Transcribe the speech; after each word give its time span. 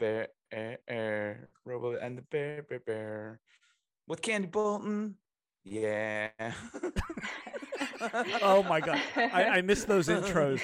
bear, 0.00 0.28
bear, 0.50 1.48
Robot 1.66 1.98
and 2.00 2.16
the 2.16 2.22
bear, 2.22 2.62
bear, 2.62 2.80
bear, 2.80 3.40
with 4.08 4.22
Candie 4.22 4.46
Bolton. 4.48 5.16
Yeah. 5.62 6.30
oh 8.40 8.62
my 8.62 8.80
god, 8.80 8.98
I, 9.14 9.44
I 9.44 9.60
missed 9.62 9.86
those 9.86 10.08
intros. 10.08 10.62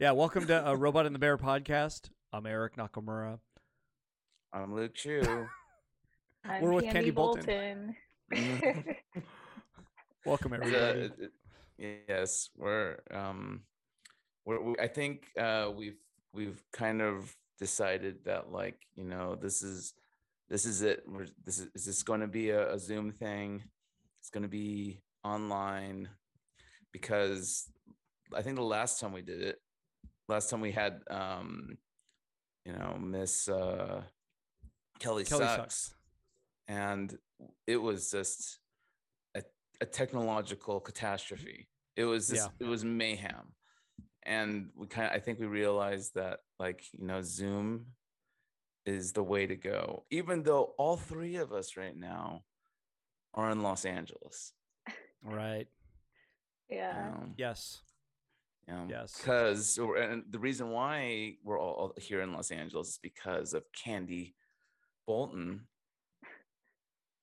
Yeah, 0.00 0.10
welcome 0.10 0.44
to 0.48 0.68
uh, 0.70 0.74
Robot 0.74 1.06
and 1.06 1.14
the 1.14 1.20
Bear 1.20 1.38
podcast. 1.38 2.10
I'm 2.32 2.46
Eric 2.46 2.76
Nakamura. 2.76 3.38
I'm 4.52 4.74
Luke 4.74 4.94
Chueh. 4.96 5.46
I'm 6.44 6.60
We're 6.62 6.72
with 6.72 6.84
Candie, 6.84 6.94
Candie 6.98 7.10
Bolton. 7.12 7.96
Bolton. 8.30 8.96
Welcome 10.26 10.52
Uh, 10.52 10.56
everybody. 10.56 11.10
yes, 11.78 12.50
we're 12.56 12.96
um, 13.12 13.60
we're, 14.44 14.60
we, 14.60 14.74
I 14.80 14.88
think 14.88 15.28
uh, 15.38 15.70
we've 15.74 15.98
we've 16.34 16.60
kind 16.72 17.00
of 17.00 17.34
decided 17.58 18.24
that 18.24 18.52
like 18.52 18.76
you 18.94 19.04
know 19.04 19.34
this 19.34 19.62
is 19.62 19.94
this 20.48 20.64
is 20.64 20.82
it. 20.82 21.04
We're, 21.06 21.26
this 21.44 21.58
is 21.58 21.68
is 21.74 21.84
this 21.84 22.02
going 22.02 22.20
to 22.20 22.26
be 22.28 22.50
a, 22.50 22.74
a 22.74 22.78
Zoom 22.78 23.12
thing? 23.12 23.62
It's 24.20 24.30
going 24.30 24.42
to 24.42 24.48
be 24.48 25.00
online 25.24 26.08
because 26.92 27.70
I 28.34 28.42
think 28.42 28.56
the 28.56 28.62
last 28.62 29.00
time 29.00 29.12
we 29.12 29.22
did 29.22 29.42
it, 29.42 29.60
last 30.28 30.50
time 30.50 30.60
we 30.60 30.72
had 30.72 31.00
um, 31.10 31.78
you 32.64 32.72
know 32.72 32.96
Miss 32.98 33.48
uh, 33.48 34.02
Kelly, 34.98 35.24
Kelly 35.24 35.44
sucks, 35.44 35.56
sucks. 35.56 35.94
and 36.66 37.16
it 37.66 37.76
was 37.76 38.10
just 38.10 38.58
a, 39.34 39.42
a 39.80 39.86
technological 39.86 40.80
catastrophe. 40.80 41.68
It 41.96 42.04
was 42.04 42.28
just, 42.28 42.50
it 42.60 42.64
was 42.64 42.84
mayhem, 42.84 43.52
and 44.24 44.70
we 44.76 44.86
kind 44.86 45.08
of 45.08 45.12
I 45.14 45.18
think 45.20 45.38
we 45.38 45.46
realized 45.46 46.14
that 46.14 46.40
like 46.58 46.82
you 46.92 47.06
know 47.06 47.22
Zoom 47.22 47.86
is 48.86 49.12
the 49.12 49.22
way 49.22 49.46
to 49.46 49.56
go, 49.56 50.04
even 50.10 50.42
though 50.42 50.74
all 50.78 50.96
three 50.96 51.36
of 51.36 51.52
us 51.52 51.76
right 51.76 51.96
now 51.96 52.42
are 53.34 53.50
in 53.50 53.62
Los 53.62 53.84
Angeles. 53.84 54.52
Right. 55.22 55.66
yeah. 56.70 57.12
Um, 57.14 57.34
Yes. 57.36 57.80
Yeah. 58.66 58.84
Yes. 58.88 59.16
Because 59.16 59.78
and 59.78 60.24
the 60.30 60.38
reason 60.38 60.70
why 60.70 61.36
we're 61.42 61.60
all 61.60 61.92
here 61.98 62.20
in 62.20 62.32
Los 62.32 62.50
Angeles 62.50 62.88
is 62.88 62.98
because 63.02 63.54
of 63.54 63.64
Candie 63.72 64.34
Bolton 65.06 65.62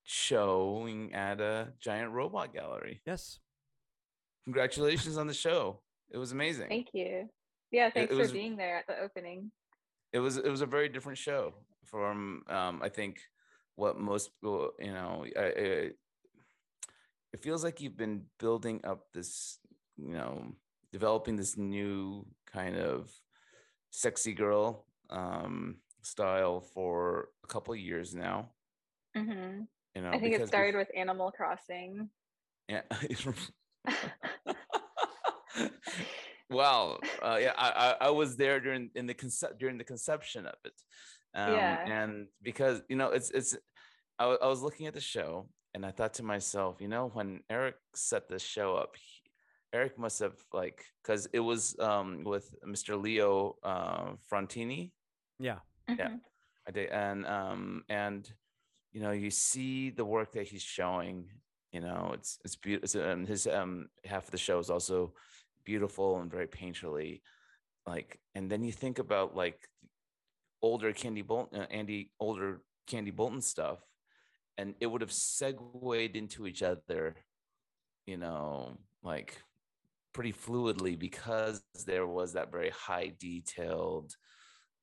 showing 0.04 1.14
at 1.14 1.40
a 1.42 1.74
giant 1.80 2.12
robot 2.12 2.54
gallery. 2.54 3.02
Yes. 3.06 3.40
Congratulations 4.44 5.18
on 5.18 5.28
the 5.28 5.34
show. 5.34 5.82
It 6.12 6.18
was 6.18 6.32
amazing. 6.32 6.68
Thank 6.70 6.90
you. 6.94 7.30
Yeah, 7.72 7.90
thanks 7.90 8.12
it 8.12 8.16
for 8.16 8.22
was- 8.22 8.32
being 8.32 8.56
there 8.58 8.78
at 8.78 8.88
the 8.88 9.00
opening. 9.00 9.52
it 10.14 10.20
was 10.20 10.38
it 10.38 10.50
was 10.50 10.62
a 10.62 10.66
very 10.66 10.88
different 10.90 11.18
show 11.18 11.54
from 11.86 12.44
um 12.48 12.82
I 12.82 12.90
think 12.90 13.20
what 13.76 13.98
most 14.00 14.32
people 14.34 14.72
you 14.80 14.94
know 14.94 15.26
I, 15.38 15.44
I, 15.44 15.92
it 17.34 17.42
feels 17.42 17.64
like 17.64 17.82
you've 17.82 17.98
been 17.98 18.24
building 18.40 18.80
up 18.86 19.12
this 19.14 19.60
you 19.98 20.14
know 20.14 20.56
developing 20.92 21.36
this 21.36 21.58
new 21.58 22.26
kind 22.52 22.78
of 22.78 23.12
sexy 23.92 24.34
girl 24.34 24.86
um 25.10 25.82
style 26.02 26.62
for 26.62 27.30
a 27.44 27.48
couple 27.48 27.74
of 27.74 27.80
years 27.80 28.14
now 28.16 28.50
hmm 29.16 29.62
you 29.96 30.02
know 30.02 30.12
I 30.14 30.20
think 30.20 30.36
it 30.36 30.48
started 30.48 30.76
with 30.76 30.90
Animal 30.96 31.32
Crossing. 31.32 32.10
yeah 32.70 32.82
wow 36.50 37.00
uh, 37.22 37.38
yeah 37.42 37.54
I, 37.58 37.96
I 38.00 38.08
i 38.08 38.10
was 38.10 38.36
there 38.38 38.60
during 38.60 38.90
in 38.96 39.08
the 39.08 39.14
concept 39.14 39.60
during 39.60 39.78
the 39.78 39.84
conception 39.84 40.46
of 40.46 40.56
it 40.64 40.74
um 41.34 41.54
Yeah. 41.54 41.78
and 41.86 42.28
because 42.42 42.82
you 42.90 42.96
know 42.96 43.10
it's 43.10 43.32
it's 43.32 43.58
I, 44.20 44.26
I 44.26 44.48
was 44.48 44.62
looking 44.62 44.88
at 44.88 44.94
the 44.94 45.02
show 45.02 45.50
and 45.74 45.86
i 45.86 45.92
thought 45.92 46.14
to 46.16 46.24
myself 46.24 46.78
you 46.80 46.88
know 46.88 47.10
when 47.14 47.42
eric 47.50 47.76
set 47.96 48.30
this 48.30 48.44
show 48.44 48.76
up 48.76 48.96
he, 48.96 49.30
eric 49.74 49.98
must 49.98 50.20
have 50.20 50.36
like 50.54 50.86
because 51.02 51.28
it 51.34 51.40
was 51.40 51.76
um 51.80 52.24
with 52.24 52.54
mr 52.66 53.02
leo 53.02 53.56
uh 53.64 54.14
frontini 54.32 54.92
Yeah. 55.40 55.60
Yeah. 55.90 56.10
Mhm. 56.10 56.20
I 56.68 56.72
did, 56.72 56.90
and 56.90 57.26
um, 57.28 57.84
and 57.90 58.24
you 58.92 59.02
know, 59.02 59.12
you 59.12 59.30
see 59.30 59.92
the 59.92 60.06
work 60.06 60.32
that 60.34 60.48
he's 60.48 60.64
showing. 60.64 61.30
You 61.72 61.82
know, 61.82 62.12
it's 62.18 62.40
it's 62.46 62.56
beautiful. 62.56 63.04
Um, 63.04 63.26
his 63.28 63.46
um 63.46 63.90
half 64.04 64.26
of 64.26 64.32
the 64.32 64.38
show 64.48 64.58
is 64.60 64.70
also 64.72 65.14
beautiful 65.66 66.20
and 66.20 66.32
very 66.32 66.48
painterly. 66.48 67.22
Like, 67.86 68.20
and 68.34 68.50
then 68.50 68.64
you 68.64 68.72
think 68.72 69.00
about 69.00 69.36
like 69.36 69.68
older 70.62 70.94
Candie 70.94 71.22
Bolton, 71.22 71.62
uh, 71.62 71.68
Andy, 71.70 72.12
older 72.20 72.62
Candie 72.88 73.12
Bolton 73.12 73.42
stuff, 73.42 73.80
and 74.58 74.76
it 74.80 74.88
would 74.88 75.02
have 75.02 75.12
segued 75.12 76.16
into 76.16 76.48
each 76.48 76.64
other. 76.64 77.16
You 78.06 78.18
know, 78.18 78.78
like 79.04 79.42
pretty 80.14 80.32
fluidly 80.32 80.98
because 80.98 81.62
there 81.86 82.08
was 82.08 82.34
that 82.34 82.52
very 82.52 82.70
high 82.70 83.12
detailed 83.20 84.16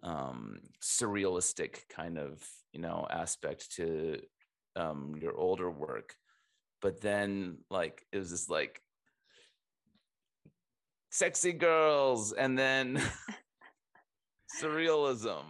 um 0.02 0.58
surrealistic 0.82 1.88
kind 1.88 2.18
of 2.18 2.44
you 2.72 2.80
know 2.80 3.06
aspect 3.08 3.70
to 3.74 4.18
um 4.76 5.14
your 5.22 5.34
older 5.36 5.70
work 5.70 6.16
but 6.82 7.00
then 7.00 7.56
like 7.70 8.04
it 8.12 8.18
was 8.18 8.30
just 8.30 8.50
like 8.50 8.82
sexy 11.12 11.52
girls 11.52 12.32
and 12.32 12.58
then 12.58 13.00
surrealism 14.60 15.44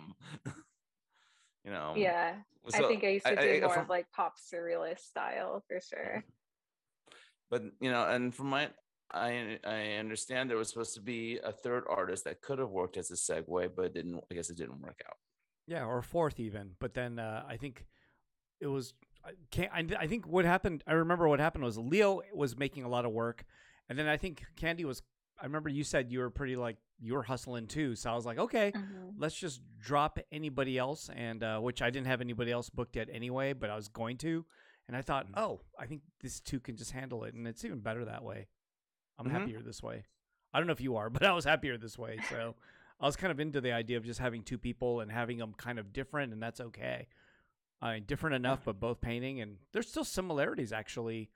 you 1.64 1.70
know 1.70 1.94
Yeah. 1.96 2.34
I 2.74 2.78
think 2.82 3.02
I 3.04 3.08
used 3.08 3.26
to 3.26 3.32
I- 3.38 3.42
do 3.42 3.56
I- 3.56 3.60
more 3.60 3.70
from- 3.74 3.82
of 3.84 3.88
like 3.88 4.10
pop 4.12 4.34
surrealist 4.38 5.00
style 5.00 5.62
for 5.68 5.80
sure. 5.80 6.24
but 7.50 7.62
you 7.80 7.90
know 7.90 8.04
and 8.06 8.34
from 8.34 8.46
my 8.48 8.68
i 9.12 9.58
i 9.64 9.92
understand 9.98 10.48
there 10.48 10.56
was 10.56 10.68
supposed 10.68 10.94
to 10.94 11.00
be 11.00 11.38
a 11.44 11.52
third 11.52 11.84
artist 11.88 12.24
that 12.24 12.40
could 12.40 12.58
have 12.58 12.70
worked 12.70 12.96
as 12.96 13.10
a 13.10 13.14
segue 13.14 13.70
but 13.76 13.84
it 13.86 13.94
didn't 13.94 14.20
i 14.30 14.34
guess 14.34 14.48
it 14.50 14.56
didn't 14.56 14.80
work 14.80 15.00
out 15.08 15.16
Yeah, 15.66 15.84
or 15.86 16.02
fourth 16.02 16.40
even. 16.40 16.74
But 16.80 16.94
then 16.94 17.18
uh, 17.18 17.44
I 17.48 17.56
think 17.56 17.86
it 18.60 18.66
was. 18.66 18.94
I 19.24 19.30
can't. 19.54 19.70
I, 19.72 19.82
I 20.04 20.06
think 20.08 20.26
what 20.26 20.44
happened. 20.44 20.82
I 20.88 20.94
remember 20.94 21.28
what 21.28 21.38
happened 21.38 21.62
was 21.64 21.78
Leo 21.78 22.20
was 22.34 22.56
making 22.58 22.82
a 22.84 22.88
lot 22.88 23.04
of 23.04 23.12
work, 23.12 23.44
and 23.88 23.96
then 23.96 24.08
I 24.08 24.16
think 24.18 24.42
Candie 24.56 24.84
was. 24.84 25.02
I 25.42 25.44
remember 25.46 25.68
you 25.68 25.82
said 25.82 26.12
you 26.12 26.20
were 26.20 26.30
pretty 26.30 26.54
like 26.54 26.76
you 27.00 27.14
were 27.14 27.24
hustling 27.24 27.66
too. 27.66 27.96
So 27.96 28.10
I 28.10 28.14
was 28.14 28.24
like, 28.24 28.38
okay, 28.38 28.70
Mhm. 28.72 29.14
let's 29.18 29.34
just 29.34 29.60
drop 29.80 30.20
anybody 30.30 30.78
else, 30.78 31.10
and 31.14 31.42
uh, 31.42 31.58
which 31.58 31.82
I 31.82 31.90
didn't 31.90 32.06
have 32.06 32.20
anybody 32.20 32.52
else 32.52 32.70
booked 32.70 32.94
yet 32.94 33.08
anyway, 33.12 33.52
but 33.52 33.68
I 33.68 33.74
was 33.74 33.88
going 33.88 34.18
to, 34.18 34.46
and 34.86 34.96
I 34.96 35.02
thought, 35.02 35.26
Mhm. 35.26 35.34
oh, 35.36 35.60
I 35.76 35.86
think 35.86 36.02
this 36.20 36.40
two 36.40 36.60
can 36.60 36.76
just 36.76 36.92
handle 36.92 37.24
it, 37.24 37.34
and 37.34 37.46
it's 37.48 37.64
even 37.64 37.80
better 37.80 38.04
that 38.04 38.22
way. 38.22 38.46
I'm 39.18 39.26
Mhm. 39.26 39.30
happier 39.32 39.60
this 39.62 39.82
way. 39.82 40.04
I 40.52 40.58
don't 40.58 40.68
know 40.68 40.72
if 40.74 40.80
you 40.80 40.94
are, 40.96 41.10
but 41.10 41.24
I 41.24 41.32
was 41.32 41.44
happier 41.44 41.76
this 41.76 41.98
way. 41.98 42.18
So 42.30 42.54
I 43.00 43.06
was 43.06 43.16
kind 43.16 43.32
of 43.32 43.40
into 43.40 43.60
the 43.60 43.72
idea 43.72 43.96
of 43.96 44.04
just 44.04 44.20
having 44.20 44.44
two 44.44 44.58
people 44.58 45.00
and 45.00 45.10
having 45.10 45.38
them 45.38 45.54
kind 45.54 45.80
of 45.80 45.92
different, 45.92 46.32
and 46.32 46.40
that's 46.40 46.60
okay. 46.60 47.08
I 47.80 47.94
mean, 47.94 48.04
different 48.04 48.36
enough, 48.36 48.64
but 48.64 48.78
both 48.78 49.00
painting, 49.00 49.40
and 49.40 49.58
there's 49.72 49.88
still 49.88 50.04
similarities 50.04 50.72
actually, 50.72 51.30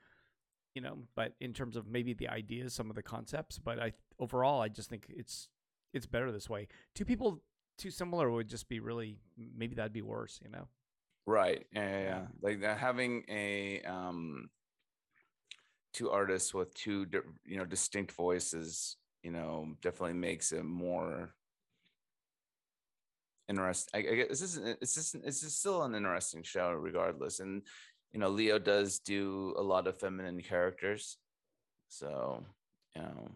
you 0.77 0.83
know. 0.83 0.99
But 1.17 1.33
in 1.41 1.55
terms 1.55 1.75
of 1.75 1.89
maybe 1.89 2.13
the 2.13 2.29
ideas, 2.29 2.75
some 2.75 2.91
of 2.91 2.97
the 2.97 3.03
concepts, 3.03 3.59
but 3.59 3.81
I 3.81 3.95
overall, 4.21 4.61
I 4.61 4.69
just 4.69 4.91
think 4.91 5.07
it's 5.09 5.49
it's 5.93 6.07
better 6.07 6.31
this 6.31 6.51
way. 6.51 6.69
Two 6.95 7.07
people 7.07 7.43
too 7.79 7.91
similar 7.91 8.31
would 8.31 8.49
just 8.49 8.69
be 8.69 8.79
really 8.79 9.19
maybe 9.37 9.75
that'd 9.75 9.93
be 9.93 10.03
worse, 10.03 10.39
you 10.45 10.51
know. 10.51 10.69
Right. 11.27 11.67
Yeah, 11.73 12.01
yeah. 12.01 12.27
Like 12.43 12.63
having 12.63 13.25
a 13.29 13.81
um 13.83 14.51
two 15.95 16.11
artists 16.11 16.53
with 16.53 16.73
two 16.75 17.07
you 17.47 17.57
know 17.57 17.65
distinct 17.65 18.13
voices, 18.13 18.97
you 19.23 19.31
know, 19.31 19.75
definitely 19.81 20.13
makes 20.13 20.53
it 20.53 20.65
more 20.65 21.31
interesting. 23.49 23.91
I, 23.95 24.13
I 24.13 24.15
guess 24.17 24.29
this 24.29 24.43
is 24.43 24.77
it's 24.83 24.95
just 24.95 25.15
it's 25.15 25.41
just 25.41 25.59
still 25.59 25.85
an 25.85 25.95
interesting 25.95 26.43
show 26.43 26.71
regardless. 26.73 27.41
And 27.41 27.63
you 28.17 28.21
know, 28.21 28.31
Leo 28.31 28.59
does 28.59 28.99
do 28.99 29.55
a 29.59 29.63
lot 29.63 29.87
of 29.87 30.01
feminine 30.01 30.41
characters. 30.41 31.19
So, 31.89 32.43
you 32.95 33.03
know, 33.03 33.31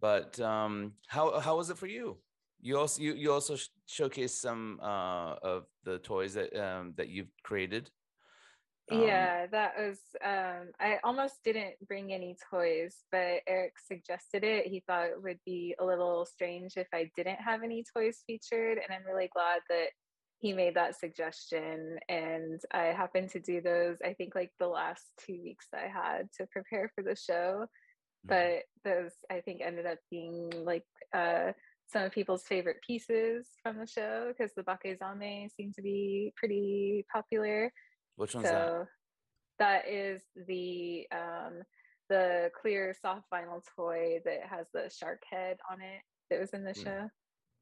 but 0.00 0.40
um 0.40 0.94
how 1.06 1.38
how 1.38 1.58
was 1.58 1.68
it 1.68 1.76
for 1.76 1.86
you? 1.86 2.16
You 2.62 2.78
also 2.78 3.02
you, 3.02 3.12
you 3.12 3.30
also 3.30 3.56
sh- 3.56 3.68
showcased 3.86 4.40
some 4.40 4.80
uh 4.82 5.34
of 5.42 5.66
the 5.84 5.98
toys 5.98 6.32
that 6.32 6.56
um 6.56 6.94
that 6.96 7.10
you've 7.10 7.30
created. 7.44 7.90
Um, 8.90 9.02
yeah, 9.02 9.46
that 9.48 9.74
was 9.76 9.98
um 10.24 10.72
I 10.80 10.96
almost 11.04 11.44
didn't 11.44 11.74
bring 11.86 12.14
any 12.14 12.38
toys, 12.50 13.04
but 13.12 13.42
Eric 13.46 13.74
suggested 13.86 14.44
it. 14.44 14.66
He 14.66 14.82
thought 14.86 15.10
it 15.10 15.22
would 15.22 15.40
be 15.44 15.74
a 15.78 15.84
little 15.84 16.24
strange 16.24 16.78
if 16.78 16.88
I 16.94 17.10
didn't 17.18 17.42
have 17.48 17.62
any 17.62 17.84
toys 17.94 18.22
featured, 18.26 18.78
and 18.78 18.88
I'm 18.90 19.04
really 19.04 19.28
glad 19.34 19.60
that 19.68 19.88
he 20.38 20.52
made 20.52 20.74
that 20.74 20.98
suggestion 20.98 21.98
and 22.08 22.60
I 22.72 22.86
happened 22.86 23.30
to 23.30 23.40
do 23.40 23.60
those 23.60 23.96
I 24.04 24.12
think 24.12 24.34
like 24.34 24.50
the 24.58 24.68
last 24.68 25.04
2 25.26 25.40
weeks 25.42 25.66
I 25.74 25.88
had 25.88 26.28
to 26.38 26.46
prepare 26.46 26.90
for 26.94 27.02
the 27.02 27.16
show. 27.16 27.66
Mhm. 28.26 28.28
But 28.28 28.62
those 28.84 29.12
I 29.30 29.40
think 29.40 29.60
ended 29.62 29.86
up 29.86 29.98
being 30.10 30.50
like 30.64 30.84
uh 31.14 31.52
some 31.88 32.02
of 32.02 32.12
people's 32.12 32.42
favorite 32.42 32.78
pieces 32.86 33.48
from 33.62 33.78
the 33.78 33.86
show 33.86 34.32
because 34.36 34.52
the 34.54 34.62
bakezame 34.62 35.48
seem 35.54 35.72
to 35.72 35.82
be 35.82 36.32
pretty 36.36 37.06
popular. 37.12 37.72
Which 38.16 38.34
one's 38.34 38.48
so 38.48 38.86
that? 39.58 39.84
That 39.84 39.88
is 39.88 40.22
the 40.48 41.06
um, 41.12 41.62
the 42.08 42.50
clear 42.60 42.94
soft 43.00 43.26
vinyl 43.32 43.62
toy 43.76 44.20
that 44.24 44.40
has 44.48 44.66
the 44.74 44.90
shark 44.90 45.22
head 45.30 45.58
on 45.70 45.80
it 45.80 46.02
that 46.30 46.40
was 46.40 46.50
in 46.50 46.64
the 46.64 46.72
mm. 46.72 46.84
show. 46.84 47.08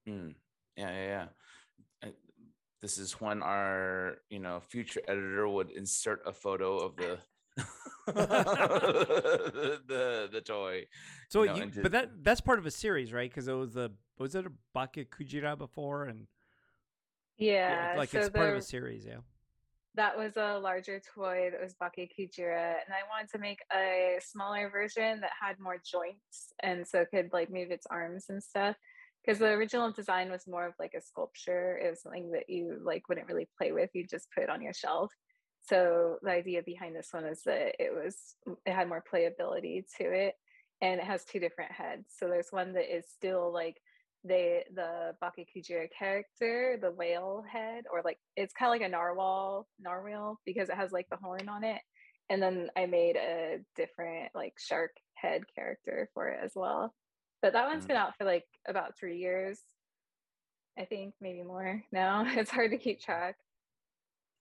Mm. 0.08 0.34
Yeah, 0.76 0.90
yeah, 0.90 1.06
yeah. 1.06 1.26
I, 2.84 2.86
this 2.86 2.98
is 2.98 3.20
when 3.20 3.42
our 3.42 4.18
you 4.28 4.38
know 4.38 4.60
future 4.60 5.00
editor 5.08 5.48
would 5.48 5.70
insert 5.70 6.20
a 6.26 6.32
photo 6.32 6.76
of 6.78 6.96
the 6.96 7.18
the, 8.06 9.80
the, 9.86 10.28
the 10.32 10.40
toy. 10.40 10.84
So, 11.28 11.44
you 11.44 11.48
know, 11.48 11.56
you, 11.56 11.70
but 11.82 11.92
that 11.92 12.10
that's 12.22 12.40
part 12.40 12.58
of 12.58 12.66
a 12.66 12.70
series, 12.70 13.12
right? 13.12 13.30
Because 13.30 13.48
it 13.48 13.52
was 13.52 13.72
the 13.72 13.92
was 14.18 14.34
it 14.34 14.46
a 14.46 14.52
Bake 14.74 15.10
Kujira 15.10 15.56
before, 15.56 16.04
and 16.04 16.26
yeah, 17.38 17.94
like 17.96 18.10
so 18.10 18.18
it's 18.18 18.30
part 18.30 18.50
of 18.50 18.56
a 18.56 18.62
series, 18.62 19.04
yeah. 19.06 19.18
That 19.96 20.18
was 20.18 20.36
a 20.36 20.58
larger 20.58 21.00
toy 21.14 21.50
that 21.52 21.62
was 21.62 21.74
Bake 21.80 22.12
Kujira, 22.18 22.74
and 22.84 22.92
I 22.92 23.06
wanted 23.08 23.30
to 23.30 23.38
make 23.38 23.60
a 23.72 24.18
smaller 24.20 24.68
version 24.68 25.20
that 25.20 25.30
had 25.40 25.58
more 25.60 25.76
joints, 25.76 26.52
and 26.62 26.86
so 26.86 27.04
could 27.04 27.32
like 27.32 27.50
move 27.50 27.70
its 27.70 27.86
arms 27.86 28.26
and 28.28 28.42
stuff. 28.42 28.76
Because 29.24 29.38
the 29.38 29.46
original 29.46 29.90
design 29.90 30.30
was 30.30 30.46
more 30.46 30.66
of 30.66 30.74
like 30.78 30.94
a 30.94 31.00
sculpture. 31.00 31.78
It 31.78 31.90
was 31.90 32.02
something 32.02 32.30
that 32.32 32.48
you 32.48 32.78
like 32.82 33.08
wouldn't 33.08 33.28
really 33.28 33.48
play 33.56 33.72
with. 33.72 33.90
You 33.94 34.06
just 34.06 34.28
put 34.34 34.44
it 34.44 34.50
on 34.50 34.62
your 34.62 34.74
shelf 34.74 35.10
so 35.66 36.16
the 36.22 36.30
idea 36.30 36.62
behind 36.62 36.94
this 36.94 37.08
one 37.12 37.24
is 37.24 37.42
that 37.44 37.74
it 37.78 37.90
was 37.94 38.36
it 38.66 38.72
had 38.72 38.86
more 38.88 39.02
playability 39.02 39.82
to 39.96 40.04
it 40.04 40.34
and 40.82 41.00
it 41.00 41.06
has 41.06 41.24
two 41.24 41.40
different 41.40 41.72
heads 41.72 42.04
so 42.18 42.28
there's 42.28 42.48
one 42.50 42.74
that 42.74 42.94
is 42.94 43.06
still 43.10 43.50
like 43.50 43.76
the 44.24 44.62
the 44.74 45.14
Bake 45.20 45.48
Kujira 45.54 45.86
character, 45.96 46.78
the 46.80 46.90
whale 46.90 47.44
head, 47.50 47.84
or 47.92 48.00
like 48.02 48.18
it's 48.36 48.54
kind 48.54 48.68
of 48.68 48.80
like 48.80 48.88
a 48.88 48.90
narwhal 48.90 49.68
narwhal 49.78 50.40
because 50.46 50.68
it 50.70 50.76
has 50.76 50.92
like 50.92 51.06
the 51.10 51.18
horn 51.22 51.48
on 51.48 51.62
it. 51.62 51.80
And 52.30 52.42
then 52.42 52.68
I 52.76 52.86
made 52.86 53.16
a 53.16 53.58
different 53.76 54.30
like 54.34 54.54
shark 54.58 54.92
head 55.14 55.42
character 55.54 56.08
for 56.14 56.28
it 56.28 56.40
as 56.42 56.52
well. 56.54 56.94
But 57.44 57.52
that 57.52 57.66
one's 57.66 57.84
been 57.84 57.96
mm. 57.96 58.00
out 58.00 58.16
for 58.16 58.24
like 58.24 58.46
about 58.66 58.96
three 58.98 59.18
years, 59.18 59.60
I 60.78 60.86
think, 60.86 61.12
maybe 61.20 61.42
more 61.42 61.82
now. 61.92 62.24
It's 62.38 62.50
hard 62.50 62.70
to 62.70 62.78
keep 62.78 63.02
track. 63.02 63.36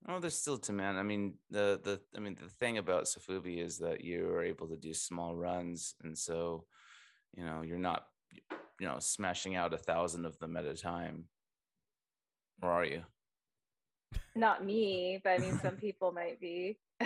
Oh, 0.07 0.21
there's 0.21 0.37
still 0.37 0.57
man. 0.69 0.95
I 0.95 1.03
mean, 1.03 1.33
the 1.49 1.81
the 1.83 1.99
I 2.15 2.21
mean, 2.21 2.37
the 2.41 2.47
thing 2.61 2.77
about 2.77 3.03
sofubi 3.03 3.61
is 3.61 3.77
that 3.79 4.05
you 4.05 4.29
are 4.29 4.41
able 4.41 4.69
to 4.69 4.77
do 4.77 4.93
small 4.93 5.35
runs, 5.35 5.95
and 6.01 6.17
so 6.17 6.63
you 7.35 7.43
know 7.43 7.61
you're 7.61 7.77
not 7.77 8.05
you 8.79 8.87
know 8.87 8.99
smashing 8.99 9.57
out 9.57 9.73
a 9.73 9.77
thousand 9.77 10.25
of 10.25 10.39
them 10.39 10.55
at 10.55 10.63
a 10.63 10.73
time. 10.73 11.25
Or 12.61 12.71
are 12.71 12.85
you? 12.85 13.03
Not 14.33 14.63
me, 14.63 15.19
but 15.21 15.31
I 15.31 15.37
mean, 15.39 15.59
some 15.59 15.75
people 15.87 16.13
might 16.13 16.39
be. 16.39 16.77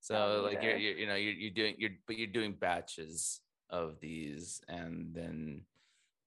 so, 0.00 0.40
like 0.46 0.62
you're, 0.62 0.78
you're, 0.78 0.96
you 0.96 1.06
know, 1.06 1.16
you're 1.16 1.34
you're 1.34 1.50
doing 1.50 1.74
you're 1.76 1.96
but 2.06 2.16
you're 2.16 2.28
doing 2.28 2.54
batches 2.58 3.42
of 3.70 4.00
these, 4.00 4.60
and 4.68 5.14
then 5.14 5.62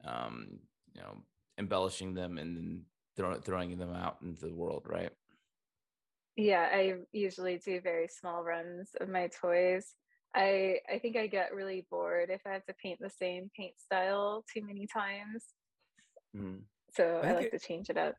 um, 0.05 0.59
you 0.93 1.01
know 1.01 1.17
embellishing 1.57 2.13
them 2.13 2.37
and 2.37 2.57
then 2.57 2.81
throwing 3.15 3.41
throwing 3.41 3.77
them 3.77 3.93
out 3.93 4.17
into 4.21 4.45
the 4.45 4.53
world, 4.53 4.85
right? 4.87 5.11
Yeah, 6.35 6.69
I 6.71 6.95
usually 7.11 7.57
do 7.57 7.81
very 7.81 8.07
small 8.07 8.43
runs 8.43 8.89
of 8.99 9.09
my 9.09 9.27
toys. 9.27 9.95
I 10.33 10.77
I 10.91 10.99
think 10.99 11.17
I 11.17 11.27
get 11.27 11.53
really 11.53 11.85
bored 11.89 12.29
if 12.29 12.41
I 12.45 12.51
have 12.53 12.65
to 12.65 12.73
paint 12.73 12.99
the 13.01 13.09
same 13.09 13.51
paint 13.55 13.79
style 13.79 14.45
too 14.53 14.65
many 14.65 14.87
times. 14.87 15.45
Mm. 16.35 16.61
So 16.93 17.21
I, 17.23 17.29
I 17.29 17.33
like 17.33 17.45
it, 17.47 17.59
to 17.59 17.59
change 17.59 17.89
it 17.89 17.97
up. 17.97 18.15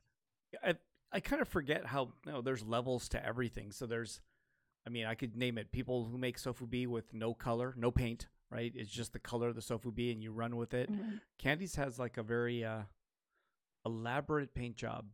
I 0.64 0.74
I 1.10 1.20
kind 1.20 1.42
of 1.42 1.48
forget 1.48 1.86
how 1.86 2.12
you 2.26 2.32
know, 2.32 2.42
there's 2.42 2.62
levels 2.62 3.08
to 3.10 3.24
everything. 3.24 3.72
So 3.72 3.86
there's 3.86 4.20
I 4.86 4.90
mean, 4.90 5.06
I 5.06 5.14
could 5.14 5.36
name 5.36 5.58
it 5.58 5.72
people 5.72 6.04
who 6.04 6.18
make 6.18 6.38
sofubi 6.38 6.86
with 6.86 7.14
no 7.14 7.34
color, 7.34 7.74
no 7.76 7.90
paint, 7.90 8.26
right? 8.52 8.72
It's 8.74 8.90
just 8.90 9.12
the 9.12 9.18
color 9.18 9.48
of 9.48 9.54
the 9.54 9.60
sofubi 9.60 10.12
and 10.12 10.22
you 10.22 10.32
run 10.32 10.56
with 10.56 10.74
it. 10.74 10.92
Mm-hmm. 10.92 11.16
Candice 11.42 11.76
has 11.76 11.98
like 11.98 12.18
a 12.18 12.22
very 12.22 12.64
uh 12.64 12.82
elaborate 13.84 14.54
paint 14.54 14.76
job 14.76 15.06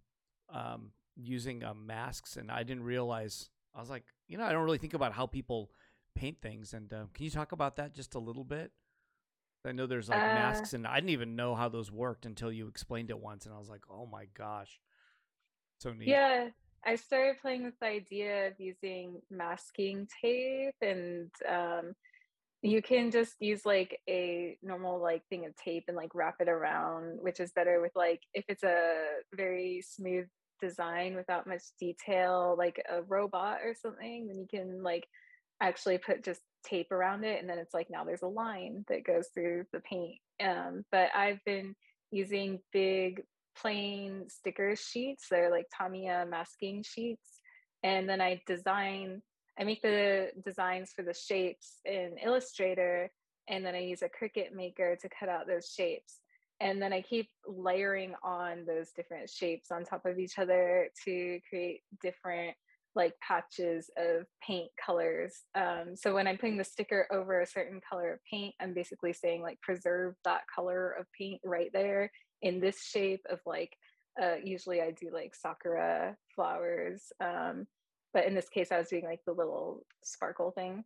um, 0.53 0.91
using 1.17 1.65
uh, 1.65 1.75
masks, 1.75 2.37
and 2.37 2.51
I 2.51 2.63
didn't 2.63 2.85
realize. 2.85 3.51
I 3.75 3.81
was 3.81 3.91
like, 3.91 4.05
you 4.27 4.39
know, 4.39 4.45
I 4.45 4.53
don't 4.53 4.65
really 4.65 4.79
think 4.79 4.95
about 4.95 5.13
how 5.13 5.27
people 5.27 5.71
paint 6.15 6.41
things. 6.41 6.73
And 6.73 6.93
uh, 6.93 7.05
can 7.15 7.25
you 7.25 7.31
talk 7.31 7.53
about 7.53 7.77
that 7.77 7.95
just 7.95 8.15
a 8.15 8.19
little 8.19 8.45
bit? 8.45 8.73
I 9.65 9.73
know 9.73 9.87
there's 9.87 10.09
like 10.09 10.19
uh, 10.19 10.35
masks, 10.35 10.73
and 10.73 10.87
I 10.87 10.97
didn't 10.97 11.11
even 11.11 11.37
know 11.37 11.55
how 11.55 11.69
those 11.69 11.91
worked 11.91 12.27
until 12.27 12.51
you 12.51 12.69
explained 12.69 13.11
it 13.11 13.19
once, 13.19 13.45
and 13.45 13.55
I 13.55 13.59
was 13.59 13.69
like, 13.69 13.83
oh 13.91 14.07
my 14.07 14.27
gosh, 14.35 14.81
so 15.79 15.93
neat. 15.93 16.09
Yeah, 16.09 16.49
I 16.87 16.95
started 16.95 17.41
playing 17.43 17.65
with 17.65 17.79
the 17.81 17.87
idea 17.87 18.47
of 18.49 18.55
using 18.59 19.21
masking 19.31 20.09
tape 20.23 20.77
and 20.81 21.31
um, 21.49 21.95
you 22.63 22.83
can 22.83 23.11
just 23.11 23.35
use 23.41 23.65
like 23.65 23.99
a 24.09 24.57
normal 24.63 25.01
like 25.01 25.23
thing 25.29 25.47
of 25.47 25.55
tape 25.57 25.85
and 25.89 25.97
like 25.97 26.15
wrap 26.15 26.37
it 26.41 26.49
around 26.49 27.19
which 27.21 27.41
is 27.41 27.53
better 27.53 27.81
with 27.81 27.93
like 27.95 28.21
if 28.35 28.45
it's 28.49 28.65
a 28.65 28.95
very 29.35 29.83
smooth 29.87 30.27
design 30.61 31.15
without 31.15 31.47
much 31.47 31.63
detail 31.79 32.57
like 32.59 32.83
a 32.91 33.03
robot 33.03 33.59
or 33.65 33.75
something 33.81 34.27
then 34.27 34.39
you 34.39 34.47
can 34.51 34.83
like 34.83 35.07
actually 35.61 35.99
put 35.99 36.25
just 36.25 36.41
tape 36.65 36.91
around 36.91 37.25
it 37.25 37.41
and 37.41 37.49
then 37.49 37.59
it's 37.59 37.75
like 37.75 37.89
now 37.91 38.05
there's 38.05 38.23
a 38.23 38.27
line 38.27 38.85
that 38.89 39.05
goes 39.05 39.29
through 39.35 39.65
the 39.73 39.81
paint. 39.81 40.19
Um, 40.41 40.85
but 40.93 41.09
i've 41.15 41.43
been 41.45 41.75
using 42.11 42.61
big 42.73 43.23
plain 43.61 44.25
sticker 44.29 44.77
sheets. 44.77 45.27
They're 45.31 45.51
like 45.51 45.67
tamiya 45.77 46.27
masking 46.29 46.83
sheets. 46.83 47.41
And 47.83 48.09
then 48.09 48.21
i 48.21 48.41
design 48.47 49.23
I 49.59 49.65
make 49.65 49.83
the 49.83 50.31
designs 50.45 50.93
for 50.95 51.03
the 51.03 51.15
shapes 51.15 51.81
in 51.85 52.17
Illustrator, 52.25 53.11
and 53.49 53.65
then 53.65 53.75
I 53.75 53.81
use 53.81 54.03
a 54.03 54.09
Cricut 54.09 54.53
Maker 54.53 54.97
to 54.97 55.09
cut 55.09 55.29
out 55.29 55.47
those 55.47 55.73
shapes. 55.77 56.21
And 56.61 56.81
then 56.83 56.93
I 56.93 57.03
keep 57.03 57.29
layering 57.47 58.15
on 58.23 58.65
those 58.67 58.91
different 58.91 59.31
shapes 59.31 59.71
on 59.71 59.85
top 59.85 60.07
of 60.07 60.19
each 60.19 60.39
other 60.39 60.89
to 61.05 61.41
create 61.49 61.83
different 62.03 62.55
like 62.95 63.15
patches 63.21 63.91
of 63.97 64.27
paint 64.45 64.71
colors. 64.85 65.43
Um, 65.55 65.95
so 65.95 66.15
when 66.15 66.27
I'm 66.27 66.37
putting 66.37 66.57
the 66.57 66.65
sticker 66.65 67.07
over 67.13 67.41
a 67.41 67.47
certain 67.47 67.81
color 67.89 68.13
of 68.13 68.19
paint, 68.29 68.55
I'm 68.61 68.75
basically 68.75 69.13
saying 69.13 69.41
like 69.43 69.61
preserve 69.61 70.15
that 70.25 70.43
color 70.53 70.93
of 70.99 71.07
paint 71.17 71.41
right 71.45 71.71
there 71.73 72.11
in 72.43 72.61
this 72.61 72.83
shape 72.83 73.25
of 73.31 73.39
like 73.47 73.77
uh, 74.21 74.35
usually 74.43 74.81
I 74.81 74.91
do 74.91 75.11
like 75.13 75.35
sakura 75.37 76.17
flowers 76.35 77.13
um, 77.21 77.69
but 78.13 78.25
in 78.25 78.35
this 78.35 78.49
case 78.49 78.73
i 78.73 78.79
was 78.79 78.89
doing 78.89 79.05
like 79.05 79.21
the 79.27 79.33
little 79.33 79.85
sparkle 80.03 80.51
thing. 80.53 80.85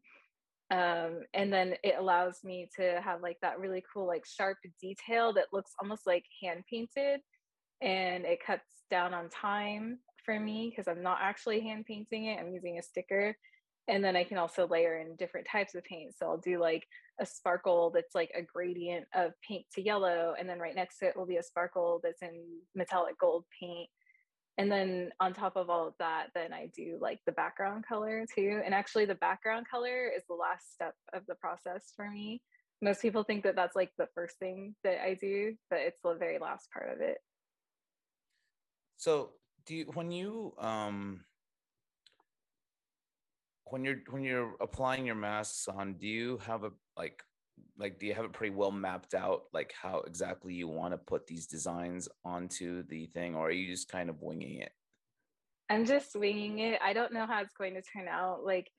Um, 0.71 1.21
and 1.35 1.52
then 1.52 1.75
it 1.85 1.97
allows 1.99 2.38
me 2.45 2.67
to 2.76 2.99
have 3.05 3.21
like 3.21 3.37
that 3.43 3.59
really 3.59 3.85
cool 3.93 4.07
like 4.07 4.25
sharp 4.25 4.57
detail 4.81 5.33
that 5.35 5.52
looks 5.52 5.73
almost 5.83 6.07
like 6.07 6.25
hand 6.43 6.64
painted 6.71 7.21
and 7.83 8.25
it 8.25 8.38
cuts 8.45 8.64
down 8.91 9.12
on 9.12 9.29
time 9.29 9.99
for 10.25 10.38
me 10.41 10.71
because 10.71 10.88
i'm 10.88 11.02
not 11.02 11.19
actually 11.21 11.61
hand 11.61 11.85
painting 11.85 12.26
it 12.26 12.38
i'm 12.41 12.52
using 12.52 12.79
a 12.79 12.83
sticker. 12.83 13.37
And 13.88 14.02
then 14.02 14.17
i 14.17 14.25
can 14.25 14.38
also 14.38 14.67
layer 14.67 14.99
in 14.99 15.17
different 15.17 15.47
types 15.50 15.75
of 15.75 15.85
paint. 15.85 16.14
So 16.17 16.26
i'll 16.26 16.38
do 16.38 16.59
like 16.59 16.87
a 17.21 17.26
sparkle 17.26 17.91
that's 17.95 18.14
like 18.14 18.31
a 18.35 18.41
gradient 18.41 19.07
of 19.14 19.33
pink 19.47 19.67
to 19.75 19.83
yellow 19.83 20.35
and 20.38 20.49
then 20.49 20.59
right 20.59 20.75
next 20.75 20.99
to 20.99 21.07
it 21.07 21.17
will 21.17 21.26
be 21.26 21.37
a 21.37 21.43
sparkle 21.43 22.00
that's 22.02 22.23
in 22.23 22.45
metallic 22.75 23.19
gold 23.19 23.45
paint 23.61 23.91
and 24.59 24.71
then 24.71 25.11
on 25.21 25.33
top 25.33 25.57
of 25.57 25.71
all 25.71 25.89
of 25.89 25.95
that 25.99 26.27
then 26.35 26.53
i 26.53 26.69
do 26.77 26.99
like 27.01 27.19
the 27.27 27.33
background 27.33 27.85
color 27.87 28.25
too 28.35 28.61
and 28.65 28.75
actually 28.75 29.05
the 29.05 29.15
background 29.15 29.67
color 29.71 30.11
is 30.15 30.23
the 30.29 30.35
last 30.35 30.75
step 30.75 30.95
of 31.13 31.23
the 31.27 31.35
process 31.37 31.93
for 31.97 32.11
me. 32.11 32.43
Most 32.81 33.01
people 33.01 33.23
think 33.23 33.45
that 33.45 33.55
that's 33.55 33.77
like 33.77 33.93
the 33.97 34.09
first 34.15 34.39
thing 34.39 34.75
that 34.85 35.03
i 35.03 35.15
do 35.15 35.55
but 35.71 35.79
it's 35.81 36.01
the 36.03 36.15
very 36.15 36.39
last 36.39 36.71
part 36.73 36.91
of 36.93 37.01
it. 37.01 37.19
So 38.97 39.31
do 39.67 39.77
you 39.77 39.85
when 39.95 40.11
you 40.11 40.55
um 40.59 41.25
when 43.67 43.85
you're 43.85 44.03
when 44.11 44.23
you're 44.23 44.55
applying 44.61 45.07
your 45.07 45.15
masks 45.15 45.69
on 45.69 45.95
do 45.95 46.07
you 46.07 46.39
have 46.45 46.65
a 46.65 46.71
like 46.97 47.23
like 47.78 47.99
do 47.99 48.07
you 48.07 48.14
have 48.14 48.25
it 48.25 48.33
pretty 48.33 48.54
well 48.54 48.71
mapped 48.71 49.14
out 49.14 49.45
like 49.52 49.73
how 49.81 50.02
exactly 50.07 50.54
you 50.54 50.69
want 50.69 50.92
to 50.92 50.99
put 50.99 51.26
these 51.26 51.47
designs 51.47 52.09
onto 52.25 52.83
the 52.85 53.07
thing 53.07 53.35
or 53.35 53.49
are 53.49 53.52
you 53.52 53.71
just 53.71 53.88
kind 53.88 54.11
of 54.11 54.23
winging 54.23 54.61
it? 54.61 54.73
I'm 55.71 55.87
just 55.87 56.14
winging 56.14 56.59
it. 56.59 56.81
I 56.85 56.92
don't 56.92 57.12
know 57.12 57.26
how 57.26 57.40
it's 57.40 57.54
going 57.54 57.75
to 57.75 57.83
turn 57.83 58.09
out 58.09 58.45
like 58.45 58.71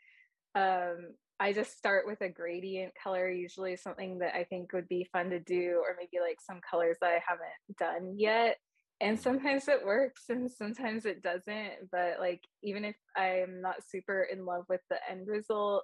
um 0.55 1.13
i 1.39 1.51
just 1.51 1.77
start 1.77 2.05
with 2.05 2.21
a 2.21 2.29
gradient 2.29 2.93
color 3.01 3.29
usually 3.29 3.75
something 3.75 4.19
that 4.19 4.35
i 4.35 4.43
think 4.43 4.71
would 4.73 4.87
be 4.87 5.07
fun 5.11 5.29
to 5.29 5.39
do 5.39 5.81
or 5.83 5.95
maybe 5.97 6.21
like 6.21 6.37
some 6.39 6.59
colors 6.69 6.97
that 7.01 7.11
i 7.11 7.19
haven't 7.27 7.77
done 7.79 8.15
yet 8.17 8.57
and 9.01 9.19
sometimes 9.19 9.67
it 9.67 9.85
works 9.85 10.25
and 10.29 10.49
sometimes 10.49 11.05
it 11.05 11.23
doesn't 11.23 11.89
but 11.91 12.19
like 12.19 12.41
even 12.61 12.85
if 12.85 12.95
i'm 13.15 13.61
not 13.61 13.75
super 13.87 14.27
in 14.31 14.45
love 14.45 14.63
with 14.69 14.81
the 14.89 14.97
end 15.09 15.27
result 15.27 15.83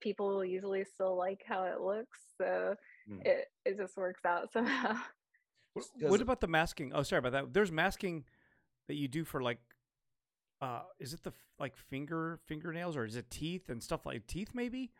people 0.00 0.44
usually 0.44 0.84
still 0.84 1.16
like 1.16 1.42
how 1.46 1.64
it 1.64 1.80
looks. 1.80 2.18
So 2.38 2.74
Hmm. 3.08 3.20
it, 3.24 3.46
it 3.64 3.76
just 3.76 3.96
works 3.96 4.24
out 4.24 4.52
somehow. 4.52 4.96
What, 5.74 5.86
what 6.00 6.20
about 6.20 6.40
the 6.40 6.48
masking? 6.48 6.92
Oh, 6.94 7.02
sorry 7.02 7.18
about 7.18 7.32
that. 7.32 7.52
There's 7.52 7.70
masking 7.72 8.24
that 8.88 8.94
you 8.94 9.08
do 9.08 9.24
for 9.24 9.42
like, 9.42 9.58
uh, 10.60 10.80
is 10.98 11.12
it 11.12 11.22
the 11.22 11.32
like 11.58 11.76
finger 11.76 12.38
fingernails 12.46 12.96
or 12.96 13.04
is 13.04 13.16
it 13.16 13.30
teeth 13.30 13.68
and 13.68 13.82
stuff 13.82 14.06
like 14.06 14.26
teeth 14.26 14.50
maybe? 14.54 14.90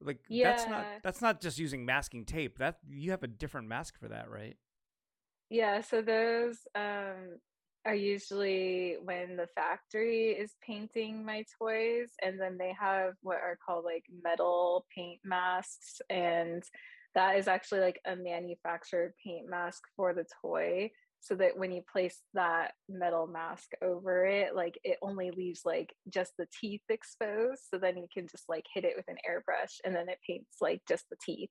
Like 0.00 0.18
that's 0.42 0.66
not 0.66 0.88
that's 1.02 1.22
not 1.22 1.40
just 1.40 1.58
using 1.58 1.84
masking 1.84 2.24
tape. 2.24 2.58
That 2.58 2.78
you 2.88 3.12
have 3.12 3.22
a 3.22 3.28
different 3.28 3.68
mask 3.68 3.98
for 3.98 4.08
that, 4.08 4.28
right? 4.28 4.56
Yeah, 5.50 5.80
so 5.82 6.02
those 6.02 6.58
um, 6.74 7.38
are 7.86 7.94
usually 7.94 8.96
when 9.02 9.36
the 9.36 9.48
factory 9.54 10.30
is 10.30 10.54
painting 10.66 11.24
my 11.24 11.44
toys, 11.60 12.10
and 12.22 12.40
then 12.40 12.56
they 12.58 12.74
have 12.78 13.14
what 13.22 13.36
are 13.36 13.58
called 13.64 13.84
like 13.84 14.04
metal 14.22 14.86
paint 14.94 15.20
masks, 15.24 16.00
and 16.10 16.62
that 17.14 17.36
is 17.36 17.46
actually 17.46 17.80
like 17.80 18.00
a 18.06 18.16
manufactured 18.16 19.14
paint 19.24 19.48
mask 19.48 19.82
for 19.96 20.14
the 20.14 20.24
toy. 20.42 20.90
So 21.20 21.34
that 21.36 21.56
when 21.56 21.72
you 21.72 21.82
place 21.90 22.20
that 22.34 22.72
metal 22.86 23.26
mask 23.26 23.70
over 23.80 24.26
it, 24.26 24.54
like 24.54 24.78
it 24.84 24.98
only 25.00 25.30
leaves 25.30 25.62
like 25.64 25.94
just 26.12 26.32
the 26.36 26.46
teeth 26.60 26.82
exposed. 26.90 27.62
So 27.70 27.78
then 27.78 27.96
you 27.96 28.06
can 28.12 28.28
just 28.30 28.44
like 28.46 28.66
hit 28.74 28.84
it 28.84 28.92
with 28.94 29.06
an 29.08 29.16
airbrush 29.26 29.80
and 29.86 29.96
then 29.96 30.10
it 30.10 30.18
paints 30.26 30.56
like 30.60 30.82
just 30.86 31.08
the 31.08 31.16
teeth. 31.24 31.48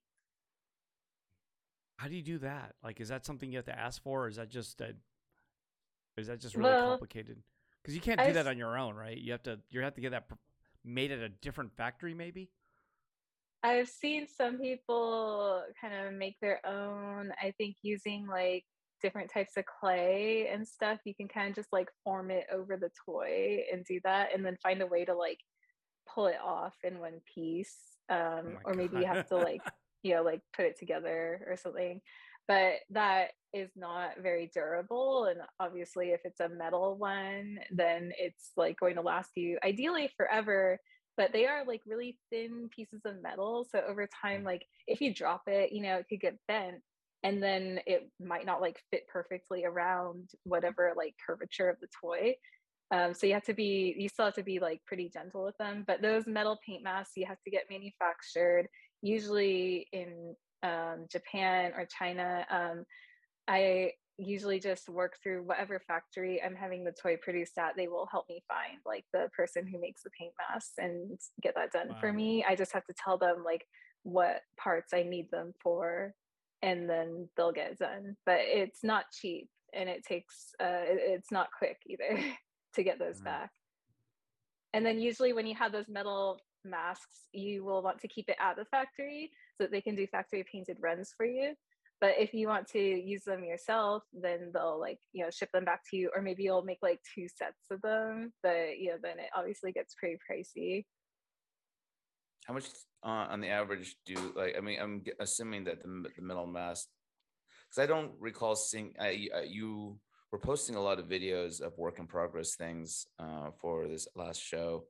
How 1.97 2.07
do 2.07 2.15
you 2.15 2.21
do 2.21 2.37
that? 2.39 2.73
Like, 2.83 3.01
is 3.01 3.09
that 3.09 3.25
something 3.25 3.51
you 3.51 3.57
have 3.57 3.65
to 3.65 3.79
ask 3.79 4.03
for, 4.03 4.25
or 4.25 4.27
is 4.27 4.35
that 4.35 4.49
just 4.49 4.79
a, 4.81 4.93
is 6.17 6.27
that 6.27 6.39
just 6.39 6.55
really 6.55 6.75
Well, 6.75 6.75
complicated? 6.75 7.43
Because 7.81 7.95
you 7.95 8.01
can't 8.01 8.21
do 8.21 8.27
I've 8.29 8.35
that 8.35 8.47
on 8.47 8.57
your 8.57 8.77
own, 8.77 8.95
right? 8.95 9.17
You 9.17 9.31
have 9.33 9.43
to 9.43 9.59
you 9.69 9.81
have 9.81 9.95
to 9.95 10.01
get 10.01 10.11
that 10.11 10.27
made 10.83 11.11
at 11.11 11.19
a 11.19 11.29
different 11.29 11.75
factory, 11.75 12.13
maybe. 12.13 12.51
I've 13.63 13.87
seen 13.87 14.27
some 14.27 14.59
people 14.59 15.63
kind 15.79 16.07
of 16.07 16.13
make 16.13 16.37
their 16.41 16.65
own, 16.65 17.31
I 17.41 17.51
think 17.57 17.77
using 17.81 18.27
like 18.27 18.65
different 19.01 19.31
types 19.31 19.55
of 19.57 19.65
clay 19.65 20.47
and 20.49 20.67
stuff. 20.67 20.99
You 21.05 21.15
can 21.15 21.27
kind 21.27 21.49
of 21.49 21.55
just 21.55 21.71
like 21.71 21.89
form 22.03 22.29
it 22.29 22.45
over 22.51 22.75
the 22.77 22.91
toy 23.05 23.63
and 23.71 23.85
do 23.85 23.99
that 24.03 24.33
and 24.33 24.45
then 24.45 24.57
find 24.61 24.81
a 24.81 24.87
way 24.87 25.05
to 25.05 25.13
like 25.13 25.39
pull 26.07 26.27
it 26.27 26.39
off 26.43 26.75
in 26.83 26.99
one 26.99 27.21
piece. 27.33 27.77
Um, 28.09 28.57
Oh 28.57 28.59
or 28.65 28.73
maybe 28.75 28.97
you 28.97 29.05
have 29.05 29.25
to 29.27 29.37
like, 29.37 29.61
you 30.03 30.15
know, 30.15 30.23
like 30.23 30.41
put 30.53 30.65
it 30.65 30.77
together 30.77 31.45
or 31.47 31.55
something. 31.55 32.01
But 32.47 32.73
that 32.91 33.29
is 33.53 33.69
not 33.75 34.21
very 34.21 34.51
durable. 34.53 35.25
And 35.25 35.39
obviously, 35.59 36.09
if 36.09 36.21
it's 36.25 36.39
a 36.39 36.49
metal 36.49 36.97
one, 36.97 37.59
then 37.71 38.11
it's 38.17 38.51
like 38.57 38.79
going 38.79 38.95
to 38.95 39.01
last 39.01 39.31
you 39.35 39.57
ideally 39.63 40.09
forever 40.17 40.79
but 41.17 41.31
they 41.31 41.45
are 41.45 41.63
like 41.65 41.81
really 41.85 42.17
thin 42.31 42.69
pieces 42.75 43.01
of 43.05 43.21
metal 43.21 43.67
so 43.69 43.81
over 43.87 44.07
time 44.21 44.43
like 44.43 44.65
if 44.87 45.01
you 45.01 45.13
drop 45.13 45.43
it 45.47 45.71
you 45.71 45.81
know 45.81 45.97
it 45.97 46.05
could 46.09 46.19
get 46.19 46.37
bent 46.47 46.81
and 47.23 47.41
then 47.41 47.79
it 47.85 48.09
might 48.19 48.45
not 48.45 48.61
like 48.61 48.79
fit 48.91 49.03
perfectly 49.11 49.63
around 49.65 50.29
whatever 50.43 50.93
like 50.95 51.15
curvature 51.25 51.69
of 51.69 51.77
the 51.81 51.87
toy 52.01 52.33
um, 52.91 53.13
so 53.13 53.25
you 53.25 53.33
have 53.33 53.43
to 53.43 53.53
be 53.53 53.95
you 53.97 54.09
still 54.09 54.25
have 54.25 54.35
to 54.35 54.43
be 54.43 54.59
like 54.59 54.81
pretty 54.85 55.09
gentle 55.13 55.43
with 55.43 55.57
them 55.57 55.83
but 55.87 56.01
those 56.01 56.27
metal 56.27 56.59
paint 56.65 56.83
masks 56.83 57.13
you 57.15 57.25
have 57.25 57.41
to 57.43 57.51
get 57.51 57.63
manufactured 57.69 58.67
usually 59.01 59.87
in 59.91 60.35
um, 60.63 61.05
japan 61.11 61.71
or 61.75 61.85
china 61.85 62.45
um, 62.49 62.83
i 63.47 63.91
usually 64.17 64.59
just 64.59 64.89
work 64.89 65.15
through 65.21 65.43
whatever 65.43 65.79
factory 65.79 66.41
I'm 66.43 66.55
having 66.55 66.83
the 66.83 66.91
toy 66.91 67.17
produced 67.21 67.57
at. 67.57 67.75
They 67.75 67.87
will 67.87 68.07
help 68.11 68.25
me 68.29 68.43
find 68.47 68.79
like 68.85 69.05
the 69.11 69.29
person 69.35 69.65
who 69.65 69.79
makes 69.79 70.03
the 70.03 70.11
paint 70.11 70.33
masks 70.37 70.73
and 70.77 71.17
get 71.41 71.55
that 71.55 71.71
done 71.71 71.95
for 71.99 72.13
me. 72.13 72.45
I 72.47 72.55
just 72.55 72.73
have 72.73 72.85
to 72.85 72.93
tell 72.93 73.17
them 73.17 73.43
like 73.43 73.65
what 74.03 74.41
parts 74.57 74.93
I 74.93 75.03
need 75.03 75.31
them 75.31 75.53
for, 75.61 76.13
and 76.61 76.89
then 76.89 77.27
they'll 77.35 77.51
get 77.51 77.71
it 77.71 77.79
done. 77.79 78.15
But 78.25 78.39
it's 78.41 78.83
not 78.83 79.05
cheap 79.11 79.49
and 79.73 79.89
it 79.89 80.03
takes 80.05 80.53
uh, 80.59 80.85
it's 80.85 81.31
not 81.31 81.47
quick 81.57 81.77
either 81.87 82.23
to 82.75 82.83
get 82.83 82.99
those 82.99 83.21
back. 83.21 83.49
And 84.73 84.85
then 84.85 84.99
usually 84.99 85.33
when 85.33 85.47
you 85.47 85.55
have 85.55 85.71
those 85.71 85.89
metal 85.89 86.39
masks, 86.65 87.27
you 87.31 87.63
will 87.63 87.81
want 87.81 87.99
to 87.99 88.07
keep 88.07 88.29
it 88.29 88.37
at 88.39 88.55
the 88.55 88.65
factory 88.65 89.31
so 89.57 89.63
that 89.63 89.71
they 89.71 89.81
can 89.81 89.95
do 89.95 90.07
factory 90.07 90.43
painted 90.51 90.77
runs 90.81 91.13
for 91.15 91.25
you. 91.25 91.53
But 92.01 92.15
if 92.19 92.33
you 92.33 92.47
want 92.47 92.67
to 92.69 92.79
use 92.79 93.23
them 93.23 93.45
yourself, 93.45 94.03
then 94.11 94.51
they'll 94.53 94.79
like, 94.79 94.99
you 95.13 95.23
know, 95.23 95.29
ship 95.29 95.49
them 95.53 95.63
back 95.63 95.81
to 95.89 95.97
you, 95.97 96.11
or 96.13 96.21
maybe 96.21 96.43
you'll 96.43 96.63
make 96.63 96.79
like 96.81 96.99
two 97.15 97.27
sets 97.29 97.63
of 97.71 97.81
them. 97.81 98.33
But 98.43 98.77
you 98.77 98.89
know, 98.89 98.97
then 99.01 99.19
it 99.19 99.29
obviously 99.35 99.71
gets 99.71 99.95
pretty 99.95 100.17
pricey. 100.29 100.85
How 102.45 102.55
much 102.55 102.65
uh, 103.03 103.27
on 103.31 103.39
the 103.39 103.47
average 103.47 103.95
do 104.05 104.33
like? 104.35 104.55
I 104.57 104.59
mean, 104.59 104.79
I'm 104.81 105.03
assuming 105.21 105.63
that 105.65 105.81
the 105.81 106.09
the 106.15 106.21
middle 106.21 106.45
mask, 106.45 106.89
because 107.69 107.81
I 107.81 107.85
don't 107.85 108.11
recall 108.19 108.57
seeing. 108.57 108.93
I, 108.99 109.29
uh, 109.33 109.41
you 109.41 109.97
were 110.33 110.39
posting 110.39 110.75
a 110.75 110.81
lot 110.81 110.99
of 110.99 111.05
videos 111.05 111.61
of 111.61 111.77
work 111.77 111.99
in 111.99 112.07
progress 112.07 112.55
things 112.55 113.05
uh, 113.17 113.51
for 113.61 113.87
this 113.87 114.09
last 114.15 114.41
show, 114.41 114.83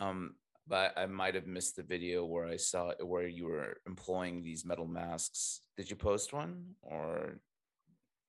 um, 0.00 0.34
but 0.68 0.92
I 0.96 1.06
might 1.06 1.34
have 1.34 1.46
missed 1.46 1.76
the 1.76 1.82
video 1.82 2.24
where 2.24 2.46
I 2.46 2.56
saw 2.56 2.92
where 3.00 3.26
you 3.26 3.46
were 3.46 3.80
employing 3.86 4.42
these 4.42 4.64
metal 4.64 4.86
masks. 4.86 5.62
Did 5.76 5.88
you 5.90 5.96
post 5.96 6.32
one 6.32 6.74
or? 6.82 7.40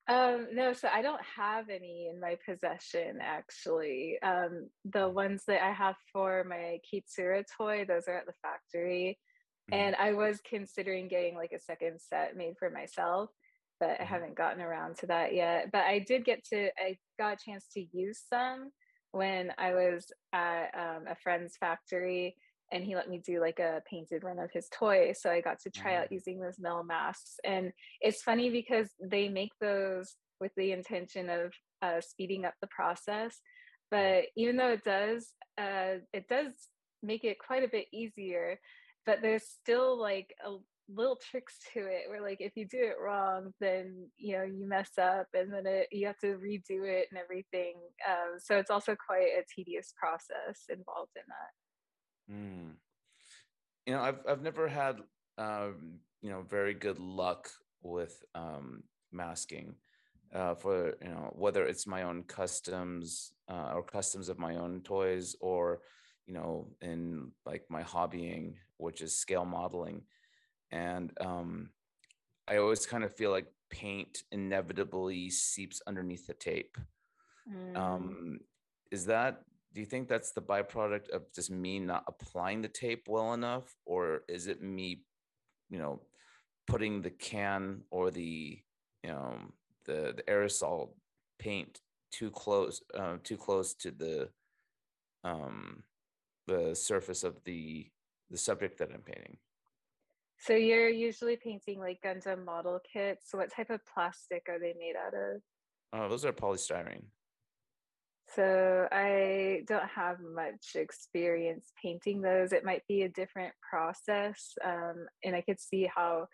Um, 0.07 0.47
no, 0.53 0.73
so 0.73 0.87
I 0.91 1.03
don't 1.03 1.21
have 1.35 1.69
any 1.69 2.07
in 2.07 2.19
my 2.19 2.37
possession 2.43 3.19
actually. 3.21 4.19
Um, 4.23 4.69
the 4.85 5.07
ones 5.07 5.43
that 5.45 5.63
I 5.63 5.71
have 5.71 5.97
for 6.11 6.43
my 6.45 6.79
Kitsura 6.91 7.45
toy, 7.57 7.85
those 7.85 8.07
are 8.07 8.17
at 8.17 8.25
the 8.25 8.33
factory. 8.41 9.19
Mhm. 9.69 9.75
And 9.75 9.95
I 9.97 10.13
was 10.13 10.41
considering 10.41 11.09
getting 11.09 11.35
like 11.35 11.51
a 11.51 11.59
second 11.59 12.01
set 12.01 12.35
made 12.35 12.57
for 12.57 12.71
myself, 12.71 13.29
but 13.79 13.99
I 13.99 14.03
Mhm. 14.03 14.07
haven't 14.07 14.35
gotten 14.35 14.61
around 14.61 14.97
to 14.97 15.07
that 15.07 15.33
yet. 15.35 15.71
But 15.71 15.85
I 15.85 15.99
did 15.99 16.25
get 16.25 16.43
to, 16.45 16.71
I 16.81 16.97
got 17.19 17.33
a 17.39 17.45
chance 17.45 17.67
to 17.73 17.81
use 17.81 18.19
some 18.19 18.71
when 19.11 19.51
I 19.57 19.73
was 19.73 20.11
at 20.33 20.67
um, 20.77 21.07
a 21.07 21.15
friend's 21.15 21.57
factory 21.57 22.35
and 22.71 22.83
he 22.83 22.95
let 22.95 23.09
me 23.09 23.17
do 23.17 23.39
like 23.41 23.59
a 23.59 23.81
painted 23.89 24.23
run 24.23 24.37
of 24.37 24.51
his 24.51 24.69
toy. 24.71 25.13
So 25.13 25.31
I 25.31 25.41
got 25.41 25.59
to 25.61 25.71
try 25.71 25.95
out 25.95 26.09
Mhm. 26.09 26.11
using 26.11 26.39
those 26.39 26.59
metal 26.59 26.83
masks. 26.83 27.39
And 27.43 27.73
it's 27.99 28.21
funny 28.21 28.49
because 28.51 28.93
they 29.01 29.27
make 29.27 29.51
those 29.59 30.15
with 30.39 30.53
the 30.55 30.71
intention 30.71 31.29
of 31.29 31.53
uh, 31.81 32.01
speeding 32.01 32.45
up 32.45 32.53
the 32.61 32.67
process. 32.67 33.41
But 33.89 34.25
even 34.35 34.57
though 34.57 34.69
it 34.69 34.83
does, 34.83 35.33
uh, 35.57 35.99
it 36.13 36.27
does 36.27 36.69
make 37.01 37.23
it 37.23 37.39
quite 37.39 37.63
a 37.63 37.69
bit 37.69 37.87
easier. 37.91 38.59
But 39.05 39.21
there's 39.23 39.47
still 39.47 39.99
like 39.99 40.35
a 40.45 40.57
little 40.93 41.17
tricks 41.17 41.57
to 41.73 41.81
it 41.81 42.09
where 42.09 42.21
like 42.21 42.41
if 42.41 42.53
you 42.55 42.65
do 42.65 42.79
it 42.79 42.95
wrong 43.03 43.53
then 43.59 44.07
you 44.17 44.35
know 44.35 44.43
you 44.43 44.67
mess 44.67 44.91
up 44.99 45.27
and 45.33 45.53
then 45.53 45.65
it, 45.65 45.87
you 45.91 46.07
have 46.07 46.17
to 46.17 46.37
redo 46.37 46.83
it 46.83 47.07
and 47.11 47.19
everything 47.19 47.75
um, 48.09 48.39
so 48.39 48.57
it's 48.57 48.71
also 48.71 48.95
quite 48.95 49.29
a 49.37 49.43
tedious 49.53 49.93
process 49.99 50.65
involved 50.69 51.11
in 51.15 51.23
that 51.27 51.53
Mm. 52.31 52.73
You 53.85 53.93
know, 53.93 54.01
I've 54.01 54.19
I've 54.27 54.41
never 54.41 54.67
had 54.67 54.99
um, 55.37 55.99
you 56.21 56.29
know 56.29 56.43
very 56.47 56.73
good 56.73 56.99
luck 56.99 57.49
with 57.81 58.23
um, 58.35 58.83
masking 59.11 59.75
uh, 60.33 60.55
for 60.55 60.95
you 61.01 61.09
know 61.09 61.33
whether 61.35 61.65
it's 61.65 61.87
my 61.87 62.03
own 62.03 62.23
customs 62.23 63.33
uh, 63.49 63.71
or 63.73 63.83
customs 63.83 64.29
of 64.29 64.37
my 64.37 64.57
own 64.57 64.81
toys 64.81 65.35
or 65.41 65.81
you 66.27 66.33
know 66.33 66.67
in 66.81 67.31
like 67.45 67.63
my 67.69 67.83
hobbying, 67.83 68.53
which 68.77 69.01
is 69.01 69.17
scale 69.17 69.45
modeling, 69.45 70.03
and 70.71 71.11
um, 71.21 71.69
I 72.47 72.57
always 72.57 72.85
kind 72.85 73.03
of 73.03 73.15
feel 73.15 73.31
like 73.31 73.47
paint 73.69 74.23
inevitably 74.31 75.29
seeps 75.29 75.81
underneath 75.87 76.27
the 76.27 76.33
tape. 76.33 76.77
Mm. 77.49 77.77
um 77.77 78.39
is 78.91 79.05
that 79.05 79.41
do 79.73 79.79
you 79.79 79.85
think 79.85 80.07
that's 80.07 80.31
the 80.31 80.41
byproduct 80.41 81.09
of 81.09 81.23
just 81.33 81.49
me 81.49 81.79
not 81.79 82.03
applying 82.07 82.61
the 82.61 82.67
tape 82.67 83.07
well 83.07 83.33
enough? 83.33 83.75
Or 83.85 84.21
is 84.27 84.47
it 84.47 84.61
me 84.61 85.03
you 85.69 85.79
know 85.79 86.01
putting 86.67 87.01
the 87.01 87.09
can 87.09 87.81
or 87.91 88.11
the 88.11 88.59
you 89.03 89.09
know 89.09 89.37
the 89.85 90.13
the 90.15 90.23
aerosol 90.27 90.89
paint 91.39 91.81
too 92.11 92.29
close 92.29 92.81
uh, 92.97 93.17
too 93.23 93.37
close 93.37 93.73
to 93.73 93.91
the 93.91 94.29
um 95.23 95.83
the 96.47 96.75
surface 96.75 97.23
of 97.23 97.43
the 97.45 97.87
the 98.29 98.37
subject 98.37 98.77
that 98.77 98.89
i'm 98.93 99.01
painting 99.01 99.37
so 100.39 100.53
you're 100.53 100.89
usually 100.89 101.37
painting 101.37 101.79
like 101.79 101.99
gundam 102.03 102.45
model 102.45 102.79
kits 102.91 103.29
so 103.29 103.37
what 103.37 103.53
type 103.53 103.69
of 103.69 103.79
plastic 103.93 104.45
are 104.49 104.59
they 104.59 104.73
made 104.79 104.95
out 104.95 105.13
of 105.13 105.41
oh 105.93 106.09
those 106.09 106.25
are 106.25 106.33
polystyrene 106.33 107.03
So 108.35 108.87
I 108.91 109.63
don't 109.67 109.89
have 109.89 110.17
much 110.19 110.75
experience 110.75 111.71
painting 111.81 112.21
those. 112.21 112.53
It 112.53 112.63
might 112.63 112.83
be 112.87 113.01
a 113.01 113.09
different 113.09 113.53
process, 113.67 114.53
um, 114.63 115.07
and 115.23 115.35
I 115.35 115.41
could 115.41 115.59
see 115.59 115.89
how 115.93 116.27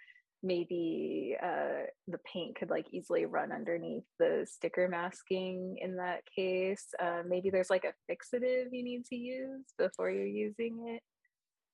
maybe 0.44 1.36
uh, 1.42 1.88
the 2.08 2.20
paint 2.32 2.56
could 2.56 2.70
like 2.70 2.86
easily 2.92 3.26
run 3.26 3.52
underneath 3.52 4.04
the 4.20 4.46
sticker 4.50 4.88
masking 4.88 5.78
in 5.82 5.96
that 5.96 6.22
case. 6.36 6.86
Uh, 7.02 7.24
maybe 7.28 7.50
there's 7.50 7.70
like 7.70 7.86
a 7.86 8.12
fixative 8.12 8.68
you 8.72 8.84
need 8.84 9.06
to 9.06 9.16
use 9.16 9.66
before 9.78 10.12
you're 10.12 10.26
using 10.26 10.86
it. 10.88 11.02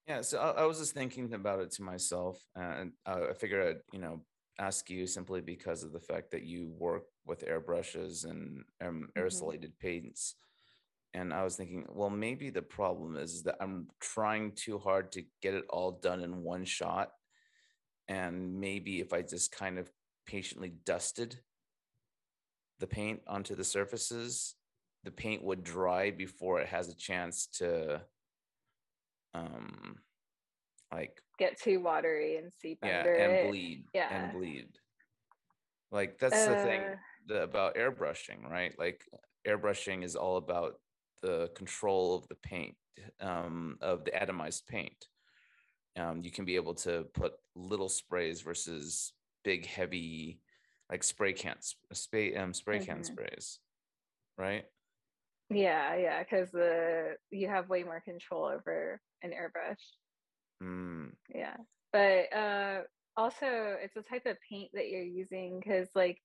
Yeah, 0.08 0.22
so 0.22 0.40
I, 0.40 0.62
I 0.62 0.66
was 0.66 0.80
just 0.80 0.94
thinking 0.94 1.34
about 1.34 1.60
it 1.62 1.72
to 1.72 1.84
myself, 1.84 2.42
and 2.56 2.92
uh, 3.06 3.28
I 3.30 3.34
figured 3.34 3.68
I'd, 3.68 3.82
you 3.94 4.00
know, 4.00 4.22
ask 4.60 4.90
you 4.90 5.08
simply 5.08 5.42
because 5.42 5.84
of 5.84 5.94
the 5.94 6.00
fact 6.00 6.32
that 6.32 6.44
you 6.44 6.72
work 6.78 7.04
with 7.26 7.46
airbrushes 7.46 8.26
and 8.26 8.64
um, 8.84 9.10
aerosolated 9.18 9.72
paints. 9.80 10.36
And 11.14 11.34
I 11.34 11.44
was 11.44 11.56
thinking, 11.56 11.86
well, 11.90 12.10
maybe 12.10 12.50
the 12.50 12.62
problem 12.62 13.18
is 13.18 13.44
that 13.44 13.58
I'm 13.60 13.88
trying 14.00 14.54
too 14.54 14.78
hard 14.80 15.12
to 15.14 15.24
get 15.42 15.54
it 15.54 15.66
all 15.70 15.92
done 15.92 16.22
in 16.22 16.44
one 16.44 16.64
shot. 16.64 17.12
And 18.08 18.60
maybe 18.60 19.02
if 19.02 19.14
I 19.14 19.22
just 19.22 19.52
kind 19.52 19.78
of 19.78 19.90
patiently 20.26 20.74
dusted 20.86 21.38
the 22.80 22.88
paint 22.88 23.22
onto 23.28 23.56
the 23.56 23.64
surfaces, 23.64 24.56
the 25.04 25.12
paint 25.12 25.44
would 25.44 25.64
dry 25.64 26.12
before 26.12 26.62
it 26.62 26.68
has 26.68 26.90
a 26.90 26.96
chance 26.96 27.48
to 27.58 28.02
um 29.34 29.98
like 30.92 31.22
Get 31.40 31.60
too 31.60 31.80
watery 31.80 32.38
and 32.38 32.52
seep 32.52 32.80
yeah 32.84 33.00
under 33.00 33.14
and 33.14 33.32
it. 33.34 33.48
bleed 33.50 33.86
and 33.94 34.34
bleed. 34.34 34.68
Like 35.92 36.20
that's 36.20 36.46
the 36.46 36.56
thing 36.56 36.82
Uh, 36.82 36.96
the, 37.28 37.44
about 37.44 37.76
airbrushing 37.76 38.50
right? 38.50 38.78
Like 38.78 39.04
airbrushing 39.48 40.04
is 40.04 40.16
all 40.16 40.38
about 40.38 40.76
the 41.22 41.50
control 41.56 42.16
of 42.16 42.28
the 42.28 42.36
paint 42.36 42.76
um 43.20 43.78
of 43.82 44.04
the 44.06 44.12
atomized 44.12 44.68
paint. 44.68 45.08
Um 45.98 46.22
you 46.24 46.32
can 46.32 46.46
be 46.46 46.56
able 46.56 46.76
to 46.76 47.06
put 47.14 47.34
little 47.56 47.90
sprays 47.90 48.42
versus 48.42 49.14
big 49.44 49.66
heavy 49.66 50.40
like 50.90 51.04
spray 51.04 51.34
cans 51.34 51.76
spray 51.94 52.36
um 52.36 52.54
spray 52.54 52.80
can 52.80 53.00
mhm. 53.00 53.06
sprays 53.06 53.60
right 54.38 54.66
Yeah, 55.52 55.96
yeah, 55.98 56.24
because 56.24 56.52
the 56.52 57.18
you 57.30 57.50
have 57.50 57.70
way 57.70 57.84
more 57.84 58.02
control 58.02 58.46
over 58.46 59.02
an 59.22 59.32
airbrush. 59.32 59.82
mm, 60.62 61.12
Yeah. 61.34 61.58
But 61.92 62.34
uh 62.34 62.82
also 63.18 63.46
it's 63.82 63.98
a 63.98 64.02
type 64.04 64.26
of 64.26 64.38
paint 64.50 64.72
that 64.74 64.90
you're 64.90 65.02
using 65.04 65.60
because 65.60 65.90
like 65.96 66.20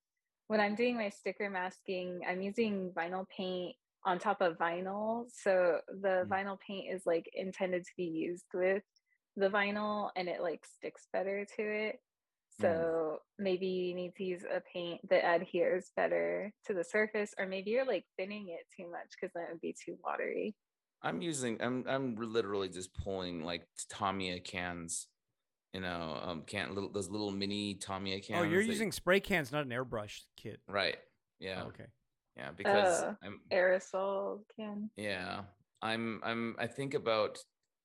when 0.49 0.61
I'm 0.61 0.77
doing 0.77 0.97
my 0.97 1.11
sticker 1.11 1.51
masking, 1.51 2.21
I'm 2.29 2.41
using 2.41 2.93
vinyl 2.97 3.27
paint 3.29 3.77
on 4.05 4.19
top 4.21 4.41
of 4.41 4.59
vinyl. 4.59 5.27
So 5.33 5.81
the 5.89 6.27
mm, 6.27 6.31
vinyl 6.31 6.59
paint 6.65 6.95
is 6.95 7.03
like 7.07 7.29
intended 7.35 7.85
to 7.85 7.93
be 7.97 8.05
used 8.05 8.47
with 8.55 8.85
the 9.37 9.51
vinyl 9.51 10.11
and 10.17 10.29
it 10.29 10.41
like 10.43 10.65
sticks 10.65 11.09
better 11.13 11.45
to 11.57 11.63
it. 11.63 12.01
Mm. 12.61 12.63
So 12.63 13.19
maybe 13.39 13.67
you 13.67 13.95
need 13.95 14.15
to 14.17 14.25
use 14.25 14.45
a 14.45 14.61
paint 14.73 15.01
that 15.11 15.25
adheres 15.25 15.91
better 15.97 16.53
to 16.67 16.75
the 16.75 16.85
surface, 16.85 17.35
or 17.39 17.47
maybe 17.47 17.71
you're 17.71 17.87
like 17.87 18.05
thinning 18.17 18.49
it 18.49 18.67
too 18.77 18.91
much 18.91 19.09
because 19.21 19.33
that 19.35 19.49
would 19.51 19.61
be 19.61 19.75
too 19.85 19.97
watery. 20.05 20.55
i'm 21.03 21.21
using 21.21 21.61
i'm 21.61 21.85
i'm 21.87 22.17
literally 22.17 22.69
just 22.71 22.91
pulling 22.95 23.45
like 23.45 23.63
tamiya 23.91 24.41
cans 24.41 25.09
you 25.75 25.81
know 25.81 26.19
um 26.25 26.43
can 26.47 26.75
little 26.75 26.91
those 26.91 27.11
little 27.11 27.31
mini 27.31 27.75
tamiya 27.75 28.19
cans. 28.21 28.41
Oh, 28.41 28.43
you're 28.51 28.63
that 28.63 28.69
using 28.69 28.91
spray 28.93 29.21
cans, 29.21 29.53
not 29.53 29.65
an 29.67 29.71
airbrush 29.71 30.21
kit. 30.37 30.59
right 30.67 30.97
yeah 31.39 31.63
Oh, 31.65 31.69
okay. 31.69 31.85
yeah 32.39 32.51
because 32.57 33.03
Uh, 33.03 33.13
i'm 33.23 33.41
aerosol 33.53 34.41
can. 34.57 34.89
yeah 34.97 35.43
i'm 35.83 36.21
i'm 36.25 36.57
i 36.59 36.67
think 36.67 36.95
about 36.95 37.39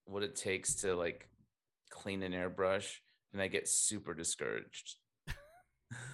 what 0.06 0.24
it 0.24 0.36
takes 0.38 0.76
to 0.76 0.96
like 0.96 1.28
clean 1.90 2.24
an 2.24 2.32
airbrush 2.32 2.90
and 3.34 3.42
i 3.42 3.48
get 3.48 3.68
super 3.68 4.14
discouraged 4.14 4.96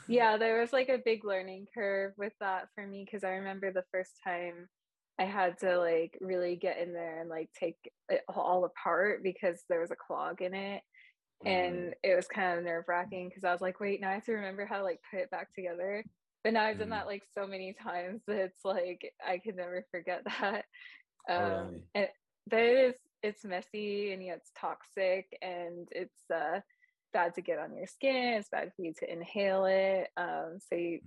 Yeah, 0.07 0.37
there 0.37 0.59
was 0.59 0.73
like 0.73 0.89
a 0.89 0.97
big 1.03 1.25
learning 1.25 1.67
curve 1.73 2.13
with 2.17 2.33
that 2.39 2.69
for 2.75 2.85
me 2.87 3.03
because 3.05 3.23
I 3.23 3.31
remember 3.31 3.71
the 3.71 3.83
first 3.91 4.11
time 4.23 4.69
I 5.19 5.25
had 5.25 5.57
to 5.59 5.77
like 5.79 6.17
really 6.21 6.55
get 6.55 6.79
in 6.79 6.93
there 6.93 7.19
and 7.21 7.29
like 7.29 7.49
take 7.59 7.77
it 8.09 8.21
all 8.29 8.65
apart 8.65 9.21
because 9.23 9.63
there 9.69 9.81
was 9.81 9.91
a 9.91 9.95
clog 9.95 10.41
in 10.41 10.53
it. 10.53 10.81
Mm, 11.45 11.49
And 11.51 11.95
it 12.03 12.15
was 12.15 12.27
kind 12.27 12.57
of 12.57 12.63
nerve 12.65 12.85
wracking 12.87 13.29
because 13.29 13.43
I 13.43 13.51
was 13.51 13.61
like, 13.61 13.79
wait, 13.79 14.01
now 14.01 14.09
I 14.11 14.13
have 14.15 14.25
to 14.25 14.33
remember 14.33 14.65
how 14.65 14.77
to 14.77 14.83
like 14.83 14.99
put 15.11 15.19
it 15.21 15.31
back 15.31 15.53
together. 15.53 16.03
But 16.43 16.53
now 16.53 16.63
I've 16.63 16.79
done 16.79 16.89
mm. 16.89 16.91
that 16.91 17.07
like 17.07 17.23
so 17.33 17.45
many 17.45 17.73
times 17.73 18.21
that 18.27 18.37
it's 18.37 18.63
like 18.63 19.13
I 19.25 19.39
can 19.39 19.55
never 19.57 19.85
forget 19.91 20.23
that. 20.25 20.65
oh 21.37 21.57
Um, 21.61 21.67
really 21.67 21.83
and 21.95 22.07
but 22.49 22.59
it 22.59 22.77
is 22.89 22.95
it's 23.23 23.43
messy 23.43 24.13
and 24.13 24.23
yeah, 24.23 24.33
it's 24.35 24.51
toxic 24.59 25.27
and 25.41 25.87
it's 25.91 26.21
uh 26.33 26.59
bad 27.13 27.35
to 27.35 27.41
get 27.41 27.59
on 27.59 27.75
your 27.75 27.87
skin. 27.87 28.33
It's 28.33 28.49
bad 28.49 28.71
for 28.75 28.81
you 28.81 28.93
to 28.99 29.11
inhale 29.11 29.65
it. 29.65 30.07
Um, 30.17 30.59
so 30.59 30.75
you, 30.75 30.99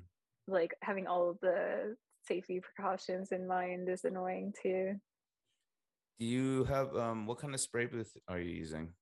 like 0.47 0.75
having 0.83 1.07
all 1.07 1.31
of 1.31 1.39
the 1.41 1.97
safety 2.27 2.61
precautions 2.61 3.33
in 3.33 3.47
mind 3.47 3.89
is 3.89 4.05
annoying 4.05 4.53
too. 4.63 4.95
do 6.19 6.27
you 6.27 6.65
have 6.65 6.95
um 6.97 7.27
what 7.27 7.39
kind 7.39 7.55
of 7.55 7.61
spray 7.61 7.87
booth 7.87 8.13
are 8.29 8.39
you 8.39 8.51
using 8.51 8.93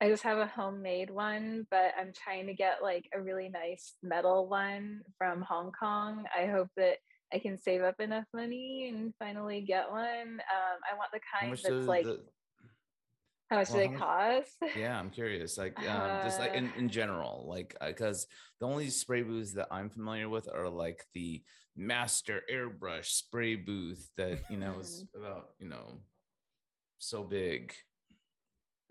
I 0.00 0.08
just 0.08 0.24
have 0.24 0.38
a 0.38 0.48
homemade 0.48 1.10
one, 1.10 1.64
but 1.70 1.92
I'm 1.96 2.12
trying 2.12 2.48
to 2.48 2.54
get 2.54 2.82
like 2.82 3.08
a 3.14 3.20
really 3.20 3.48
nice 3.48 3.94
metal 4.02 4.48
one 4.48 5.02
from 5.16 5.42
Hong 5.42 5.70
Kong. 5.70 6.24
I 6.36 6.46
hope 6.46 6.66
that 6.76 6.96
I 7.32 7.38
can 7.38 7.56
save 7.56 7.82
up 7.82 8.00
enough 8.00 8.24
money 8.34 8.90
and 8.92 9.14
finally 9.20 9.60
get 9.60 9.88
one. 9.88 10.02
Um, 10.02 10.78
I 10.90 10.96
want 10.96 11.12
the 11.12 11.20
kind 11.32 11.52
that's 11.52 11.86
like, 11.86 12.02
the 12.02 12.18
how 13.52 13.58
much 13.58 13.68
do 13.68 13.76
they 13.76 13.88
much 13.88 14.00
cost? 14.00 14.56
Yeah, 14.76 14.98
I'm 14.98 15.10
curious. 15.10 15.58
Like, 15.58 15.78
um, 15.80 16.24
just 16.24 16.40
like 16.40 16.52
uh, 16.52 16.54
in, 16.54 16.72
in 16.78 16.88
general, 16.88 17.44
like, 17.46 17.76
because 17.86 18.26
the 18.60 18.66
only 18.66 18.88
spray 18.88 19.22
booths 19.22 19.52
that 19.52 19.68
I'm 19.70 19.90
familiar 19.90 20.28
with 20.28 20.48
are 20.52 20.70
like 20.70 21.04
the 21.12 21.42
master 21.76 22.42
airbrush 22.50 23.06
spray 23.06 23.56
booth 23.56 24.08
that, 24.16 24.40
you 24.48 24.56
know, 24.56 24.78
is 24.80 25.04
about, 25.14 25.50
you 25.58 25.68
know, 25.68 26.00
so 26.98 27.22
big. 27.22 27.74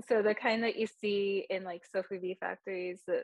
so 0.08 0.22
the 0.22 0.36
kind 0.36 0.64
that 0.64 0.76
you 0.76 0.86
see 0.86 1.46
in 1.50 1.64
like 1.64 1.82
Sofubi 1.94 2.38
factories 2.38 3.02
that 3.08 3.24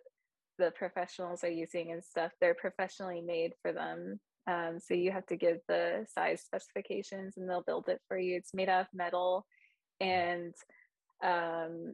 the 0.58 0.72
professionals 0.72 1.44
are 1.44 1.52
using 1.52 1.92
and 1.92 2.04
stuff, 2.04 2.32
they're 2.42 2.56
professionally 2.56 3.22
made 3.22 3.54
for 3.62 3.72
them. 3.72 4.20
Um, 4.48 4.80
so 4.80 4.96
you 4.96 5.12
have 5.12 5.26
to 5.28 5.36
give 5.36 5.58
the 5.68 6.08
size 6.12 6.42
specifications 6.42 7.36
and 7.38 7.48
they'll 7.48 7.62
build 7.62 7.90
it 7.90 8.02
for 8.08 8.18
you. 8.18 8.38
It's 8.38 8.56
made 8.56 8.70
out 8.70 8.82
of 8.82 8.88
metal 8.92 9.46
and 10.00 10.54
um, 11.24 11.94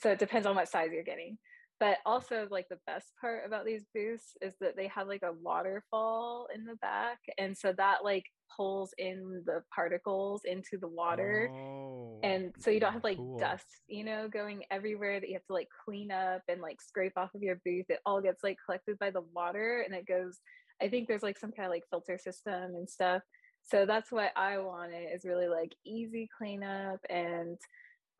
so 0.00 0.10
it 0.10 0.18
depends 0.18 0.46
on 0.46 0.54
what 0.56 0.68
size 0.68 0.90
you're 0.92 1.02
getting. 1.04 1.38
But 1.80 1.98
also, 2.06 2.46
like 2.50 2.66
the 2.70 2.78
best 2.86 3.12
part 3.20 3.42
about 3.46 3.66
these 3.66 3.84
booths 3.94 4.36
is 4.40 4.54
that 4.60 4.76
they 4.76 4.86
have 4.88 5.08
like 5.08 5.22
a 5.22 5.32
waterfall 5.42 6.46
in 6.54 6.64
the 6.64 6.76
back, 6.76 7.18
and 7.38 7.56
so 7.56 7.72
that 7.76 8.04
like 8.04 8.24
pulls 8.56 8.94
in 8.98 9.42
the 9.44 9.62
particles 9.74 10.42
into 10.44 10.78
the 10.78 10.88
water 10.88 11.50
Oh, 11.52 12.20
and 12.22 12.52
so 12.58 12.70
you 12.70 12.80
don't 12.80 12.92
have 12.92 13.04
like 13.04 13.18
cool. 13.18 13.38
dust 13.38 13.66
you 13.88 14.04
know 14.04 14.28
going 14.28 14.62
everywhere 14.70 15.20
that 15.20 15.28
you 15.28 15.34
have 15.34 15.44
to 15.46 15.52
like 15.52 15.68
clean 15.84 16.10
up 16.10 16.42
and 16.48 16.60
like 16.60 16.80
scrape 16.80 17.12
off 17.16 17.34
of 17.34 17.42
your 17.42 17.60
booth 17.64 17.86
it 17.88 18.00
all 18.06 18.20
gets 18.20 18.42
like 18.42 18.56
collected 18.64 18.98
by 18.98 19.10
the 19.10 19.20
water 19.34 19.84
and 19.84 19.94
it 19.94 20.06
goes 20.06 20.38
i 20.82 20.88
think 20.88 21.06
there's 21.06 21.22
like 21.22 21.38
some 21.38 21.52
kind 21.52 21.66
of 21.66 21.70
like 21.70 21.84
filter 21.90 22.18
system 22.18 22.74
and 22.74 22.88
stuff 22.88 23.22
so 23.62 23.84
that's 23.86 24.10
what 24.10 24.32
i 24.36 24.58
wanted 24.58 25.06
is 25.14 25.24
really 25.24 25.48
like 25.48 25.74
easy 25.84 26.28
cleanup 26.36 26.98
and 27.10 27.58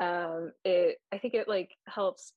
um 0.00 0.52
it 0.64 0.98
i 1.12 1.18
think 1.18 1.34
it 1.34 1.48
like 1.48 1.76
helps 1.86 2.32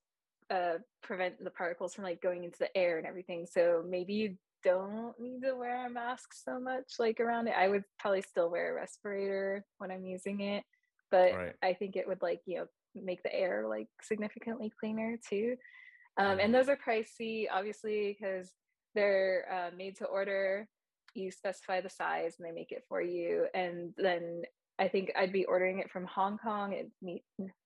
uh 0.51 0.73
prevent 1.01 1.43
the 1.43 1.49
particles 1.51 1.93
from 1.93 2.03
like 2.03 2.21
going 2.21 2.43
into 2.43 2.59
the 2.59 2.77
air 2.77 2.97
and 2.97 3.07
everything 3.07 3.45
so 3.49 3.83
maybe 3.87 4.13
you 4.13 4.35
don't 4.63 5.19
need 5.19 5.41
to 5.41 5.55
wear 5.55 5.85
a 5.85 5.89
mask 5.89 6.33
so 6.33 6.59
much 6.59 6.85
like 6.99 7.19
around 7.19 7.47
it 7.47 7.55
i 7.57 7.67
would 7.67 7.83
probably 7.99 8.21
still 8.21 8.49
wear 8.49 8.71
a 8.71 8.75
respirator 8.75 9.65
when 9.79 9.91
i'm 9.91 10.05
using 10.05 10.41
it 10.41 10.63
but 11.11 11.31
Right. 11.31 11.55
I 11.63 11.73
think 11.73 11.95
it 11.95 12.07
would 12.07 12.21
like, 12.21 12.41
you 12.45 12.57
know, 12.59 12.65
make 12.95 13.23
the 13.23 13.33
air 13.33 13.65
like 13.67 13.87
significantly 14.01 14.71
cleaner 14.79 15.17
too. 15.29 15.55
Um, 16.17 16.39
and 16.39 16.53
Mm, 16.53 16.53
those 16.53 16.69
are 16.69 16.77
pricey, 16.77 17.45
obviously, 17.51 18.17
because 18.19 18.53
they're 18.95 19.45
uh, 19.51 19.75
made 19.75 19.97
to 19.97 20.05
order. 20.05 20.67
You 21.13 21.31
specify 21.31 21.81
the 21.81 21.89
size 21.89 22.35
and 22.37 22.47
they 22.47 22.51
make 22.51 22.71
it 22.71 22.83
for 22.89 23.01
you. 23.01 23.47
And 23.53 23.93
then 23.97 24.43
I 24.79 24.87
think 24.87 25.11
I'd 25.17 25.33
be 25.33 25.45
ordering 25.45 25.79
it 25.79 25.89
from 25.91 26.05
Hong 26.05 26.37
Kong. 26.37 26.73
It 26.73 26.91
need, 27.01 27.23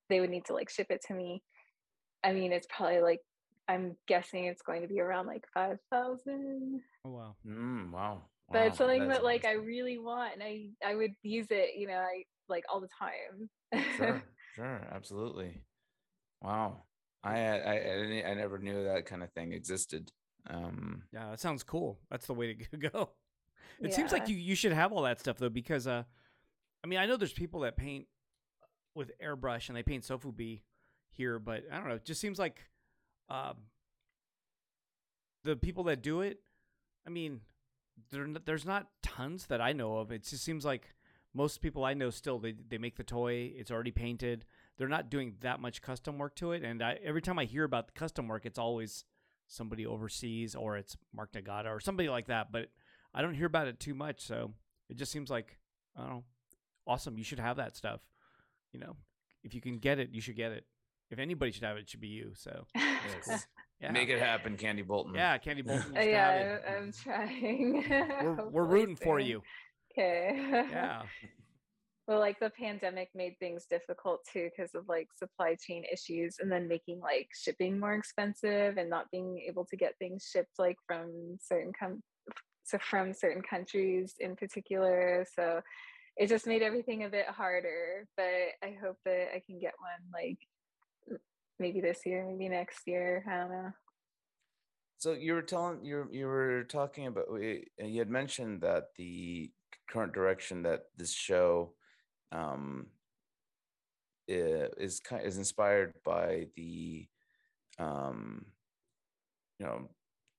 they 0.10 0.19
would 0.19 0.30
need 0.30 0.45
to 0.45 0.54
like 0.54 0.69
ship 0.69 0.88
it 0.89 1.02
to 1.08 1.13
me. 1.13 1.43
I 2.24 2.34
mean, 2.34 2.52
it's 2.52 2.67
probably 2.69 3.02
like, 3.02 3.19
I'm 3.67 3.95
guessing 4.08 4.45
it's 4.45 4.62
going 4.62 4.82
to 4.82 4.88
be 4.88 5.00
around 5.00 5.28
like 5.28 5.45
5,000 5.54 6.82
Oh 7.06 7.10
wow. 7.10 7.36
mm, 7.47 7.91
wow. 7.91 8.21
but 8.52 8.67
it's 8.67 8.78
something 8.78 9.08
That's 9.08 9.19
that 9.19 9.24
like 9.24 9.45
I 9.45 9.54
really 9.54 9.97
want 9.97 10.34
and 10.34 10.43
I 10.43 10.67
I 10.86 10.95
would 10.95 11.13
use 11.24 11.47
it, 11.50 11.78
you 11.78 11.88
know, 11.88 11.95
I 11.95 12.24
like 12.47 12.63
all 12.71 12.82
the 12.82 12.89
time. 13.00 13.50
Sure. 13.97 14.21
Sure. 14.54 14.82
Absolutely. 14.91 15.62
Wow. 16.41 16.84
I, 17.24 17.38
I, 17.39 17.74
I, 17.76 18.24
I 18.32 18.34
never 18.34 18.58
knew 18.60 18.84
that 18.84 19.06
kind 19.06 19.24
of 19.24 19.32
thing 19.32 19.54
existed. 19.54 20.12
Um, 20.50 21.04
Yeah, 21.13 21.30
that 21.30 21.39
sounds 21.39 21.63
cool. 21.63 22.00
That's 22.10 22.28
the 22.28 22.34
way 22.34 22.54
to 22.56 22.78
go. 22.91 23.12
It 23.82 23.93
seems 23.93 24.12
like 24.12 24.28
you 24.28 24.36
you 24.36 24.56
should 24.56 24.74
have 24.74 24.91
all 24.91 25.04
that 25.04 25.21
stuff 25.21 25.38
though, 25.38 25.50
because 25.50 25.88
uh, 25.88 26.04
I 26.84 26.88
mean, 26.88 27.00
I 27.00 27.06
know 27.06 27.17
there's 27.17 27.34
people 27.34 27.62
that 27.62 27.78
paint 27.78 28.08
with 28.96 29.12
airbrush 29.24 29.70
and 29.70 29.76
they 29.78 29.84
paint 29.84 30.04
sofubi 30.04 30.62
here, 31.12 31.39
but 31.39 31.63
I 31.72 31.78
don't 31.78 31.88
know. 31.88 31.96
It 31.96 32.06
just 32.06 32.22
seems 32.22 32.39
like 32.39 32.60
um, 33.30 33.56
the 35.44 35.56
people 35.56 35.84
that 35.86 36.02
do 36.02 36.22
it. 36.22 36.39
I 37.06 37.10
mean, 37.10 37.41
there 38.12 38.28
there's 38.46 38.65
not 38.65 38.88
tons 39.04 39.48
that 39.48 39.62
I 39.62 39.74
know 39.74 39.98
of. 39.98 40.12
It 40.12 40.24
just 40.24 40.44
seems 40.44 40.65
like 40.65 40.94
most 41.34 41.62
people 41.62 41.86
I 41.86 41.94
know 41.94 42.10
still 42.10 42.39
they 42.39 42.54
they 42.67 42.78
make 42.78 42.98
the 42.98 43.04
toy. 43.04 43.52
It's 43.56 43.72
already 43.72 43.91
painted. 43.91 44.46
they're 44.78 44.88
not 44.88 45.10
doing 45.10 45.36
that 45.41 45.60
much 45.60 45.82
custom 45.82 46.17
work 46.17 46.36
to 46.38 46.52
it. 46.54 46.63
And 46.63 46.82
I, 46.82 46.98
every 47.04 47.22
time 47.22 47.38
I 47.38 47.46
hear 47.46 47.63
about 47.63 47.88
the 47.88 47.94
custom 47.94 48.28
work, 48.28 48.46
it's 48.46 48.60
always 48.60 49.06
somebody 49.48 49.86
overseas 49.86 50.56
or 50.56 50.78
it's 50.78 50.98
Mark 51.13 51.34
Nagata 51.34 51.67
or 51.67 51.80
somebody 51.80 52.10
like 52.10 52.28
that. 52.28 52.52
But 52.52 52.67
I 53.13 53.22
don't 53.22 53.36
hear 53.36 53.46
about 53.46 53.67
it 53.67 53.80
too 53.80 53.94
much. 53.94 54.22
So 54.22 54.54
it 54.89 54.98
just 54.98 55.12
seems 55.12 55.30
like, 55.30 55.58
I 55.96 56.02
don't 56.02 56.10
know, 56.10 56.24
awesome. 56.91 57.17
You 57.17 57.23
should 57.23 57.39
have 57.39 57.58
that 57.58 57.75
stuff. 57.75 58.01
You 58.73 58.80
know, 58.80 58.95
if 59.43 59.54
you 59.54 59.62
can 59.62 59.77
get 59.80 59.99
it, 59.99 60.10
you 60.12 60.21
should 60.21 60.36
get 60.36 60.51
it. 60.51 60.65
If 61.10 61.19
anybody 61.19 61.51
should 61.51 61.63
have 61.63 61.77
it, 61.77 61.82
it 61.82 61.89
should 61.89 62.01
be 62.01 62.08
you. 62.08 62.32
So 62.36 62.65
Yes. 62.75 63.47
yeah, 63.82 63.91
Make 63.91 64.10
it 64.10 64.19
happen, 64.19 64.58
Candie 64.58 64.82
Bolton. 64.84 65.13
yeah, 65.15 65.38
Candie 65.38 65.62
Bolton. 65.62 65.93
Yeah, 65.95 66.60
I- 66.67 66.73
I'm 66.75 66.91
trying. 66.91 67.84
we're, 68.23 68.49
we're 68.49 68.65
rooting 68.65 68.95
for 68.95 69.19
you. 69.19 69.41
Okay. 69.91 70.32
Yeah, 70.71 71.01
well, 72.08 72.19
like 72.19 72.39
the 72.39 72.49
pandemic 72.49 73.10
made 73.13 73.36
things 73.39 73.65
difficult 73.69 74.21
too 74.32 74.49
because 74.49 74.73
of 74.73 74.86
like 74.88 75.08
supply 75.15 75.56
chain 75.56 75.84
issues 75.91 76.38
and 76.39 76.49
then 76.51 76.67
making 76.67 76.99
like 77.01 77.27
shipping 77.34 77.77
more 77.80 77.93
expensive 77.93 78.77
and 78.77 78.89
not 78.89 79.06
being 79.12 79.43
able 79.47 79.65
to 79.65 79.75
get 79.77 79.93
things 79.99 80.27
shipped 80.32 80.58
like 80.58 80.77
from 80.88 81.38
certain 81.41 81.71
com- 81.77 82.01
so 82.63 82.77
from 82.80 83.13
certain 83.13 83.41
countries 83.41 84.13
in 84.19 84.36
particular. 84.38 85.25
So 85.36 85.60
it 86.17 86.28
just 86.28 86.47
made 86.47 86.62
everything 86.62 87.04
a 87.04 87.10
bit 87.10 87.28
harder. 87.28 88.08
But 88.17 88.56
I 88.63 88.76
hope 88.82 88.97
that 89.06 89.30
I 89.36 89.41
can 89.45 89.60
get 89.60 89.74
one 89.80 90.12
like 90.13 90.39
maybe 91.60 91.82
this 91.82 92.00
year, 92.06 92.26
maybe 92.26 92.50
next 92.50 92.88
year. 92.88 93.24
I 93.28 93.38
don't 93.38 93.52
know. 93.52 93.71
So 94.97 95.13
you 95.13 95.34
were 95.34 95.41
telling 95.41 95.84
you 95.84 96.08
you 96.12 96.28
were 96.28 96.63
talking 96.65 97.08
about 97.08 97.26
uh, 97.32 97.38
you 97.86 98.00
had 98.00 98.10
mentioned 98.10 98.62
that 98.62 98.89
the 98.97 99.52
current 99.89 100.13
direction 100.13 100.62
that 100.63 100.84
this 100.95 101.12
show 101.12 101.74
um 102.32 102.86
is 104.28 105.00
kind 105.00 105.26
is 105.26 105.38
inspired 105.38 105.93
by 106.06 106.47
the 106.56 107.08
um 107.80 108.45
you 109.60 109.65
know 109.65 109.89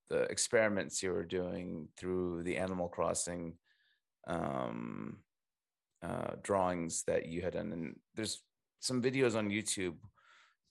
the 0.09 0.23
experiments 0.25 1.03
you 1.03 1.11
were 1.13 1.25
doing 1.25 1.89
through 1.97 2.43
the 2.45 2.57
Animal 2.57 2.89
Crossing 2.89 3.55
um 4.27 5.19
uh 6.03 6.33
drawings 6.43 7.05
that 7.07 7.27
you 7.27 7.43
had 7.43 7.55
done 7.55 7.73
and 7.73 7.97
there's 8.15 8.43
some 8.81 9.01
videos 9.01 9.37
on 9.37 9.49
YouTube 9.49 9.95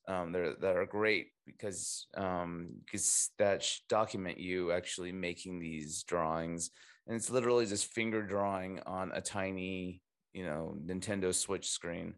um, 0.07 0.31
that, 0.31 0.41
are, 0.41 0.55
that 0.61 0.75
are 0.75 0.85
great 0.85 1.27
because 1.45 2.07
um, 2.15 2.69
because 2.85 3.29
that 3.37 3.67
document 3.87 4.39
you 4.39 4.71
actually 4.71 5.11
making 5.11 5.59
these 5.59 6.03
drawings, 6.03 6.71
and 7.07 7.15
it's 7.15 7.29
literally 7.29 7.65
just 7.65 7.93
finger 7.93 8.21
drawing 8.21 8.79
on 8.85 9.11
a 9.13 9.21
tiny, 9.21 10.01
you 10.33 10.45
know, 10.45 10.75
Nintendo 10.83 11.33
Switch 11.33 11.69
screen. 11.69 12.15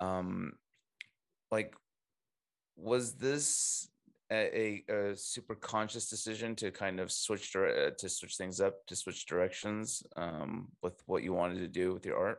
Um, 0.00 0.52
like, 1.50 1.74
was 2.76 3.14
this 3.14 3.88
a, 4.32 4.84
a, 4.88 5.16
super 5.16 5.54
conscious 5.54 6.08
decision 6.08 6.54
to 6.56 6.70
kind 6.70 7.00
of 7.00 7.10
switch 7.10 7.52
dire- 7.52 7.86
uh, 7.86 7.90
to 7.98 8.08
switch 8.08 8.36
things 8.36 8.60
up, 8.60 8.86
to 8.86 8.96
switch 8.96 9.26
directions 9.26 10.02
um, 10.16 10.68
with 10.82 11.02
what 11.06 11.22
you 11.22 11.32
wanted 11.32 11.58
to 11.58 11.68
do 11.68 11.92
with 11.92 12.06
your 12.06 12.16
art? 12.16 12.38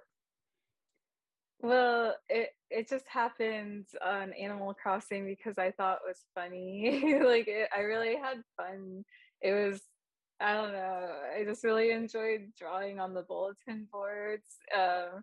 Well, 1.61 2.15
it 2.29 2.49
it 2.69 2.89
just 2.89 3.07
happened 3.07 3.85
on 4.03 4.33
Animal 4.33 4.73
Crossing 4.73 5.25
because 5.25 5.57
I 5.57 5.71
thought 5.71 5.99
it 6.03 6.07
was 6.07 6.25
funny. 6.33 7.19
like 7.23 7.47
it, 7.47 7.69
I 7.75 7.81
really 7.81 8.15
had 8.15 8.41
fun. 8.57 9.03
It 9.41 9.53
was 9.53 9.81
I 10.39 10.55
don't 10.55 10.73
know. 10.73 11.09
I 11.37 11.43
just 11.43 11.63
really 11.63 11.91
enjoyed 11.91 12.51
drawing 12.57 12.99
on 12.99 13.13
the 13.13 13.21
bulletin 13.21 13.87
boards. 13.91 14.57
Um, 14.75 15.21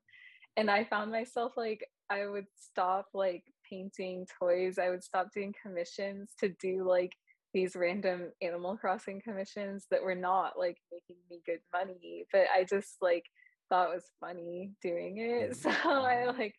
and 0.57 0.71
I 0.71 0.85
found 0.85 1.11
myself 1.11 1.53
like 1.57 1.85
I 2.09 2.27
would 2.27 2.47
stop 2.57 3.07
like 3.15 3.45
painting 3.69 4.27
toys. 4.41 4.79
I 4.79 4.91
would 4.91 5.05
stop 5.05 5.29
doing 5.33 5.55
commissions 5.63 6.33
to 6.41 6.51
do 6.61 6.87
like 6.89 7.13
these 7.55 7.77
random 7.77 8.31
Animal 8.43 8.77
Crossing 8.77 9.21
commissions 9.21 9.87
that 9.91 10.03
were 10.03 10.15
not 10.15 10.59
like 10.59 10.79
making 10.93 11.23
me 11.31 11.41
good 11.47 11.61
money, 11.73 12.25
but 12.33 12.43
I 12.55 12.65
just 12.65 12.97
like 13.01 13.25
thought 13.69 13.91
it 13.91 13.95
was 13.95 14.11
funny 14.21 14.73
doing 14.83 15.19
it. 15.19 15.57
So 15.63 15.71
I 15.71 16.27
like, 16.27 16.55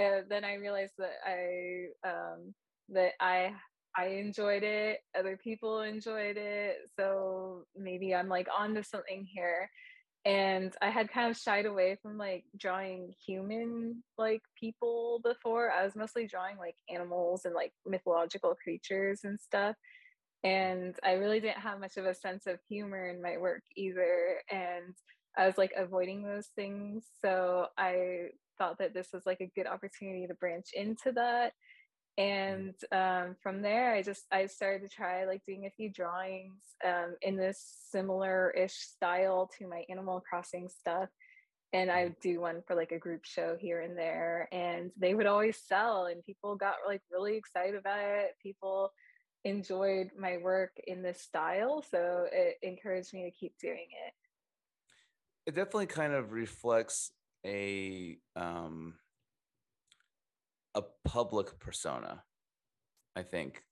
uh, 0.00 0.22
then 0.28 0.44
I 0.44 0.54
realized 0.54 0.94
that 0.98 1.14
I 1.26 2.08
um, 2.08 2.54
that 2.90 3.12
I 3.20 3.54
I 3.96 4.06
enjoyed 4.06 4.62
it. 4.62 5.00
Other 5.18 5.36
people 5.36 5.82
enjoyed 5.82 6.36
it. 6.36 6.76
So 6.98 7.64
maybe 7.76 8.14
I'm 8.14 8.28
like 8.28 8.48
onto 8.56 8.82
something 8.82 9.26
here. 9.30 9.68
And 10.24 10.72
I 10.80 10.90
had 10.90 11.10
kind 11.10 11.30
of 11.30 11.36
shied 11.36 11.66
away 11.66 11.96
from 12.00 12.16
like 12.16 12.44
drawing 12.56 13.12
human 13.26 14.02
like 14.16 14.42
people 14.58 15.20
before. 15.24 15.72
I 15.72 15.84
was 15.84 15.96
mostly 15.96 16.28
drawing 16.28 16.58
like 16.58 16.76
animals 16.88 17.44
and 17.44 17.54
like 17.54 17.72
mythological 17.84 18.54
creatures 18.54 19.22
and 19.24 19.38
stuff. 19.40 19.74
And 20.44 20.94
I 21.04 21.12
really 21.12 21.40
didn't 21.40 21.60
have 21.60 21.80
much 21.80 21.96
of 21.96 22.06
a 22.06 22.14
sense 22.14 22.46
of 22.46 22.58
humor 22.68 23.08
in 23.08 23.22
my 23.22 23.36
work 23.38 23.62
either. 23.76 24.42
And 24.50 24.94
I 25.36 25.46
was 25.46 25.58
like 25.58 25.72
avoiding 25.76 26.22
those 26.24 26.48
things. 26.54 27.04
So 27.20 27.66
I 27.78 28.28
thought 28.58 28.78
that 28.78 28.94
this 28.94 29.08
was 29.12 29.22
like 29.26 29.40
a 29.40 29.50
good 29.56 29.66
opportunity 29.66 30.26
to 30.26 30.34
branch 30.34 30.68
into 30.74 31.12
that. 31.12 31.52
And 32.18 32.74
um, 32.92 33.36
from 33.42 33.62
there, 33.62 33.94
I 33.94 34.02
just 34.02 34.24
I 34.30 34.46
started 34.46 34.82
to 34.88 34.94
try 34.94 35.24
like 35.24 35.42
doing 35.46 35.66
a 35.66 35.70
few 35.70 35.90
drawings 35.90 36.60
um, 36.84 37.16
in 37.22 37.36
this 37.36 37.58
similar-ish 37.90 38.74
style 38.74 39.50
to 39.58 39.66
my 39.66 39.84
Animal 39.88 40.20
Crossing 40.20 40.68
stuff. 40.68 41.08
And 41.72 41.90
I 41.90 42.04
would 42.04 42.20
do 42.20 42.40
one 42.40 42.62
for 42.66 42.76
like 42.76 42.92
a 42.92 42.98
group 42.98 43.24
show 43.24 43.56
here 43.58 43.80
and 43.80 43.96
there, 43.96 44.48
and 44.52 44.90
they 44.98 45.14
would 45.14 45.26
always 45.26 45.56
sell, 45.66 46.04
and 46.06 46.24
people 46.24 46.54
got 46.54 46.74
like 46.86 47.00
really 47.10 47.36
excited 47.36 47.76
about 47.76 48.00
it. 48.00 48.32
People 48.42 48.92
enjoyed 49.44 50.10
my 50.18 50.36
work 50.36 50.72
in 50.86 51.02
this 51.02 51.20
style, 51.22 51.82
so 51.90 52.26
it 52.30 52.58
encouraged 52.62 53.14
me 53.14 53.24
to 53.24 53.30
keep 53.30 53.54
doing 53.58 53.88
it. 54.06 54.12
it 55.46 55.54
definitely 55.54 55.86
kind 55.86 56.12
of 56.12 56.32
reflects 56.32 57.10
a 57.44 58.18
um 58.36 58.94
a 60.74 60.82
public 61.04 61.58
persona 61.58 62.22
i 63.16 63.22
think 63.22 63.62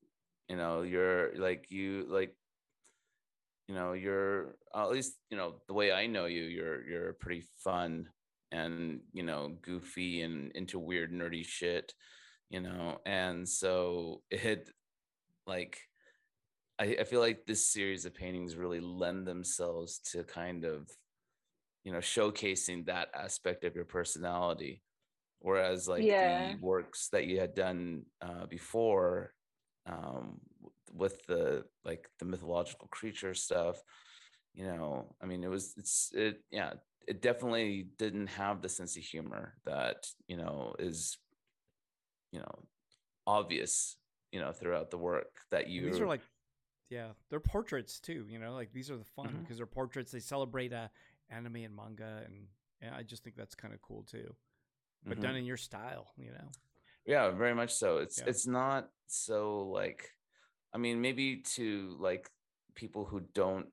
you 0.48 0.56
know 0.56 0.82
you're 0.82 1.36
like 1.36 1.66
you 1.70 2.06
like 2.08 2.34
you 3.68 3.74
know 3.74 3.92
you're 3.92 4.56
at 4.74 4.90
least 4.90 5.14
you 5.30 5.36
know 5.36 5.54
the 5.66 5.74
way 5.74 5.92
i 5.92 6.06
know 6.06 6.26
you 6.26 6.42
you're 6.42 6.84
you're 6.86 7.12
pretty 7.14 7.44
fun 7.64 8.08
and 8.52 9.00
you 9.12 9.22
know 9.22 9.56
goofy 9.62 10.22
and 10.22 10.50
into 10.52 10.78
weird 10.78 11.12
nerdy 11.12 11.44
shit 11.44 11.94
you 12.50 12.60
know? 12.60 12.98
And 13.06 13.48
so 13.48 14.22
it 14.30 14.68
like 15.46 15.78
I, 16.78 16.96
I 17.00 17.04
feel 17.04 17.20
like 17.20 17.46
this 17.46 17.72
series 17.72 18.04
of 18.04 18.14
paintings 18.14 18.56
really 18.56 18.80
lend 18.80 19.26
themselves 19.26 20.00
to 20.12 20.24
kind 20.24 20.64
of 20.64 20.88
you 21.84 21.92
know 21.92 21.98
showcasing 21.98 22.86
that 22.86 23.08
aspect 23.14 23.64
of 23.64 23.74
your 23.74 23.86
personality 23.86 24.82
whereas 25.40 25.88
like 25.88 26.06
Yeah. 26.06 26.18
the 26.20 26.56
works 26.56 27.08
that 27.10 27.26
you 27.26 27.40
had 27.40 27.54
done 27.54 28.04
uh, 28.22 28.46
before 28.46 29.34
um, 29.86 30.40
with 30.92 31.24
the 31.26 31.64
like 31.84 32.08
the 32.18 32.24
mythological 32.26 32.88
creature 32.88 33.34
stuff 33.34 33.82
you 34.54 34.64
know 34.64 35.14
i 35.22 35.26
mean 35.26 35.44
it 35.44 35.48
was 35.50 35.74
it's 35.78 36.12
it 36.14 36.42
yeah 36.50 36.74
it 37.08 37.22
definitely 37.22 37.88
didn't 37.98 38.26
have 38.28 38.60
the 38.62 38.68
sense 38.68 38.96
of 38.96 39.02
humor 39.02 39.54
that 39.64 40.06
you 40.28 40.36
know 40.36 40.74
is 40.78 41.18
you 42.32 42.40
know 42.40 42.68
obvious 43.26 43.96
you 44.32 44.40
know 44.40 44.52
throughout 44.52 44.90
the 44.90 44.98
work 44.98 45.40
that 45.50 45.68
And 45.76 45.86
you 45.86 45.86
these 45.86 46.00
are 46.00 46.06
like, 46.06 46.22
yeah, 46.90 47.10
they're 47.30 47.40
portraits 47.40 48.00
too. 48.00 48.26
You 48.28 48.38
know, 48.38 48.54
like 48.54 48.72
these 48.72 48.90
are 48.90 48.96
the 48.96 49.04
fun 49.04 49.40
because 49.42 49.56
they're 49.58 49.66
portraits. 49.66 50.12
They 50.12 50.20
celebrate 50.20 50.72
uh, 50.72 50.88
anime 51.30 51.56
and 51.56 51.74
manga, 51.76 52.22
and 52.24 52.48
yeah, 52.82 52.94
I 52.96 53.02
just 53.02 53.24
think 53.24 53.36
that's 53.36 53.54
kind 53.54 53.74
of 53.74 53.82
cool 53.82 54.04
too. 54.04 54.34
But 55.04 55.18
Mhm. 55.18 55.22
done 55.22 55.36
in 55.36 55.44
your 55.44 55.56
style, 55.56 56.12
you 56.16 56.32
know. 56.32 56.48
yeah 57.06 57.30
very 57.30 57.54
much 57.54 57.72
so 57.72 57.98
it's 57.98 58.18
Yeah. 58.18 58.26
it's 58.26 58.46
not 58.46 58.88
so 59.06 59.68
like 59.68 60.14
i 60.74 60.78
mean 60.78 61.00
maybe 61.00 61.42
to 61.56 61.96
like 61.98 62.30
people 62.74 63.04
who 63.06 63.20
don't 63.34 63.66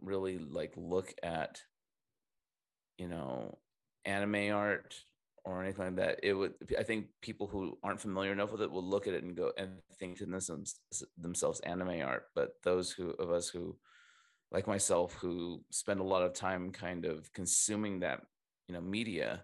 really 0.00 0.38
like 0.38 0.72
look 0.76 1.14
at 1.22 1.62
you 2.98 3.08
know 3.08 3.58
anime 4.04 4.52
art 4.54 4.94
or 5.44 5.62
anything 5.62 5.86
like 5.86 5.96
that 5.96 6.20
it 6.22 6.34
would 6.34 6.52
i 6.78 6.82
think 6.82 7.06
people 7.22 7.46
who 7.46 7.78
aren't 7.82 8.00
familiar 8.00 8.32
enough 8.32 8.52
with 8.52 8.60
it 8.62 8.70
will 8.70 8.84
look 8.84 9.06
at 9.06 9.14
it 9.14 9.24
and 9.24 9.36
go 9.36 9.50
and 9.56 9.80
think 9.98 10.18
to 10.18 10.26
themselves 10.26 10.78
themselves 11.18 11.60
anime 11.60 12.02
art 12.02 12.24
but 12.34 12.50
those 12.62 12.92
who 12.92 13.10
of 13.18 13.30
us 13.30 13.48
who 13.48 13.76
like 14.52 14.66
myself 14.66 15.14
who 15.14 15.64
spend 15.70 16.00
a 16.00 16.04
lot 16.04 16.22
of 16.22 16.32
time 16.34 16.70
kind 16.70 17.04
of 17.04 17.32
consuming 17.32 18.00
that 18.00 18.20
you 18.68 18.74
know 18.74 18.80
media 18.80 19.42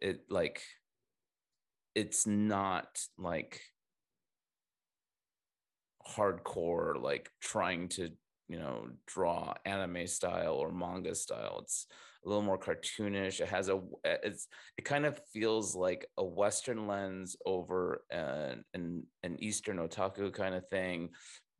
it 0.00 0.20
like 0.28 0.62
it's 1.94 2.26
not 2.26 2.98
like 3.18 3.60
hardcore 6.06 7.00
like 7.00 7.30
trying 7.40 7.88
to 7.88 8.10
you 8.48 8.58
know 8.58 8.88
draw 9.06 9.54
anime 9.64 10.06
style 10.06 10.54
or 10.54 10.70
manga 10.70 11.14
style. 11.14 11.60
It's 11.62 11.86
a 12.24 12.28
little 12.28 12.42
more 12.42 12.58
cartoonish. 12.58 13.40
It 13.40 13.48
has 13.48 13.68
a 13.68 13.80
it's 14.04 14.48
it 14.76 14.84
kind 14.84 15.06
of 15.06 15.20
feels 15.32 15.74
like 15.74 16.06
a 16.18 16.24
western 16.24 16.86
lens 16.86 17.36
over 17.46 18.02
an 18.10 18.64
an, 18.74 19.06
an 19.22 19.36
eastern 19.42 19.78
otaku 19.78 20.32
kind 20.32 20.54
of 20.54 20.68
thing 20.68 21.10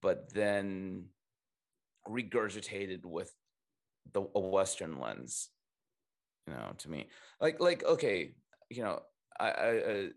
but 0.05 0.31
then 0.35 1.07
regurgitated 2.07 3.07
with 3.07 3.33
the 4.13 4.21
a 4.35 4.41
western 4.41 5.01
lens 5.01 5.49
you 6.47 6.53
know 6.53 6.73
to 6.79 6.91
me 6.91 7.09
like 7.41 7.61
like 7.61 7.85
okay 7.85 8.33
you 8.71 8.83
know 8.83 9.01
i 9.39 9.51
i, 9.51 9.71
I 9.71 10.09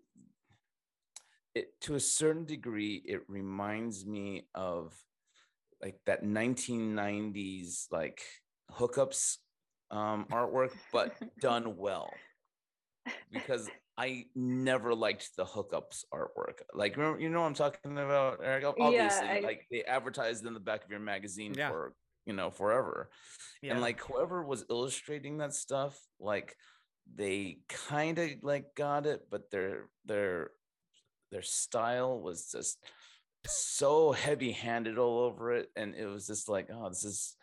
it 1.56 1.80
to 1.82 1.96
a 1.96 2.00
certain 2.00 2.46
degree 2.46 3.02
it 3.06 3.22
reminds 3.28 4.06
me 4.06 4.48
of 4.54 4.94
like 5.82 6.00
that 6.06 6.24
1990s 6.24 7.88
like 7.92 8.22
hookups 8.72 9.38
um 9.92 10.26
artwork 10.32 10.72
but 10.92 11.16
done 11.40 11.78
well 11.78 12.14
because 13.32 13.70
I 13.98 14.26
never 14.36 14.94
liked 14.94 15.36
the 15.38 15.44
hookups 15.46 16.04
artwork. 16.14 16.62
Like, 16.74 16.98
remember, 16.98 17.20
you 17.20 17.30
know 17.30 17.42
what 17.42 17.48
I'm 17.48 17.54
talking 17.56 17.94
about, 17.94 18.40
Eric? 18.44 18.64
Obviously, 18.66 18.94
Yeah, 19.28 19.34
I- 19.38 19.40
like 19.40 19.66
they 19.72 19.84
advertised 19.84 20.46
in 20.46 20.54
the 20.54 20.60
back 20.60 20.84
of 20.84 20.92
your 20.92 21.00
magazine 21.00 21.56
Yeah. 21.58 21.70
for 21.70 21.96
you 22.28 22.34
know 22.34 22.52
forever, 22.52 23.10
Yeah. 23.64 23.72
and 23.72 23.82
like 23.82 24.00
whoever 24.02 24.44
was 24.44 24.66
illustrating 24.70 25.38
that 25.40 25.54
stuff, 25.56 25.98
like 26.20 26.56
they 27.16 27.60
kind 27.70 28.20
of 28.20 28.30
like 28.44 28.76
got 28.76 29.06
it, 29.08 29.28
but 29.32 29.50
their 29.50 29.86
their 30.06 30.52
their 31.32 31.42
style 31.42 32.20
was 32.22 32.52
just 32.52 32.78
so 33.46 34.12
heavy-handed 34.12 34.98
all 34.98 35.20
over 35.22 35.54
it, 35.54 35.70
and 35.76 35.96
it 35.96 36.06
was 36.06 36.28
just 36.28 36.50
like, 36.50 36.68
oh, 36.72 36.90
this 36.90 37.04
is 37.06 37.36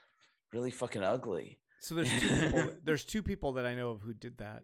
really 0.52 0.70
fucking 0.70 1.02
ugly. 1.02 1.58
So 1.80 1.94
there's 1.94 2.10
two 2.20 2.28
people. 2.28 2.70
There's 2.84 3.04
two 3.04 3.22
people 3.22 3.52
that 3.54 3.66
I 3.66 3.74
know 3.74 3.90
of 3.90 4.00
who 4.00 4.14
did 4.14 4.38
that. 4.38 4.62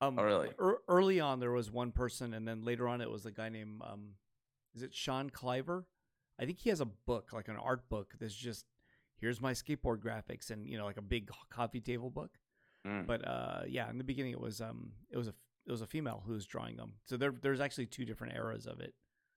Um, 0.00 0.18
Oh, 0.18 0.22
really? 0.24 0.48
ear- 0.60 0.78
early 0.88 1.20
on, 1.20 1.38
there 1.40 1.50
was 1.52 1.70
one 1.70 1.92
person, 1.92 2.32
and 2.34 2.46
then 2.48 2.64
later 2.64 2.88
on, 2.88 3.00
it 3.00 3.10
was 3.10 3.26
a 3.26 3.30
guy 3.30 3.48
named 3.50 3.80
um, 3.84 4.12
is 4.74 4.82
it 4.82 4.94
Sean 4.94 5.28
Cliver? 5.30 5.86
I 6.40 6.44
think 6.46 6.58
he 6.60 6.70
has 6.70 6.80
a 6.80 6.86
book, 6.86 7.32
like 7.32 7.48
an 7.48 7.56
art 7.56 7.88
book, 7.90 8.14
that's 8.18 8.34
just 8.34 8.64
here's 9.20 9.40
my 9.40 9.52
skateboard 9.52 9.98
graphics, 9.98 10.50
and 10.50 10.68
you 10.68 10.78
know, 10.78 10.84
like 10.84 10.96
a 10.96 11.02
big 11.02 11.30
coffee 11.50 11.80
table 11.80 12.10
book. 12.10 12.30
Mm. 12.86 13.06
But 13.06 13.26
uh, 13.26 13.62
yeah, 13.66 13.88
in 13.90 13.98
the 13.98 14.04
beginning, 14.04 14.32
it 14.32 14.40
was 14.40 14.60
um, 14.60 14.92
it 15.10 15.16
was 15.16 15.28
a 15.28 15.34
it 15.66 15.70
was 15.70 15.80
a 15.82 15.86
female 15.86 16.22
who 16.26 16.32
was 16.32 16.46
drawing 16.46 16.76
them. 16.76 16.94
So 17.06 17.16
there 17.16 17.32
there's 17.42 17.60
actually 17.60 17.86
two 17.86 18.04
different 18.04 18.34
eras 18.34 18.66
of 18.66 18.80
it. 18.80 18.94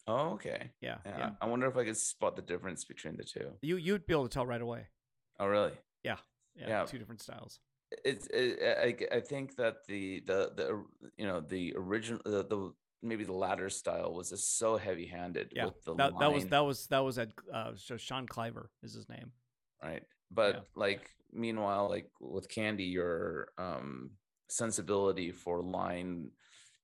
Oh, 0.09 0.31
okay. 0.31 0.71
Yeah, 0.81 0.97
Yeah. 1.05 1.17
yeah. 1.17 1.29
I 1.41 1.47
wonder 1.47 1.67
if 1.67 1.75
I 1.75 1.83
could 1.83 1.97
spot 1.97 2.35
the 2.37 2.41
difference 2.41 2.85
between 2.85 3.17
the 3.17 3.23
two. 3.23 3.51
You 3.61 3.77
you'd 3.77 4.05
be 4.05 4.13
able 4.13 4.23
to 4.27 4.33
tell 4.33 4.45
right 4.45 4.61
away. 4.61 4.87
Oh, 5.39 5.47
really? 5.47 5.73
Yeah, 6.03 6.17
Yeah. 6.55 6.85
two 6.85 6.97
different 6.97 7.21
styles. 7.21 7.59
it's 8.03 8.27
it, 8.27 8.59
I, 9.11 9.17
I 9.17 9.19
think 9.21 9.55
that 9.57 9.85
the 9.87 10.21
the 10.25 10.51
the 10.55 10.83
you 11.17 11.25
know 11.25 11.39
the 11.41 11.73
original 11.77 12.21
the, 12.25 12.43
the 12.43 12.73
maybe 13.01 13.23
the 13.23 13.33
latter 13.33 13.69
style 13.69 14.13
was 14.13 14.29
just 14.29 14.57
so 14.57 14.75
heavy 14.77 15.07
handed 15.07 15.51
Yeah, 15.55 15.65
with 15.65 15.83
the 15.85 15.95
that, 15.95 16.19
that 16.19 16.33
was 16.33 16.45
that 16.47 16.65
was 16.65 16.87
that 16.87 16.99
was 17.03 17.17
at 17.17 17.29
uh, 17.53 17.71
so 17.75 17.95
Sean 17.97 18.27
Cliver 18.27 18.71
is 18.83 18.93
his 18.93 19.07
name. 19.07 19.31
Right? 19.81 20.03
But 20.31 20.65
like 20.75 21.09
meanwhile 21.31 21.89
like 21.89 22.09
with 22.19 22.49
Candie 22.49 22.85
your 22.85 23.49
um 23.57 24.11
sensibility 24.49 25.31
for 25.31 25.61
line 25.61 26.29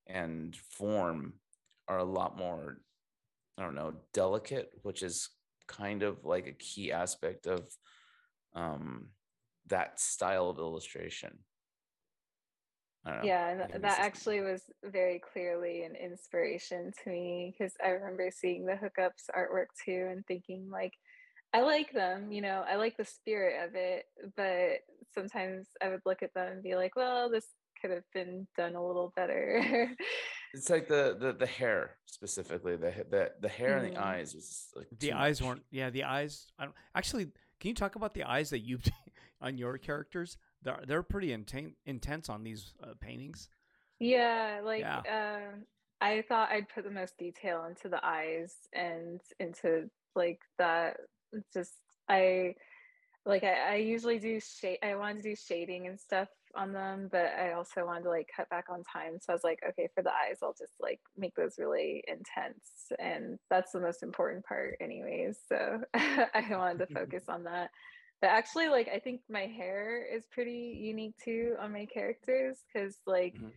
and 0.08 0.56
form 0.56 1.34
are 1.88 2.00
a 2.00 2.04
lot 2.04 2.38
more 2.38 2.80
i 3.58 3.62
don't 3.62 3.76
know 3.76 3.94
delicate 4.14 4.70
which 4.82 5.02
is 5.02 5.30
kind 5.68 6.04
of 6.04 6.26
like 6.26 6.46
a 6.46 6.52
key 6.52 6.92
aspect 6.92 7.48
of 7.48 7.66
um 8.54 9.08
that 9.68 10.00
style 10.00 10.50
of 10.50 10.58
illustration. 10.58 11.40
I 13.06 13.10
don't 13.10 13.22
know. 13.22 13.28
yeah 13.28 13.50
and 13.50 13.62
I 13.62 13.64
th- 13.64 13.72
think 13.72 13.84
that 13.84 14.00
actually 14.00 14.42
was 14.42 14.62
very 14.84 15.20
clearly 15.20 15.84
an 15.84 15.96
inspiration 15.96 16.92
to 17.04 17.10
me 17.10 17.54
because 17.58 17.74
i 17.84 17.90
remember 17.90 18.30
seeing 18.34 18.66
the 18.66 18.74
hookups 18.74 19.30
artwork 19.36 19.68
too 19.84 20.08
and 20.10 20.26
thinking 20.26 20.70
like 20.72 20.94
i 21.54 21.62
like 21.62 21.92
them 21.94 22.32
you 22.32 22.42
know 22.42 22.64
i 22.68 22.76
like 22.76 22.98
the 22.98 23.06
spirit 23.06 23.64
of 23.68 23.76
it 23.76 24.06
but 24.36 24.80
sometimes 25.14 25.68
i 25.82 25.90
would 25.90 26.02
look 26.06 26.24
at 26.24 26.34
them 26.34 26.52
and 26.54 26.64
be 26.64 26.76
like 26.76 26.96
well 26.96 27.30
this 27.30 27.46
could 27.82 27.92
have 27.92 28.04
been 28.14 28.48
done 28.58 28.76
a 28.76 28.86
little 28.86 29.12
better 29.16 29.90
It's 30.56 30.70
like 30.70 30.88
the 30.88 31.18
the 31.20 31.34
the 31.34 31.48
hair 31.48 31.98
specifically 32.06 32.76
the 32.76 32.94
the 33.10 33.32
the 33.42 33.50
hair 33.50 33.78
and 33.78 33.88
Mhm. 33.88 33.96
the 33.96 34.04
eyes 34.06 34.36
was 34.36 34.68
like 34.76 34.88
The 35.00 35.12
eyes 35.14 35.42
much. 35.42 35.48
weren't. 35.48 35.64
Yeah, 35.72 35.90
the 35.90 36.04
eyes. 36.04 36.46
I 36.60 36.66
don't, 36.66 36.76
actually, 36.94 37.26
can 37.60 37.70
you 37.70 37.74
talk 37.74 37.96
about 37.96 38.14
the 38.14 38.24
eyes 38.24 38.52
that 38.52 38.60
you 38.60 38.78
on 39.42 39.58
your 39.58 39.80
characters? 39.80 40.38
They're 40.62 40.84
they're 40.88 41.02
pretty 41.02 41.30
inten- 41.36 41.74
intense 41.88 42.30
on 42.30 42.44
these 42.44 42.76
uh, 42.84 42.94
paintings. 43.00 43.50
Yeah, 44.00 44.62
like 44.64 44.82
Yeah. 44.82 45.00
um 45.10 45.66
I 46.02 46.22
thought 46.30 46.52
I'd 46.52 46.70
put 46.70 46.84
the 46.84 46.92
most 46.92 47.18
detail 47.18 47.66
into 47.66 47.90
the 47.90 48.00
eyes 48.06 48.54
and 48.74 49.20
into 49.40 49.90
like 50.16 50.42
that 50.60 50.98
just 51.54 51.74
I 52.10 52.56
like 53.26 53.44
I, 53.44 53.74
I 53.74 53.76
usually 53.76 54.20
do 54.20 54.40
shade 54.40 54.80
I 54.84 54.96
wanted 54.96 55.24
to 55.24 55.30
do 55.30 55.36
shading 55.36 55.88
and 55.88 56.00
stuff 56.00 56.30
on 56.56 56.74
them, 56.74 57.10
but 57.12 57.28
I 57.40 57.54
also 57.54 57.86
wanted 57.86 58.04
to 58.04 58.10
like 58.10 58.30
cut 58.36 58.50
back 58.50 58.66
on 58.70 58.84
time. 58.84 59.18
So 59.20 59.34
I 59.34 59.36
was 59.36 59.44
like, 59.44 59.60
okay, 59.70 59.90
for 59.96 60.04
the 60.04 60.12
eyes, 60.12 60.40
I'll 60.44 60.56
just 60.58 60.74
like 60.80 61.00
make 61.18 61.34
those 61.36 61.56
really 61.58 62.04
intense. 62.08 62.92
And 63.00 63.40
that's 63.50 63.72
the 63.72 63.80
most 63.80 64.04
important 64.04 64.46
part 64.46 64.76
anyways. 64.82 65.40
So 65.48 65.82
I 65.94 66.46
wanted 66.52 66.80
to 66.80 66.88
focus 66.94 67.24
on 67.30 67.44
that. 67.46 67.70
But 68.22 68.30
actually, 68.32 68.70
like 68.70 68.90
I 68.90 69.00
think 69.00 69.22
my 69.30 69.48
hair 69.48 70.06
is 70.06 70.26
pretty 70.32 70.78
unique 70.82 71.16
too 71.24 71.56
on 71.60 71.72
my 71.74 71.86
characters 71.86 72.60
because 72.74 72.98
like 73.06 73.36
Mhm. 73.36 73.52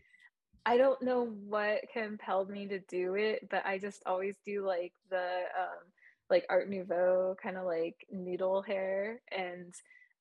I 0.64 0.76
don't 0.76 1.00
know 1.02 1.26
what 1.26 1.82
compelled 1.92 2.50
me 2.50 2.66
to 2.68 2.80
do 2.80 3.14
it, 3.14 3.48
but 3.50 3.64
I 3.64 3.78
just 3.78 4.02
always 4.06 4.36
do 4.44 4.66
like 4.66 4.92
the 5.10 5.42
um 5.58 5.92
like 6.30 6.46
Art 6.48 6.68
Nouveau 6.68 7.36
kind 7.42 7.56
of 7.56 7.64
like 7.64 8.06
noodle 8.10 8.62
hair 8.62 9.20
and 9.30 9.74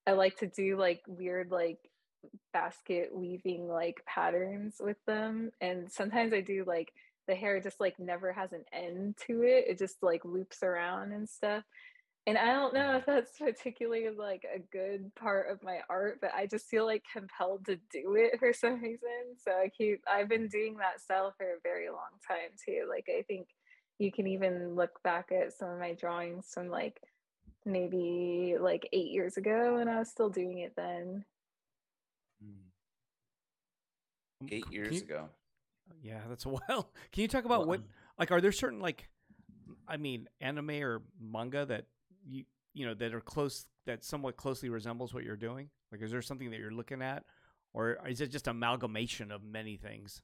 I 0.07 0.11
like 0.11 0.37
to 0.37 0.47
do 0.47 0.77
like 0.77 1.01
weird 1.07 1.51
like 1.51 1.79
basket 2.53 3.09
weaving 3.13 3.67
like 3.67 4.03
patterns 4.05 4.75
with 4.79 4.97
them 5.05 5.51
and 5.61 5.91
sometimes 5.91 6.33
I 6.33 6.41
do 6.41 6.63
like 6.65 6.93
the 7.27 7.35
hair 7.35 7.59
just 7.59 7.79
like 7.79 7.99
never 7.99 8.31
has 8.31 8.51
an 8.53 8.63
end 8.71 9.15
to 9.27 9.43
it. 9.43 9.65
It 9.67 9.79
just 9.79 10.01
like 10.01 10.23
loops 10.25 10.63
around 10.63 11.11
and 11.11 11.27
stuff. 11.27 11.63
And 12.27 12.37
I 12.37 12.53
don't 12.53 12.73
know 12.73 12.79
mm-hmm. 12.79 12.97
if 12.97 13.05
that's 13.05 13.37
particularly 13.39 14.09
like 14.09 14.45
a 14.53 14.59
good 14.71 15.13
part 15.15 15.49
of 15.51 15.63
my 15.63 15.79
art, 15.89 16.19
but 16.21 16.31
I 16.33 16.47
just 16.47 16.67
feel 16.67 16.85
like 16.85 17.03
compelled 17.11 17.65
to 17.65 17.77
do 17.91 18.15
it 18.15 18.39
for 18.39 18.53
some 18.53 18.81
reason. 18.81 19.37
So 19.43 19.51
I 19.51 19.69
keep 19.69 20.01
I've 20.11 20.29
been 20.29 20.47
doing 20.47 20.77
that 20.77 21.01
style 21.01 21.33
for 21.37 21.45
a 21.45 21.61
very 21.63 21.89
long 21.89 22.19
time 22.27 22.51
too. 22.63 22.87
Like 22.89 23.07
I 23.09 23.23
think 23.23 23.47
you 23.99 24.11
can 24.11 24.27
even 24.27 24.75
look 24.75 25.01
back 25.03 25.31
at 25.31 25.53
some 25.53 25.69
of 25.69 25.79
my 25.79 25.93
drawings 25.93 26.47
from 26.53 26.69
like 26.69 27.01
maybe 27.65 28.55
like 28.59 28.87
eight 28.93 29.11
years 29.11 29.37
ago 29.37 29.77
and 29.77 29.89
I 29.89 29.99
was 29.99 30.09
still 30.09 30.29
doing 30.29 30.59
it 30.59 30.73
then. 30.75 31.25
Mm. 32.43 32.71
Eight 34.51 34.71
years 34.71 34.95
you- 34.95 35.01
ago 35.01 35.29
Yeah, 36.01 36.21
that's 36.27 36.45
a 36.45 36.49
while. 36.67 36.89
Can 37.11 37.21
you 37.21 37.27
talk 37.27 37.45
about 37.45 37.67
what 37.67 37.79
Well, 37.79 37.87
like 38.19 38.31
are 38.31 38.41
there 38.41 38.51
certain 38.51 38.79
like 38.79 39.09
I 39.87 39.97
mean 39.97 40.27
anime 40.41 40.81
or 40.83 41.01
manga 41.19 41.65
that 41.65 41.85
you 42.27 42.45
you 42.73 42.85
know 42.85 42.93
that 42.93 43.13
are 43.13 43.21
close 43.21 43.65
that 43.85 44.03
somewhat 44.03 44.35
closely 44.37 44.69
resembles 44.69 45.13
what 45.13 45.23
you're 45.23 45.35
doing? 45.35 45.69
Like 45.91 46.01
is 46.01 46.11
there 46.11 46.21
something 46.21 46.51
that 46.51 46.59
you're 46.59 46.71
looking 46.71 47.01
at 47.01 47.23
or 47.73 47.97
is 48.07 48.21
it 48.21 48.31
just 48.31 48.47
amalgamation 48.47 49.31
of 49.31 49.43
many 49.43 49.77
things? 49.77 50.21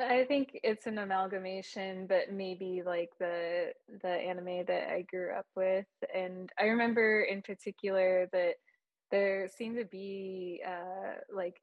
I 0.00 0.24
think 0.24 0.60
it's 0.62 0.86
an 0.86 0.98
amalgamation, 0.98 2.06
but 2.06 2.32
maybe 2.32 2.82
like 2.86 3.10
the 3.18 3.72
the 4.02 4.08
anime 4.08 4.64
that 4.66 4.92
I 4.92 5.02
grew 5.02 5.32
up 5.34 5.46
with. 5.56 5.86
And 6.14 6.50
I 6.58 6.66
remember 6.66 7.22
in 7.22 7.42
particular 7.42 8.28
that 8.32 8.54
there 9.10 9.48
seemed 9.48 9.76
to 9.78 9.84
be 9.84 10.62
uh, 10.66 11.14
like 11.34 11.60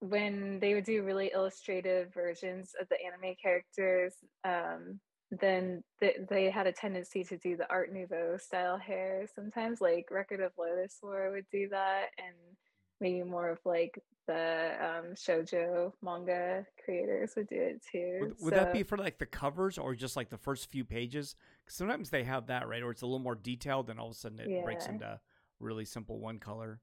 when 0.00 0.58
they 0.60 0.74
would 0.74 0.84
do 0.84 1.04
really 1.04 1.32
illustrative 1.34 2.12
versions 2.12 2.72
of 2.80 2.88
the 2.90 2.98
anime 3.02 3.34
characters, 3.42 4.14
um, 4.44 5.00
then 5.30 5.82
th- 6.00 6.18
they 6.28 6.50
had 6.50 6.66
a 6.66 6.72
tendency 6.72 7.24
to 7.24 7.38
do 7.38 7.56
the 7.56 7.70
Art 7.70 7.92
Nouveau 7.92 8.36
style 8.36 8.76
hair. 8.78 9.26
Sometimes, 9.34 9.80
like 9.80 10.06
Record 10.10 10.40
of 10.40 10.52
Lodoss 10.58 10.98
War 11.02 11.30
would 11.32 11.46
do 11.50 11.68
that, 11.70 12.08
and 12.18 12.36
maybe 13.00 13.22
more 13.22 13.48
of 13.50 13.58
like 13.64 13.98
the 14.26 14.76
um, 14.80 15.14
shojo 15.14 15.92
manga 16.02 16.66
creators 16.84 17.32
would 17.36 17.48
do 17.48 17.60
it 17.60 17.82
too. 17.90 18.20
Would, 18.20 18.40
would 18.40 18.54
that 18.54 18.72
be 18.72 18.82
for 18.82 18.96
like 18.96 19.18
the 19.18 19.26
covers 19.26 19.76
or 19.78 19.94
just 19.94 20.16
like 20.16 20.30
the 20.30 20.38
first 20.38 20.70
few 20.70 20.84
pages? 20.84 21.34
'Cause 21.66 21.74
sometimes 21.74 22.10
they 22.10 22.24
have 22.24 22.46
that, 22.46 22.68
right? 22.68 22.82
Or 22.82 22.90
it's 22.90 23.02
a 23.02 23.06
little 23.06 23.18
more 23.18 23.34
detailed, 23.34 23.90
and 23.90 23.98
all 23.98 24.06
of 24.06 24.12
a 24.12 24.14
sudden 24.14 24.38
it 24.38 24.52
breaks 24.62 24.88
into 24.88 25.20
really 25.58 25.84
simple 25.84 26.18
one 26.20 26.38
color. 26.38 26.80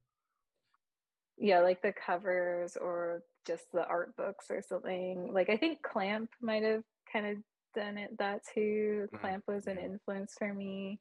yeah, 1.37 1.59
like 1.59 1.81
the 1.81 1.93
covers 1.93 2.77
or 2.77 3.23
just 3.45 3.71
the 3.71 3.85
art 3.87 4.15
books 4.15 4.47
or 4.49 4.61
something. 4.61 5.31
Like 5.33 5.49
I 5.49 5.57
think 5.57 5.81
Clamp 5.81 6.29
might 6.41 6.63
have 6.63 6.83
kind 7.11 7.25
of 7.25 7.37
done 7.75 7.97
it 7.97 8.17
that 8.19 8.41
too. 8.53 9.09
Mhm, 9.11 9.19
Clamp 9.19 9.43
was 9.47 9.67
an 9.67 9.77
influence 9.77 10.33
for 10.37 10.53
me. 10.53 10.99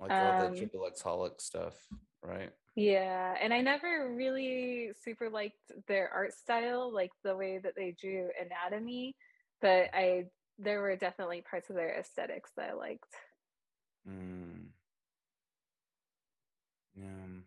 Like 0.00 0.20
all 0.20 0.32
Um, 0.32 0.50
the 0.50 0.56
triple 0.56 0.86
X 0.86 1.02
holic 1.02 1.40
stuff, 1.40 1.74
right? 2.22 2.52
Yeah, 2.78 3.34
and 3.42 3.52
I 3.52 3.60
never 3.60 4.14
really 4.14 4.92
super 5.02 5.28
liked 5.28 5.56
their 5.88 6.08
art 6.10 6.32
style, 6.32 6.94
like 6.94 7.10
the 7.24 7.34
way 7.34 7.58
that 7.58 7.74
they 7.74 7.96
drew 8.00 8.28
anatomy, 8.40 9.16
but 9.60 9.90
I 9.92 10.26
there 10.60 10.80
were 10.80 10.94
definitely 10.94 11.42
parts 11.42 11.70
of 11.70 11.74
their 11.74 11.98
aesthetics 11.98 12.52
that 12.56 12.70
I 12.70 12.74
liked. 12.74 13.12
Mm. 14.08 14.66
Yeah. 16.94 17.40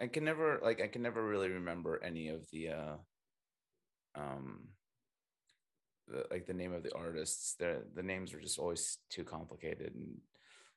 I 0.00 0.08
can 0.08 0.24
never 0.24 0.58
like 0.64 0.80
I 0.80 0.88
can 0.88 1.02
never 1.02 1.24
really 1.24 1.50
remember 1.50 2.02
any 2.02 2.26
of 2.26 2.50
the 2.50 2.70
uh 2.70 2.96
um 4.16 4.70
the, 6.08 6.24
like 6.28 6.46
the 6.46 6.54
name 6.54 6.72
of 6.72 6.82
the 6.82 6.92
artists. 6.96 7.54
The 7.54 7.84
the 7.94 8.02
names 8.02 8.34
were 8.34 8.40
just 8.40 8.58
always 8.58 8.98
too 9.10 9.22
complicated 9.22 9.94
and 9.94 10.18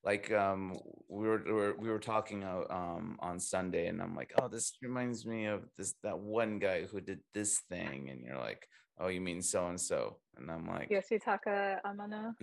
like 0.03 0.31
um 0.31 0.75
we 1.07 1.27
were, 1.27 1.75
we 1.77 1.89
were 1.89 1.99
talking 1.99 2.43
uh, 2.43 2.63
um 2.69 3.17
on 3.19 3.39
Sunday 3.39 3.87
and 3.87 4.01
I'm 4.01 4.15
like, 4.15 4.33
"Oh, 4.41 4.47
this 4.47 4.73
reminds 4.81 5.25
me 5.25 5.45
of 5.45 5.63
this 5.77 5.95
that 6.03 6.17
one 6.19 6.59
guy 6.59 6.83
who 6.83 6.99
did 6.99 7.19
this 7.33 7.61
thing." 7.69 8.09
And 8.09 8.21
you're 8.21 8.37
like, 8.37 8.67
"Oh, 8.99 9.07
you 9.07 9.21
mean 9.21 9.41
so 9.41 9.67
and 9.67 9.79
so." 9.79 10.17
And 10.37 10.51
I'm 10.51 10.67
like, 10.67 10.89
Yoshitaka 10.89 11.79
Amano. 11.85 12.33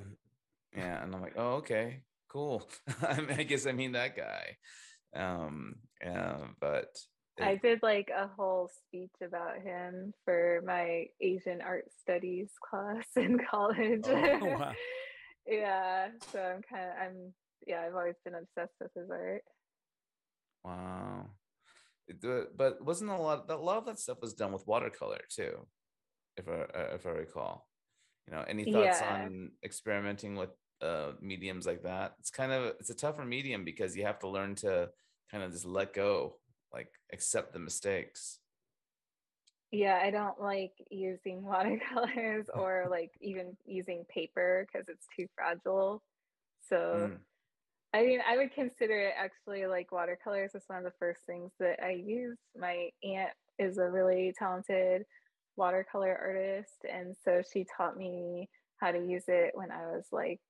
yeah, 0.76 1.02
and 1.02 1.14
I'm 1.14 1.20
like, 1.20 1.34
"Oh, 1.36 1.54
okay. 1.56 2.02
Cool." 2.28 2.66
I, 3.02 3.20
mean, 3.20 3.38
I 3.38 3.42
guess 3.42 3.66
I 3.66 3.72
mean 3.72 3.92
that 3.92 4.16
guy. 4.16 4.56
Um 5.14 5.76
yeah, 6.02 6.38
but 6.60 6.96
I 7.40 7.56
did 7.56 7.82
like 7.82 8.10
a 8.14 8.28
whole 8.28 8.70
speech 8.86 9.14
about 9.22 9.60
him 9.62 10.12
for 10.24 10.62
my 10.64 11.06
Asian 11.20 11.60
art 11.60 11.86
studies 12.00 12.50
class 12.62 13.06
in 13.16 13.38
college. 13.38 14.04
Oh, 14.06 14.38
wow. 14.42 14.72
yeah, 15.46 16.08
so 16.32 16.40
I'm 16.40 16.62
kind 16.62 16.90
of 16.90 16.96
I'm 17.00 17.34
yeah, 17.66 17.82
I've 17.82 17.94
always 17.94 18.16
been 18.24 18.34
obsessed 18.34 18.74
with 18.80 18.92
his 18.94 19.10
art. 19.10 19.42
Wow. 20.64 21.30
But 22.56 22.84
wasn't 22.84 23.10
a 23.10 23.16
lot 23.16 23.48
a 23.50 23.56
lot 23.56 23.78
of 23.78 23.86
that 23.86 23.98
stuff 23.98 24.20
was 24.20 24.34
done 24.34 24.52
with 24.52 24.66
watercolor 24.66 25.20
too, 25.28 25.66
if 26.36 26.48
I 26.48 26.62
uh, 26.62 26.94
if 26.94 27.06
I 27.06 27.10
recall. 27.10 27.68
You 28.26 28.34
know, 28.34 28.44
any 28.46 28.64
thoughts 28.64 29.00
Yeah. 29.00 29.06
on 29.06 29.52
experimenting 29.64 30.36
with 30.36 30.50
uh 30.80 31.12
mediums 31.20 31.66
like 31.66 31.82
that? 31.84 32.14
It's 32.18 32.30
kind 32.30 32.52
of 32.52 32.74
it's 32.80 32.90
a 32.90 32.94
tougher 32.94 33.24
medium 33.24 33.64
because 33.64 33.96
you 33.96 34.04
have 34.04 34.18
to 34.20 34.28
learn 34.28 34.54
to 34.56 34.90
kind 35.30 35.44
of 35.44 35.52
just 35.52 35.64
let 35.64 35.94
go, 35.94 36.40
like 36.72 36.90
accept 37.12 37.52
the 37.52 37.58
mistakes. 37.60 38.40
Yeah, 39.70 40.00
I 40.02 40.10
don't 40.10 40.40
like 40.40 40.72
using 40.90 41.42
watercolors 41.52 42.46
or 42.52 42.86
like 42.90 43.12
even 43.20 43.56
using 43.64 44.04
paper 44.06 44.66
because 44.66 44.88
it's 44.88 45.06
too 45.16 45.28
fragile. 45.36 46.02
So 46.68 47.08
Mm. 47.08 47.18
I 47.92 48.02
mean, 48.04 48.20
I 48.26 48.36
would 48.36 48.52
consider 48.54 48.98
it 49.00 49.14
actually 49.16 49.66
like 49.66 49.90
watercolors 49.90 50.54
is 50.54 50.64
one 50.68 50.78
of 50.78 50.84
the 50.84 50.98
first 50.98 51.20
things 51.26 51.50
that 51.58 51.82
I 51.82 51.90
use. 51.90 52.38
My 52.56 52.90
aunt 53.02 53.30
is 53.58 53.78
a 53.78 53.90
really 53.90 54.32
talented 54.38 55.04
watercolor 55.56 56.16
artist, 56.16 56.84
and 56.90 57.16
so 57.24 57.42
she 57.52 57.66
taught 57.76 57.96
me 57.96 58.48
how 58.78 58.92
to 58.92 58.98
use 58.98 59.24
it 59.28 59.50
when 59.54 59.70
I 59.70 59.86
was 59.88 60.06
like, 60.12 60.40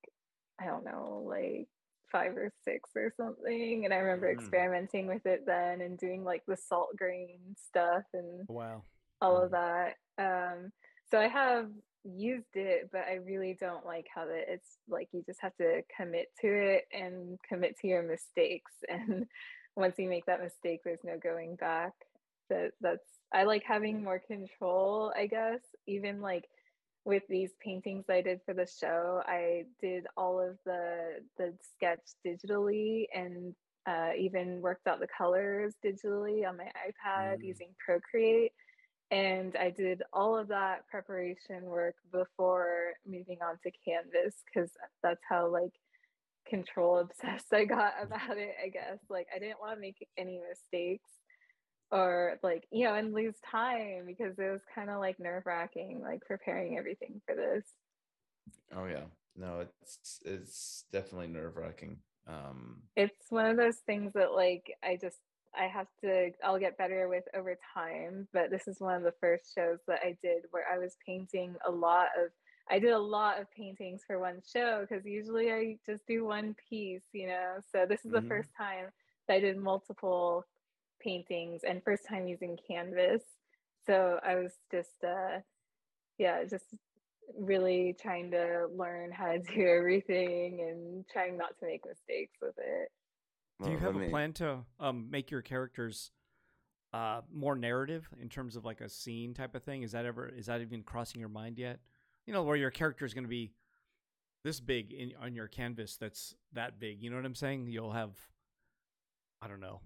I 0.59 0.65
don't 0.65 0.85
know, 0.85 1.23
like 1.27 1.67
five 2.11 2.37
or 2.37 2.51
six 2.63 2.91
or 2.95 3.11
something. 3.17 3.85
And 3.85 3.93
I 3.93 3.97
remember 3.97 4.27
Mm. 4.27 4.37
experimenting 4.37 5.07
with 5.07 5.25
it 5.25 5.45
then 5.45 5.81
and 5.81 5.97
doing 5.97 6.23
like 6.23 6.43
the 6.47 6.57
salt 6.57 6.95
grain 6.95 7.39
stuff 7.57 8.03
and 8.13 8.47
Wow. 8.47 8.83
all 9.19 9.37
of 9.41 9.51
that. 9.51 9.95
Um, 10.17 10.71
so 11.09 11.19
I 11.19 11.27
have 11.27 11.69
used 12.03 12.55
it, 12.55 12.89
but 12.91 13.01
I 13.09 13.15
really 13.15 13.57
don't 13.59 13.85
like 13.85 14.07
how 14.13 14.25
that 14.25 14.45
it's 14.47 14.77
like 14.89 15.09
you 15.11 15.23
just 15.25 15.41
have 15.41 15.55
to 15.57 15.81
commit 15.95 16.27
to 16.41 16.47
it 16.47 16.85
and 16.93 17.37
commit 17.47 17.77
to 17.79 17.87
your 17.87 18.03
mistakes. 18.03 18.73
And 18.89 19.27
once 19.75 19.95
you 19.99 20.09
make 20.09 20.25
that 20.25 20.41
mistake, 20.43 20.81
there's 20.83 21.03
no 21.03 21.17
going 21.21 21.55
back. 21.55 21.93
That 22.49 22.71
that's 22.81 23.05
I 23.33 23.43
like 23.43 23.63
having 23.65 24.03
more 24.03 24.19
control, 24.19 25.13
I 25.15 25.27
guess. 25.27 25.61
Even 25.87 26.21
like 26.21 26.45
with 27.05 27.23
these 27.29 27.51
paintings 27.63 28.05
I 28.09 28.21
did 28.21 28.41
for 28.45 28.53
the 28.53 28.67
show, 28.67 29.21
I 29.25 29.63
did 29.81 30.07
all 30.17 30.39
of 30.39 30.57
the 30.65 31.21
the 31.37 31.53
sketch 31.75 32.01
digitally 32.25 33.05
and 33.13 33.55
uh, 33.87 34.11
even 34.17 34.61
worked 34.61 34.87
out 34.87 34.99
the 34.99 35.07
colors 35.17 35.73
digitally 35.83 36.47
on 36.47 36.57
my 36.57 36.65
iPad 36.87 37.37
Mm. 37.39 37.43
using 37.43 37.69
Procreate 37.83 38.51
and 39.11 39.57
I 39.57 39.69
did 39.69 40.03
all 40.13 40.37
of 40.37 40.47
that 40.47 40.87
preparation 40.89 41.63
work 41.65 41.95
before 42.11 42.93
moving 43.05 43.39
on 43.41 43.57
to 43.63 43.71
Canvas 43.85 44.35
because 44.45 44.71
that's 45.03 45.21
how 45.27 45.49
like 45.49 45.73
control 46.47 46.99
obsessed 47.01 47.53
I 47.53 47.65
got 47.65 47.93
about 48.01 48.37
it, 48.37 48.55
I 48.63 48.69
guess. 48.69 48.99
Like 49.09 49.27
I 49.35 49.39
didn't 49.39 49.59
want 49.59 49.75
to 49.75 49.81
make 49.81 50.07
any 50.17 50.39
mistakes 50.49 51.09
or 51.91 52.37
like, 52.41 52.63
you 52.71 52.85
know, 52.85 52.95
and 52.95 53.13
lose 53.13 53.35
time 53.49 54.05
because 54.07 54.39
it 54.39 54.49
was 54.49 54.61
kind 54.73 54.89
of 54.89 54.99
like 54.99 55.19
nerve 55.19 55.45
wracking, 55.45 55.99
like 56.01 56.21
preparing 56.21 56.77
everything 56.77 57.21
for 57.27 57.35
this. 57.35 57.65
Oh 58.73 58.85
yeah. 58.85 59.03
No, 59.35 59.65
it's 59.81 60.21
it's 60.23 60.85
definitely 60.91 61.27
nerve 61.27 61.57
wracking. 61.57 61.97
Um 62.27 62.83
It's 62.95 63.29
one 63.29 63.47
of 63.47 63.57
those 63.57 63.77
things 63.85 64.13
that 64.13 64.31
like 64.31 64.73
I 64.81 64.97
just 65.01 65.17
I 65.55 65.67
have 65.67 65.87
to 66.03 66.31
I'll 66.43 66.59
get 66.59 66.77
better 66.77 67.07
with 67.09 67.25
over 67.35 67.57
time, 67.73 68.27
but 68.33 68.49
this 68.51 68.67
is 68.67 68.79
one 68.79 68.95
of 68.95 69.03
the 69.03 69.13
first 69.19 69.53
shows 69.55 69.79
that 69.87 69.99
I 70.03 70.17
did 70.23 70.43
where 70.51 70.65
I 70.71 70.77
was 70.77 70.97
painting 71.05 71.55
a 71.65 71.71
lot 71.71 72.07
of 72.17 72.31
I 72.69 72.79
did 72.79 72.91
a 72.91 72.99
lot 72.99 73.39
of 73.41 73.51
paintings 73.51 74.03
for 74.05 74.19
one 74.19 74.41
show 74.45 74.85
because 74.87 75.05
usually 75.05 75.51
I 75.51 75.77
just 75.85 76.05
do 76.07 76.25
one 76.25 76.55
piece, 76.69 77.03
you 77.13 77.27
know. 77.27 77.57
So 77.71 77.85
this 77.85 78.05
is 78.05 78.11
the 78.11 78.21
Mhm. 78.21 78.27
first 78.27 78.49
time 78.57 78.91
that 79.27 79.35
I 79.35 79.39
did 79.41 79.57
multiple 79.57 80.45
paintings 81.01 81.63
and 81.63 81.83
first 81.83 82.07
time 82.07 82.27
using 82.27 82.57
canvas. 82.67 83.23
So 83.87 84.19
I 84.23 84.35
was 84.35 84.53
just 84.71 85.03
uh 85.03 85.39
yeah, 86.17 86.43
just 86.45 86.65
really 87.37 87.95
trying 87.99 88.31
to 88.31 88.67
learn 88.75 89.11
how 89.11 89.31
to 89.33 89.39
do 89.39 89.67
everything 89.67 90.61
and 90.61 91.05
trying 91.11 91.37
not 91.37 91.57
to 91.59 91.65
make 91.65 91.85
mistakes 91.85 92.37
with 92.41 92.55
it. 92.57 92.89
Do 93.63 93.69
you 93.69 93.77
well, 93.77 93.85
have 93.85 93.95
let 93.95 94.01
a 94.01 94.05
me- 94.05 94.09
plan 94.09 94.33
to 94.33 94.59
um, 94.79 95.09
make 95.09 95.31
your 95.31 95.41
characters 95.41 96.11
uh, 96.93 97.21
more 97.33 97.55
narrative 97.55 98.09
in 98.19 98.29
terms 98.29 98.55
of 98.55 98.65
like 98.65 98.81
a 98.81 98.89
scene 98.89 99.33
type 99.33 99.55
of 99.55 99.63
thing? 99.63 99.83
Is 99.83 99.91
that 99.93 100.05
ever 100.05 100.27
is 100.27 100.47
that 100.47 100.61
even 100.61 100.83
crossing 100.83 101.19
your 101.19 101.29
mind 101.29 101.57
yet? 101.57 101.79
You 102.25 102.33
know, 102.33 102.43
where 102.43 102.57
your 102.57 102.71
character 102.71 103.05
is 103.05 103.13
going 103.13 103.23
to 103.23 103.29
be 103.29 103.53
this 104.43 104.59
big 104.59 104.91
in 104.91 105.13
on 105.21 105.35
your 105.35 105.47
canvas 105.47 105.97
that's 105.97 106.35
that 106.53 106.79
big. 106.79 107.01
You 107.01 107.09
know 107.09 107.15
what 107.15 107.25
I'm 107.25 107.35
saying? 107.35 107.67
You'll 107.67 107.93
have 107.93 108.11
I 109.41 109.47
don't 109.47 109.59
know 109.61 109.81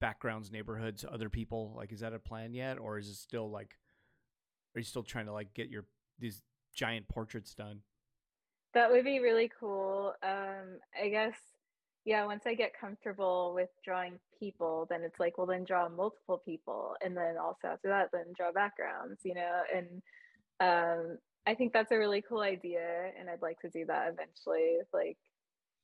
backgrounds, 0.00 0.50
neighborhoods, 0.50 1.04
other 1.10 1.28
people. 1.28 1.74
Like, 1.76 1.92
is 1.92 2.00
that 2.00 2.12
a 2.12 2.18
plan 2.18 2.54
yet, 2.54 2.78
or 2.78 2.98
is 2.98 3.08
it 3.08 3.16
still 3.16 3.50
like? 3.50 3.76
Are 4.74 4.78
you 4.78 4.84
still 4.84 5.02
trying 5.02 5.26
to 5.26 5.32
like 5.32 5.52
get 5.54 5.68
your 5.68 5.84
these 6.18 6.42
giant 6.74 7.08
portraits 7.08 7.54
done? 7.54 7.80
That 8.74 8.90
would 8.90 9.04
be 9.04 9.18
really 9.18 9.50
cool. 9.58 10.14
Um, 10.22 10.78
I 11.00 11.08
guess, 11.08 11.34
yeah, 12.04 12.24
once 12.24 12.44
I 12.46 12.54
get 12.54 12.78
comfortable 12.78 13.52
with 13.54 13.68
drawing 13.84 14.18
people, 14.38 14.86
then 14.88 15.02
it's 15.02 15.20
like, 15.20 15.36
well, 15.36 15.46
then 15.46 15.64
draw 15.64 15.88
multiple 15.88 16.42
people. 16.44 16.94
And 17.04 17.16
then 17.16 17.36
also 17.36 17.68
after 17.68 17.88
that, 17.88 18.08
then 18.12 18.32
draw 18.36 18.52
backgrounds, 18.52 19.20
you 19.24 19.34
know? 19.34 19.60
And 19.74 20.02
um, 20.60 21.18
I 21.46 21.54
think 21.54 21.72
that's 21.72 21.92
a 21.92 21.98
really 21.98 22.22
cool 22.26 22.40
idea. 22.40 23.10
And 23.18 23.28
I'd 23.28 23.42
like 23.42 23.60
to 23.60 23.68
do 23.70 23.84
that 23.86 24.08
eventually. 24.12 24.78
Like, 24.94 25.18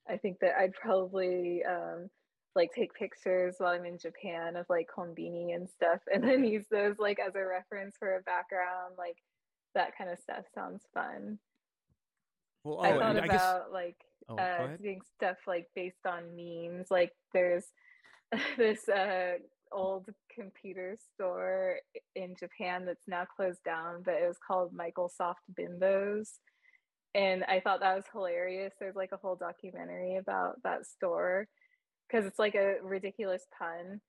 I 0.08 0.16
think 0.16 0.38
that 0.40 0.58
I'd 0.58 0.72
probably 0.72 1.62
um, 1.64 2.08
like 2.54 2.72
take 2.72 2.94
pictures 2.94 3.56
while 3.58 3.72
I'm 3.72 3.84
in 3.84 3.98
Japan 3.98 4.56
of 4.56 4.64
like 4.70 4.88
konbini 4.96 5.54
and 5.54 5.68
stuff, 5.68 6.00
and 6.12 6.24
then 6.24 6.44
use 6.44 6.64
those 6.70 6.98
like 6.98 7.18
as 7.18 7.34
a 7.34 7.44
reference 7.44 7.96
for 7.98 8.16
a 8.16 8.22
background. 8.22 8.94
Like, 8.96 9.16
that 9.74 9.96
kind 9.98 10.08
of 10.08 10.18
stuff 10.18 10.44
sounds 10.54 10.82
fun. 10.94 11.38
Well, 12.64 12.80
I 12.80 12.92
oh, 12.92 12.98
thought 12.98 13.16
and 13.16 13.20
I 13.20 13.26
guess 13.28 13.42
about 13.42 13.72
like 13.72 13.98
Oh, 14.28 14.36
uh, 14.36 14.76
doing 14.76 15.00
stuff 15.16 15.36
like 15.46 15.68
based 15.74 16.04
on 16.06 16.34
memes. 16.34 16.90
Like 16.90 17.12
there's 17.32 17.66
this 18.56 18.88
uh, 18.88 19.34
old 19.72 20.08
computer 20.34 20.96
store 21.14 21.76
in 22.14 22.34
Japan 22.38 22.84
that's 22.84 23.06
now 23.06 23.24
closed 23.24 23.62
down, 23.64 24.02
but 24.04 24.14
it 24.14 24.26
was 24.26 24.38
called 24.44 24.72
Microsoft 24.74 25.34
Bimbos. 25.58 26.30
And 27.14 27.44
I 27.44 27.60
thought 27.60 27.80
that 27.80 27.96
was 27.96 28.04
hilarious. 28.12 28.74
There's 28.78 28.96
like 28.96 29.12
a 29.12 29.16
whole 29.16 29.36
documentary 29.36 30.16
about 30.16 30.62
that 30.64 30.86
store 30.86 31.48
because 32.06 32.26
it's 32.26 32.38
like 32.38 32.54
a 32.54 32.76
ridiculous 32.82 33.46
pun. 33.58 34.00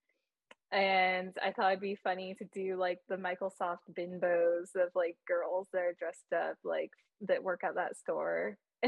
And 0.72 1.34
I 1.42 1.52
thought 1.52 1.72
it'd 1.72 1.80
be 1.80 1.96
funny 1.96 2.36
to 2.36 2.46
do 2.54 2.76
like 2.76 3.00
the 3.08 3.16
Microsoft 3.16 3.88
bimbos 3.98 4.76
of 4.76 4.90
like 4.94 5.16
girls 5.26 5.68
that 5.72 5.80
are 5.80 5.96
dressed 5.98 6.34
up 6.36 6.58
like 6.66 6.92
that 7.22 7.44
work 7.44 7.62
at 7.64 7.76
that 7.76 7.96
store. 7.98 8.58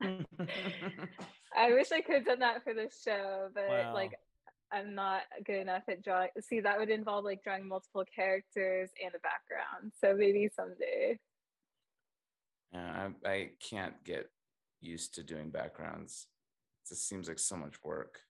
I 1.56 1.72
wish 1.72 1.92
I 1.92 2.00
could 2.00 2.16
have 2.16 2.24
done 2.26 2.40
that 2.40 2.64
for 2.64 2.74
this 2.74 3.00
show, 3.04 3.48
but 3.54 3.68
Wow. 3.68 3.94
like 3.94 4.18
I'm 4.72 4.94
not 4.94 5.22
good 5.44 5.60
enough 5.60 5.84
at 5.88 6.02
drawing. 6.02 6.30
See, 6.40 6.60
that 6.60 6.78
would 6.78 6.90
involve 6.90 7.24
like 7.24 7.42
drawing 7.44 7.68
multiple 7.68 8.04
characters 8.14 8.90
and 9.02 9.14
a 9.14 9.18
background. 9.20 9.92
So 10.00 10.14
maybe 10.16 10.50
someday. 10.54 11.18
Yeah, 12.72 13.08
I, 13.24 13.28
I 13.28 13.50
can't 13.60 14.02
get 14.04 14.30
used 14.80 15.14
to 15.14 15.22
doing 15.22 15.50
backgrounds. 15.50 16.26
It 16.84 16.88
just 16.88 17.08
seems 17.08 17.28
like 17.28 17.38
so 17.38 17.56
much 17.56 17.76
work. 17.84 18.20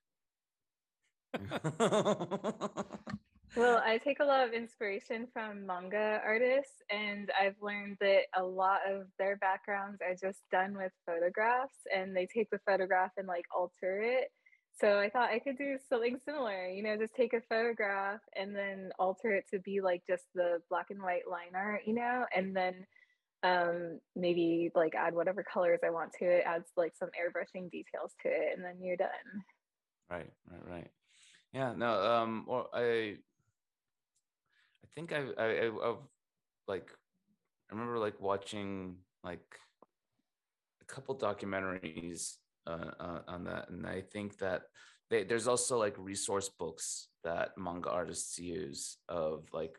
Well, 3.56 3.80
I 3.84 3.98
take 3.98 4.18
a 4.18 4.24
lot 4.24 4.46
of 4.46 4.52
inspiration 4.52 5.28
from 5.32 5.64
manga 5.64 6.20
artists, 6.24 6.82
and 6.90 7.30
I've 7.40 7.54
learned 7.62 7.98
that 8.00 8.22
a 8.36 8.42
lot 8.42 8.80
of 8.88 9.06
their 9.16 9.36
backgrounds 9.36 10.00
are 10.02 10.14
just 10.14 10.40
done 10.50 10.76
with 10.76 10.90
photographs, 11.06 11.76
and 11.94 12.16
they 12.16 12.26
take 12.26 12.50
the 12.50 12.58
photograph 12.66 13.12
and 13.16 13.28
like 13.28 13.44
alter 13.54 14.02
it. 14.02 14.32
So 14.80 14.98
I 14.98 15.08
thought 15.08 15.30
I 15.30 15.38
could 15.38 15.56
do 15.56 15.78
something 15.88 16.18
similar, 16.24 16.66
you 16.66 16.82
know, 16.82 16.96
just 16.96 17.14
take 17.14 17.32
a 17.32 17.40
photograph 17.48 18.18
and 18.34 18.56
then 18.56 18.90
alter 18.98 19.30
it 19.30 19.44
to 19.52 19.60
be 19.60 19.80
like 19.80 20.02
just 20.04 20.24
the 20.34 20.60
black 20.68 20.86
and 20.90 21.00
white 21.00 21.28
line 21.30 21.54
art, 21.54 21.82
you 21.86 21.94
know, 21.94 22.24
and 22.34 22.56
then 22.56 22.84
um, 23.44 24.00
maybe 24.16 24.72
like 24.74 24.96
add 24.96 25.14
whatever 25.14 25.44
colors 25.44 25.78
I 25.84 25.90
want 25.90 26.12
to 26.18 26.24
it, 26.24 26.44
adds 26.44 26.72
like 26.76 26.94
some 26.98 27.10
airbrushing 27.10 27.70
details 27.70 28.14
to 28.22 28.28
it, 28.28 28.56
and 28.56 28.64
then 28.64 28.82
you're 28.82 28.96
done. 28.96 29.44
Right, 30.10 30.32
right, 30.50 30.68
right. 30.68 30.90
Yeah, 31.52 31.72
no, 31.76 32.02
um, 32.02 32.46
well, 32.48 32.68
I 32.74 32.80
I 32.82 33.16
think 34.94 35.12
I, 35.12 35.24
I, 35.38 35.44
I 35.44 35.66
I've 35.66 35.96
like 36.66 36.90
I 37.70 37.74
remember 37.74 37.98
like 37.98 38.20
watching 38.20 38.96
like 39.22 39.58
a 40.82 40.84
couple 40.84 41.16
documentaries 41.16 42.36
uh, 42.66 42.90
uh, 43.00 43.20
on 43.28 43.44
that, 43.44 43.70
and 43.70 43.86
I 43.86 44.00
think 44.00 44.38
that 44.38 44.62
they, 45.10 45.24
there's 45.24 45.48
also 45.48 45.78
like 45.78 45.94
resource 45.98 46.48
books 46.48 47.08
that 47.24 47.56
manga 47.58 47.90
artists 47.90 48.38
use 48.38 48.98
of 49.08 49.48
like 49.52 49.78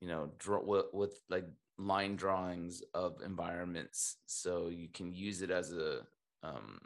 you 0.00 0.08
know 0.08 0.30
draw 0.38 0.62
with, 0.62 0.86
with 0.92 1.20
like 1.28 1.46
line 1.78 2.16
drawings 2.16 2.82
of 2.94 3.20
environments, 3.24 4.16
so 4.26 4.68
you 4.68 4.88
can 4.88 5.12
use 5.12 5.42
it 5.42 5.50
as 5.50 5.72
a 5.72 6.00
um 6.42 6.78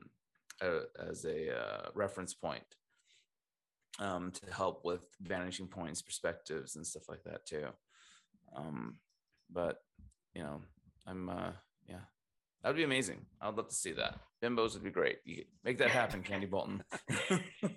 a, 0.60 0.80
as 1.08 1.24
a 1.24 1.56
uh, 1.56 1.88
reference 1.94 2.34
point 2.34 2.64
um, 3.98 4.30
to 4.32 4.52
help 4.54 4.84
with 4.84 5.02
vanishing 5.20 5.66
points, 5.68 6.02
perspectives, 6.02 6.76
and 6.76 6.86
stuff 6.86 7.08
like 7.08 7.22
that 7.24 7.44
too. 7.46 7.66
Um, 8.56 8.98
but 9.50 9.78
you 10.34 10.42
know, 10.42 10.60
I'm 11.06 11.28
uh, 11.28 11.52
yeah, 11.88 12.00
that 12.62 12.68
would 12.68 12.76
be 12.76 12.84
amazing. 12.84 13.26
I'd 13.40 13.54
love 13.56 13.68
to 13.68 13.74
see 13.74 13.92
that. 13.92 14.18
Bimbos 14.42 14.74
would 14.74 14.84
be 14.84 14.90
great. 14.90 15.18
You 15.24 15.44
make 15.64 15.78
that 15.78 15.90
happen, 15.90 16.22
Candie 16.22 16.46
Bolton. 16.46 16.82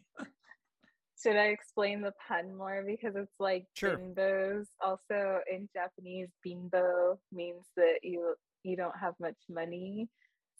Should 1.24 1.38
I 1.38 1.46
explain 1.48 2.02
the 2.02 2.12
pun 2.28 2.56
more 2.56 2.84
because 2.86 3.16
it's 3.16 3.32
like 3.40 3.66
Sure. 3.74 3.98
bimbos. 3.98 4.66
Also 4.82 5.40
in 5.52 5.68
Japanese, 5.74 6.28
bimbo 6.44 7.20
means 7.32 7.66
that 7.78 8.00
you 8.04 8.36
you 8.64 8.76
don't 8.76 8.98
have 9.00 9.14
much 9.20 9.38
money. 9.50 10.08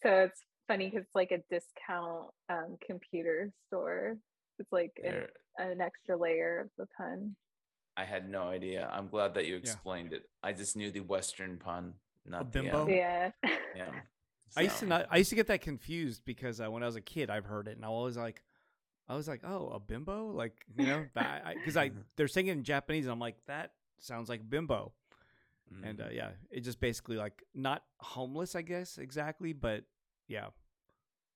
So 0.04 0.10
it's 0.10 0.42
funny 0.68 0.86
because 0.90 1.04
it's 1.04 1.16
like 1.16 1.32
a 1.32 1.42
discount 1.54 2.28
um, 2.50 2.78
computer 2.86 3.52
store. 3.68 4.18
It's 4.60 4.72
like 4.72 4.92
an, 5.04 5.12
There- 5.12 5.30
an 5.58 5.82
extra 5.82 6.18
layer 6.18 6.60
of 6.60 6.70
the 6.78 6.88
pun. 6.98 7.36
I 7.98 8.04
had 8.04 8.30
no 8.30 8.44
idea. 8.44 8.90
I'm 8.92 9.08
glad 9.08 9.34
that 9.36 9.46
you 9.46 9.54
Yeah. 9.54 9.60
explained 9.60 10.14
it. 10.14 10.30
I 10.44 10.52
just 10.52 10.76
knew 10.76 10.92
the 10.92 11.00
Western 11.00 11.58
pun, 11.58 11.94
not 12.26 12.52
bimbo? 12.52 12.86
The, 12.86 12.92
um, 12.92 12.98
Yeah. 12.98 13.32
yeah. 13.76 13.92
I 14.58 14.62
used 14.62 14.80
to 14.80 14.86
not. 14.86 15.08
I 15.10 15.18
used 15.18 15.30
to 15.32 15.36
get 15.36 15.48
that 15.48 15.62
confused 15.62 16.24
because 16.24 16.62
uh, 16.62 16.70
when 16.72 16.84
I 16.84 16.86
was 16.86 16.96
a 16.96 17.02
kid, 17.02 17.30
I've 17.30 17.46
heard 17.46 17.68
it, 17.68 17.76
and 17.76 17.86
I 17.86 17.90
was 17.90 18.16
like, 18.16 18.42
I 19.08 19.16
was 19.16 19.28
like, 19.28 19.42
oh, 19.44 19.68
a 19.70 19.80
bimbo, 19.80 20.32
like 20.32 20.66
you 20.78 20.86
know, 20.86 21.06
because 21.54 21.76
I, 21.78 21.92
they're 22.16 22.28
singing 22.28 22.60
in 22.60 22.64
Japanese, 22.64 23.06
and 23.06 23.12
I'm 23.12 23.20
like, 23.20 23.36
that 23.48 23.74
sounds 24.00 24.30
like 24.30 24.50
bimbo, 24.50 24.94
and 25.84 26.00
uh, 26.00 26.08
yeah, 26.12 26.32
it 26.50 26.62
just 26.62 26.80
basically 26.80 27.18
like 27.18 27.44
not 27.54 27.84
homeless, 27.98 28.56
I 28.56 28.62
guess 28.62 28.98
exactly, 28.98 29.52
but 29.52 29.84
yeah, 30.28 30.48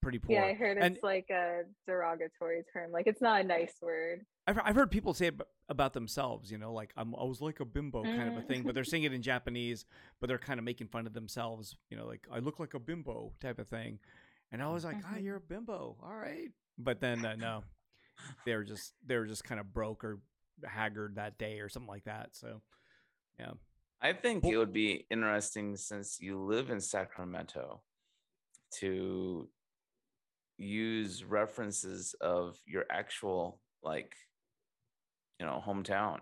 pretty 0.01 0.19
poor. 0.19 0.35
Yeah, 0.35 0.45
I 0.45 0.53
heard 0.53 0.77
it's 0.77 1.03
like 1.03 1.29
a 1.29 1.63
derogatory 1.87 2.63
term. 2.73 2.91
Like 2.91 3.07
it's 3.07 3.21
not 3.21 3.41
a 3.41 3.43
nice 3.43 3.73
word. 3.81 4.25
I've, 4.47 4.59
I've 4.63 4.75
heard 4.75 4.89
people 4.91 5.13
say 5.13 5.27
it 5.27 5.35
about 5.67 5.93
themselves, 5.93 6.51
you 6.51 6.57
know, 6.57 6.73
like 6.73 6.91
I'm, 6.97 7.13
I 7.15 7.23
was 7.23 7.41
like 7.41 7.59
a 7.59 7.65
bimbo 7.65 8.03
kind 8.03 8.27
of 8.29 8.37
a 8.37 8.41
Mm. 8.41 8.47
thing, 8.47 8.63
but 8.63 8.73
they're 8.75 8.83
saying 8.83 9.03
it 9.03 9.13
in 9.13 9.21
Japanese, 9.21 9.85
but 10.19 10.27
they're 10.27 10.39
kind 10.39 10.59
of 10.59 10.63
making 10.63 10.87
fun 10.87 11.05
of 11.05 11.13
themselves, 11.13 11.75
you 11.89 11.97
know, 11.97 12.07
like 12.07 12.27
I 12.31 12.39
look 12.39 12.59
like 12.59 12.73
a 12.73 12.79
bimbo 12.79 13.33
type 13.39 13.59
of 13.59 13.67
thing. 13.67 13.99
And 14.51 14.63
I 14.63 14.69
was 14.69 14.83
like, 14.83 14.97
ah, 15.05 15.15
Mhm. 15.15 15.23
you're 15.23 15.35
a 15.35 15.41
bimbo. 15.41 15.97
All 16.01 16.15
right. 16.15 16.49
But 16.77 16.99
then, 16.99 17.23
uh, 17.23 17.35
no, 17.35 17.63
they 18.45 18.55
were 18.55 18.63
just, 18.63 18.93
they 19.05 19.17
were 19.17 19.27
just 19.27 19.43
kind 19.43 19.59
of 19.59 19.71
broke 19.73 20.03
or 20.03 20.19
haggard 20.65 21.15
that 21.15 21.37
day 21.37 21.59
or 21.59 21.69
something 21.69 21.87
like 21.89 22.05
that. 22.05 22.35
So, 22.35 22.61
yeah. 23.39 23.51
I 24.01 24.13
think 24.13 24.45
it 24.45 24.57
would 24.57 24.73
be 24.73 25.05
interesting 25.11 25.75
since 25.75 26.19
you 26.21 26.39
live 26.39 26.69
in 26.71 26.79
Sacramento 26.79 27.81
to 28.79 29.47
use 30.59 31.23
references 31.23 32.13
of 32.21 32.57
your 32.67 32.85
actual 32.91 33.59
like 33.81 34.13
you 35.39 35.45
know 35.45 35.63
hometown 35.65 36.19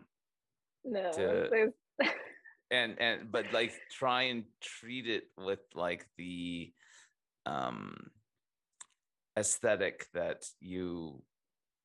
No, 0.85 1.11
To- 1.11 1.73
and 2.71 2.99
and 2.99 3.31
but 3.31 3.51
like 3.51 3.73
try 3.91 4.23
and 4.23 4.43
treat 4.61 5.07
it 5.07 5.23
with 5.37 5.59
like 5.73 6.05
the 6.17 6.71
um 7.45 7.95
aesthetic 9.37 10.05
that 10.13 10.45
you 10.59 11.21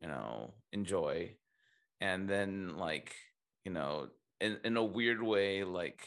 you 0.00 0.09
know 0.09 0.55
enjoy. 0.72 1.36
And 2.00 2.28
then 2.28 2.76
like 2.76 3.14
you 3.64 3.72
know 3.72 4.09
in, 4.40 4.59
in 4.64 4.76
a 4.76 4.84
weird 4.84 5.22
way 5.22 5.62
like 5.64 6.07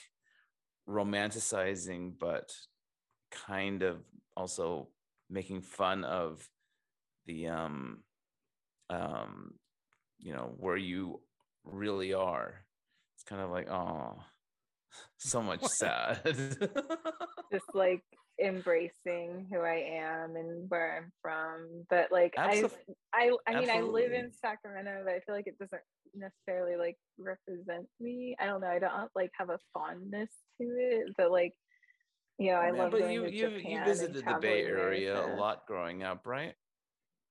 romanticizing 0.88 2.14
but 2.20 2.52
kind 3.32 3.82
of 3.82 4.04
also 4.36 4.90
making 5.30 5.62
fun 5.62 6.04
of 6.04 6.48
the 7.26 7.48
um 7.48 8.00
um 8.90 9.54
you 10.20 10.34
know 10.34 10.54
where 10.58 10.78
you 10.78 11.20
really 11.64 12.14
are 12.14 12.66
it's 13.16 13.24
kind 13.24 13.42
of 13.42 13.50
like 13.50 13.70
oh 13.70 14.16
so 15.18 15.42
much 15.42 15.64
sad 15.66 16.20
just 17.52 17.66
like 17.74 18.04
embracing 18.44 19.48
who 19.52 19.60
I 19.60 19.86
am 19.98 20.36
and 20.36 20.70
where 20.70 20.98
I'm 20.98 21.12
from. 21.22 21.86
But 21.90 22.12
like 22.12 22.34
I, 22.38 22.64
Absol- 22.64 22.72
I, 23.14 23.32
I 23.48 23.60
mean, 23.60 23.70
I 23.70 23.82
live 23.82 24.12
in 24.12 24.32
Sacramento, 24.32 25.04
but 25.06 25.14
I 25.14 25.20
feel 25.20 25.36
like 25.36 25.48
it 25.48 25.58
doesn't 25.58 25.82
necessarily 26.14 26.76
like 26.76 26.98
represent 27.18 27.88
me. 28.00 28.36
I 28.40 28.46
don't 28.46 28.62
know. 28.62 28.68
I 28.68 28.80
don't 28.80 29.10
like 29.16 29.32
have 29.38 29.50
a 29.50 29.60
fondness 29.74 30.30
to 30.62 30.68
it, 30.68 31.14
but 31.18 31.32
like, 31.32 31.54
you 32.38 32.52
know, 32.52 32.58
I 32.58 32.72
Man, 32.72 32.80
love 32.82 32.92
but 32.92 33.00
going 33.02 33.14
you 33.14 33.22
to 33.26 33.32
you 33.32 33.50
Japan 33.50 33.72
you 33.72 33.86
visited 33.86 34.26
the 34.26 34.38
bay 34.42 34.64
area 34.64 35.26
a 35.26 35.36
lot 35.36 35.66
growing 35.68 36.04
up 36.04 36.26
right 36.26 36.54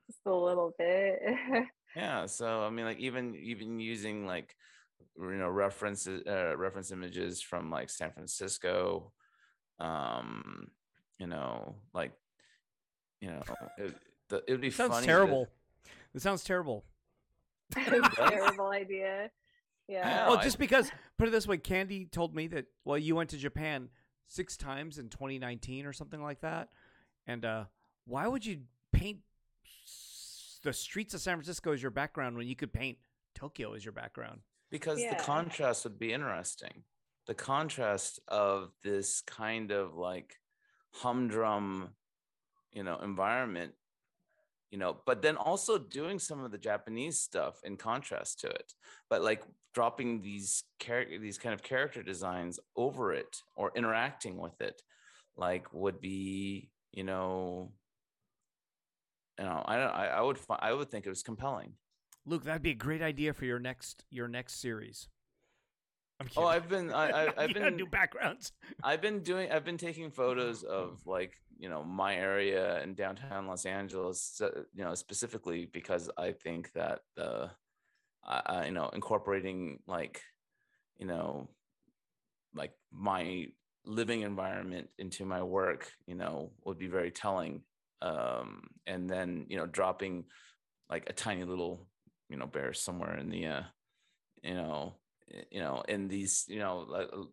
just 0.07 0.21
a 0.27 0.33
little 0.35 0.73
bit. 0.79 1.19
yeah 1.97 2.27
so 2.27 2.63
i 2.63 2.69
mean 2.71 2.85
like 2.85 2.99
even 2.99 3.35
even 3.37 3.79
using 3.81 4.27
like 4.27 4.55
you 5.19 5.31
know 5.37 5.49
references 5.49 6.23
uh, 6.27 6.57
reference 6.57 6.91
images 6.91 7.41
from 7.41 7.71
like 7.71 7.89
san 7.89 8.11
francisco 8.11 9.13
um 9.79 10.69
you 11.19 11.27
know 11.27 11.77
like 11.95 12.13
you 13.21 13.29
know 13.29 13.43
it, 13.79 13.95
the, 14.29 14.43
it 14.49 14.53
would 14.53 14.61
be 14.61 14.69
It 14.69 14.75
sounds 14.75 14.91
funny 14.93 15.07
to- 15.07 15.13
terrible. 15.13 15.49
It 16.15 16.23
sounds 16.23 16.45
terrible. 16.45 16.85
Terrible 17.73 18.69
idea. 18.71 19.31
Yeah. 19.89 20.09
Yeah. 20.09 20.27
Oh, 20.29 20.37
I- 20.37 20.43
just 20.45 20.59
because, 20.59 20.91
put 21.19 21.29
it 21.29 21.31
this 21.33 21.47
way, 21.47 21.59
Candie 21.59 22.07
told 22.07 22.35
me 22.35 22.47
that, 22.49 22.67
well, 22.85 22.97
you 22.99 23.17
went 23.17 23.31
to 23.31 23.37
Japan 23.37 23.89
six 24.27 24.57
times 24.57 24.99
in 24.99 25.09
2019 25.09 25.87
or 25.87 25.93
something 25.93 26.23
like 26.23 26.41
that. 26.41 26.69
And 27.27 27.45
uh, 27.45 27.65
why 28.07 28.27
would 28.27 28.45
you 28.45 28.61
paint 28.93 29.19
the 30.63 30.73
streets 30.73 31.15
of 31.15 31.21
San 31.21 31.37
Francisco 31.37 31.73
as 31.73 31.83
your 31.83 31.91
background 31.91 32.37
when 32.37 32.47
you 32.47 32.57
could 32.57 32.73
paint 32.73 32.99
Tokyo 33.35 33.75
as 33.75 33.85
your 33.85 33.93
background? 33.93 34.41
because 34.71 35.01
Yeah. 35.01 35.15
the 35.17 35.23
contrast 35.23 35.85
would 35.85 35.99
be 36.01 36.13
interesting 36.13 36.83
the 37.27 37.35
contrast 37.35 38.19
of 38.29 38.73
this 38.83 39.21
kind 39.21 39.71
of 39.71 39.95
like 39.95 40.41
humdrum 40.91 41.91
you 42.73 42.83
know 42.83 42.99
environment 42.99 43.75
you 44.75 44.81
know 44.81 44.97
but 45.07 45.23
then 45.23 45.37
also 45.37 45.79
doing 45.79 46.19
some 46.19 46.43
of 46.45 46.51
the 46.51 46.59
japanese 46.59 47.21
stuff 47.21 47.61
in 47.63 47.77
contrast 47.77 48.41
to 48.41 48.49
it 48.49 48.75
but 49.09 49.23
like 49.23 49.45
dropping 49.73 50.21
these 50.21 50.65
character 50.81 51.17
these 51.17 51.39
kind 51.39 51.55
of 51.55 51.63
character 51.63 52.03
designs 52.03 52.59
over 52.75 53.13
it 53.13 53.37
or 53.55 53.71
interacting 53.77 54.37
with 54.37 54.61
it 54.61 54.83
like 55.37 55.73
would 55.73 56.01
be 56.01 56.71
you 56.91 57.05
know 57.05 57.71
you 59.39 59.45
know 59.45 59.63
i 59.65 59.77
don't 59.77 59.93
i, 59.93 60.07
I 60.09 60.21
would 60.23 60.39
i 60.51 60.73
would 60.73 60.91
think 60.91 61.07
it 61.07 61.11
was 61.11 61.23
compelling 61.23 61.75
Luke, 62.27 62.45
that'd 62.45 62.63
be 62.63 62.71
a 62.71 62.75
great 62.75 63.03
idea 63.03 63.35
for 63.35 63.45
your 63.45 63.59
next 63.59 64.07
your 64.09 64.29
next 64.29 64.59
series. 64.59 65.09
I'm 66.21 66.29
oh 66.37 66.47
i've 66.47 66.69
been 66.69 66.93
i, 66.93 67.11
I 67.11 67.33
i've 67.43 67.55
been 67.55 67.77
do 67.77 67.87
backgrounds. 67.87 68.53
I've 68.83 69.01
been 69.01 69.21
doing 69.23 69.51
I've 69.51 69.65
been 69.65 69.79
taking 69.79 70.11
photos 70.11 70.63
of 70.81 71.01
like, 71.07 71.33
you 71.59 71.69
know, 71.69 71.83
my 71.83 72.15
area 72.17 72.83
in 72.83 72.95
downtown 72.95 73.47
Los 73.47 73.67
Angeles, 73.67 74.41
you 74.75 74.85
know, 74.85 74.95
specifically 74.95 75.69
because 75.73 76.11
I 76.17 76.33
think 76.33 76.73
that 76.75 77.01
uh 77.19 77.49
I 78.25 78.67
you 78.67 78.73
know, 78.73 78.89
incorporating 78.89 79.81
like, 79.87 80.23
you 80.99 81.07
know, 81.07 81.51
like 82.55 82.73
my 82.91 83.47
living 83.85 84.23
environment 84.23 84.89
into 84.99 85.27
my 85.27 85.43
work, 85.43 85.93
you 86.07 86.15
know, 86.15 86.53
would 86.65 86.79
be 86.79 86.87
very 86.87 87.11
telling 87.11 87.63
um, 88.05 88.63
and 88.87 89.09
then 89.09 89.47
you 89.49 89.57
know 89.57 89.67
dropping 89.67 90.25
like 90.91 91.09
a 91.09 91.13
tiny 91.13 91.45
little 91.45 91.87
you 92.29 92.37
know 92.37 92.47
bear 92.47 92.73
somewhere 92.73 93.17
in 93.17 93.31
the 93.31 93.47
uh, 93.47 93.63
you 94.43 94.55
know 94.55 94.95
Eh, 95.33 95.43
you 95.51 95.61
know 95.61 95.83
in 95.89 96.09
these 96.09 96.45
you 96.49 96.59
know 96.59 97.29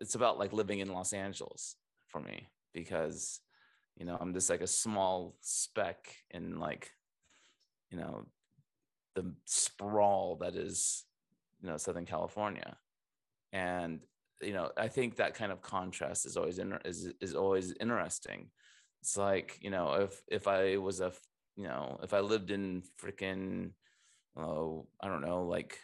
it's 0.00 0.14
about 0.14 0.38
like 0.38 0.52
living 0.52 0.80
in 0.80 0.92
Los 0.92 1.12
Angeles 1.12 1.76
for 2.08 2.20
me 2.20 2.48
because 2.72 3.40
you 3.96 4.04
know 4.04 4.16
I'm 4.20 4.34
just 4.34 4.50
like 4.50 4.60
a 4.60 4.66
small 4.66 5.36
speck 5.40 6.14
in 6.30 6.58
like 6.58 6.90
you 7.90 7.98
know 7.98 8.26
the 9.14 9.32
sprawl 9.44 10.36
that 10.36 10.54
is 10.56 11.04
you 11.60 11.68
know 11.68 11.76
Southern 11.76 12.06
California. 12.06 12.76
And 13.52 14.00
you 14.40 14.52
know 14.52 14.70
I 14.76 14.88
think 14.88 15.16
that 15.16 15.34
kind 15.34 15.52
of 15.52 15.62
contrast 15.62 16.26
is 16.26 16.36
always 16.36 16.58
in, 16.58 16.78
is 16.84 17.12
is 17.20 17.34
always 17.34 17.74
interesting. 17.80 18.50
It's 19.00 19.16
like 19.16 19.58
you 19.60 19.70
know 19.70 19.92
if 19.94 20.22
if 20.28 20.48
I 20.48 20.76
was 20.76 21.00
a 21.00 21.12
you 21.56 21.64
know 21.64 21.98
if 22.02 22.14
I 22.14 22.20
lived 22.20 22.50
in 22.50 22.82
freaking 23.00 23.72
oh 24.36 24.86
I 25.00 25.08
don't 25.08 25.20
know 25.20 25.44
like 25.44 25.78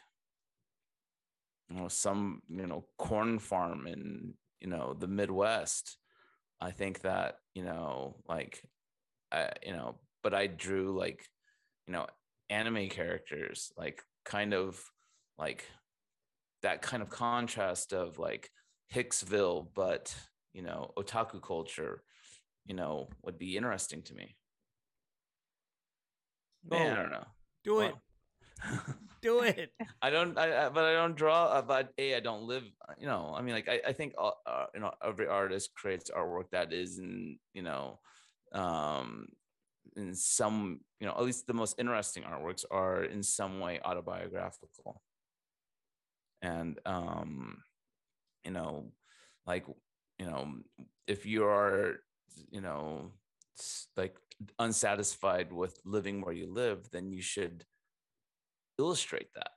you 1.68 1.76
know 1.76 1.88
some 1.88 2.42
you 2.48 2.66
know 2.66 2.84
corn 2.96 3.38
farm 3.38 3.86
in 3.86 4.34
you 4.60 4.68
know 4.68 4.94
the 4.98 5.06
midwest 5.06 5.96
i 6.60 6.70
think 6.70 7.00
that 7.02 7.36
you 7.54 7.64
know 7.64 8.16
like 8.28 8.62
i 9.32 9.50
you 9.64 9.72
know 9.72 9.96
but 10.22 10.34
i 10.34 10.46
drew 10.46 10.98
like 10.98 11.26
you 11.86 11.92
know 11.92 12.06
anime 12.50 12.88
characters 12.88 13.72
like 13.76 14.02
kind 14.24 14.54
of 14.54 14.82
like 15.38 15.64
that 16.62 16.82
kind 16.82 17.02
of 17.02 17.08
contrast 17.10 17.92
of 17.92 18.18
like 18.18 18.50
hicksville 18.92 19.68
but 19.74 20.14
you 20.52 20.62
know 20.62 20.90
otaku 20.98 21.40
culture 21.40 22.02
you 22.66 22.74
know 22.74 23.08
would 23.24 23.38
be 23.38 23.56
interesting 23.56 24.02
to 24.02 24.14
me. 24.14 24.36
Oh, 26.70 26.76
Man, 26.76 26.92
i 26.92 27.02
don't 27.02 27.10
know. 27.10 27.26
do 27.64 27.74
well, 27.76 28.02
it 28.62 28.74
do 29.22 29.40
it. 29.40 29.72
I 30.02 30.10
don't, 30.10 30.38
I, 30.38 30.66
I, 30.66 30.68
but 30.68 30.84
I 30.84 30.92
don't 30.92 31.16
draw. 31.16 31.46
Uh, 31.46 31.62
but 31.62 31.92
a, 31.98 32.16
I 32.16 32.20
don't 32.20 32.44
live. 32.44 32.64
You 32.98 33.06
know, 33.06 33.34
I 33.36 33.42
mean, 33.42 33.54
like 33.54 33.68
I, 33.68 33.80
I 33.88 33.92
think 33.92 34.14
uh, 34.18 34.30
uh, 34.46 34.66
you 34.74 34.80
know 34.80 34.92
every 35.04 35.26
artist 35.26 35.74
creates 35.74 36.10
artwork 36.10 36.50
that 36.52 36.72
is 36.72 36.98
in 36.98 37.38
you 37.54 37.62
know, 37.62 37.98
um, 38.52 39.28
in 39.96 40.14
some 40.14 40.80
you 41.00 41.06
know 41.06 41.14
at 41.14 41.22
least 41.24 41.46
the 41.46 41.54
most 41.54 41.76
interesting 41.78 42.22
artworks 42.24 42.64
are 42.70 43.04
in 43.04 43.22
some 43.22 43.60
way 43.60 43.80
autobiographical. 43.84 45.02
And 46.42 46.78
um, 46.86 47.62
you 48.44 48.52
know, 48.52 48.92
like 49.46 49.66
you 50.18 50.26
know, 50.26 50.48
if 51.06 51.26
you 51.26 51.44
are 51.44 52.00
you 52.50 52.60
know 52.60 53.12
like 53.96 54.16
unsatisfied 54.58 55.52
with 55.52 55.78
living 55.84 56.20
where 56.20 56.34
you 56.34 56.52
live, 56.52 56.90
then 56.92 57.10
you 57.12 57.22
should 57.22 57.64
illustrate 58.78 59.32
that. 59.34 59.52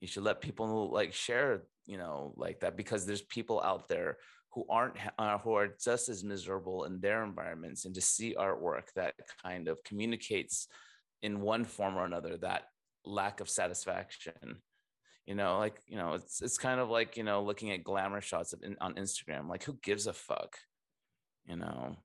You 0.00 0.08
should 0.08 0.24
let 0.24 0.40
people 0.40 0.90
like 0.90 1.12
share 1.12 1.62
you 1.86 1.98
know 1.98 2.32
like 2.36 2.60
that 2.60 2.76
because 2.76 3.06
there's 3.06 3.22
people 3.22 3.60
out 3.62 3.88
there 3.88 4.18
who 4.52 4.64
aren't 4.68 4.94
uh, 5.18 5.38
who 5.38 5.54
are 5.54 5.74
just 5.82 6.08
as 6.08 6.22
miserable 6.24 6.84
in 6.84 7.00
their 7.00 7.24
environments 7.24 7.84
and 7.84 7.94
to 7.94 8.00
see 8.00 8.36
artwork 8.38 8.92
that 8.94 9.14
kind 9.42 9.68
of 9.68 9.82
communicates 9.84 10.68
in 11.22 11.40
one 11.40 11.64
form 11.64 11.96
or 11.96 12.04
another 12.04 12.36
that 12.36 12.64
lack 13.04 13.40
of 13.40 13.48
satisfaction 13.48 14.60
you 15.26 15.34
know 15.34 15.58
like 15.58 15.80
you 15.86 15.96
know 15.96 16.14
it's 16.14 16.40
it's 16.40 16.58
kind 16.58 16.80
of 16.80 16.88
like 16.88 17.16
you 17.16 17.24
know 17.24 17.42
looking 17.42 17.72
at 17.72 17.82
glamour 17.82 18.20
shots 18.20 18.52
of 18.52 18.62
in, 18.62 18.76
on 18.80 18.94
instagram 18.94 19.48
like 19.48 19.64
who 19.64 19.76
gives 19.82 20.06
a 20.06 20.12
fuck 20.12 20.56
you 21.46 21.56
know? 21.56 21.96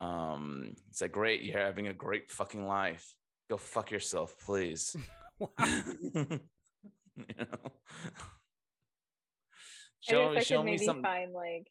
Um 0.00 0.74
it's 0.90 1.00
like 1.00 1.12
great 1.12 1.42
you're 1.42 1.58
having 1.58 1.88
a 1.88 1.94
great 1.94 2.30
fucking 2.30 2.66
life. 2.66 3.14
Go 3.48 3.56
fuck 3.56 3.90
yourself 3.90 4.34
please 4.44 4.96
you 6.14 6.40
know? 7.38 7.72
Show, 10.00 10.38
show 10.40 10.62
me 10.62 10.76
something. 10.76 11.02
Find 11.02 11.32
like, 11.32 11.66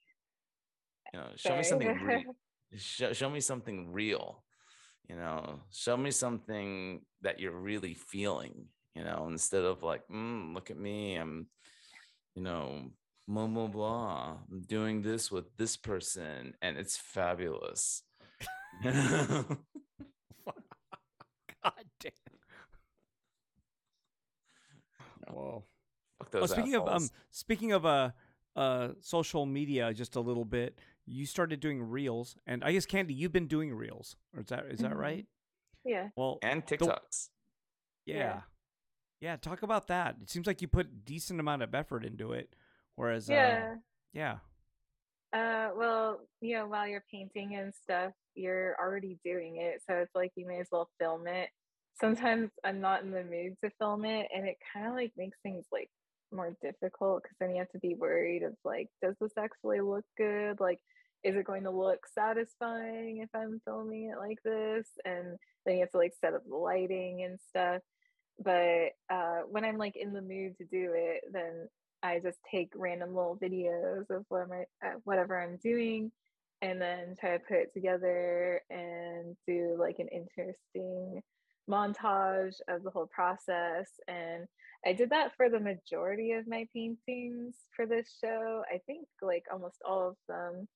you 1.13 1.19
know, 1.19 1.27
show 1.35 1.55
me 1.55 1.63
something. 1.63 1.99
Re- 2.03 2.25
show, 2.77 3.13
show 3.13 3.29
me 3.29 3.39
something 3.39 3.91
real. 3.91 4.43
You 5.07 5.17
know, 5.17 5.59
show 5.71 5.97
me 5.97 6.11
something 6.11 7.01
that 7.21 7.39
you're 7.39 7.51
really 7.51 7.93
feeling. 7.93 8.65
You 8.95 9.03
know, 9.03 9.27
instead 9.29 9.63
of 9.63 9.83
like, 9.83 10.01
mm, 10.07 10.53
look 10.53 10.71
at 10.71 10.77
me, 10.77 11.15
I'm, 11.15 11.47
you 12.35 12.41
know, 12.41 12.91
blah 13.27 13.47
blah 13.47 13.67
blah. 13.67 14.37
I'm 14.51 14.61
doing 14.61 15.01
this 15.03 15.31
with 15.31 15.55
this 15.57 15.77
person, 15.77 16.55
and 16.61 16.77
it's 16.77 16.97
fabulous. 16.97 18.03
God 18.83 18.93
damn. 21.99 22.11
Whoa. 25.31 25.63
Fuck 26.19 26.31
those 26.31 26.41
well, 26.41 26.47
speaking 26.47 26.73
assholes. 26.75 26.89
of 26.89 26.95
um, 26.95 27.09
speaking 27.31 27.71
of 27.71 27.85
uh, 27.85 28.11
uh, 28.55 28.89
social 29.01 29.45
media, 29.45 29.93
just 29.93 30.15
a 30.15 30.19
little 30.19 30.45
bit. 30.45 30.79
You 31.05 31.25
started 31.25 31.59
doing 31.59 31.81
reels, 31.81 32.37
and 32.47 32.63
I 32.63 32.71
guess 32.71 32.85
Candie, 32.85 33.13
you've 33.13 33.33
been 33.33 33.47
doing 33.47 33.73
reels, 33.73 34.15
or 34.33 34.41
is 34.41 34.47
that 34.47 34.65
is 34.69 34.79
that 34.79 34.91
mm-hmm. 34.91 34.99
right? 34.99 35.25
Yeah. 35.83 36.09
Well, 36.15 36.39
and 36.41 36.65
TikToks. 36.65 37.29
The, 38.05 38.13
yeah. 38.13 38.17
yeah. 38.17 38.41
yeah, 39.19 39.35
Talk 39.35 39.63
about 39.63 39.87
that. 39.87 40.15
It 40.21 40.29
seems 40.29 40.47
like 40.47 40.61
you 40.61 40.67
put 40.67 41.03
decent 41.03 41.39
amount 41.39 41.61
of 41.61 41.75
effort 41.75 42.05
into 42.05 42.31
it, 42.31 42.55
whereas 42.95 43.29
uh, 43.29 43.33
yeah, 43.33 43.69
uh, 43.71 43.75
yeah. 44.13 44.37
Uh, 45.33 45.71
well, 45.75 46.19
you 46.39 46.55
know, 46.55 46.67
while 46.67 46.87
you're 46.87 47.03
painting 47.11 47.55
and 47.55 47.73
stuff, 47.73 48.13
you're 48.35 48.77
already 48.79 49.17
doing 49.25 49.57
it, 49.57 49.81
so 49.87 49.95
it's 49.95 50.15
like 50.15 50.31
you 50.35 50.47
may 50.47 50.59
as 50.59 50.67
well 50.71 50.89
film 50.99 51.27
it 51.27 51.49
sometimes 51.99 52.49
I'm 52.63 52.81
not 52.81 53.03
in 53.03 53.11
the 53.11 53.23
mood 53.23 53.55
to 53.63 53.71
film 53.79 54.05
it 54.05 54.27
and 54.33 54.47
it 54.47 54.57
kind 54.73 54.87
of 54.87 54.93
like 54.93 55.11
makes 55.17 55.37
things 55.43 55.65
like 55.71 55.89
more 56.31 56.55
difficult 56.61 57.21
because 57.21 57.37
then 57.39 57.51
you 57.51 57.57
have 57.57 57.69
to 57.69 57.79
be 57.79 57.95
worried 57.95 58.43
of 58.43 58.53
like 58.65 58.89
does 59.01 59.15
this 59.21 59.33
actually 59.37 59.81
look 59.81 60.05
good? 60.17 60.59
Like 60.59 60.79
is 61.23 61.35
it 61.35 61.45
going 61.45 61.63
to 61.63 61.71
look 61.71 61.99
satisfying 62.13 63.19
if 63.19 63.29
I'm 63.33 63.61
filming 63.65 64.11
it 64.11 64.17
like 64.17 64.39
this? 64.43 64.87
And 65.05 65.37
then 65.65 65.75
you 65.75 65.81
have 65.81 65.91
to 65.91 65.97
like 65.97 66.13
set 66.19 66.33
up 66.33 66.43
the 66.47 66.55
lighting 66.55 67.23
and 67.23 67.39
stuff. 67.49 67.81
But 68.43 68.89
uh, 69.09 69.41
when 69.49 69.63
I'm 69.63 69.77
like 69.77 69.95
in 69.95 70.11
the 70.11 70.21
mood 70.21 70.57
to 70.57 70.65
do 70.65 70.93
it 70.95 71.21
then 71.31 71.67
I 72.01 72.19
just 72.19 72.39
take 72.51 72.73
random 72.75 73.15
little 73.15 73.37
videos 73.41 74.09
of 74.09 74.25
what 74.27 74.47
I, 74.51 74.85
uh, 74.85 74.95
whatever 75.05 75.39
I'm 75.39 75.57
doing 75.63 76.11
and 76.61 76.81
then 76.81 77.15
try 77.19 77.37
to 77.37 77.43
put 77.43 77.57
it 77.57 77.73
together 77.73 78.61
and 78.69 79.35
do 79.47 79.75
like 79.79 79.99
an 79.99 80.07
interesting 80.07 81.21
montage 81.69 82.55
of 82.67 82.83
the 82.83 82.91
whole 82.91 83.09
process. 83.13 83.87
And 84.07 84.45
I 84.85 84.93
did 84.93 85.09
that 85.11 85.31
for 85.37 85.49
the 85.49 85.59
majority 85.59 86.33
of 86.33 86.47
my 86.47 86.67
paintings 86.73 87.55
for 87.75 87.85
this 87.85 88.17
show. 88.23 88.63
I 88.73 88.79
think 88.85 89.07
like 89.21 89.45
almost 89.51 89.77
all 89.87 90.09
of 90.09 90.15
them. 90.27 90.67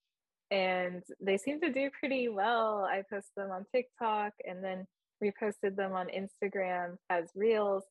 And 0.50 1.04
they 1.20 1.38
seem 1.38 1.60
to 1.62 1.72
do 1.72 1.90
pretty 2.00 2.30
well. 2.30 2.88
I 2.90 3.04
post 3.10 3.28
them 3.36 3.52
on 3.52 3.66
TikTok 3.74 4.34
and 4.46 4.64
then 4.64 4.88
reposted 5.24 5.76
them 5.76 5.94
on 5.94 6.08
Instagram 6.08 6.96
as 7.10 7.32
reels. 7.36 7.84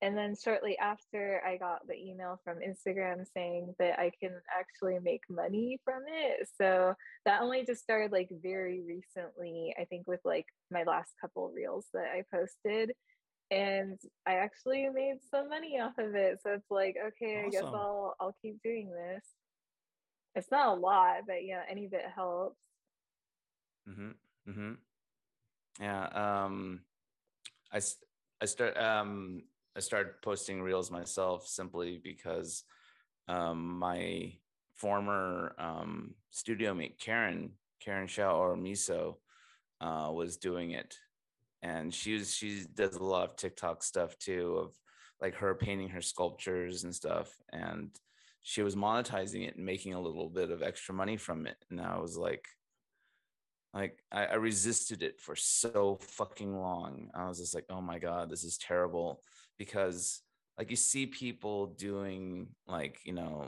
And 0.00 0.16
then 0.16 0.36
shortly 0.42 0.78
after, 0.78 1.42
I 1.44 1.56
got 1.56 1.86
the 1.88 1.94
email 1.94 2.40
from 2.44 2.58
Instagram 2.58 3.24
saying 3.34 3.74
that 3.80 3.98
I 3.98 4.12
can 4.20 4.30
actually 4.56 4.98
make 5.02 5.22
money 5.28 5.80
from 5.84 6.02
it. 6.06 6.48
So 6.56 6.94
that 7.24 7.42
only 7.42 7.64
just 7.64 7.82
started 7.82 8.12
like 8.12 8.28
very 8.40 8.80
recently, 8.86 9.74
I 9.78 9.84
think, 9.86 10.06
with 10.06 10.20
like 10.24 10.46
my 10.70 10.84
last 10.84 11.14
couple 11.20 11.50
reels 11.54 11.86
that 11.94 12.06
I 12.14 12.22
posted. 12.32 12.92
And 13.50 13.98
I 14.24 14.34
actually 14.34 14.88
made 14.88 15.16
some 15.32 15.48
money 15.48 15.80
off 15.80 15.98
of 15.98 16.14
it. 16.14 16.38
So 16.44 16.52
it's 16.52 16.70
like, 16.70 16.94
okay, 17.04 17.38
awesome. 17.38 17.48
I 17.48 17.50
guess 17.50 17.62
I'll 17.64 18.14
I'll 18.20 18.36
keep 18.40 18.62
doing 18.62 18.90
this. 18.90 19.24
It's 20.36 20.50
not 20.52 20.68
a 20.68 20.80
lot, 20.80 21.22
but 21.26 21.44
yeah, 21.44 21.62
any 21.68 21.88
bit 21.88 22.04
helps. 22.14 22.60
Mm-hmm. 23.88 24.50
Mm-hmm. 24.50 24.72
Yeah. 25.80 26.06
Um 26.44 26.82
I 27.72 27.80
I 28.40 28.44
start 28.44 28.76
um 28.76 29.42
I 29.76 29.80
started 29.80 30.20
posting 30.22 30.60
reels 30.60 30.90
myself 30.90 31.46
simply 31.46 32.00
because 32.02 32.64
um, 33.28 33.78
my 33.78 34.32
former 34.74 35.54
um, 35.58 36.14
studio 36.30 36.74
mate 36.74 36.98
Karen 36.98 37.50
Karen 37.80 38.06
Shao 38.06 38.36
or 38.36 38.56
Miso 38.56 39.16
uh, 39.80 40.10
was 40.12 40.36
doing 40.36 40.72
it, 40.72 40.96
and 41.62 41.92
she 41.94 42.14
was 42.14 42.34
she 42.34 42.64
does 42.74 42.96
a 42.96 43.04
lot 43.04 43.28
of 43.28 43.36
TikTok 43.36 43.82
stuff 43.82 44.18
too 44.18 44.56
of 44.58 44.74
like 45.20 45.34
her 45.34 45.54
painting 45.54 45.88
her 45.90 46.00
sculptures 46.02 46.84
and 46.84 46.94
stuff, 46.94 47.32
and 47.52 47.90
she 48.40 48.62
was 48.62 48.76
monetizing 48.76 49.46
it 49.46 49.56
and 49.56 49.64
making 49.64 49.94
a 49.94 50.00
little 50.00 50.28
bit 50.28 50.50
of 50.50 50.62
extra 50.62 50.94
money 50.94 51.16
from 51.16 51.46
it, 51.46 51.64
and 51.70 51.80
I 51.80 51.98
was 51.98 52.16
like. 52.16 52.46
Like 53.74 54.02
I, 54.10 54.24
I 54.24 54.34
resisted 54.36 55.02
it 55.02 55.20
for 55.20 55.36
so 55.36 55.98
fucking 56.00 56.58
long. 56.58 57.10
I 57.14 57.28
was 57.28 57.38
just 57.38 57.54
like, 57.54 57.66
oh 57.68 57.82
my 57.82 57.98
god, 57.98 58.30
this 58.30 58.42
is 58.42 58.56
terrible 58.56 59.20
because 59.58 60.22
like 60.56 60.70
you 60.70 60.76
see 60.76 61.06
people 61.06 61.66
doing 61.66 62.48
like 62.66 63.00
you 63.04 63.12
know 63.12 63.46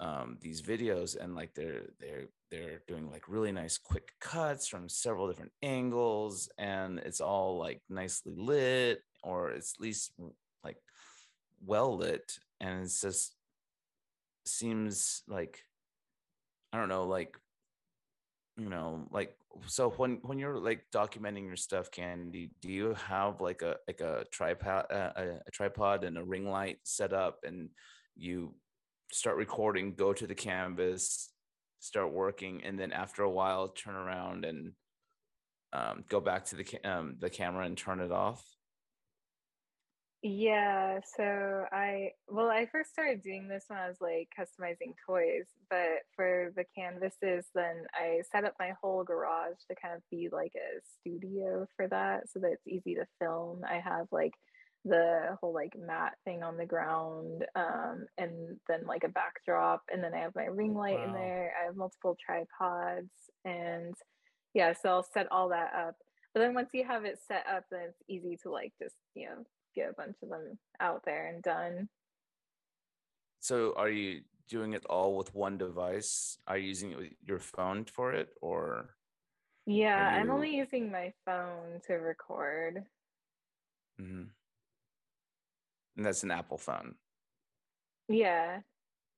um, 0.00 0.38
these 0.40 0.62
videos 0.62 1.16
and 1.16 1.34
like 1.34 1.54
they're 1.54 1.88
they're 2.00 2.26
they're 2.50 2.80
doing 2.88 3.10
like 3.10 3.28
really 3.28 3.52
nice 3.52 3.78
quick 3.78 4.12
cuts 4.20 4.66
from 4.66 4.88
several 4.88 5.28
different 5.28 5.52
angles 5.62 6.48
and 6.58 6.98
it's 7.00 7.20
all 7.20 7.58
like 7.58 7.80
nicely 7.88 8.34
lit 8.36 9.02
or 9.22 9.50
it's 9.50 9.74
at 9.74 9.80
least 9.80 10.12
like 10.64 10.78
well 11.64 11.96
lit 11.96 12.38
and 12.60 12.82
it's 12.82 13.02
just 13.02 13.34
seems 14.46 15.22
like 15.28 15.64
i 16.72 16.78
don't 16.78 16.88
know 16.88 17.04
like 17.04 17.36
you 18.60 18.68
know 18.68 19.08
like 19.10 19.34
so 19.66 19.90
when 19.90 20.18
when 20.22 20.38
you're 20.38 20.58
like 20.58 20.84
documenting 20.94 21.46
your 21.46 21.56
stuff 21.56 21.90
Candie 21.90 22.50
do 22.60 22.68
you 22.68 22.94
have 22.94 23.40
like 23.40 23.62
a 23.62 23.76
like 23.88 24.02
a 24.02 24.24
tripod 24.30 24.84
uh, 24.92 25.12
a, 25.16 25.22
a 25.46 25.50
tripod 25.50 26.04
and 26.04 26.18
a 26.18 26.24
ring 26.24 26.46
light 26.48 26.78
set 26.84 27.14
up 27.14 27.38
and 27.42 27.70
you 28.16 28.54
start 29.10 29.38
recording 29.38 29.94
go 29.94 30.12
to 30.12 30.26
the 30.26 30.34
canvas 30.34 31.30
start 31.78 32.12
working 32.12 32.62
and 32.62 32.78
then 32.78 32.92
after 32.92 33.22
a 33.22 33.30
while 33.30 33.68
turn 33.68 33.94
around 33.94 34.44
and 34.44 34.72
um, 35.72 36.04
go 36.08 36.20
back 36.20 36.44
to 36.44 36.56
the 36.56 36.64
ca- 36.64 36.84
um, 36.84 37.16
the 37.18 37.30
camera 37.30 37.64
and 37.64 37.78
turn 37.78 38.00
it 38.00 38.12
off 38.12 38.44
Yeah, 40.22 41.00
so 41.16 41.64
I 41.72 42.10
well, 42.28 42.50
I 42.50 42.66
first 42.66 42.90
started 42.90 43.22
doing 43.22 43.48
this 43.48 43.64
when 43.68 43.78
I 43.78 43.88
was 43.88 43.96
like 44.02 44.28
customizing 44.38 44.92
toys, 45.06 45.46
but 45.70 46.02
for 46.14 46.52
the 46.56 46.64
canvases, 46.76 47.46
then 47.54 47.86
I 47.94 48.20
set 48.30 48.44
up 48.44 48.52
my 48.58 48.72
whole 48.82 49.02
garage 49.02 49.56
to 49.68 49.76
kind 49.80 49.94
of 49.94 50.02
be 50.10 50.28
like 50.30 50.52
a 50.56 50.80
studio 51.00 51.66
for 51.74 51.88
that 51.88 52.28
so 52.28 52.38
that 52.40 52.52
it's 52.52 52.66
easy 52.66 52.96
to 52.96 53.06
film. 53.18 53.62
I 53.66 53.76
have 53.76 54.08
like 54.12 54.34
the 54.84 55.38
whole 55.40 55.54
like 55.54 55.72
mat 55.78 56.16
thing 56.26 56.42
on 56.42 56.58
the 56.58 56.66
ground, 56.66 57.46
um, 57.56 58.04
and 58.18 58.58
then 58.68 58.84
like 58.86 59.04
a 59.04 59.08
backdrop, 59.08 59.84
and 59.90 60.04
then 60.04 60.12
I 60.12 60.18
have 60.18 60.34
my 60.34 60.44
ring 60.44 60.74
light 60.74 61.00
in 61.00 61.14
there. 61.14 61.54
I 61.58 61.64
have 61.64 61.76
multiple 61.76 62.18
tripods, 62.22 63.08
and 63.46 63.94
yeah, 64.52 64.74
so 64.74 64.90
I'll 64.90 65.06
set 65.14 65.28
all 65.30 65.48
that 65.48 65.72
up. 65.74 65.96
But 66.34 66.40
then 66.40 66.52
once 66.52 66.70
you 66.74 66.84
have 66.84 67.06
it 67.06 67.18
set 67.26 67.46
up, 67.50 67.64
then 67.70 67.84
it's 67.88 68.02
easy 68.06 68.38
to 68.42 68.50
like 68.50 68.74
just, 68.78 68.96
you 69.14 69.26
know, 69.26 69.44
get 69.74 69.90
a 69.90 69.94
bunch 69.94 70.16
of 70.22 70.28
them 70.28 70.58
out 70.80 71.02
there 71.04 71.26
and 71.28 71.42
done. 71.42 71.88
so 73.40 73.72
are 73.76 73.88
you 73.88 74.20
doing 74.48 74.72
it 74.74 74.84
all 74.86 75.16
with 75.16 75.34
one 75.34 75.56
device 75.56 76.38
are 76.46 76.58
you 76.58 76.68
using 76.68 76.90
it 76.92 76.98
with 76.98 77.12
your 77.26 77.38
phone 77.38 77.84
for 77.84 78.12
it 78.12 78.28
or 78.42 78.96
Yeah, 79.66 79.96
Are 79.96 80.20
I'm 80.20 80.30
only 80.30 80.56
using 80.56 80.90
my 80.90 81.12
phone 81.24 81.80
to 81.86 81.94
record. 81.94 82.84
Mhm. 84.00 84.30
and 85.96 86.06
that's 86.06 86.22
an 86.24 86.30
apple 86.30 86.58
phone 86.58 86.94
Yeah. 88.08 88.62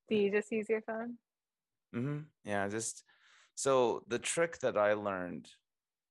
Do 0.09 0.17
you 0.17 0.31
just 0.31 0.53
use 0.53 0.69
your 0.69 0.83
phone? 0.83 1.19
hmm 1.93 2.21
Yeah, 2.45 2.69
just 2.69 3.05
so 3.55 4.05
the 4.09 4.19
trick 4.19 4.59
that 4.61 4.77
I 4.77 4.93
learned, 4.95 5.49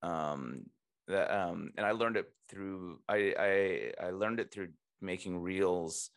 um, 0.02 0.66
that 1.08 1.32
um, 1.32 1.72
and 1.78 1.86
I 1.86 1.92
learned 1.92 2.18
it 2.18 2.32
through 2.50 3.00
I 3.08 3.34
I 3.40 4.06
I 4.08 4.10
learned 4.12 4.40
it 4.40 4.54
through 4.54 4.70
making 5.02 5.40
reels, 5.40 6.10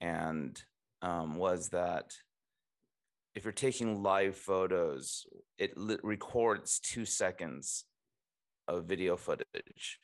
and 0.00 0.60
um, 1.02 1.36
was 1.36 1.68
that 1.70 2.12
if 3.34 3.44
you're 3.44 3.52
taking 3.52 4.02
live 4.02 4.36
photos, 4.36 5.26
it 5.58 5.76
li- 5.76 5.98
records 6.02 6.80
two 6.80 7.04
seconds 7.04 7.84
of 8.66 8.86
video 8.86 9.16
footage. 9.16 10.00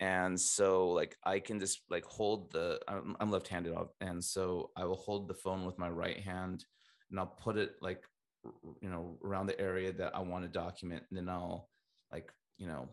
And 0.00 0.38
so 0.38 0.90
like 0.90 1.16
I 1.24 1.38
can 1.38 1.58
just 1.58 1.82
like 1.88 2.04
hold 2.04 2.52
the 2.52 2.80
I'm, 2.86 3.16
I'm 3.18 3.30
left-handed 3.30 3.74
off 3.74 3.88
and 4.00 4.22
so 4.22 4.70
I 4.76 4.84
will 4.84 4.96
hold 4.96 5.26
the 5.26 5.34
phone 5.34 5.64
with 5.64 5.78
my 5.78 5.88
right 5.88 6.20
hand 6.20 6.64
and 7.10 7.18
I'll 7.18 7.34
put 7.42 7.56
it 7.56 7.76
like 7.80 8.02
you 8.82 8.90
know 8.90 9.18
around 9.24 9.46
the 9.46 9.58
area 9.58 9.92
that 9.92 10.14
I 10.14 10.20
want 10.20 10.44
to 10.44 10.50
document 10.50 11.04
and 11.08 11.18
then 11.18 11.28
I'll 11.28 11.70
like 12.12 12.30
you 12.58 12.66
know 12.66 12.88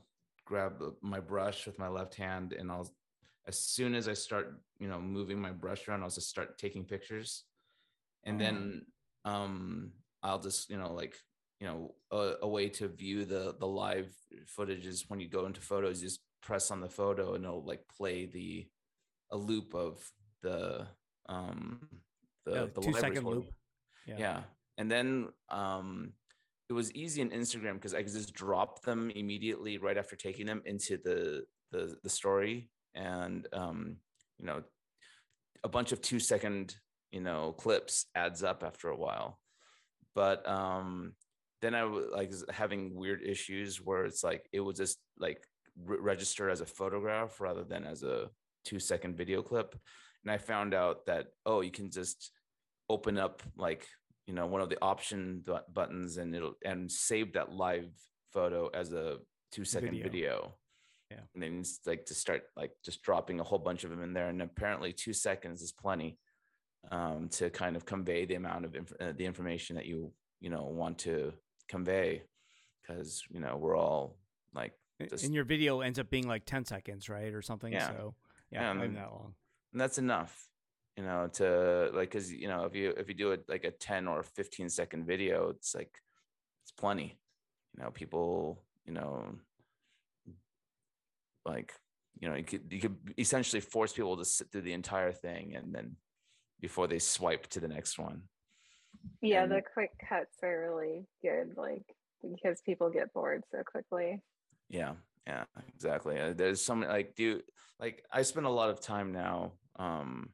grab 0.45 0.81
my 1.01 1.19
brush 1.19 1.65
with 1.65 1.79
my 1.79 1.87
left 1.87 2.15
hand 2.15 2.53
and 2.53 2.71
I'll 2.71 2.91
as 3.47 3.59
soon 3.59 3.95
as 3.95 4.07
I 4.07 4.13
start 4.13 4.59
you 4.79 4.87
know 4.87 4.99
moving 4.99 5.39
my 5.39 5.51
brush 5.51 5.87
around 5.87 6.03
I'll 6.03 6.09
just 6.09 6.29
start 6.29 6.57
taking 6.57 6.85
pictures 6.85 7.43
and 8.25 8.39
then 8.39 8.85
um 9.25 9.91
I'll 10.21 10.39
just 10.39 10.69
you 10.69 10.77
know 10.77 10.93
like 10.93 11.15
you 11.59 11.67
know 11.67 11.95
a, 12.11 12.33
a 12.41 12.47
way 12.47 12.69
to 12.69 12.87
view 12.87 13.25
the 13.25 13.55
the 13.59 13.67
live 13.67 14.13
footage 14.47 14.85
is 14.85 15.05
when 15.07 15.19
you 15.19 15.29
go 15.29 15.45
into 15.45 15.61
photos 15.61 16.01
just 16.01 16.19
press 16.41 16.71
on 16.71 16.81
the 16.81 16.89
photo 16.89 17.35
and 17.35 17.45
it'll 17.45 17.65
like 17.65 17.83
play 17.97 18.25
the 18.25 18.67
a 19.31 19.37
loop 19.37 19.73
of 19.73 19.97
the 20.41 20.85
um 21.29 21.87
the, 22.45 22.51
Yeah, 22.53 22.65
the 22.73 22.81
two 22.81 22.93
second 22.93 23.25
loop. 23.25 23.45
Yeah. 24.05 24.15
Yeah. 24.17 24.39
And 24.77 24.91
then 24.91 25.29
um 25.49 26.13
it 26.73 26.75
was 26.75 26.91
easy 26.93 27.21
in 27.21 27.29
Instagram 27.29 27.75
because 27.75 27.93
I 27.93 28.01
could 28.01 28.13
just 28.13 28.33
drop 28.33 28.81
them 28.81 29.11
immediately 29.11 29.77
right 29.77 29.95
after 29.95 30.15
taking 30.15 30.47
them 30.47 30.63
into 30.65 30.97
the 30.97 31.43
the 31.71 31.95
the 32.01 32.09
story 32.09 32.71
and 32.95 33.47
um 33.53 33.97
you 34.39 34.47
know 34.47 34.63
a 35.63 35.69
bunch 35.69 35.91
of 35.91 36.01
2 36.01 36.19
second 36.19 36.75
you 37.11 37.21
know 37.21 37.51
clips 37.51 38.07
adds 38.15 38.41
up 38.43 38.63
after 38.63 38.89
a 38.89 38.97
while. 38.97 39.39
But 40.15 40.49
um 40.49 41.13
then 41.61 41.75
I 41.75 41.83
was 41.83 42.07
like 42.11 42.31
having 42.49 42.95
weird 42.95 43.21
issues 43.21 43.77
where 43.79 44.05
it's 44.05 44.23
like 44.23 44.49
it 44.51 44.59
would 44.59 44.75
just 44.75 44.97
like 45.19 45.45
re- 45.77 45.99
register 46.01 46.49
as 46.49 46.61
a 46.61 46.65
photograph 46.65 47.39
rather 47.39 47.63
than 47.63 47.85
as 47.85 48.01
a 48.01 48.31
2 48.65 48.79
second 48.79 49.15
video 49.15 49.43
clip 49.43 49.75
and 50.23 50.31
I 50.31 50.39
found 50.39 50.73
out 50.73 51.05
that 51.05 51.27
oh 51.45 51.61
you 51.61 51.71
can 51.71 51.91
just 51.91 52.31
open 52.89 53.19
up 53.19 53.43
like 53.55 53.85
you 54.27 54.33
know 54.33 54.45
one 54.47 54.61
of 54.61 54.69
the 54.69 54.77
option 54.81 55.41
bu- 55.45 55.57
buttons 55.73 56.17
and 56.17 56.33
it'll 56.35 56.53
and 56.63 56.91
save 56.91 57.33
that 57.33 57.51
live 57.51 57.89
photo 58.31 58.67
as 58.73 58.93
a 58.93 59.17
two 59.51 59.65
second 59.65 59.89
Video. 59.91 60.03
video. 60.03 60.53
Yeah. 61.11 61.19
And 61.35 61.43
then 61.43 61.59
it's 61.59 61.79
like 61.85 62.05
to 62.07 62.13
start 62.15 62.43
like 62.55 62.71
just 62.83 63.03
dropping 63.03 63.39
a 63.39 63.43
whole 63.43 63.59
bunch 63.59 63.83
of 63.83 63.89
them 63.91 64.01
in 64.01 64.13
there, 64.13 64.29
and 64.29 64.41
apparently 64.41 64.93
two 64.93 65.13
seconds 65.13 65.61
is 65.61 65.71
plenty 65.71 66.17
um, 66.91 67.29
to 67.29 67.49
kind 67.49 67.75
of 67.75 67.85
convey 67.85 68.25
the 68.25 68.35
amount 68.35 68.65
of 68.65 68.75
inf- 68.75 68.93
uh, 68.99 69.13
the 69.15 69.25
information 69.25 69.75
that 69.75 69.85
you 69.85 70.11
you 70.41 70.49
know 70.49 70.63
want 70.63 70.97
to 70.99 71.33
convey, 71.69 72.23
because 72.81 73.21
you 73.29 73.39
know 73.39 73.57
we're 73.57 73.77
all 73.77 74.17
like 74.55 74.73
Just- 75.09 75.25
and 75.25 75.33
your 75.35 75.43
video 75.45 75.81
ends 75.81 75.99
up 75.99 76.09
being 76.09 76.27
like 76.27 76.45
10 76.45 76.65
seconds, 76.65 77.09
right? 77.09 77.33
Or 77.33 77.41
something. 77.41 77.73
Yeah. 77.73 77.87
So, 77.89 78.15
Yeah, 78.51 78.61
yeah, 78.61 78.69
and 78.71 78.79
not 78.79 78.83
even 78.85 78.95
then- 78.95 79.03
that 79.03 79.11
long. 79.11 79.35
and 79.73 79.81
that's 79.81 79.97
enough 79.97 80.47
you 80.97 81.03
know 81.03 81.27
to 81.33 81.89
like 81.93 82.11
because 82.11 82.31
you 82.31 82.47
know 82.47 82.65
if 82.65 82.75
you 82.75 82.91
if 82.97 83.07
you 83.07 83.13
do 83.15 83.31
it 83.31 83.43
like 83.47 83.63
a 83.63 83.71
10 83.71 84.07
or 84.07 84.21
15 84.23 84.69
second 84.69 85.05
video 85.07 85.49
it's 85.49 85.73
like 85.75 85.91
it's 86.63 86.71
plenty. 86.71 87.17
You 87.75 87.83
know 87.83 87.89
people 87.91 88.61
you 88.85 88.93
know 88.93 89.25
like 91.45 91.73
you 92.19 92.29
know 92.29 92.35
you 92.35 92.43
could 92.43 92.71
you 92.71 92.79
could 92.79 92.95
essentially 93.17 93.59
force 93.59 93.93
people 93.93 94.17
to 94.17 94.25
sit 94.25 94.51
through 94.51 94.61
the 94.61 94.73
entire 94.73 95.11
thing 95.11 95.55
and 95.55 95.73
then 95.73 95.95
before 96.61 96.87
they 96.87 96.99
swipe 96.99 97.47
to 97.47 97.59
the 97.59 97.67
next 97.67 97.99
one. 97.99 98.21
Yeah, 99.21 99.43
And- 99.43 99.51
the 99.51 99.61
quick 99.73 99.91
cuts 100.07 100.37
are 100.43 100.61
really 100.69 101.05
good, 101.21 101.55
like 101.57 101.83
because 102.21 102.61
people 102.61 102.89
get 102.89 103.11
bored 103.13 103.43
so 103.51 103.63
quickly. 103.69 104.21
yeah 104.69 104.93
yeah 105.27 105.43
exactly. 105.73 106.19
Uh, 106.19 106.33
there's 106.33 106.61
some 106.61 106.81
like 106.81 107.15
do 107.15 107.23
you 107.23 107.41
like 107.79 108.03
i 108.11 108.21
spend 108.21 108.45
a 108.45 108.49
lot 108.49 108.69
of 108.69 108.79
time 108.79 109.11
now 109.11 109.53
um 109.77 110.29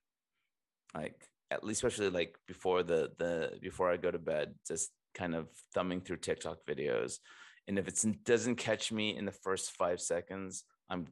like 0.93 1.27
at 1.51 1.63
least 1.63 1.83
especially 1.83 2.09
like 2.09 2.37
before 2.47 2.83
the 2.83 3.11
the 3.17 3.57
before 3.61 3.91
i 3.91 3.97
go 3.97 4.11
to 4.11 4.19
bed 4.19 4.53
just 4.67 4.91
kind 5.13 5.35
of 5.35 5.47
thumbing 5.73 6.01
through 6.01 6.17
tiktok 6.17 6.57
videos 6.67 7.19
and 7.67 7.77
if 7.79 7.87
it 7.87 8.23
doesn't 8.23 8.55
catch 8.55 8.91
me 8.91 9.15
in 9.15 9.25
the 9.25 9.31
first 9.31 9.71
five 9.71 9.99
seconds 9.99 10.63
i'm 10.89 11.07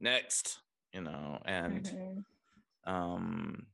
next 0.00 0.58
you 0.92 1.00
know 1.00 1.40
and 1.44 1.86
Mhm. 1.86 2.24
um 2.84 3.66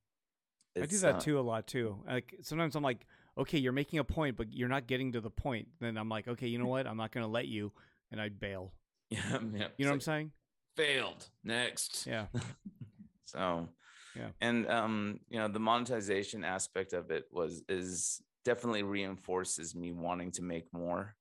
I 0.81 0.87
do 0.87 0.99
that 1.01 1.17
uh, 1.17 1.21
too 1.21 1.41
a 1.41 1.43
lot 1.43 1.67
too. 1.67 2.05
Like 2.07 2.37
sometimes 2.41 2.77
I'm 2.77 2.85
like, 2.85 3.05
okay, 3.37 3.59
you're 3.59 3.73
making 3.73 3.99
a 3.99 4.05
point, 4.05 4.37
but 4.37 4.53
you're 4.53 4.69
not 4.69 4.87
getting 4.87 5.11
to 5.13 5.21
the 5.21 5.31
point. 5.31 5.67
Then 5.81 5.97
I'm 5.97 6.09
like, 6.09 6.29
okay, 6.29 6.47
you 6.47 6.57
know 6.59 6.67
what? 6.67 6.87
I'm 6.87 6.97
not 6.97 7.11
going 7.11 7.25
to 7.25 7.31
let 7.31 7.49
you, 7.49 7.73
and 8.13 8.21
I 8.21 8.29
bail. 8.29 8.75
yeah, 9.11 9.41
yeah 9.55 9.69
You 9.77 9.87
know 9.87 9.91
what 9.91 9.95
I'm 9.95 10.01
saying? 10.01 10.33
failed 10.77 11.29
next 11.43 12.07
Yeah. 12.07 12.27
so 13.25 13.69
Yeah. 14.15 14.29
and 14.41 14.69
um 14.69 15.21
you 15.29 15.39
know 15.39 15.49
the 15.49 15.61
monetization 15.61 16.45
aspect 16.45 16.93
of 16.93 17.11
it 17.11 17.27
was 17.31 17.63
is 17.69 18.21
definitely 18.45 18.83
reinforces 18.83 19.75
me 19.75 19.93
wanting 19.93 20.31
to 20.33 20.43
make 20.43 20.73
more 20.73 21.15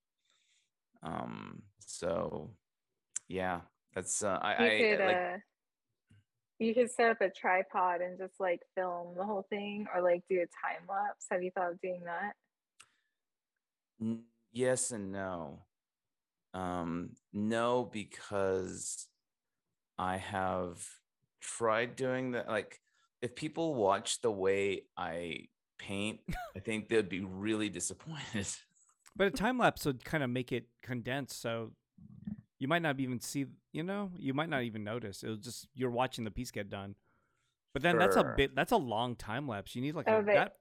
um 1.03 1.61
so 1.79 2.49
yeah 3.27 3.61
that's 3.93 4.23
uh 4.23 4.39
i, 4.41 4.65
You 4.65 4.71
I 4.71 4.77
could 4.79 5.05
like 5.05 5.15
uh, 5.17 5.38
you 6.59 6.73
could 6.73 6.91
set 6.91 7.11
up 7.11 7.21
a 7.21 7.29
tripod 7.29 8.01
and 8.01 8.17
just 8.17 8.39
like 8.39 8.61
film 8.75 9.15
the 9.15 9.23
whole 9.23 9.45
thing, 9.49 9.88
or 9.93 10.01
like 10.01 10.23
do 10.29 10.35
a 10.38 10.39
time 10.39 10.88
lapse. 10.89 11.27
Have 11.29 11.43
you 11.43 11.51
thought 11.51 11.71
of 11.73 11.81
doing 11.81 12.01
that? 12.05 12.33
Yes 14.51 14.91
and 14.91 15.11
no. 15.11 15.59
Um, 16.53 17.11
no, 17.31 17.85
because 17.91 19.07
I 19.99 20.17
have 20.17 20.83
tried 21.58 21.95
doing 21.95 22.32
that. 22.32 22.48
Like, 22.48 22.80
if 23.22 23.36
people 23.36 23.74
watch 23.76 24.22
the 24.22 24.32
way 24.32 24.84
I 24.98 25.45
paint, 25.80 26.20
I 26.56 26.60
think 26.60 26.89
they'd 26.89 27.08
be 27.10 27.22
really 27.22 27.70
disappointed. 27.70 28.48
But 29.16 29.28
a 29.28 29.32
time 29.32 29.58
lapse 29.58 29.86
would 29.86 30.04
kind 30.06 30.24
of 30.24 30.30
make 30.30 30.52
it 30.52 30.68
condensed, 30.84 31.41
so 31.41 31.72
you 32.60 32.68
might 32.68 32.82
not 32.84 33.00
even 33.00 33.20
see. 33.20 33.45
You 33.74 33.84
know, 33.84 34.12
you 34.18 34.34
might 34.34 34.50
not 34.50 34.64
even 34.64 34.84
notice. 34.84 35.24
It'll 35.24 35.38
just 35.38 35.68
you're 35.74 35.89
watching 35.89 36.24
the 36.24 36.32
piece 36.32 36.52
get 36.52 36.70
done. 36.70 36.95
But 37.74 37.82
then 37.84 37.98
that's 37.98 38.16
a 38.16 38.34
bit. 38.36 38.56
That's 38.56 38.72
a 38.72 38.78
long 38.78 39.16
time 39.16 39.48
lapse. 39.48 39.76
You 39.76 39.82
need 39.82 39.95
like 39.95 40.08
Oh, 40.08 40.20
a, 40.20 40.22
but- 40.24 40.34
that. 40.34 40.54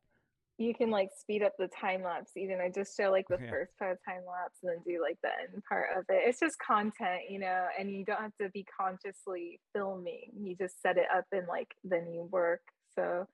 You 0.58 0.74
can 0.74 0.90
like 0.90 1.10
speed 1.18 1.42
up 1.42 1.52
the 1.58 1.68
time 1.68 2.02
lapse 2.02 2.32
even 2.36 2.60
i 2.60 2.68
just 2.68 2.96
show 2.96 3.10
like 3.10 3.26
the 3.28 3.38
Yeah. 3.38 3.50
first 3.50 3.72
part 3.78 3.92
of 3.92 3.98
time 4.04 4.22
lapse 4.26 4.58
and 4.62 4.70
then 4.72 4.78
do 4.86 5.00
like 5.02 5.18
the 5.22 5.28
end 5.28 5.62
part 5.68 5.88
of 5.96 6.04
it 6.08 6.22
it's 6.26 6.40
just 6.40 6.56
content 6.58 7.20
you 7.28 7.38
know 7.38 7.66
and 7.78 7.90
you 7.90 8.04
don't 8.04 8.20
have 8.20 8.36
to 8.40 8.48
be 8.50 8.64
consciously 8.64 9.60
filming 9.74 10.30
you 10.38 10.56
just 10.56 10.80
set 10.80 10.96
it 10.96 11.06
up 11.14 11.24
and 11.32 11.46
like 11.46 11.68
then 11.84 12.06
you 12.12 12.28
work 12.32 12.62
so 12.94 13.26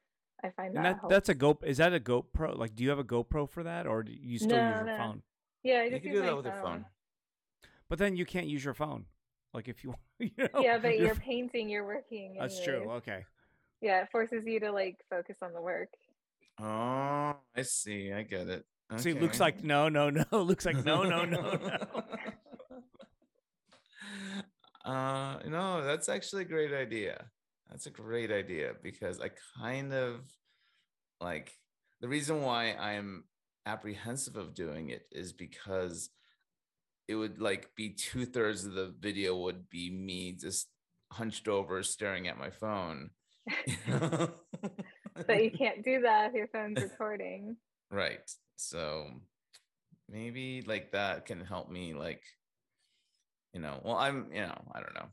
i 0.44 0.50
find 0.56 0.74
And 0.74 0.84
that, 0.84 1.00
that, 1.02 1.08
that's 1.08 1.28
a 1.28 1.34
Go. 1.34 1.58
Is 1.62 1.76
that 1.76 1.94
a 1.94 2.00
GoPro? 2.00 2.58
Like, 2.58 2.74
do 2.74 2.82
you 2.82 2.90
have 2.90 2.98
a 2.98 3.04
GoPro 3.04 3.48
for 3.48 3.62
that, 3.62 3.86
or 3.86 4.02
do 4.02 4.12
you 4.12 4.38
still 4.38 4.58
No, 4.58 4.68
use 4.70 4.78
your 4.78 4.86
no. 4.86 4.96
phone? 4.96 5.22
yeah 5.62 5.80
I 5.80 5.84
You 5.84 5.90
just 5.92 6.02
can 6.02 6.12
use 6.12 6.20
do 6.20 6.26
that 6.26 6.30
my 6.30 6.36
with 6.36 6.44
your 6.46 6.54
phone. 6.62 6.84
But 7.88 7.98
then 7.98 8.16
you 8.16 8.24
can't 8.24 8.46
use 8.46 8.64
your 8.64 8.74
phone. 8.74 9.04
Like 9.54 9.68
if 9.68 9.84
you, 9.84 9.94
you 10.18 10.30
know, 10.38 10.60
yeah 10.62 10.78
but 10.78 10.96
your 10.98 11.06
you're 11.06 11.14
painting 11.14 11.68
you're 11.68 11.84
working 11.86 12.34
That's 12.40 12.58
true. 12.64 12.90
Okay. 12.96 13.24
yeah 13.80 14.02
it 14.02 14.08
forces 14.10 14.42
you 14.46 14.58
to 14.60 14.72
like 14.72 14.96
focus 15.10 15.36
on 15.42 15.52
the 15.52 15.60
work 15.60 15.90
Oh, 16.60 17.36
I 17.56 17.62
see. 17.62 18.12
I 18.12 18.22
get 18.22 18.48
it. 18.48 18.64
See, 18.98 19.14
Luke's 19.14 19.36
Okay. 19.40 19.44
like, 19.44 19.64
no, 19.64 19.88
no, 19.88 20.10
no. 20.10 20.24
Luke's 20.32 20.66
like, 20.66 20.84
no, 20.84 21.02
no, 21.02 21.24
no, 21.24 21.40
no. 21.40 22.02
uh, 24.90 25.38
no, 25.46 25.82
that's 25.82 26.08
actually 26.08 26.42
a 26.42 26.46
great 26.46 26.72
idea. 26.74 27.24
That's 27.70 27.86
a 27.86 27.90
great 27.90 28.30
idea 28.30 28.72
because 28.82 29.18
I 29.18 29.30
kind 29.62 29.94
of 29.94 30.20
like 31.22 31.52
the 32.02 32.08
reason 32.08 32.42
why 32.42 32.74
I'm 32.74 33.24
apprehensive 33.64 34.36
of 34.36 34.54
doing 34.54 34.90
it 34.90 35.06
is 35.10 35.32
because 35.32 36.10
it 37.08 37.14
would 37.14 37.40
like 37.40 37.70
be 37.76 37.90
two 37.94 38.26
thirds 38.26 38.66
of 38.66 38.74
the 38.74 38.94
video 39.00 39.36
would 39.38 39.70
be 39.70 39.90
me 39.90 40.32
just 40.32 40.68
hunched 41.10 41.48
over 41.48 41.82
staring 41.82 42.28
at 42.28 42.38
my 42.38 42.50
phone. 42.50 43.10
but 45.26 45.42
you 45.42 45.50
can't 45.50 45.84
do 45.84 46.00
that 46.00 46.28
if 46.28 46.34
your 46.34 46.48
phone's 46.48 46.78
recording 46.80 47.56
Right. 47.92 48.28
So 48.56 49.06
maybe 50.08 50.62
like 50.66 50.92
that 50.92 51.26
can 51.26 51.44
help 51.44 51.70
me 51.70 51.94
like 51.94 52.22
you 53.52 53.60
know, 53.60 53.80
well 53.84 53.96
I'm, 53.96 54.28
you 54.32 54.40
know, 54.40 54.62
I 54.74 54.80
don't 54.80 54.94
know. 54.94 55.08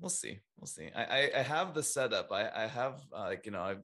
We'll 0.00 0.08
see. 0.08 0.38
We'll 0.56 0.66
see. 0.66 0.88
I 0.96 1.04
I, 1.04 1.30
I 1.40 1.42
have 1.42 1.74
the 1.74 1.82
setup. 1.82 2.32
I 2.32 2.48
I 2.48 2.66
have 2.66 3.02
uh, 3.14 3.24
like, 3.24 3.44
you 3.44 3.52
know, 3.52 3.60
I've 3.60 3.82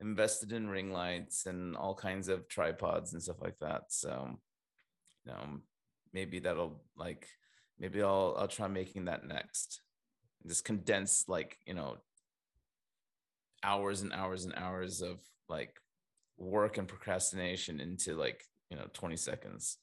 invested 0.00 0.52
in 0.52 0.70
ring 0.70 0.90
lights 0.90 1.44
and 1.44 1.76
all 1.76 1.94
kinds 1.94 2.28
of 2.28 2.48
tripods 2.48 3.12
and 3.12 3.22
stuff 3.22 3.42
like 3.42 3.58
that. 3.60 3.82
So, 3.88 4.38
you 5.26 5.32
know, 5.32 5.58
maybe 6.14 6.38
that'll 6.38 6.82
like 6.96 7.28
maybe 7.78 8.02
I'll 8.02 8.36
I'll 8.38 8.48
try 8.48 8.68
making 8.68 9.04
that 9.04 9.26
next. 9.26 9.82
Just 10.46 10.64
condense 10.64 11.24
like, 11.28 11.58
you 11.66 11.74
know, 11.74 11.98
hours 13.66 14.02
and 14.02 14.12
hours 14.12 14.44
and 14.44 14.54
hours 14.54 15.02
of 15.02 15.18
like 15.48 15.74
work 16.38 16.78
and 16.78 16.86
procrastination 16.88 17.80
into 17.80 18.14
like 18.14 18.44
you 18.70 18.76
know 18.76 18.86
20 18.92 19.16
seconds 19.16 19.78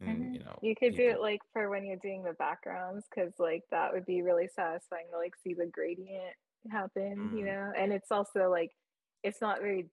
and 0.00 0.08
Mhm. 0.08 0.34
you 0.34 0.40
know 0.44 0.58
You 0.62 0.74
could 0.76 0.94
do 0.96 1.08
it 1.08 1.20
like 1.20 1.40
for 1.52 1.68
when 1.70 1.84
you're 1.84 1.96
doing 1.96 2.22
the 2.22 2.32
backgrounds 2.34 3.04
because 3.10 3.32
like 3.38 3.64
that 3.70 3.92
would 3.92 4.06
be 4.06 4.22
really 4.22 4.48
satisfying 4.48 5.06
to 5.12 5.18
like 5.18 5.34
see 5.42 5.54
the 5.54 5.66
gradient 5.66 6.34
happen, 6.70 7.30
you 7.36 7.44
Mm. 7.44 7.46
know. 7.46 7.72
And 7.76 7.92
it's 7.92 8.10
also 8.12 8.48
like 8.50 8.70
it's 9.22 9.40
not 9.40 9.60
very 9.60 9.86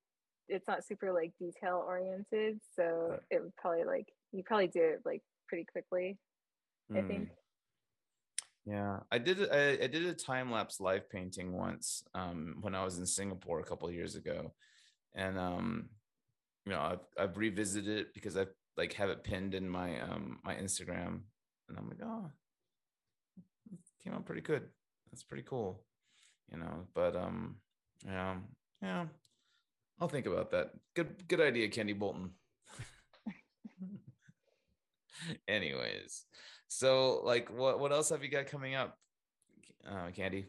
it's 0.47 0.67
not 0.67 0.85
super 0.85 1.11
like 1.11 1.31
detail 1.39 1.83
oriented, 1.87 2.59
so 2.75 3.07
Right. 3.09 3.19
it 3.31 3.41
would 3.41 3.55
probably 3.55 3.83
like 3.83 4.07
you 4.31 4.43
probably 4.43 4.67
do 4.67 4.83
it 4.83 5.01
like 5.05 5.23
pretty 5.47 5.65
quickly, 5.65 6.17
I 6.93 6.99
Mm. 6.99 7.07
think. 7.07 7.29
Yeah. 8.65 8.99
I 9.11 9.19
did 9.19 9.49
I 9.51 9.87
did 9.87 10.05
a 10.05 10.13
time 10.13 10.51
lapse 10.51 10.79
live 10.79 11.09
painting 11.09 11.53
once 11.53 12.03
um 12.15 12.57
when 12.61 12.73
i 12.73 12.83
was 12.83 12.97
in 12.97 13.05
singapore 13.05 13.59
a 13.59 13.63
couple 13.63 13.89
years 13.91 14.15
ago. 14.15 14.53
And 15.13 15.37
um 15.37 15.89
you 16.65 16.71
know 16.71 16.79
i've, 16.79 17.05
I've 17.17 17.37
revisited 17.37 17.99
it 17.99 18.13
because 18.13 18.35
i 18.35 18.47
like 18.75 18.93
have 18.93 19.09
it 19.09 19.23
pinned 19.23 19.53
in 19.53 19.69
my 19.69 19.99
um 20.01 20.39
my 20.43 20.55
instagram. 20.55 21.21
And 21.69 21.77
i'm 21.77 21.87
like 21.87 22.01
oh 22.03 22.31
came 24.03 24.13
out 24.13 24.25
pretty 24.25 24.41
good. 24.41 24.63
That's 25.11 25.23
pretty 25.23 25.43
cool 25.43 25.83
you 26.51 26.57
know? 26.57 26.87
But 26.93 27.15
um 27.15 27.57
yeah 28.05 28.35
yeah. 28.81 29.05
I'll 30.01 30.09
think 30.09 30.25
about 30.25 30.51
that. 30.51 30.71
Good 30.95 31.27
good 31.27 31.41
idea 31.41 31.69
Candie 31.69 31.93
Bolton. 31.93 32.31
Anyways 35.47 36.25
so 36.67 37.21
like 37.23 37.49
what 37.49 37.79
what 37.79 37.91
else 37.91 38.09
have 38.09 38.23
you 38.23 38.29
got 38.29 38.47
coming 38.47 38.75
up 38.75 38.97
uh 39.87 40.09
Candie 40.15 40.47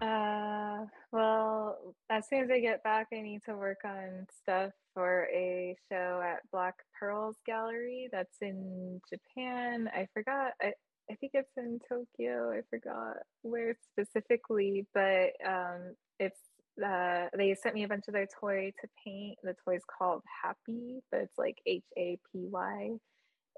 Uh, 0.00 0.84
well, 1.10 1.94
as 2.10 2.28
soon 2.28 2.44
as 2.44 2.50
I 2.50 2.60
get 2.60 2.82
back, 2.84 3.06
I 3.14 3.22
need 3.22 3.42
to 3.46 3.56
work 3.56 3.78
on 3.84 4.26
stuff 4.42 4.72
for 4.92 5.26
a 5.32 5.74
show 5.90 6.22
at 6.22 6.40
Black 6.52 6.74
Pearls 6.98 7.36
Gallery 7.46 8.08
that's 8.12 8.36
in 8.42 9.00
Japan. 9.10 9.88
I 9.94 10.06
forgot. 10.12 10.52
I, 10.60 10.74
I 11.10 11.14
think 11.14 11.32
it's 11.34 11.56
in 11.56 11.80
Tokyo. 11.88 12.50
I 12.52 12.60
forgot 12.68 13.16
where 13.42 13.74
specifically, 13.92 14.86
but 14.92 15.30
um, 15.46 15.94
it's 16.18 16.40
uh, 16.84 17.28
they 17.36 17.54
sent 17.54 17.74
me 17.74 17.84
a 17.84 17.88
bunch 17.88 18.04
of 18.08 18.12
their 18.14 18.28
toy 18.38 18.72
to 18.82 18.88
paint. 19.02 19.38
The 19.42 19.54
toy's 19.64 19.84
called 19.98 20.22
Happy, 20.42 21.00
but 21.10 21.20
it's 21.20 21.38
like 21.38 21.56
H 21.66 21.84
A 21.96 22.18
P 22.30 22.46
Y. 22.50 22.90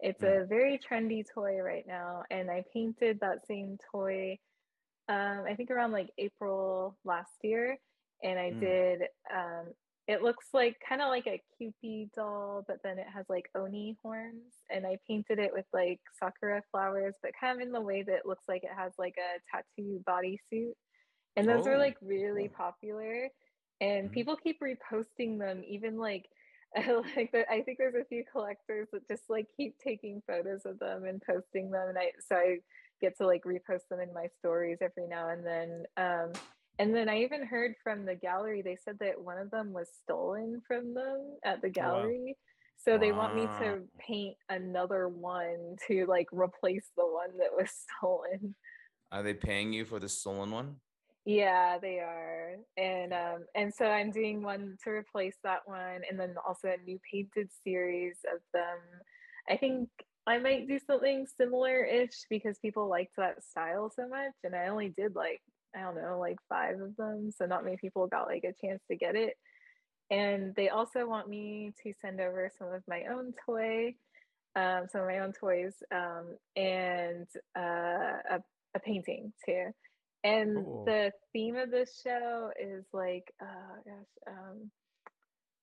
It's 0.00 0.22
Mm. 0.22 0.42
a 0.42 0.46
very 0.48 0.78
trendy 0.78 1.24
toy 1.34 1.58
right 1.60 1.86
now, 1.86 2.24
and 2.30 2.50
I 2.50 2.64
painted 2.72 3.20
that 3.20 3.46
same 3.46 3.78
toy 3.92 4.38
um, 5.08 5.44
I 5.48 5.54
think 5.56 5.70
around 5.70 5.92
like 5.92 6.10
April 6.18 6.98
last 7.04 7.32
year, 7.42 7.78
and 8.22 8.38
I 8.38 8.50
Mm. 8.50 8.58
did. 8.60 9.02
Um, 9.34 9.74
it 10.06 10.22
looks 10.22 10.48
like 10.54 10.78
kind 10.86 11.02
of 11.02 11.08
like 11.08 11.26
a 11.26 11.42
Cupid 11.58 12.10
doll, 12.16 12.64
but 12.66 12.78
then 12.84 12.98
it 12.98 13.06
has 13.14 13.26
like 13.28 13.48
oni 13.54 13.96
horns, 14.02 14.54
and 14.70 14.86
I 14.86 14.98
painted 15.08 15.38
it 15.38 15.52
with 15.52 15.66
like 15.72 16.00
sakura 16.18 16.62
flowers, 16.70 17.16
but 17.22 17.32
kind 17.40 17.60
of 17.60 17.66
in 17.66 17.72
the 17.72 17.80
way 17.80 18.02
that 18.02 18.14
it 18.16 18.26
looks 18.26 18.44
like 18.48 18.64
it 18.64 18.72
has 18.76 18.92
like 18.98 19.16
a 19.18 19.40
tattoo 19.50 20.02
bodysuit. 20.08 20.74
And 21.36 21.48
those 21.48 21.66
Oh, 21.66 21.68
are 21.68 21.78
like 21.78 21.96
really 22.02 22.48
popular, 22.48 23.28
and 23.80 24.10
Mhm. 24.10 24.12
people 24.12 24.36
keep 24.36 24.60
reposting 24.60 25.38
them, 25.38 25.62
even 25.66 25.96
like. 25.98 26.26
like 27.16 27.32
the, 27.32 27.50
I 27.50 27.62
think 27.62 27.78
there's 27.78 27.94
a 27.94 28.04
few 28.04 28.24
collectors 28.30 28.88
that 28.92 29.08
just 29.08 29.24
like 29.28 29.46
keep 29.56 29.78
taking 29.78 30.22
photos 30.26 30.66
of 30.66 30.78
them 30.78 31.04
and 31.04 31.22
posting 31.22 31.70
them, 31.70 31.88
and 31.88 31.98
I 31.98 32.12
so 32.26 32.36
I 32.36 32.58
get 33.00 33.16
to 33.18 33.26
like 33.26 33.44
repost 33.44 33.88
them 33.90 34.00
in 34.00 34.12
my 34.12 34.26
stories 34.38 34.78
every 34.80 35.06
now 35.08 35.28
and 35.30 35.44
then. 35.46 35.84
Um, 35.96 36.32
and 36.78 36.94
then 36.94 37.08
I 37.08 37.22
even 37.22 37.44
heard 37.44 37.74
from 37.82 38.04
the 38.04 38.14
gallery, 38.14 38.62
they 38.62 38.76
said 38.76 38.98
that 39.00 39.20
one 39.20 39.38
of 39.38 39.50
them 39.50 39.72
was 39.72 39.88
stolen 40.02 40.62
from 40.66 40.94
them 40.94 41.38
at 41.44 41.60
the 41.60 41.68
Oh, 41.68 41.70
wow. 41.70 41.72
gallery. 41.72 42.36
So 42.76 42.96
they 42.98 43.10
want 43.12 43.34
me 43.34 43.48
to 43.58 43.80
paint 43.98 44.36
another 44.48 45.08
one 45.08 45.76
to 45.88 46.06
like 46.06 46.28
replace 46.32 46.86
the 46.96 47.06
one 47.06 47.36
that 47.38 47.50
was 47.52 47.70
stolen. 47.98 48.54
are 49.10 49.22
they 49.22 49.34
paying 49.34 49.72
you 49.72 49.84
for 49.84 49.98
the 49.98 50.08
stolen 50.08 50.50
one 50.50 50.76
Yeah, 51.28 51.76
they 51.78 51.98
are. 51.98 52.56
And 52.78 53.12
um 53.12 53.44
and 53.54 53.74
so 53.74 53.84
I'm 53.84 54.10
doing 54.10 54.42
one 54.42 54.78
to 54.84 54.90
replace 54.90 55.36
that 55.44 55.60
one 55.66 56.00
and 56.10 56.18
then 56.18 56.36
also 56.46 56.68
a 56.68 56.82
new 56.86 56.98
painted 57.12 57.50
series 57.64 58.16
of 58.32 58.40
them. 58.54 58.78
I 59.48 59.58
think 59.58 59.90
I 60.26 60.38
might 60.38 60.68
do 60.68 60.78
something 60.86 61.26
similar-ish 61.36 62.24
because 62.30 62.58
people 62.60 62.88
liked 62.88 63.16
that 63.18 63.44
style 63.44 63.90
so 63.94 64.08
much 64.08 64.32
and 64.42 64.56
I 64.56 64.68
only 64.68 64.88
did 64.88 65.14
like 65.16 65.42
I 65.76 65.82
don't 65.82 65.96
know, 65.96 66.18
like 66.18 66.38
5 66.48 66.80
of 66.80 66.96
them, 66.96 67.30
so 67.36 67.44
not 67.44 67.62
many 67.62 67.76
people 67.76 68.06
got 68.06 68.26
like 68.28 68.44
a 68.44 68.54
chance 68.66 68.82
to 68.90 68.96
get 68.96 69.14
it. 69.14 69.34
And 70.10 70.54
they 70.56 70.70
also 70.70 71.06
want 71.06 71.28
me 71.28 71.72
to 71.84 71.92
send 72.00 72.20
over 72.20 72.50
some 72.58 72.72
of 72.72 72.82
my 72.88 73.04
own 73.10 73.34
toy, 73.46 73.94
um, 74.56 74.86
some 74.90 75.02
of 75.02 75.08
my 75.08 75.20
own 75.20 75.32
toys, 75.32 75.74
um, 75.92 76.36
and 76.56 77.26
uh, 77.56 78.18
a, 78.30 78.40
a 78.76 78.80
painting 78.84 79.32
too. 79.46 79.72
And 80.24 80.64
Cool. 80.64 80.84
the 80.84 81.12
theme 81.32 81.56
of 81.56 81.70
this 81.70 82.00
show 82.04 82.50
is 82.60 82.84
like, 82.92 83.32
oh 83.42 83.82
gosh, 83.84 84.34
um, 84.34 84.70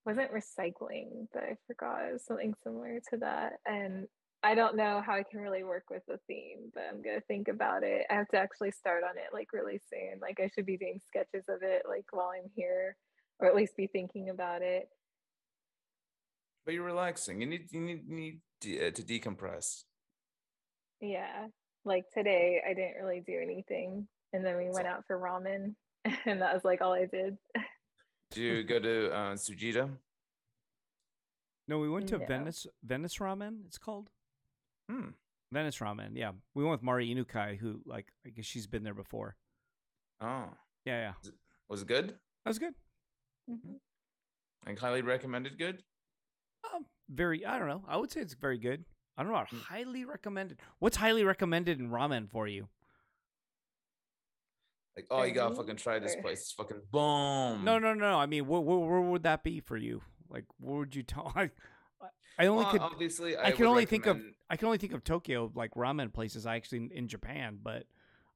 wasn't 0.06 0.32
recycling, 0.32 1.28
but 1.34 1.44
I 1.44 1.58
forgot 1.68 2.22
something 2.22 2.54
similar 2.64 3.00
to 3.12 3.18
that. 3.18 3.54
And 3.66 4.08
I 4.44 4.54
don't 4.56 4.76
know 4.76 5.02
how 5.06 5.14
I 5.14 5.24
can 5.24 5.40
really 5.42 5.64
work 5.64 5.86
with 5.90 6.04
the 6.08 6.20
theme, 6.28 6.72
but 6.74 6.84
I'm 6.92 7.02
gonna 7.02 7.22
think 7.28 7.48
about 7.48 7.84
it. 7.84 8.06
I 8.10 8.14
have 8.14 8.28
to 8.30 8.38
actually 8.38 8.72
start 8.72 9.04
on 9.04 9.18
it 9.18 9.34
like 9.34 9.52
really 9.54 9.80
soon. 9.90 10.20
Like 10.22 10.40
I 10.40 10.48
should 10.54 10.66
be 10.68 10.78
doing 10.78 11.00
sketches 11.08 11.46
of 11.50 11.64
it 11.64 11.84
like 11.88 12.06
while 12.12 12.32
I'm 12.36 12.50
here, 12.56 12.96
or 13.40 13.48
at 13.48 13.56
least 13.56 13.76
be 13.76 13.88
thinking 13.88 14.30
about 14.30 14.62
it. 14.62 14.88
but 16.66 16.74
you're 16.74 16.84
relaxing 16.84 17.42
you 17.42 17.48
need 17.48 17.68
you 17.72 17.80
need, 17.82 18.08
need 18.08 18.42
de- 18.62 18.88
uh, 18.88 18.92
to 18.92 19.04
decompress 19.04 19.84
Yeah. 21.02 21.48
Like 21.84 22.06
today 22.14 22.62
I 22.68 22.74
didn't 22.74 22.96
really 23.02 23.22
do 23.26 23.38
anything. 23.42 24.08
And 24.36 24.46
then 24.46 24.58
we 24.58 24.70
went 24.70 24.86
out 24.86 25.06
for 25.08 25.18
ramen 25.18 25.76
and 26.26 26.42
that 26.42 26.54
was 26.54 26.66
like 26.66 26.82
all 26.82 26.92
I 26.94 27.06
did. 27.06 27.38
Did 28.32 28.42
you 28.42 28.64
go 28.64 28.80
to 28.80 29.12
uh, 29.14 29.34
Tsujita? 29.36 29.90
No, 31.70 31.80
we 31.80 31.90
went 31.90 32.08
to 32.10 32.18
No. 32.18 32.26
Venice 32.26 32.68
Venice 32.84 33.18
Ramen. 33.18 33.66
It's 33.66 33.78
called 33.78 34.10
Hmm. 34.90 35.10
Venice 35.54 35.78
Ramen. 35.80 36.12
Yeah, 36.14 36.32
we 36.54 36.64
went 36.64 36.74
with 36.74 36.84
Mari 36.84 37.08
Inukai, 37.16 37.58
who 37.58 37.80
like 37.86 38.08
I 38.26 38.30
guess 38.30 38.46
she's 38.46 38.68
been 38.68 38.84
there 38.84 38.94
before. 38.94 39.36
Oh, 40.22 40.50
Yeah, 40.86 41.14
yeah, 41.24 41.32
was 41.70 41.82
it 41.82 41.88
good? 41.88 42.10
that 42.10 42.50
was 42.50 42.60
good. 42.60 42.76
Mhm. 43.50 43.80
Like 44.66 44.78
highly 44.80 45.02
recommended. 45.02 45.58
Good. 45.58 45.82
Um, 46.74 46.86
very. 47.10 47.46
I 47.46 47.58
don't 47.58 47.68
know. 47.70 47.84
I 47.88 47.96
would 47.98 48.12
say 48.12 48.20
it's 48.20 48.34
very 48.34 48.58
good. 48.58 48.84
I 49.18 49.24
don't 49.24 49.32
know. 49.32 49.38
about 49.38 49.50
Mm. 49.50 49.62
Highly 49.62 50.04
recommended. 50.06 50.60
What's 50.80 50.98
highly 50.98 51.24
recommended 51.24 51.80
in 51.80 51.90
ramen 51.90 52.30
for 52.30 52.48
you? 52.48 52.68
Like, 54.96 55.08
oh, 55.12 55.24
you 55.24 55.34
gotta 55.34 55.54
fucking 55.56 55.76
try 55.76 56.00
this 56.00 56.16
place. 56.16 56.40
It's 56.42 56.52
fucking 56.54 56.82
boom. 56.92 57.64
No, 57.66 57.80
no, 57.80 57.94
no. 57.94 58.18
I 58.18 58.26
mean, 58.28 58.48
where, 58.48 58.62
where, 58.62 58.78
where 58.78 59.02
would 59.02 59.24
that 59.24 59.44
be 59.44 59.60
for 59.60 59.76
you? 59.78 60.02
Like, 60.30 60.46
where 60.60 60.78
would 60.80 60.96
you 60.96 61.04
tell? 61.04 61.34
I, 61.36 61.50
I 62.40 62.48
only 62.48 62.64
Well, 62.64 62.72
could. 62.72 62.82
obviously. 62.82 63.38
I, 63.38 63.52
can 63.52 63.66
would 63.66 63.72
only 63.72 63.86
think 63.86 64.06
of. 64.06 64.22
I 64.50 64.56
can 64.58 64.68
only 64.68 64.78
think 64.78 64.94
of 64.94 65.04
Tokyo 65.04 65.52
like 65.56 65.72
ramen 65.76 66.14
places. 66.14 66.46
I 66.46 66.56
actually 66.56 66.78
in, 66.80 66.92
in 66.92 67.08
Japan, 67.08 67.58
but 67.62 67.84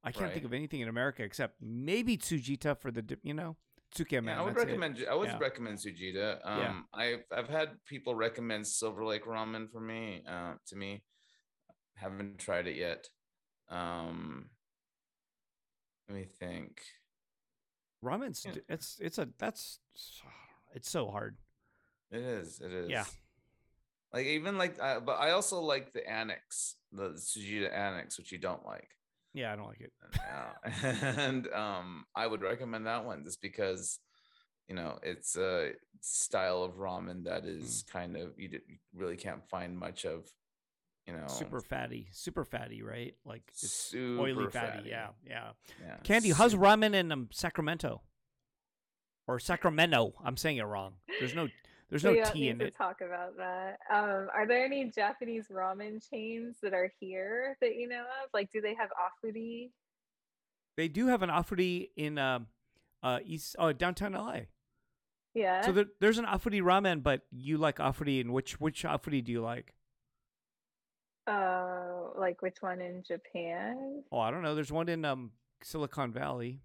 I 0.04 0.12
can't 0.12 0.32
think 0.32 0.44
of 0.44 0.52
anything 0.52 0.80
in 0.80 0.88
America 0.88 1.22
except 1.22 1.56
maybe 1.62 2.16
Tsujita 2.18 2.78
for 2.78 2.90
the. 2.90 3.04
You 3.22 3.34
know, 3.34 3.56
Tsukemen. 3.94 4.26
Yeah, 4.26 4.40
I 4.40 4.44
would 4.44 4.54
that's 4.54 4.62
it. 4.64 4.66
recommend. 4.66 4.96
Ju- 4.96 5.06
I 5.10 5.14
would 5.14 5.28
Yeah. 5.28 5.38
recommend 5.38 5.78
Tsujita. 5.78 6.38
Um, 6.44 6.58
Yeah. 6.58 6.80
I've 6.92 7.24
I've 7.36 7.48
had 7.48 7.82
people 7.86 8.14
recommend 8.14 8.66
Silver 8.66 9.04
Lake 9.04 9.24
Ramen 9.24 9.70
for 9.70 9.80
me. 9.80 10.22
Uh, 10.28 10.54
to 10.68 10.76
me, 10.76 11.02
haven't 11.94 12.38
tried 12.38 12.66
it 12.66 12.76
yet. 12.76 13.08
Um, 13.68 14.50
let 16.10 16.18
me 16.18 16.24
think. 16.24 16.80
Ramen's. 18.04 18.44
Yeah. 18.44 18.52
It's 18.68 18.98
it's 19.00 19.18
a 19.18 19.28
that's. 19.38 19.78
It's 20.72 20.88
so 20.88 21.10
hard. 21.10 21.36
It 22.12 22.20
is. 22.20 22.60
It 22.60 22.72
is. 22.72 22.88
Yeah. 22.88 23.04
Like 24.12 24.26
even 24.26 24.56
like, 24.56 24.76
uh, 24.80 25.00
but 25.00 25.18
I 25.18 25.32
also 25.32 25.60
like 25.60 25.92
the 25.92 26.08
annex, 26.08 26.76
the 26.92 27.08
Tsujita 27.10 27.76
annex, 27.76 28.16
which 28.16 28.30
you 28.30 28.38
don't 28.38 28.64
like. 28.64 28.86
Yeah, 29.34 29.52
I 29.52 29.56
don't 29.56 29.66
like 29.66 29.80
it. 29.80 29.92
Yeah. 30.14 31.14
and 31.26 31.48
um, 31.52 32.04
I 32.14 32.24
would 32.28 32.42
recommend 32.42 32.86
that 32.86 33.04
one 33.04 33.24
just 33.24 33.42
because, 33.42 33.98
you 34.68 34.76
know, 34.76 35.00
it's 35.02 35.36
a 35.36 35.72
style 36.02 36.62
of 36.62 36.74
ramen 36.74 37.24
that 37.24 37.44
is 37.44 37.82
Mm. 37.88 37.92
kind 37.92 38.16
of 38.16 38.38
you 38.38 38.60
really 38.94 39.16
can't 39.16 39.44
find 39.50 39.76
much 39.76 40.04
of, 40.04 40.30
you 41.10 41.16
know, 41.16 41.26
Super 41.28 41.60
fatty, 41.60 42.08
super 42.12 42.44
fatty, 42.44 42.82
right? 42.82 43.14
Like 43.24 43.42
it's 43.48 43.70
super 43.70 44.22
oily 44.22 44.50
fatty. 44.50 44.88
Yeah, 44.88 45.08
yeah. 45.26 45.50
yeah. 45.80 45.96
Candie, 46.04 46.30
how's 46.30 46.54
ramen 46.54 46.94
in 46.94 47.10
um, 47.12 47.28
Sacramento? 47.32 48.02
Or 49.26 49.38
Sacramento? 49.38 50.14
I'm 50.24 50.36
saying 50.36 50.56
it 50.56 50.64
wrong. 50.64 50.94
There's 51.20 51.34
no 51.34 51.48
there's 51.90 52.04
no 52.04 52.14
tea 52.14 52.20
don't 52.20 52.32
T 52.32 52.40
need 52.40 52.48
in 52.50 52.58
to 52.60 52.66
it. 52.66 52.76
talk 52.76 53.00
about 53.00 53.36
that. 53.36 53.78
Um, 53.92 54.28
are 54.34 54.46
there 54.46 54.64
any 54.64 54.90
Japanese 54.90 55.46
ramen 55.48 56.00
chains 56.08 56.56
that 56.62 56.72
are 56.72 56.90
here 57.00 57.56
that 57.60 57.74
you 57.76 57.88
know 57.88 58.00
of? 58.00 58.30
Like, 58.32 58.50
do 58.52 58.60
they 58.60 58.74
have 58.74 58.90
Afuri? 58.90 59.70
They 60.76 60.88
do 60.88 61.08
have 61.08 61.22
an 61.22 61.30
Afuri 61.30 61.90
in 61.96 62.16
um, 62.18 62.46
uh, 63.02 63.18
East 63.24 63.56
uh, 63.58 63.72
downtown 63.72 64.12
LA. 64.12 64.40
Yeah. 65.34 65.62
So 65.62 65.72
there, 65.72 65.86
there's 66.00 66.18
an 66.18 66.26
Afuri 66.26 66.62
ramen, 66.62 67.02
but 67.02 67.22
you 67.30 67.58
like 67.58 67.78
Afuri, 67.78 68.20
and 68.20 68.32
which 68.32 68.60
which 68.60 68.84
Afuri 68.84 69.22
do 69.22 69.32
you 69.32 69.42
like? 69.42 69.74
Uh, 71.26 72.10
like 72.16 72.42
which 72.42 72.56
one 72.60 72.80
in 72.80 73.02
Japan? 73.06 74.02
Oh, 74.12 74.18
I 74.18 74.30
don't 74.30 74.42
know. 74.42 74.54
There's 74.54 74.72
one 74.72 74.88
in 74.88 75.04
um 75.04 75.32
Silicon 75.62 76.12
Valley. 76.12 76.60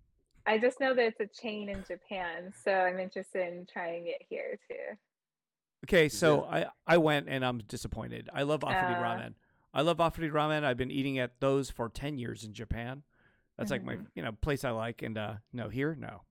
I 0.48 0.58
just 0.60 0.80
know 0.80 0.94
that 0.94 1.04
it's 1.06 1.20
a 1.20 1.42
chain 1.42 1.70
in 1.70 1.84
Japan, 1.84 2.54
so 2.64 2.72
I'm 2.72 3.00
interested 3.00 3.52
in 3.52 3.66
trying 3.72 4.08
it 4.08 4.22
here 4.30 4.60
too. 4.70 4.98
Okay, 5.86 6.10
so 6.10 6.44
I 6.46 6.68
I 6.88 6.98
went 6.98 7.28
and 7.30 7.44
I'm 7.46 7.60
disappointed. 7.68 8.30
I 8.34 8.44
love 8.44 8.62
Afuri 8.62 8.96
Uh. 8.96 9.02
ramen. 9.04 9.34
I 9.74 9.82
love 9.82 9.98
Afuri 9.98 10.32
ramen. 10.32 10.64
I've 10.64 10.78
been 10.78 10.92
eating 10.92 11.20
at 11.20 11.40
those 11.40 11.70
for 11.70 11.90
ten 11.90 12.18
years 12.18 12.44
in 12.44 12.54
Japan. 12.54 13.04
That's 13.58 13.72
like 13.72 13.84
my 13.84 13.96
Mhm. 13.96 14.08
you 14.16 14.22
know 14.24 14.32
place 14.34 14.64
I 14.64 14.72
like, 14.72 15.02
and 15.02 15.18
uh 15.18 15.36
no 15.54 15.70
here 15.70 15.96
no 15.96 16.24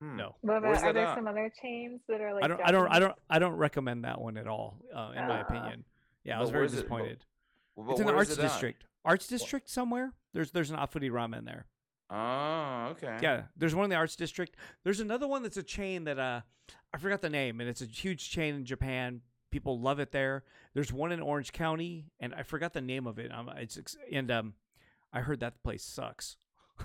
Hmm. 0.00 0.16
no. 0.16 0.36
What 0.40 0.58
about 0.58 0.82
are 0.82 0.92
there 0.92 1.06
at? 1.06 1.14
some 1.16 1.26
other 1.28 1.50
chains 1.62 2.00
that 2.08 2.20
are 2.20 2.34
like? 2.34 2.44
I 2.44 2.48
don't 2.48 2.60
I 2.60 2.70
don't 2.72 2.88
I 2.88 2.98
don't 2.98 3.14
I 3.30 3.38
don't 3.38 3.54
recommend 3.56 4.04
that 4.04 4.20
one 4.20 4.36
at 4.36 4.46
all. 4.48 4.78
Uh, 4.94 5.12
in 5.14 5.26
my 5.26 5.38
Ah. 5.38 5.42
opinion, 5.42 5.84
yeah, 6.24 6.34
I 6.34 6.36
But 6.38 6.40
was 6.42 6.50
very 6.50 6.62
where's 6.62 6.72
it- 6.72 6.76
but- 6.76 6.82
disappointed. 6.82 7.24
It's 7.90 8.00
in 8.00 8.06
the 8.06 8.12
arts 8.14 8.30
it 8.30 8.38
at? 8.38 8.42
district. 8.42 8.84
Arts 9.04 9.26
district 9.26 9.68
somewhere. 9.68 10.12
There's 10.32 10.50
there's 10.52 10.70
an 10.70 10.76
Afuri 10.76 11.10
ramen 11.10 11.44
there. 11.44 11.66
Oh, 12.10 12.88
okay. 12.92 13.18
Yeah, 13.20 13.44
there's 13.56 13.74
one 13.74 13.84
in 13.84 13.90
the 13.90 13.96
arts 13.96 14.14
district. 14.14 14.56
There's 14.84 15.00
another 15.00 15.26
one 15.26 15.42
that's 15.42 15.56
a 15.56 15.62
chain 15.62 16.04
that 16.04 16.18
uh 16.18 16.42
I 16.92 16.98
forgot 16.98 17.20
the 17.20 17.30
name, 17.30 17.60
and 17.60 17.68
it's 17.68 17.82
a 17.82 17.86
huge 17.86 18.30
chain 18.30 18.54
in 18.54 18.64
Japan. 18.64 19.22
People 19.50 19.80
love 19.80 19.98
it 19.98 20.12
there. 20.12 20.44
There's 20.74 20.92
one 20.92 21.10
in 21.12 21.20
Orange 21.20 21.52
County, 21.52 22.06
and 22.20 22.32
I 22.34 22.42
forgot 22.44 22.72
the 22.72 22.80
name 22.80 23.06
of 23.08 23.18
it. 23.18 23.32
Um, 23.32 23.50
it's 23.56 23.96
and 24.12 24.30
um, 24.30 24.54
I 25.12 25.20
heard 25.20 25.40
that 25.40 25.62
place 25.64 25.82
sucks. 25.84 26.36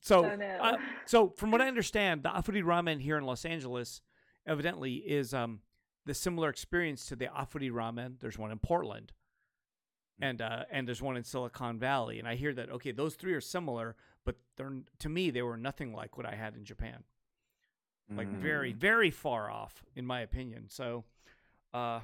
so, 0.00 0.24
Oh, 0.24 0.36
no. 0.36 0.46
uh, 0.46 0.76
so 1.06 1.30
from 1.36 1.50
what 1.50 1.60
I 1.60 1.68
understand, 1.68 2.22
the 2.22 2.30
Afuri 2.30 2.62
Ramen 2.62 3.00
here 3.00 3.18
in 3.18 3.24
Los 3.24 3.44
Angeles, 3.44 4.00
evidently, 4.46 4.94
is 4.96 5.32
um 5.34 5.60
the 6.06 6.14
similar 6.14 6.48
experience 6.48 7.06
to 7.06 7.16
the 7.16 7.26
Afuri 7.26 7.70
Ramen. 7.70 8.18
There's 8.20 8.38
one 8.38 8.50
in 8.50 8.58
Portland, 8.58 9.12
and 10.20 10.40
uh, 10.42 10.64
and 10.70 10.86
there's 10.88 11.02
one 11.02 11.16
in 11.16 11.24
Silicon 11.24 11.78
Valley. 11.78 12.18
And 12.18 12.26
I 12.28 12.34
hear 12.34 12.52
that 12.54 12.70
okay, 12.70 12.92
those 12.92 13.14
three 13.14 13.32
are 13.34 13.40
similar, 13.40 13.96
but 14.24 14.36
they're 14.56 14.72
to 15.00 15.08
me 15.08 15.30
they 15.30 15.42
were 15.42 15.56
nothing 15.56 15.92
like 15.92 16.16
what 16.16 16.26
I 16.26 16.34
had 16.34 16.54
in 16.56 16.64
Japan. 16.64 17.04
Like 18.14 18.28
very, 18.28 18.74
Mm. 18.74 18.76
very 18.76 19.10
far 19.10 19.50
off, 19.50 19.84
in 19.96 20.04
my 20.04 20.20
opinion. 20.20 20.68
So, 20.68 21.04
uh, 21.72 22.00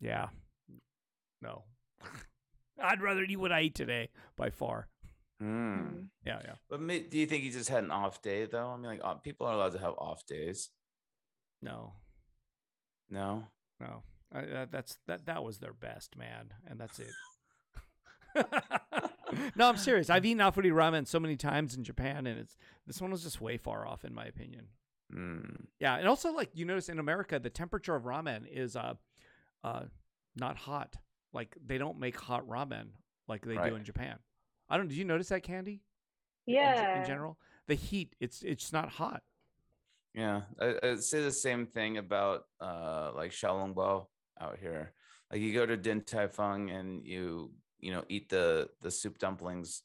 yeah, 0.00 0.28
no, 1.42 1.64
I'd 2.82 3.02
rather 3.02 3.22
eat 3.22 3.36
what 3.36 3.52
I 3.52 3.62
eat 3.62 3.74
today 3.74 4.08
by 4.36 4.48
far. 4.48 4.88
Mm. 5.42 6.06
Yeah, 6.24 6.40
yeah. 6.44 6.54
But 6.70 6.80
ma- 6.80 6.94
do 7.10 7.18
you 7.18 7.26
think 7.26 7.42
he 7.42 7.50
just 7.50 7.68
had 7.68 7.84
an 7.84 7.90
off 7.90 8.22
day 8.22 8.46
though? 8.46 8.70
I 8.70 8.76
mean, 8.76 8.86
like 8.86 9.00
uh, 9.04 9.14
people 9.14 9.46
are 9.46 9.52
allowed 9.54 9.72
to 9.72 9.78
have 9.80 9.94
off 9.98 10.24
days. 10.24 10.70
No, 11.60 11.94
No. 13.12 13.44
no. 13.80 14.02
I, 14.34 14.40
that, 14.46 14.72
that's 14.72 14.98
that. 15.06 15.26
That 15.26 15.44
was 15.44 15.58
their 15.58 15.74
best, 15.74 16.16
man, 16.16 16.54
and 16.66 16.80
that's 16.80 16.98
it. 16.98 17.10
no, 19.56 19.68
I'm 19.68 19.76
serious. 19.76 20.08
I've 20.08 20.24
eaten 20.24 20.38
Afuri 20.38 20.72
ramen 20.72 21.06
so 21.06 21.20
many 21.20 21.36
times 21.36 21.76
in 21.76 21.84
Japan, 21.84 22.26
and 22.26 22.38
it's 22.40 22.56
this 22.86 23.00
one 23.00 23.10
was 23.10 23.22
just 23.22 23.40
way 23.42 23.58
far 23.58 23.86
off, 23.86 24.04
in 24.04 24.14
my 24.14 24.24
opinion. 24.24 24.68
Mm. 25.14 25.66
Yeah, 25.78 25.96
and 25.96 26.08
also 26.08 26.32
like 26.32 26.50
you 26.54 26.64
notice 26.64 26.88
in 26.88 26.98
America, 26.98 27.38
the 27.38 27.50
temperature 27.50 27.94
of 27.94 28.04
ramen 28.04 28.46
is 28.50 28.74
uh, 28.74 28.94
uh, 29.62 29.82
not 30.34 30.56
hot. 30.56 30.96
Like 31.34 31.56
they 31.64 31.76
don't 31.78 31.98
make 31.98 32.18
hot 32.18 32.48
ramen 32.48 32.88
like 33.28 33.44
they 33.44 33.56
Right. 33.56 33.70
do 33.70 33.76
in 33.76 33.84
Japan. 33.84 34.18
I 34.70 34.76
don't. 34.78 34.88
Did 34.88 34.96
you 34.96 35.04
notice 35.04 35.28
that, 35.28 35.42
Candie? 35.42 35.82
In 36.46 36.54
Yeah. 36.54 37.00
In, 37.00 37.06
general, 37.06 37.38
the 37.66 37.74
heat 37.74 38.14
it's 38.20 38.42
it's 38.42 38.72
not 38.72 38.88
hot. 38.88 39.22
Yeah, 40.14 40.42
I, 40.60 40.74
I'd 40.82 41.02
say 41.02 41.22
the 41.22 41.32
same 41.32 41.66
thing 41.66 41.98
about 41.98 42.44
uh 42.60 43.12
like 43.14 43.30
Xiaolongbao 43.32 44.06
out 44.40 44.58
here. 44.60 44.92
Like 45.30 45.40
you 45.40 45.54
go 45.54 45.64
to 45.64 45.76
Din 45.76 46.02
Tai 46.02 46.28
Fung 46.28 46.70
and 46.70 47.06
you 47.06 47.50
you 47.80 47.92
know 47.92 48.04
eat 48.08 48.28
the 48.28 48.68
the 48.82 48.90
soup 48.90 49.18
dumplings. 49.18 49.82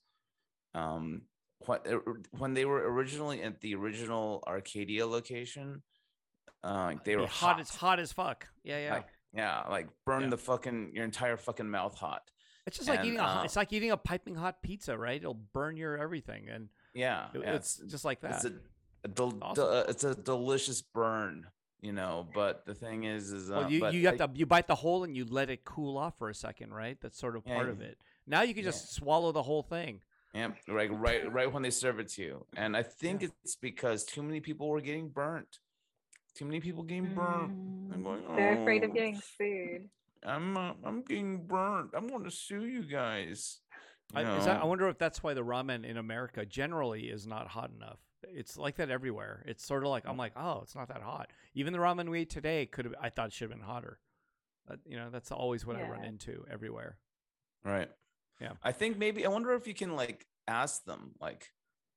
Um, 0.75 1.23
what 1.65 1.87
when 2.37 2.53
they 2.53 2.65
were 2.65 2.91
originally 2.91 3.41
at 3.41 3.61
the 3.61 3.75
original 3.75 4.43
Arcadia 4.47 5.07
location, 5.07 5.81
uh, 6.63 6.93
they 7.05 7.15
were 7.15 7.25
hot. 7.27 7.59
It's 7.59 7.75
hot 7.75 7.99
as 7.99 8.11
fuck. 8.11 8.47
Yeah, 8.63 8.79
yeah. 8.79 8.93
Like, 8.93 9.07
yeah, 9.33 9.63
like 9.69 9.87
burn 10.05 10.23
Yeah. 10.23 10.29
the 10.29 10.37
fucking 10.37 10.91
your 10.93 11.05
entire 11.05 11.37
fucking 11.37 11.69
mouth 11.69 11.95
hot. 11.95 12.29
it's 12.67 12.77
just 12.77 12.89
like 12.89 12.99
and, 12.99 13.07
eating 13.07 13.19
a 13.19 13.23
hot, 13.23 13.41
uh, 13.41 13.43
it's 13.45 13.55
like 13.55 13.71
eating 13.71 13.91
a 13.91 13.97
piping 13.97 14.35
hot 14.35 14.61
pizza, 14.61 14.97
right? 14.97 15.15
It'll 15.21 15.33
burn 15.53 15.77
your 15.77 15.97
everything, 15.97 16.49
and 16.49 16.67
Yeah, 16.93 17.27
it- 17.33 17.41
yeah, 17.41 17.53
it's 17.55 17.77
just 17.87 18.03
like 18.03 18.19
that. 18.21 18.35
it's 18.35 18.45
a 18.45 18.53
del- 19.07 19.37
Awesome. 19.41 19.55
del- 19.63 19.73
uh, 19.73 19.83
it's 19.87 20.03
a 20.03 20.15
delicious 20.15 20.81
burn, 20.81 21.47
you 21.81 21.91
know. 21.93 22.27
But 22.33 22.65
the 22.65 22.73
thing 22.75 23.03
is, 23.05 23.31
is 23.31 23.49
uh, 23.51 23.55
well, 23.61 23.71
you 23.71 23.79
but 23.79 23.93
you 23.93 24.05
have 24.07 24.19
like- 24.19 24.33
to 24.33 24.39
you 24.39 24.45
bite 24.45 24.67
the 24.67 24.75
hole 24.75 25.03
and 25.03 25.15
you 25.15 25.25
let 25.25 25.49
it 25.49 25.63
cool 25.63 25.97
off 25.97 26.17
for 26.17 26.29
a 26.29 26.35
second, 26.35 26.73
right? 26.73 26.97
That's 27.01 27.17
sort 27.19 27.35
of 27.35 27.43
Yeah, 27.45 27.55
part 27.55 27.69
of 27.69 27.81
it. 27.81 27.97
Now 28.25 28.41
you 28.41 28.53
can 28.53 28.63
Yeah. 28.63 28.71
just 28.71 28.93
swallow 28.93 29.31
the 29.31 29.43
whole 29.43 29.63
thing. 29.63 30.01
Yeah, 30.33 30.51
right, 30.67 30.91
right, 30.91 31.31
right 31.31 31.51
when 31.51 31.63
they 31.63 31.69
serve 31.71 31.99
it 31.99 32.09
to 32.09 32.21
you. 32.21 32.45
And 32.55 32.75
I 32.77 32.83
think 32.83 33.23
it's 33.23 33.55
because 33.55 34.03
too 34.03 34.21
many 34.21 34.39
people 34.39 34.67
were 34.67 34.81
getting 34.81 35.09
burnt. 35.09 35.59
Too 36.35 36.45
many 36.45 36.59
people 36.59 36.83
getting 36.83 37.15
burnt. 37.15 37.51
I'm 37.51 37.93
Mm. 37.99 38.03
going, 38.03 38.35
They're 38.35 38.61
afraid 38.61 38.83
of 38.83 38.91
"Oh, 38.91 38.93
getting 38.93 39.19
sued. 39.37 39.89
I'm 40.23 40.57
uh, 40.57 40.73
I'm 40.83 41.01
getting 41.03 41.45
burnt. 41.47 41.91
I'm 41.95 42.07
going 42.07 42.23
to 42.25 42.31
sue 42.31 42.65
you 42.65 42.83
guys. 42.83 43.61
You 44.13 44.19
I, 44.21 44.37
is 44.37 44.45
that, 44.45 44.61
I 44.61 44.65
wonder 44.65 44.87
if 44.89 44.97
that's 44.97 45.21
why 45.23 45.33
the 45.33 45.43
ramen 45.43 45.83
in 45.85 45.97
America 45.97 46.45
generally 46.45 47.09
is 47.09 47.25
not 47.25 47.47
hot 47.47 47.71
enough. 47.75 47.99
It's 48.23 48.57
like 48.57 48.75
that 48.77 48.89
everywhere. 48.89 49.43
It's 49.47 49.65
sort 49.65 49.83
of 49.83 49.89
like 49.89 50.05
I'm 50.07 50.17
like, 50.17 50.33
oh, 50.35 50.61
it's 50.63 50.75
not 50.75 50.87
that 50.89 51.01
hot. 51.01 51.31
Even 51.53 51.73
the 51.73 51.79
ramen 51.79 52.09
we 52.09 52.21
ate 52.21 52.29
today 52.29 52.65
could 52.65 52.85
have. 52.85 52.95
I 53.01 53.09
thought 53.09 53.27
it 53.27 53.33
should 53.33 53.49
have 53.49 53.57
been 53.59 53.67
hotter. 53.67 53.99
But, 54.67 54.79
you 54.85 54.97
know, 54.97 55.09
that's 55.09 55.31
always 55.31 55.65
what 55.65 55.77
I 55.77 55.83
run 55.87 56.03
into 56.03 56.43
everywhere. 56.51 56.97
right. 57.63 57.89
Yeah. 58.41 58.51
I 58.63 58.71
think 58.71 58.97
maybe 58.99 59.25
I 59.25 59.29
wonder 59.29 59.53
if 59.53 59.65
you 59.65 59.73
can 59.73 59.95
like 59.95 60.27
ask 60.47 60.83
them 60.85 61.11
like 61.19 61.51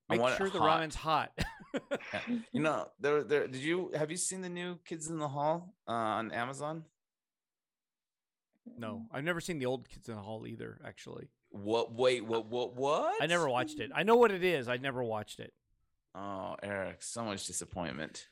I 0.09 0.15
Make 0.15 0.23
want 0.23 0.37
sure 0.39 0.49
the 0.51 0.59
hot. 0.59 0.81
ramen's 0.81 0.95
hot. 0.95 1.33
Yeah. 1.75 2.21
You 2.53 2.61
know, 2.63 2.89
there, 2.99 3.23
there. 3.23 3.47
Did 3.47 3.61
you 3.63 3.91
have 3.95 4.11
you 4.11 4.17
seen 4.17 4.41
the 4.41 4.49
new 4.49 4.79
Kids 4.85 5.09
in 5.09 5.19
the 5.19 5.29
Hall 5.29 5.75
uh, 5.89 5.93
on 5.93 6.33
Amazon? 6.33 6.85
no, 8.79 9.07
I've 9.13 9.25
never 9.25 9.41
seen 9.41 9.59
the 9.59 9.67
old 9.67 9.89
Kids 9.89 10.09
in 10.09 10.15
the 10.15 10.21
Hall 10.21 10.47
either. 10.47 10.81
Actually, 10.85 11.29
What? 11.51 11.93
Wait, 11.93 12.25
what? 12.25 12.47
What? 12.47 12.75
What? 12.77 13.23
I 13.23 13.27
never 13.27 13.49
watched 13.49 13.81
it. 13.81 13.91
I 13.95 14.03
know 14.03 14.17
what 14.17 14.31
it 14.31 14.45
is. 14.45 14.69
I 14.69 14.77
never 14.77 15.03
watched 15.03 15.41
it. 15.41 15.53
Oh, 16.15 16.57
Eric, 16.63 17.03
so 17.03 17.25
much 17.25 17.47
disappointment. 17.47 18.27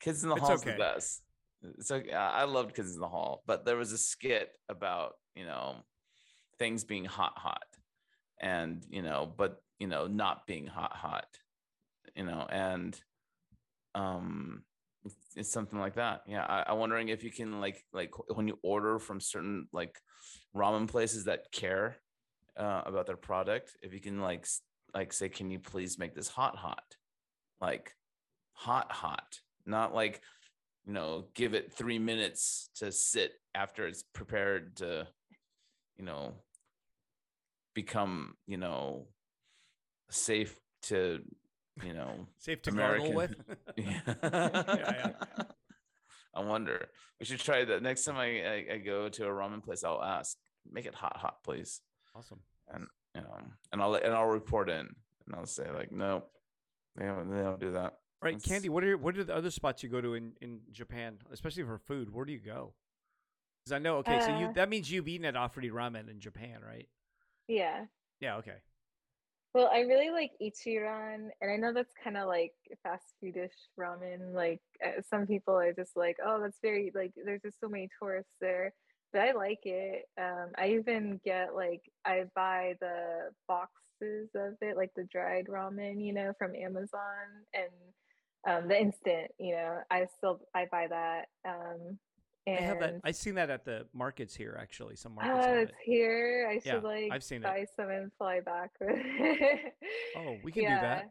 Kids 0.00 0.22
in 0.22 0.28
the 0.28 0.36
Hall 0.36 0.52
is 0.52 0.62
okay. 0.62 0.72
the 0.72 0.78
best. 0.78 1.22
It's 1.78 1.90
okay. 1.90 2.12
I 2.12 2.44
loved 2.44 2.74
Kids 2.74 2.94
in 2.94 3.00
the 3.00 3.08
Hall, 3.08 3.42
but 3.46 3.64
there 3.64 3.76
was 3.76 3.92
a 3.92 3.98
skit 3.98 4.50
about 4.68 5.12
you 5.34 5.44
know 5.44 5.76
things 6.58 6.84
being 6.84 7.04
hot, 7.04 7.34
hot, 7.36 7.66
and 8.40 8.84
you 8.90 9.02
know, 9.02 9.32
but 9.36 9.62
you 9.78 9.86
know, 9.86 10.06
not 10.06 10.46
being 10.46 10.66
hot, 10.66 10.92
hot, 10.92 11.26
you 12.14 12.24
know, 12.24 12.46
and 12.50 13.00
um, 13.94 14.62
it's, 15.04 15.16
it's 15.36 15.52
something 15.52 15.78
like 15.78 15.94
that. 15.94 16.22
Yeah, 16.26 16.44
I, 16.44 16.64
I'm 16.68 16.78
wondering 16.78 17.08
if 17.08 17.24
you 17.24 17.30
can 17.30 17.60
like 17.60 17.84
like 17.92 18.12
when 18.28 18.48
you 18.48 18.58
order 18.62 18.98
from 18.98 19.20
certain 19.20 19.68
like 19.72 19.98
ramen 20.54 20.86
places 20.88 21.24
that 21.24 21.50
care 21.52 21.96
uh, 22.56 22.82
about 22.86 23.06
their 23.06 23.16
product, 23.16 23.76
if 23.82 23.92
you 23.92 24.00
can 24.00 24.20
like 24.20 24.46
like 24.94 25.12
say, 25.12 25.28
can 25.28 25.50
you 25.50 25.58
please 25.58 25.98
make 25.98 26.14
this 26.14 26.28
hot, 26.28 26.56
hot, 26.56 26.96
like 27.62 27.94
hot, 28.52 28.92
hot, 28.92 29.40
not 29.64 29.94
like 29.94 30.20
you 30.84 30.92
know, 30.92 31.26
give 31.34 31.54
it 31.54 31.72
three 31.72 31.98
minutes 31.98 32.68
to 32.76 32.90
sit 32.90 33.34
after 33.54 33.86
it's 33.86 34.02
prepared 34.02 34.76
to, 34.76 35.06
you 35.96 36.04
know, 36.04 36.34
become, 37.74 38.34
you 38.46 38.56
know, 38.56 39.06
safe 40.10 40.58
to, 40.82 41.20
you 41.84 41.94
know, 41.94 42.26
Safe 42.38 42.60
to 42.62 42.70
American. 42.70 43.14
with. 43.14 43.34
yeah. 43.76 44.00
yeah. 44.24 45.10
I 46.34 46.40
wonder. 46.40 46.88
We 47.20 47.26
should 47.26 47.40
try 47.40 47.64
that 47.64 47.82
next 47.82 48.04
time 48.04 48.16
I, 48.16 48.42
I, 48.44 48.66
I 48.74 48.78
go 48.78 49.08
to 49.08 49.24
a 49.26 49.30
ramen 49.30 49.62
place. 49.62 49.84
I'll 49.84 50.02
ask, 50.02 50.36
make 50.70 50.86
it 50.86 50.94
hot, 50.94 51.16
hot, 51.16 51.36
please. 51.44 51.80
awesome. 52.16 52.40
And 52.72 52.86
you 53.14 53.20
know, 53.20 53.36
and 53.72 53.82
I'll 53.82 53.94
and 53.94 54.14
I'll 54.14 54.26
report 54.26 54.70
in, 54.70 54.78
and 55.26 55.34
I'll 55.34 55.44
say 55.46 55.70
like, 55.70 55.92
no, 55.92 56.24
they 56.96 57.06
don't, 57.06 57.30
they 57.30 57.42
don't 57.42 57.60
do 57.60 57.72
that. 57.72 57.94
Right, 58.22 58.34
That's- 58.34 58.46
Candie. 58.46 58.68
What 58.68 58.84
are 58.84 58.96
what 58.96 59.16
are 59.16 59.24
the 59.24 59.34
other 59.34 59.50
spots 59.50 59.82
you 59.82 59.88
go 59.88 60.00
to 60.00 60.14
in 60.14 60.32
in 60.40 60.60
Japan, 60.70 61.18
especially 61.32 61.64
for 61.64 61.78
food? 61.78 62.12
Where 62.12 62.24
do 62.24 62.32
you 62.32 62.40
go? 62.40 62.74
Because 63.64 63.76
I 63.76 63.78
know. 63.78 63.96
Okay, 63.98 64.20
so 64.20 64.38
you 64.38 64.46
Uh, 64.46 64.52
that 64.52 64.68
means 64.68 64.90
you've 64.90 65.08
eaten 65.08 65.24
at 65.26 65.34
Afuri 65.34 65.70
Ramen 65.70 66.08
in 66.08 66.20
Japan, 66.20 66.60
right? 66.64 66.88
Yeah. 67.48 67.86
Yeah. 68.20 68.36
Okay. 68.36 68.58
Well, 69.54 69.68
I 69.70 69.80
really 69.80 70.10
like 70.10 70.30
Ichiran, 70.40 71.28
and 71.40 71.50
I 71.50 71.56
know 71.56 71.74
that's 71.74 71.92
kind 72.02 72.16
of 72.16 72.26
like 72.26 72.52
fast 72.82 73.04
foodish 73.22 73.50
ramen. 73.78 74.32
Like 74.32 74.62
uh, 74.84 75.02
some 75.10 75.26
people 75.26 75.54
are 75.54 75.72
just 75.72 75.96
like, 75.96 76.16
"Oh, 76.24 76.40
that's 76.40 76.58
very 76.62 76.90
like." 76.94 77.12
There's 77.22 77.42
just 77.42 77.60
so 77.60 77.68
many 77.68 77.88
tourists 78.00 78.32
there, 78.40 78.72
but 79.12 79.20
I 79.22 79.32
like 79.32 79.60
it. 79.64 80.04
Um, 80.18 80.52
I 80.56 80.68
even 80.70 81.20
get 81.24 81.54
like 81.54 81.82
I 82.06 82.24
buy 82.34 82.76
the 82.80 83.30
boxes 84.02 84.28
of 84.34 84.54
it, 84.60 84.76
like 84.76 84.90
the 84.96 85.04
dried 85.04 85.46
ramen, 85.48 86.04
you 86.04 86.12
know, 86.12 86.32
from 86.38 86.54
Amazon, 86.54 86.90
and 87.54 87.70
um, 88.48 88.68
the 88.68 88.80
instant, 88.80 89.30
you 89.38 89.52
know, 89.54 89.78
I 89.90 90.06
still 90.18 90.40
I 90.54 90.66
buy 90.70 90.86
that. 90.88 91.26
Um, 91.46 91.98
and 92.46 92.58
They 92.58 92.62
have 92.62 92.80
that. 92.80 93.00
I've 93.04 93.16
seen 93.16 93.36
that 93.36 93.50
at 93.50 93.64
the 93.64 93.86
markets 93.94 94.34
here, 94.34 94.58
actually. 94.60 94.96
Some 94.96 95.14
markets 95.14 95.46
Oh, 95.46 95.54
it's 95.60 95.70
it. 95.70 95.76
here. 95.84 96.48
I 96.50 96.60
Yeah, 96.64 96.74
should 96.74 96.84
like 96.84 97.12
I've 97.12 97.22
seen 97.24 97.42
it. 97.42 97.44
buy 97.44 97.66
some 97.76 97.90
and 97.90 98.10
fly 98.18 98.40
back 98.40 98.70
with 98.80 98.90
it. 98.96 99.74
Oh, 100.16 100.38
we 100.42 100.50
can 100.52 100.64
do 100.64 100.74
that. 100.80 101.10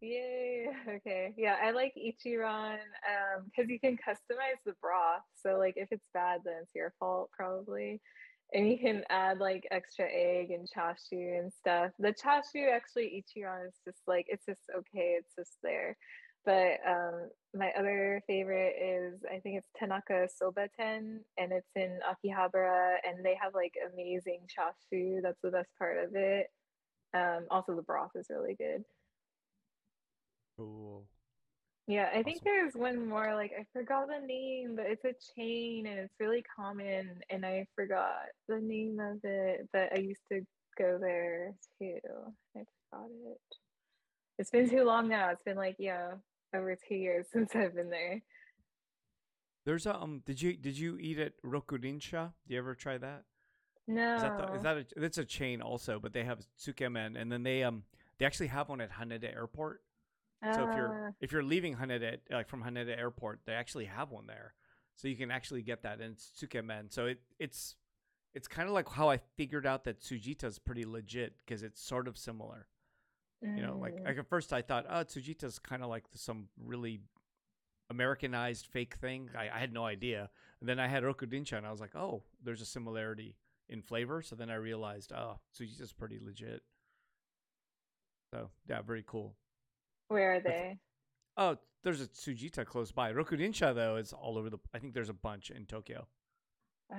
Yay. 0.00 0.66
Okay. 0.88 1.34
Yeah, 1.36 1.56
I 1.62 1.72
like 1.72 1.92
Ichiran 1.96 2.74
um 2.74 3.44
because 3.46 3.68
you 3.68 3.80
can 3.80 3.96
customize 3.96 4.60
the 4.64 4.74
broth. 4.80 5.22
So 5.42 5.58
like 5.58 5.74
if 5.76 5.88
it's 5.90 6.06
bad, 6.14 6.40
then 6.44 6.54
it's 6.62 6.74
your 6.74 6.94
fault 7.00 7.30
probably. 7.36 8.00
And 8.54 8.68
you 8.68 8.78
can 8.78 9.04
add 9.10 9.38
like 9.38 9.68
extra 9.70 10.06
egg 10.06 10.50
and 10.50 10.66
chashu 10.68 11.38
and 11.38 11.52
stuff. 11.52 11.90
The 11.98 12.14
chashu 12.14 12.72
actually 12.72 13.22
Ichiran 13.22 13.68
is 13.68 13.74
just 13.84 14.00
like 14.06 14.26
it's 14.28 14.46
just 14.46 14.62
okay, 14.74 15.16
it's 15.18 15.34
just 15.36 15.58
there. 15.62 15.96
But 16.46 16.78
um 16.88 17.28
my 17.54 17.70
other 17.78 18.22
favorite 18.26 18.74
is 18.80 19.20
I 19.30 19.40
think 19.40 19.58
it's 19.58 19.68
Tanaka 19.78 20.28
Soba 20.34 20.68
Ten 20.78 21.20
and 21.36 21.52
it's 21.52 21.68
in 21.76 21.98
Akihabara 22.08 22.96
and 23.06 23.24
they 23.24 23.36
have 23.40 23.54
like 23.54 23.74
amazing 23.92 24.40
chashu. 24.48 25.20
That's 25.22 25.40
the 25.42 25.50
best 25.50 25.68
part 25.78 26.02
of 26.02 26.14
it. 26.14 26.46
Um 27.14 27.46
also 27.50 27.76
the 27.76 27.82
broth 27.82 28.12
is 28.14 28.28
really 28.30 28.54
good. 28.54 28.82
Cool. 30.56 31.06
Yeah, 31.88 32.10
I 32.14 32.22
think 32.22 32.44
there's 32.44 32.74
one 32.74 33.08
more, 33.08 33.34
like 33.34 33.52
I 33.58 33.64
forgot 33.72 34.08
the 34.08 34.24
name, 34.24 34.76
but 34.76 34.84
it's 34.86 35.04
a 35.06 35.14
chain 35.34 35.86
and 35.86 35.98
it's 35.98 36.12
really 36.20 36.44
common 36.54 37.18
and 37.30 37.46
I 37.46 37.66
forgot 37.74 38.26
the 38.46 38.60
name 38.60 39.00
of 39.00 39.18
it, 39.24 39.66
but 39.72 39.88
I 39.94 40.00
used 40.00 40.20
to 40.30 40.42
go 40.78 40.98
there 41.00 41.54
too. 41.80 41.98
I 42.54 42.60
forgot 42.90 43.08
it. 43.26 43.40
It's 44.38 44.50
been 44.50 44.68
too 44.68 44.84
long 44.84 45.08
now. 45.08 45.30
It's 45.30 45.42
been 45.42 45.56
like, 45.56 45.76
yeah, 45.78 46.10
over 46.54 46.76
two 46.76 46.94
years 46.94 47.26
since 47.32 47.56
I've 47.56 47.74
been 47.74 47.88
there. 47.88 48.20
There's 49.64 49.86
a 49.86 49.96
um. 49.96 50.22
Did 50.24 50.40
you 50.40 50.56
did 50.56 50.78
you 50.78 50.96
eat 50.98 51.18
at 51.18 51.32
Rokurinsha? 51.44 52.32
Do 52.46 52.54
you 52.54 52.58
ever 52.58 52.74
try 52.74 52.96
that? 52.96 53.24
No. 53.86 54.14
Is 54.14 54.22
that 54.22 54.38
the, 54.38 54.54
is 54.54 54.62
that 54.62 54.76
a, 54.78 54.86
that's 54.96 55.18
a 55.18 55.26
chain 55.26 55.60
also? 55.60 55.98
But 55.98 56.14
they 56.14 56.24
have 56.24 56.38
tsukemen, 56.58 57.20
and 57.20 57.30
then 57.30 57.42
they 57.42 57.62
um 57.64 57.82
they 58.18 58.24
actually 58.24 58.46
have 58.46 58.70
one 58.70 58.80
at 58.80 58.90
Haneda 58.90 59.30
Airport. 59.34 59.82
So 60.50 60.62
if 60.64 60.70
Ah, 60.70 60.74
you're 60.74 60.96
if 61.20 61.32
you're 61.32 61.42
leaving 61.42 61.76
Haneda 61.76 62.18
like 62.30 62.48
from 62.48 62.62
Haneda 62.62 62.96
Airport, 62.96 63.40
they 63.46 63.52
actually 63.54 63.86
have 63.86 64.10
one 64.10 64.26
there, 64.26 64.54
so 64.94 65.08
you 65.08 65.16
can 65.16 65.30
actually 65.30 65.62
get 65.62 65.82
that, 65.82 66.00
and 66.00 66.12
it's 66.14 66.30
tsukemen. 66.40 66.92
So 66.92 67.06
it 67.06 67.20
it's 67.38 67.76
it's 68.34 68.48
kind 68.48 68.68
of 68.68 68.74
like 68.74 68.88
how 68.88 69.10
I 69.10 69.18
figured 69.36 69.66
out 69.66 69.84
that 69.84 70.00
Tsujita 70.00 70.44
is 70.44 70.58
pretty 70.58 70.84
legit 70.86 71.34
because 71.44 71.62
it's 71.62 71.82
sort 71.82 72.08
of 72.08 72.16
similar. 72.18 72.68
You 73.54 73.62
know, 73.62 73.78
like 73.80 73.96
mm, 73.96 74.04
like 74.04 74.18
at 74.18 74.28
first 74.28 74.52
I 74.52 74.62
thought, 74.62 74.86
oh, 74.88 75.04
Tsujita's 75.04 75.58
kind 75.58 75.82
of 75.82 75.88
like 75.90 76.04
some 76.14 76.48
really 76.58 77.00
Americanized 77.90 78.66
fake 78.66 78.96
thing. 78.96 79.30
I, 79.36 79.48
I 79.50 79.58
had 79.58 79.72
no 79.72 79.84
idea. 79.84 80.30
And 80.60 80.68
then 80.68 80.78
I 80.78 80.88
had 80.88 81.02
Rokurinsha, 81.04 81.56
and 81.56 81.66
I 81.66 81.70
was 81.70 81.80
like, 81.80 81.94
oh, 81.96 82.22
there's 82.42 82.60
a 82.60 82.66
similarity 82.66 83.36
in 83.68 83.82
flavor. 83.82 84.22
So 84.22 84.36
then 84.36 84.50
I 84.50 84.54
realized, 84.56 85.12
oh, 85.12 85.40
Tsujita's 85.54 85.92
pretty 85.92 86.18
legit. 86.20 86.62
So 88.32 88.50
yeah, 88.68 88.82
very 88.82 89.04
cool. 89.06 89.36
Where 90.08 90.34
are 90.36 90.40
they? 90.40 90.78
Oh, 91.36 91.56
there's 91.84 92.00
a 92.00 92.06
Tsujita 92.06 92.64
close 92.66 92.90
by. 92.92 93.12
Rokurinsha 93.12 93.74
though 93.74 93.96
is 93.96 94.12
all 94.12 94.36
over 94.38 94.50
the. 94.50 94.58
I 94.74 94.78
think 94.78 94.94
there's 94.94 95.08
a 95.10 95.14
bunch 95.14 95.50
in 95.50 95.64
Tokyo. 95.66 96.06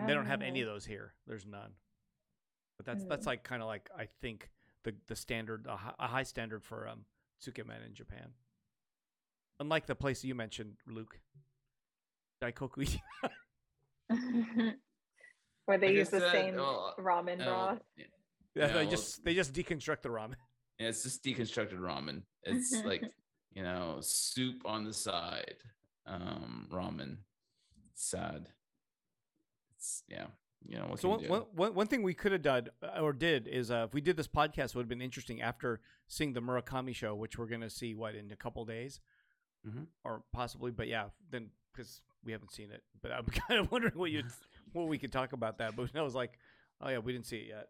They 0.06 0.14
don't 0.14 0.28
have 0.28 0.42
any 0.44 0.62
of 0.62 0.68
Oh, 0.70 0.74
those 0.74 0.86
here. 0.86 1.16
There's 1.26 1.46
none. 1.48 1.72
But 2.78 2.86
that's 2.86 3.04
that's 3.06 3.24
Mm. 3.26 3.28
like 3.28 3.44
kind 3.44 3.62
of 3.64 3.68
like 3.68 3.90
I 3.98 4.08
think 4.22 4.50
the 4.84 4.94
the 5.08 5.16
standard 5.16 5.66
a, 5.68 5.76
hi- 5.76 5.96
a 6.00 6.08
high 6.08 6.24
standard 6.24 6.64
for 6.64 6.88
um 6.88 7.06
tsukemen 7.42 7.86
in 7.86 7.94
Japan. 7.96 8.34
Unlike 9.60 9.88
the 9.88 9.96
place 9.96 10.24
you 10.24 10.36
mentioned, 10.36 10.76
Luke. 10.88 11.20
Daikoku. 12.42 13.00
Where 15.66 15.78
they 15.78 15.88
I 15.88 15.92
use 15.92 16.10
the 16.10 16.20
said, 16.22 16.32
same 16.32 16.56
well, 16.56 16.96
ramen 16.98 17.42
Oh, 17.42 17.46
broth. 17.46 17.80
yeah, 17.98 18.06
yeah, 18.56 18.68
Yeah, 18.68 18.74
they 18.74 18.82
well- 18.84 18.90
just 18.92 19.24
they 19.24 19.34
just 19.34 19.54
deconstruct 19.54 20.02
the 20.04 20.10
ramen. 20.10 20.36
Yeah, 20.80 20.88
it's 20.88 21.04
just 21.04 21.24
deconstructed 21.24 21.78
ramen. 21.80 22.24
It's 22.44 22.84
like 22.86 23.04
you 23.54 23.64
know 23.64 23.98
soup 24.02 24.62
on 24.66 24.84
the 24.86 24.94
side, 24.94 25.56
um, 26.06 26.68
ramen. 26.72 27.18
Sad. 27.96 28.48
It's 29.76 30.04
yeah. 30.08 30.28
You 30.68 30.78
know 30.78 30.96
So 30.96 31.02
can 31.02 31.10
one, 31.12 31.20
you 31.22 31.30
one, 31.30 31.40
do? 31.42 31.46
one, 31.56 31.74
one 31.76 31.88
thing 31.88 32.04
we 32.04 32.14
could 32.14 32.32
have 32.34 32.42
done 32.42 32.68
uh, 32.84 33.00
or 33.02 33.14
did 33.14 33.48
is 33.48 33.72
uh, 33.72 33.86
if 33.88 33.94
we 33.94 34.02
did 34.02 34.18
this 34.18 34.28
podcast 34.28 34.76
would 34.76 34.82
have 34.82 34.90
been 34.90 35.02
interesting 35.02 35.42
after 35.42 35.80
seeing 36.08 36.34
the 36.34 36.42
Murakami 36.42 36.94
show, 36.94 37.16
which 37.16 37.38
we're 37.38 37.46
gonna 37.48 37.70
see 37.70 37.94
what 37.96 38.14
in 38.16 38.30
a 38.32 38.36
couple 38.36 38.66
days, 38.66 39.00
Mhm. 39.68 39.88
or 40.04 40.24
possibly. 40.34 40.72
But 40.72 40.88
yeah, 40.88 41.06
then 41.32 41.50
because 41.72 42.02
we 42.26 42.34
haven't 42.34 42.52
seen 42.52 42.72
it, 42.72 42.84
but 43.02 43.12
I'm 43.12 43.26
kind 43.48 43.60
of 43.60 43.72
wondering 43.72 43.98
what 43.98 44.12
you 44.12 44.24
what 44.74 44.88
we 44.88 44.98
could 44.98 45.12
talk 45.14 45.32
about 45.34 45.58
that. 45.60 45.76
But 45.78 45.92
I 45.96 46.02
was 46.02 46.16
like, 46.16 46.38
oh 46.82 46.90
yeah, 46.90 46.98
we 47.00 47.14
didn't 47.14 47.26
see 47.28 47.38
it 47.38 47.48
yet. 47.50 47.68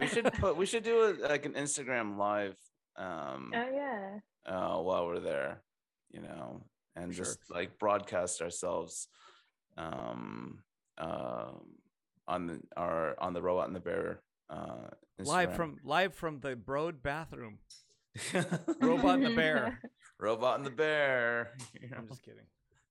We 0.00 0.06
should 0.08 0.24
put. 0.34 0.56
We 0.56 0.66
should 0.66 0.82
do 0.84 1.02
a, 1.04 1.28
like 1.28 1.44
an 1.46 1.52
Instagram 1.52 2.16
live. 2.16 2.56
Um, 2.96 3.52
Oh 3.54 3.68
yeah. 3.72 4.18
uh, 4.46 4.78
while 4.78 5.06
we're 5.06 5.20
there, 5.20 5.62
you 6.10 6.20
know, 6.20 6.62
and 6.96 7.14
Sure. 7.14 7.24
just 7.24 7.38
like 7.50 7.78
broadcast 7.78 8.42
ourselves, 8.42 9.08
um, 9.76 10.62
um, 10.98 11.62
on 12.28 12.46
the 12.46 12.60
our 12.76 13.16
on 13.20 13.32
the 13.32 13.42
robot 13.42 13.66
and 13.66 13.74
the 13.76 13.80
bear, 13.80 14.20
uh, 14.50 14.88
live 15.18 15.54
from 15.54 15.76
live 15.84 16.14
from 16.14 16.40
the 16.40 16.54
Broad 16.56 17.02
bathroom. 17.02 17.58
Robot 18.80 19.14
and 19.16 19.24
the 19.24 19.30
bear. 19.30 19.80
robot 20.20 20.58
and 20.58 20.66
the 20.66 20.70
bear. 20.70 21.52
you 21.80 21.88
know. 21.88 21.96
I'm 21.98 22.08
just 22.08 22.22
kidding. 22.22 22.44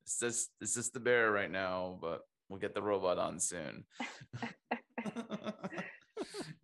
It's 0.04 0.20
just 0.20 0.50
it's 0.60 0.74
just 0.74 0.94
the 0.94 1.00
bear 1.00 1.32
right 1.32 1.52
now, 1.52 2.00
but 2.02 2.22
we'll 2.50 2.60
get 2.60 2.74
the 2.74 2.82
robot 2.82 3.20
on 3.20 3.40
soon. 3.40 3.86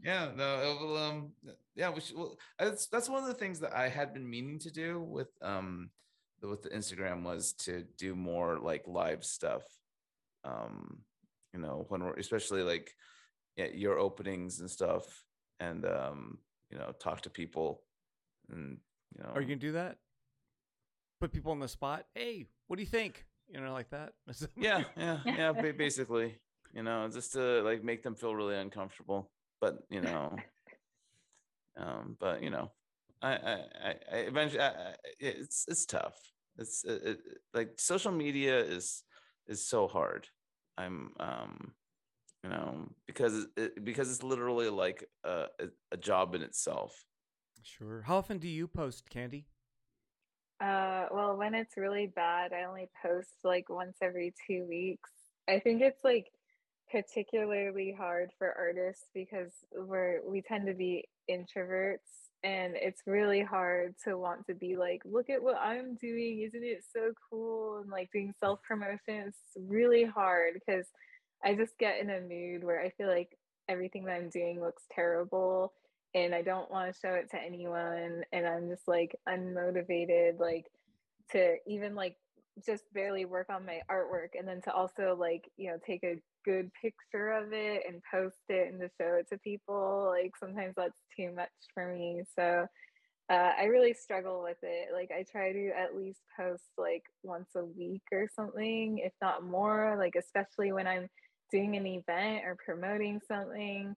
Yeah, 0.08 0.30
no, 0.38 0.62
it 0.62 0.80
will, 0.82 0.98
um, 0.98 1.32
yeah, 1.76 1.90
we 1.90 2.00
should. 2.00 2.16
Well, 2.16 2.38
that's 2.58 2.88
that's 2.88 3.10
one 3.10 3.22
of 3.22 3.28
the 3.28 3.34
things 3.34 3.60
that 3.60 3.76
I 3.76 3.90
had 3.90 4.14
been 4.14 4.28
meaning 4.28 4.58
to 4.60 4.72
do 4.72 5.02
with 5.02 5.28
um 5.42 5.90
with 6.42 6.64
the 6.64 6.70
Instagram 6.70 7.24
was 7.24 7.52
to 7.66 7.84
do 7.98 8.16
more 8.16 8.58
like 8.58 8.88
live 8.88 9.26
stuff. 9.26 9.64
Um, 10.46 11.00
you 11.54 11.60
know, 11.60 11.86
when 11.90 12.06
we're 12.06 12.14
especially 12.14 12.64
like 12.64 12.94
yeah, 13.58 13.68
your 13.74 14.00
openings 14.00 14.62
and 14.62 14.72
stuff, 14.72 15.04
and 15.60 15.84
um, 15.86 16.38
you 16.72 16.78
know, 16.78 16.94
talk 17.02 17.20
to 17.22 17.30
people, 17.30 17.84
and 18.50 18.78
you 19.14 19.24
know, 19.24 19.32
Are 19.36 19.42
you 19.42 19.48
gonna 19.48 19.58
do 19.58 19.74
that? 19.74 19.98
Put 21.20 21.34
people 21.34 21.52
on 21.52 21.60
the 21.60 21.68
spot. 21.68 22.06
Hey, 22.16 22.46
what 22.68 22.78
do 22.78 22.82
you 22.82 22.88
think? 22.88 23.26
You 23.50 23.60
know, 23.60 23.74
like 23.74 23.90
that. 23.90 24.14
yeah, 24.56 24.86
yeah, 24.96 25.20
yeah. 25.26 25.52
Basically, 25.78 26.38
you 26.74 26.84
know, 26.84 27.10
just 27.10 27.34
to 27.34 27.62
like 27.64 27.84
make 27.84 28.04
them 28.04 28.16
feel 28.16 28.34
really 28.34 28.56
uncomfortable. 28.56 29.32
But 29.60 29.80
you 29.90 30.02
know, 30.02 30.36
um, 31.78 32.18
but 32.20 32.44
you 32.44 32.50
know, 32.50 32.72
I, 33.22 33.32
I, 33.32 33.54
I, 33.84 33.96
I 34.12 34.18
eventually, 34.18 34.62
I, 34.62 34.68
I, 34.68 34.94
it's 35.20 35.66
it's 35.68 35.86
tough. 35.86 36.16
It's 36.58 36.84
it, 36.84 37.02
it, 37.04 37.20
like 37.54 37.74
social 37.78 38.12
media 38.12 38.60
is 38.60 39.04
is 39.48 39.68
so 39.68 39.88
hard. 39.88 40.28
I'm, 40.78 41.12
um, 41.20 41.74
you 42.44 42.50
know, 42.50 42.90
because 43.08 43.48
it, 43.58 43.84
because 43.84 44.12
it's 44.12 44.24
literally 44.24 44.70
like 44.70 45.04
a, 45.24 45.46
a, 45.60 45.68
a 45.92 45.98
job 45.98 46.36
in 46.36 46.42
itself. 46.44 47.06
Sure. 47.64 48.04
How 48.04 48.18
often 48.18 48.38
do 48.38 48.48
you 48.48 48.68
post, 48.68 49.10
Candie? 49.10 49.48
Uh, 50.60 51.06
well, 51.12 51.36
when 51.36 51.54
it's 51.54 51.78
really 51.78 52.12
bad, 52.16 52.54
I 52.54 52.64
only 52.64 52.90
post 53.02 53.30
like 53.44 53.70
once 53.70 53.98
every 54.02 54.34
two 54.48 54.66
weeks. 54.68 55.10
I 55.48 55.60
think 55.60 55.82
it's 55.82 56.04
like 56.04 56.28
particularly 56.92 57.94
hard 57.98 58.32
for 58.38 58.54
artists 58.58 59.06
because 59.14 59.52
we're 59.76 60.22
we 60.26 60.42
tend 60.42 60.66
to 60.68 60.74
be 60.74 61.04
introverts 61.30 62.28
and 62.44 62.76
it's 62.76 63.02
really 63.06 63.42
hard 63.42 63.96
to 64.04 64.18
want 64.18 64.46
to 64.46 64.54
be 64.54 64.78
like 64.78 65.02
look 65.06 65.30
at 65.30 65.42
what 65.42 65.58
i'm 65.58 65.96
doing. 65.96 66.42
Isn't 66.42 66.64
it 66.64 66.84
so 66.94 67.12
cool? 67.30 67.80
and 67.80 67.90
like 67.90 68.12
doing 68.12 68.34
self 68.40 68.62
promotion 68.64 69.28
it's 69.28 69.40
really 69.56 70.06
hard 70.06 70.54
because 70.54 70.88
i 71.44 71.54
just 71.54 71.78
get 71.78 72.00
in 72.00 72.10
a 72.10 72.22
mood 72.22 72.64
where 72.64 72.82
i 72.82 72.90
feel 72.92 73.08
like 73.08 73.38
everything 73.70 74.06
that 74.06 74.16
i'm 74.16 74.30
doing 74.30 74.62
looks 74.62 74.84
terrible 74.92 75.74
and 76.16 76.34
i 76.34 76.42
don't 76.42 76.72
want 76.72 76.92
to 76.92 77.00
show 77.00 77.14
it 77.14 77.30
to 77.30 77.42
anyone 77.42 78.24
and 78.32 78.48
i'm 78.48 78.70
just 78.70 78.88
like 78.88 79.16
unmotivated 79.28 80.40
like 80.40 80.66
to 81.32 81.56
even 81.68 81.94
like 81.94 82.16
just 82.66 82.84
barely 82.94 83.26
work 83.26 83.48
on 83.50 83.66
my 83.66 83.80
artwork 83.92 84.30
and 84.38 84.48
then 84.48 84.62
to 84.62 84.74
also 84.74 85.16
like 85.20 85.50
you 85.58 85.70
know 85.70 85.78
take 85.86 86.04
a 86.04 86.20
good 86.48 86.72
picture 86.82 87.32
of 87.32 87.52
it 87.52 87.84
and 87.88 88.02
post 88.10 88.38
it 88.48 88.72
and 88.72 88.80
to 88.80 88.90
show 89.00 89.16
it 89.16 89.28
to 89.30 89.38
people 89.40 90.06
like 90.08 90.32
sometimes 90.40 90.74
that's 90.78 91.02
too 91.16 91.32
much 91.36 91.50
for 91.74 91.94
me. 91.94 92.24
So 92.38 92.66
uh, 93.30 93.52
i 93.60 93.66
really 93.66 93.94
struggle 93.94 94.42
with 94.42 94.58
it. 94.64 94.90
Like 94.94 95.12
i 95.12 95.26
try 95.30 95.52
to 95.52 95.70
at 95.78 95.96
least 95.96 96.22
post 96.40 96.64
like 96.78 97.04
once 97.24 97.50
a 97.58 97.66
week 97.66 98.04
or 98.14 98.30
something 98.34 99.00
if 99.00 99.12
not 99.22 99.44
more 99.44 99.96
like 99.98 100.16
especially 100.16 100.72
when 100.72 100.88
i'm 100.88 101.10
doing 101.52 101.76
an 101.76 101.86
event 101.86 102.44
or 102.46 102.58
promoting 102.66 103.20
something 103.28 103.96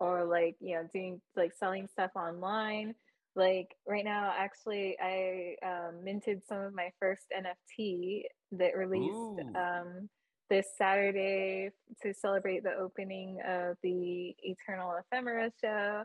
or 0.00 0.24
like 0.24 0.56
you 0.60 0.76
know 0.76 0.88
doing 0.92 1.20
like 1.36 1.52
selling 1.58 1.88
stuff 1.88 2.12
online. 2.14 2.94
Like 3.36 3.68
right 3.86 4.04
now 4.04 4.32
actually 4.36 4.96
i 5.00 5.54
um, 5.64 6.02
minted 6.02 6.42
some 6.48 6.60
of 6.60 6.74
my 6.74 6.90
first 6.98 7.22
nft 7.36 8.22
that 8.52 8.76
released 8.76 9.40
um, 9.54 10.08
this 10.50 10.66
saturday 10.76 11.70
to 12.02 12.14
celebrate 12.14 12.62
the 12.62 12.74
opening 12.74 13.38
of 13.46 13.76
the 13.82 14.34
eternal 14.42 14.94
ephemera 14.98 15.50
show. 15.62 16.04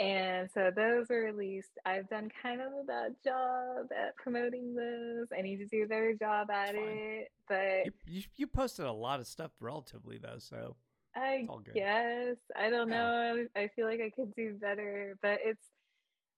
And 0.00 0.48
so 0.52 0.70
those 0.74 1.08
were 1.08 1.22
released. 1.22 1.70
I've 1.84 2.08
done 2.08 2.30
kind 2.40 2.60
of 2.60 2.68
a 2.72 2.84
bad 2.84 3.16
job 3.24 3.86
at 3.90 4.14
promoting 4.16 4.74
those. 4.74 5.26
I 5.36 5.42
need 5.42 5.56
to 5.56 5.66
do 5.66 5.82
a 5.84 5.86
better 5.88 6.14
job 6.14 6.50
at 6.50 6.74
it 6.76 7.28
but 7.48 7.84
You, 7.84 7.92
you 8.06 8.22
you 8.36 8.46
posted 8.46 8.84
a 8.84 8.92
lot 8.92 9.20
of 9.20 9.26
stuff 9.26 9.50
relatively 9.60 10.18
though, 10.18 10.38
so 10.38 10.76
I 11.16 11.48
guess. 11.74 12.36
I 12.56 12.70
don't 12.70 12.88
Yeah. 12.88 13.10
know. 13.10 13.46
I 13.56 13.68
feel 13.74 13.86
like 13.86 14.00
I 14.00 14.10
could 14.10 14.34
do 14.36 14.54
better, 14.54 15.16
but 15.22 15.40
it's 15.44 15.66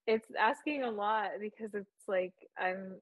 it's 0.06 0.26
asking 0.38 0.82
a 0.84 0.90
lot 0.90 1.32
because 1.40 1.74
it's 1.74 2.08
like 2.08 2.32
I'm 2.58 3.00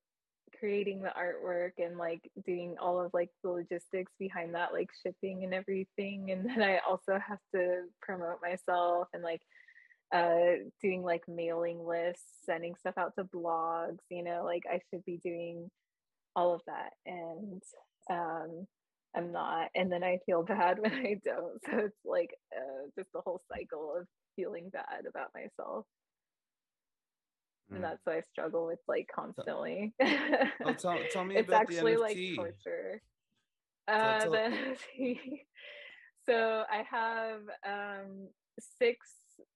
creating 0.59 1.03
the 1.03 1.13
artwork 1.19 1.73
and 1.79 1.99
like 1.99 2.31
doing 2.47 2.77
all 2.81 3.01
of 3.01 3.13
like 3.15 3.31
the 3.43 3.51
logistics 3.51 4.13
behind 4.19 4.55
that, 4.55 4.73
like 4.73 4.91
shipping 5.03 5.45
and 5.45 5.55
everything, 5.55 6.31
and 6.31 6.45
then 6.49 6.63
I 6.63 6.79
also 6.89 7.19
have 7.27 7.39
to 7.55 7.83
promote 8.03 8.41
myself 8.43 9.09
and 9.15 9.23
like 9.23 9.43
uh 10.15 10.65
doing 10.83 11.03
like 11.03 11.23
mailing 11.29 11.85
lists, 11.87 12.25
sending 12.47 12.75
stuff 12.77 12.95
out 12.99 13.15
to 13.17 13.25
blogs, 13.25 13.99
you 14.11 14.23
know, 14.23 14.43
like 14.45 14.65
I 14.71 14.81
should 14.91 15.05
be 15.05 15.19
doing 15.19 15.71
all 16.37 16.55
of 16.55 16.63
that 16.67 16.93
and 17.07 17.63
um 18.11 18.67
I'm 19.17 19.33
not. 19.33 19.69
And 19.75 19.91
then 19.91 20.05
I 20.05 20.19
feel 20.27 20.43
bad 20.43 20.79
when 20.81 20.93
I 20.93 21.17
don't. 21.25 21.61
So 21.67 21.79
it's 21.79 22.05
like 22.05 22.31
uh, 22.57 22.89
just 22.97 23.11
the 23.13 23.21
whole 23.21 23.41
cycle 23.53 23.95
of 23.99 24.07
feeling 24.37 24.71
bad 24.71 25.07
about 25.09 25.31
myself. 25.35 25.87
And 27.71 27.79
Mm. 27.79 27.83
that's 27.83 28.01
what 28.07 28.17
I 28.17 28.21
struggle 28.23 28.67
with 28.67 28.79
like 28.89 29.09
constantly. 29.15 29.93
Oh, 30.01 30.73
tell, 30.79 30.99
tell 31.11 31.25
me 31.25 31.37
it's 31.37 31.49
about 31.49 31.63
actually 31.63 31.95
the 31.97 32.01
like 32.01 32.17
NFT. 32.17 32.37
torture. 32.37 33.03
Tell- 33.89 33.97
Uh, 33.99 34.21
tell- 34.21 34.33
the 34.33 34.39
NFT. 34.39 35.47
so 36.29 36.65
I 36.71 36.83
have 36.91 37.41
um, 37.67 38.29
six 38.79 39.07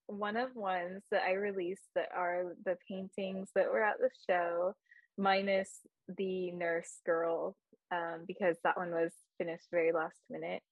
one 0.07 0.37
of 0.37 0.55
ones 0.55 1.03
that 1.11 1.23
I 1.23 1.33
released 1.33 1.89
that 1.95 2.09
are 2.15 2.55
the 2.65 2.77
paintings 2.89 3.51
that 3.55 3.71
were 3.73 3.83
at 3.83 3.99
the 3.99 4.11
show, 4.29 4.75
minus 5.19 5.71
the 6.17 6.51
nurse 6.53 7.01
girl, 7.07 7.57
um, 7.91 8.25
because 8.27 8.57
that 8.63 8.77
one 8.77 8.91
was 8.93 9.13
finished 9.39 9.67
very 9.71 9.93
last 9.93 10.17
minute. 10.31 10.63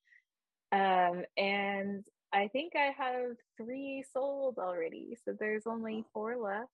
Um, 0.73 1.25
and 1.37 2.05
I 2.33 2.49
think 2.49 2.75
I 2.77 2.93
have 2.97 3.33
three 3.57 4.05
sold 4.13 4.59
already, 4.59 5.17
so 5.25 5.35
there's 5.39 5.67
only 5.67 6.05
four 6.13 6.37
left. 6.37 6.69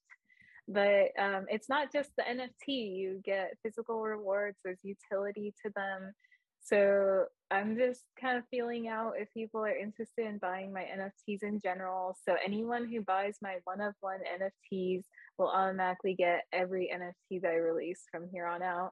But 0.69 1.11
um, 1.19 1.47
it's 1.49 1.69
not 1.69 1.93
just 1.93 2.11
the 2.17 2.25
NFT, 2.25 2.97
you 2.97 3.21
get 3.25 3.57
physical 3.63 4.01
rewards, 4.03 4.59
there's 4.65 4.81
utility 4.83 5.55
to 5.65 5.73
them. 5.77 6.13
So 6.61 7.27
I'm 7.53 7.77
just 7.77 8.03
kind 8.21 8.37
of 8.37 8.45
feeling 8.51 8.89
out 8.89 9.13
if 9.17 9.33
people 9.33 9.61
are 9.61 9.77
interested 9.77 10.27
in 10.27 10.39
buying 10.39 10.73
my 10.73 10.83
NFTs 10.83 11.45
in 11.45 11.61
general. 11.61 12.17
So 12.29 12.35
anyone 12.45 12.89
who 12.89 13.03
buys 13.03 13.37
my 13.41 13.59
one 13.63 13.81
of 13.81 13.95
one 14.01 14.19
NFTs 14.19 15.05
will 15.39 15.49
automatically 15.49 16.15
get 16.15 16.43
every 16.53 16.91
NFT 16.93 17.43
that 17.43 17.53
I 17.53 17.57
release 17.57 18.03
from 18.11 18.29
here 18.33 18.47
on 18.47 18.63
out 18.63 18.91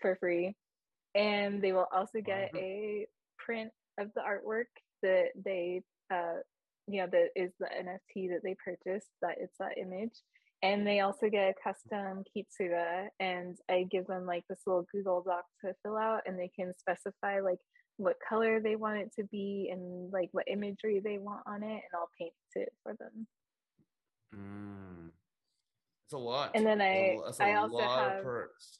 for 0.00 0.16
free. 0.16 0.56
And 1.14 1.62
they 1.62 1.72
will 1.72 1.86
also 1.92 2.20
get 2.20 2.50
Wow. 2.52 2.60
a 2.60 3.06
print 3.38 3.70
of 3.98 4.08
the 4.14 4.22
artwork 4.22 4.64
that 5.02 5.26
they 5.36 5.82
uh 6.12 6.38
you 6.88 7.00
know 7.00 7.06
that 7.12 7.28
is 7.36 7.52
the 7.60 7.66
NFT 7.66 8.30
that 8.30 8.40
they 8.42 8.56
purchased, 8.64 9.08
that 9.22 9.36
it's 9.40 9.56
that 9.60 9.78
image. 9.78 10.14
And 10.62 10.86
they 10.86 11.00
also 11.00 11.28
get 11.28 11.50
a 11.50 11.54
custom 11.62 12.24
Kitsura 12.34 13.08
and 13.20 13.58
I 13.70 13.86
give 13.90 14.06
them 14.06 14.24
like 14.24 14.44
this 14.48 14.60
little 14.66 14.86
Google 14.92 15.22
Doc 15.22 15.44
to 15.62 15.74
fill 15.82 15.98
out 15.98 16.22
and 16.26 16.38
they 16.38 16.50
can 16.56 16.72
specify 16.78 17.40
like 17.40 17.58
what 17.98 18.16
color 18.26 18.60
they 18.60 18.76
want 18.76 18.98
it 18.98 19.12
to 19.18 19.24
be 19.24 19.68
and 19.70 20.10
like 20.10 20.30
what 20.32 20.48
imagery 20.48 21.00
they 21.04 21.18
want 21.18 21.42
on 21.46 21.62
it 21.62 21.66
and 21.66 21.82
I'll 21.94 22.08
paint 22.18 22.32
it 22.54 22.72
for 22.82 22.94
them. 22.98 23.26
Mm. 24.34 25.10
It's 26.06 26.14
a 26.14 26.18
lot. 26.18 26.52
And 26.54 26.66
then 26.66 26.80
I, 26.80 27.18
that's 27.24 27.40
a 27.40 27.44
I 27.44 27.54
also 27.56 27.74
lot 27.76 28.08
have- 28.10 28.18
of 28.18 28.24
perks. 28.24 28.78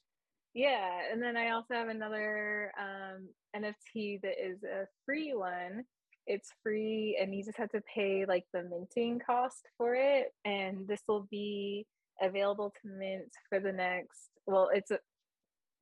Yeah, 0.54 1.00
and 1.12 1.20
then 1.20 1.36
I 1.36 1.50
also 1.50 1.74
have 1.74 1.88
another 1.88 2.70
um, 2.78 3.28
NFT 3.56 4.20
that 4.22 4.34
is 4.40 4.62
a 4.62 4.86
free 5.04 5.34
one. 5.34 5.84
It's 6.26 6.50
free, 6.62 7.18
and 7.20 7.34
you 7.34 7.44
just 7.44 7.58
have 7.58 7.70
to 7.70 7.82
pay 7.94 8.24
like 8.26 8.44
the 8.52 8.62
minting 8.62 9.20
cost 9.24 9.66
for 9.76 9.94
it. 9.94 10.32
And 10.44 10.86
this 10.88 11.02
will 11.06 11.26
be 11.30 11.86
available 12.20 12.72
to 12.82 12.88
mint 12.88 13.32
for 13.48 13.60
the 13.60 13.72
next. 13.72 14.30
Well, 14.46 14.70
it's 14.72 14.90
a, 14.90 14.98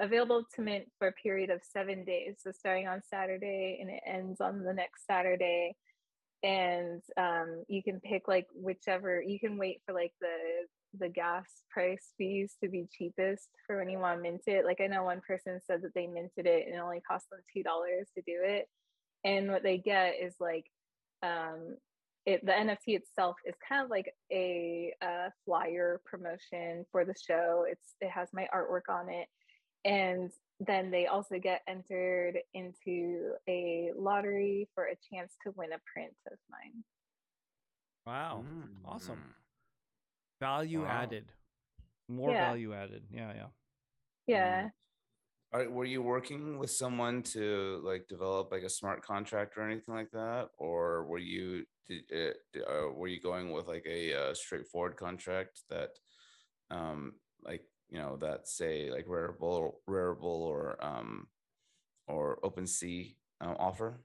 available 0.00 0.44
to 0.54 0.62
mint 0.62 0.86
for 0.98 1.08
a 1.08 1.12
period 1.12 1.50
of 1.50 1.60
seven 1.62 2.04
days. 2.04 2.36
So 2.42 2.50
starting 2.52 2.88
on 2.88 3.02
Saturday, 3.08 3.78
and 3.80 3.90
it 3.90 4.02
ends 4.06 4.40
on 4.40 4.64
the 4.64 4.72
next 4.72 5.06
Saturday. 5.06 5.76
And 6.42 7.02
um, 7.16 7.62
you 7.68 7.82
can 7.82 8.00
pick 8.00 8.26
like 8.26 8.48
whichever. 8.52 9.22
You 9.22 9.38
can 9.38 9.56
wait 9.58 9.80
for 9.86 9.94
like 9.94 10.12
the 10.20 10.66
the 10.98 11.08
gas 11.08 11.46
price 11.70 12.12
fees 12.18 12.54
to 12.62 12.68
be 12.68 12.86
cheapest 12.96 13.48
for 13.66 13.78
when 13.78 13.88
you 13.88 13.98
want 13.98 14.18
to 14.18 14.22
mint 14.22 14.42
it. 14.46 14.64
Like 14.64 14.80
I 14.80 14.86
know 14.86 15.04
one 15.04 15.22
person 15.26 15.60
said 15.66 15.82
that 15.82 15.94
they 15.94 16.06
minted 16.06 16.46
it 16.46 16.66
and 16.66 16.74
it 16.74 16.80
only 16.80 17.00
cost 17.00 17.30
them 17.30 17.40
two 17.52 17.62
dollars 17.62 18.08
to 18.14 18.22
do 18.22 18.38
it. 18.42 18.68
And 19.24 19.50
what 19.50 19.62
they 19.62 19.78
get 19.78 20.14
is 20.20 20.34
like 20.40 20.66
um 21.22 21.76
it 22.26 22.44
the 22.44 22.52
NFT 22.52 22.96
itself 22.96 23.36
is 23.44 23.54
kind 23.68 23.84
of 23.84 23.90
like 23.90 24.12
a, 24.32 24.94
uh 25.02 25.30
flyer 25.44 26.00
promotion 26.04 26.84
for 26.92 27.04
the 27.04 27.14
show. 27.14 27.64
It's 27.68 27.94
it 28.00 28.10
has 28.10 28.28
my 28.32 28.48
artwork 28.54 28.88
on 28.92 29.08
it. 29.08 29.28
And 29.84 30.30
then 30.60 30.90
they 30.92 31.06
also 31.06 31.38
get 31.40 31.62
entered 31.66 32.38
into 32.54 33.32
a 33.48 33.90
lottery 33.96 34.68
for 34.74 34.84
a 34.84 34.96
chance 35.12 35.34
to 35.44 35.52
win 35.56 35.72
a 35.72 35.78
print 35.92 36.14
of 36.30 36.38
mine. 36.50 36.84
Wow, 38.06 38.44
awesome. 38.84 39.16
Mm. 39.16 39.34
Value 40.40 40.82
Wow. 40.82 40.88
added, 40.88 41.32
more 42.08 42.30
Yeah. 42.32 42.48
value 42.50 42.74
added. 42.74 43.04
Yeah, 43.10 43.32
yeah. 43.34 43.46
Yeah. 44.26 44.68
Right, 45.54 45.70
were 45.70 45.84
you 45.84 46.00
working 46.00 46.58
with 46.58 46.70
someone 46.70 47.22
to 47.34 47.82
like 47.84 48.08
develop 48.08 48.50
like 48.50 48.62
a 48.62 48.70
smart 48.70 49.02
contract 49.02 49.58
or 49.58 49.68
anything 49.68 49.94
like 49.94 50.10
that, 50.12 50.48
or 50.56 51.04
were 51.04 51.18
you 51.18 51.66
did, 51.86 52.04
uh, 52.10 52.60
uh, 52.60 52.92
were 52.92 53.08
you 53.08 53.20
going 53.20 53.52
with 53.52 53.66
like 53.68 53.84
a 53.86 54.14
uh, 54.14 54.34
straightforward 54.34 54.96
contract 54.96 55.60
that, 55.68 55.90
um, 56.70 57.12
like 57.44 57.64
you 57.90 57.98
know 57.98 58.16
that 58.16 58.48
say 58.48 58.90
like 58.90 59.06
Rarible, 59.06 59.74
Rarible 59.86 60.22
or 60.22 60.82
um, 60.82 61.26
or 62.08 62.38
OpenSea 62.42 63.14
um, 63.42 63.56
offer? 63.58 64.00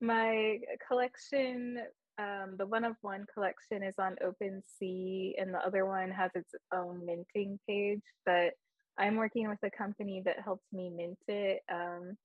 My 0.00 0.60
collection, 0.88 1.78
um, 2.16 2.54
the 2.56 2.66
one 2.66 2.84
of 2.84 2.96
one 3.02 3.26
collection 3.34 3.82
is 3.82 3.96
on 3.98 4.16
OpenSea, 4.24 5.34
and 5.38 5.52
the 5.52 5.60
other 5.62 5.84
one 5.84 6.10
has 6.10 6.30
its 6.34 6.54
own 6.72 7.04
minting 7.04 7.58
page. 7.68 8.00
But 8.24 8.54
I'm 8.98 9.16
working 9.16 9.48
with 9.48 9.58
a 9.62 9.70
company 9.70 10.22
that 10.24 10.40
helps 10.44 10.64
me 10.72 10.90
mint 10.90 11.18
it. 11.28 11.62
Um, 11.72 12.16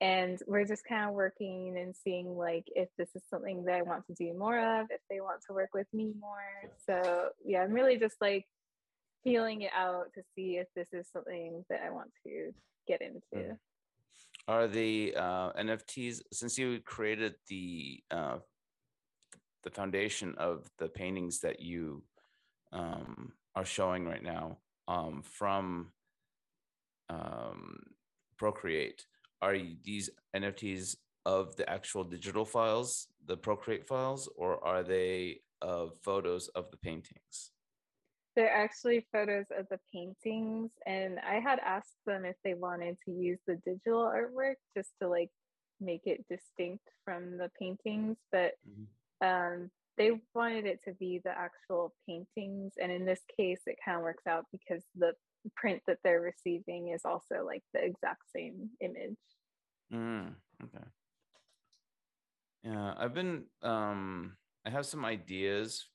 and 0.00 0.38
we're 0.46 0.66
just 0.66 0.84
kind 0.84 1.08
of 1.08 1.14
working 1.14 1.76
and 1.78 1.94
seeing 1.96 2.36
like 2.36 2.64
if 2.74 2.88
this 2.98 3.08
is 3.14 3.22
something 3.30 3.64
that 3.64 3.76
I 3.76 3.82
want 3.82 4.06
to 4.06 4.14
do 4.14 4.34
more 4.36 4.58
of, 4.58 4.86
if 4.90 5.00
they 5.08 5.20
want 5.20 5.40
to 5.46 5.54
work 5.54 5.70
with 5.72 5.86
me 5.92 6.12
more. 6.20 6.70
So 6.86 7.30
yeah, 7.44 7.62
I'm 7.62 7.72
really 7.72 7.98
just 7.98 8.16
like 8.20 8.44
feeling 9.24 9.62
it 9.62 9.70
out 9.74 10.12
to 10.14 10.22
see 10.34 10.58
if 10.58 10.66
this 10.76 10.88
is 10.92 11.08
something 11.12 11.64
that 11.70 11.80
I 11.84 11.90
want 11.90 12.10
to 12.26 12.52
get 12.86 13.00
into. 13.00 13.48
Mm. 13.48 13.58
Are 14.48 14.68
the 14.68 15.14
uh, 15.16 15.52
NFTs 15.54 16.20
since 16.32 16.58
you 16.58 16.80
created 16.84 17.34
the 17.48 18.00
uh, 18.10 18.36
the 19.64 19.70
foundation 19.70 20.34
of 20.38 20.70
the 20.78 20.88
paintings 20.88 21.40
that 21.40 21.60
you 21.60 22.04
um, 22.72 23.32
are 23.56 23.64
showing 23.64 24.04
right 24.04 24.22
now 24.22 24.58
um, 24.86 25.22
from 25.24 25.88
um, 27.08 27.78
Procreate? 28.38 29.06
Are 29.42 29.56
these 29.84 30.10
NFTs 30.34 30.96
of 31.24 31.56
the 31.56 31.68
actual 31.68 32.04
digital 32.04 32.44
files, 32.44 33.08
the 33.26 33.36
Procreate 33.36 33.86
files, 33.86 34.28
or 34.36 34.64
are 34.64 34.82
they 34.82 35.40
of 35.62 35.98
photos 36.02 36.48
of 36.48 36.70
the 36.70 36.76
paintings? 36.76 37.52
They're 38.34 38.54
actually 38.54 39.06
photos 39.12 39.46
of 39.58 39.66
the 39.70 39.80
paintings, 39.92 40.70
and 40.86 41.18
I 41.20 41.40
had 41.40 41.58
asked 41.60 41.96
them 42.06 42.24
if 42.26 42.36
they 42.44 42.54
wanted 42.54 42.98
to 43.06 43.10
use 43.10 43.38
the 43.46 43.56
digital 43.64 44.04
artwork 44.04 44.56
just 44.76 44.90
to 45.00 45.08
like 45.08 45.30
make 45.80 46.02
it 46.06 46.24
distinct 46.28 46.84
from 47.04 47.38
the 47.38 47.50
paintings, 47.58 48.16
but 48.30 48.54
Mhm. 48.68 48.86
um, 49.22 49.70
they 49.96 50.20
wanted 50.34 50.66
it 50.66 50.82
to 50.84 50.92
be 50.94 51.20
the 51.20 51.30
actual 51.30 51.94
paintings. 52.06 52.74
And 52.76 52.92
in 52.92 53.06
this 53.06 53.24
case, 53.38 53.62
it 53.66 53.78
kind 53.82 53.96
of 53.96 54.02
works 54.02 54.26
out 54.26 54.46
because 54.52 54.84
the 54.94 55.14
print 55.54 55.82
that 55.86 55.98
they're 56.02 56.20
receiving 56.20 56.88
is 56.88 57.02
also 57.04 57.44
like 57.44 57.62
the 57.72 57.84
exact 57.84 58.22
same 58.34 58.70
image. 58.80 59.16
Mm, 59.92 60.34
okay. 60.64 60.84
Yeah, 62.64 62.94
I've 62.96 63.14
been 63.14 63.44
um 63.62 64.36
I 64.64 64.70
have 64.70 64.86
some 64.86 65.04
ideas 65.04 65.86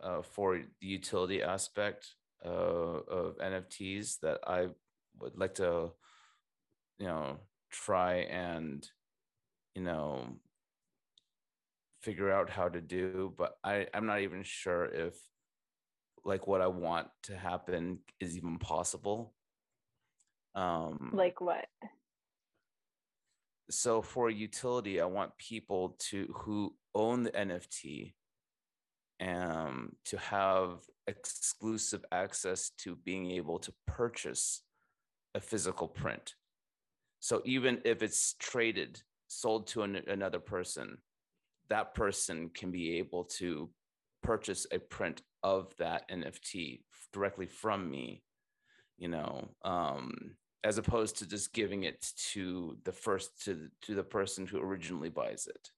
uh 0.00 0.22
for 0.22 0.58
the 0.58 0.86
utility 0.86 1.42
aspect 1.42 2.14
uh, 2.44 2.48
of 2.48 3.38
NFTs 3.38 4.18
that 4.20 4.40
I 4.46 4.68
would 5.18 5.36
like 5.36 5.54
to 5.54 5.92
you 6.98 7.06
know 7.06 7.38
try 7.70 8.14
and 8.30 8.88
you 9.74 9.82
know 9.82 10.26
figure 12.02 12.32
out 12.32 12.50
how 12.50 12.68
to 12.68 12.80
do, 12.80 13.32
but 13.38 13.56
I 13.64 13.86
I'm 13.94 14.06
not 14.06 14.20
even 14.20 14.42
sure 14.42 14.84
if 14.86 15.14
like 16.24 16.46
what 16.46 16.60
I 16.60 16.68
want 16.68 17.08
to 17.24 17.36
happen 17.36 17.98
is 18.20 18.36
even 18.36 18.58
possible. 18.58 19.34
Um 20.54 21.10
Like 21.12 21.40
what? 21.40 21.66
so 23.70 24.02
for 24.02 24.28
utility 24.28 25.00
i 25.00 25.04
want 25.04 25.36
people 25.38 25.96
to 25.98 26.26
who 26.34 26.74
own 26.94 27.22
the 27.22 27.30
nft 27.30 28.12
um 29.20 29.92
to 30.04 30.18
have 30.18 30.80
exclusive 31.06 32.04
access 32.12 32.70
to 32.76 32.96
being 32.96 33.30
able 33.30 33.58
to 33.58 33.72
purchase 33.86 34.62
a 35.34 35.40
physical 35.40 35.88
print 35.88 36.34
so 37.20 37.40
even 37.44 37.80
if 37.84 38.02
it's 38.02 38.34
traded 38.38 39.00
sold 39.28 39.66
to 39.66 39.82
an, 39.82 39.96
another 40.08 40.40
person 40.40 40.98
that 41.70 41.94
person 41.94 42.50
can 42.54 42.70
be 42.70 42.98
able 42.98 43.24
to 43.24 43.70
purchase 44.22 44.66
a 44.72 44.78
print 44.78 45.22
of 45.42 45.74
that 45.78 46.08
nft 46.10 46.80
directly 47.12 47.46
from 47.46 47.90
me 47.90 48.22
you 48.98 49.08
know 49.08 49.48
um 49.64 50.12
as 50.64 50.78
opposed 50.78 51.18
to 51.18 51.26
just 51.26 51.52
giving 51.52 51.82
it 51.82 52.06
to 52.16 52.76
the 52.84 52.92
first 52.92 53.44
to 53.44 53.68
to 53.80 53.94
the 53.94 54.04
person 54.04 54.46
who 54.46 54.60
originally 54.60 55.08
buys 55.08 55.46
it 55.46 55.70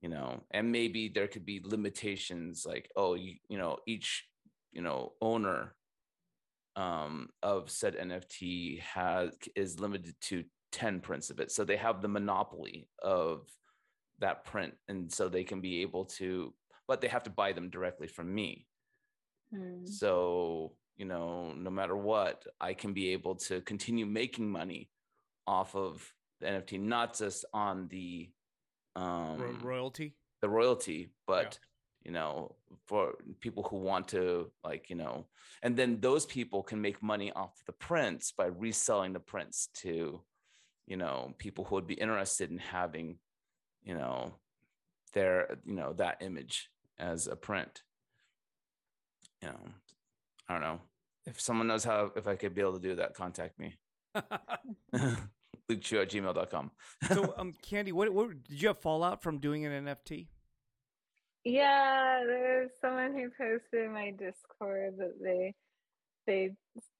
you 0.00 0.08
know? 0.08 0.40
And 0.50 0.70
maybe 0.70 1.08
there 1.08 1.28
could 1.28 1.44
be 1.44 1.60
limitations 1.64 2.64
like 2.66 2.90
oh 2.96 3.14
you, 3.14 3.34
you 3.48 3.58
know 3.58 3.78
each 3.86 4.24
you 4.72 4.82
know 4.82 5.12
owner 5.20 5.74
um 6.76 7.28
of 7.42 7.70
said 7.70 7.96
nft 7.96 8.80
has 8.80 9.36
is 9.56 9.80
limited 9.80 10.14
to 10.20 10.44
10 10.72 11.00
prints 11.00 11.30
of 11.30 11.40
it. 11.40 11.50
So 11.50 11.64
they 11.64 11.76
have 11.76 12.02
the 12.02 12.08
monopoly 12.08 12.88
of 13.02 13.48
that 14.20 14.44
print 14.44 14.74
and 14.88 15.10
so 15.10 15.28
they 15.28 15.44
can 15.44 15.60
be 15.60 15.82
able 15.82 16.04
to 16.04 16.52
but 16.86 17.00
they 17.00 17.08
have 17.08 17.22
to 17.22 17.30
buy 17.30 17.52
them 17.52 17.70
directly 17.70 18.06
from 18.06 18.34
me 18.34 18.66
Hmm. 19.52 19.86
so, 19.86 20.74
you 20.96 21.04
know, 21.06 21.52
no 21.52 21.70
matter 21.70 21.96
what, 21.96 22.44
I 22.60 22.74
can 22.74 22.92
be 22.92 23.12
able 23.12 23.36
to 23.36 23.60
continue 23.62 24.06
making 24.06 24.50
money 24.50 24.90
off 25.46 25.74
of 25.74 26.12
the 26.40 26.46
NFT, 26.46 26.80
not 26.80 27.16
just 27.16 27.44
on 27.52 27.88
the 27.88 28.30
Ro- 28.96 29.02
um 29.02 29.60
royalty. 29.62 30.14
the 30.42 30.48
royalty, 30.48 31.10
but 31.26 31.58
you 32.04 32.12
know, 32.12 32.56
for 32.86 33.14
people 33.40 33.62
who 33.64 33.76
want 33.76 34.08
to 34.08 34.50
like, 34.64 34.88
you 34.90 34.96
know, 34.96 35.26
and 35.62 35.76
then 35.76 36.00
those 36.00 36.24
people 36.26 36.62
can 36.62 36.80
make 36.80 37.02
money 37.02 37.30
off 37.32 37.62
the 37.66 37.72
prints 37.72 38.32
by 38.32 38.46
reselling 38.46 39.12
the 39.12 39.20
prints 39.20 39.68
to, 39.82 40.22
you 40.86 40.96
know, 40.96 41.34
people 41.38 41.64
who 41.64 41.74
would 41.74 41.86
be 41.86 41.94
interested 41.94 42.50
in 42.50 42.58
having, 42.58 43.18
you 43.82 43.94
know, 43.94 44.34
their, 45.12 45.58
you 45.66 45.74
know, 45.74 45.92
that 45.94 46.22
image 46.22 46.70
as 46.98 47.26
a 47.26 47.36
print. 47.36 47.82
You 49.42 49.48
know, 49.48 49.58
I 50.48 50.52
don't 50.52 50.62
know. 50.62 50.80
If 51.26 51.40
someone 51.40 51.66
knows 51.66 51.84
how, 51.84 52.12
if 52.16 52.26
I 52.26 52.36
could 52.36 52.54
be 52.54 52.60
able 52.60 52.74
to 52.74 52.80
do 52.80 52.96
that, 52.96 53.14
contact 53.14 53.58
me. 53.58 53.76
lukechew 55.70 56.02
at 56.02 56.10
gmail.com. 56.10 56.70
so, 57.08 57.34
um, 57.38 57.54
Candie, 57.62 57.92
what, 57.92 58.12
what 58.12 58.30
did 58.44 58.60
you 58.62 58.68
have 58.68 58.78
fallout 58.78 59.22
from 59.22 59.38
doing 59.38 59.66
an 59.66 59.86
NFT? 59.86 60.28
Yeah, 61.44 62.22
there's 62.26 62.70
someone 62.80 63.14
who 63.14 63.28
posted 63.30 63.84
in 63.84 63.92
my 63.92 64.10
Discord 64.10 64.94
that 64.98 65.14
they 65.22 65.54
they 66.26 66.50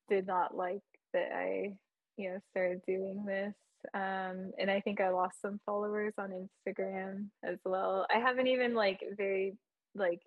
did 0.09 0.27
not 0.27 0.56
like 0.56 0.81
that 1.12 1.28
I, 1.35 1.74
you 2.16 2.31
know, 2.31 2.39
started 2.51 2.81
doing 2.86 3.24
this. 3.27 3.52
Um, 3.93 4.52
and 4.59 4.70
I 4.70 4.81
think 4.81 5.01
I 5.01 5.10
lost 5.10 5.43
some 5.43 5.60
followers 5.66 6.15
on 6.16 6.31
Instagram 6.31 7.27
as 7.44 7.59
well. 7.65 8.06
I 8.15 8.19
haven't 8.19 8.47
even 8.47 8.74
like 8.74 9.01
very 9.16 9.56
like 9.94 10.20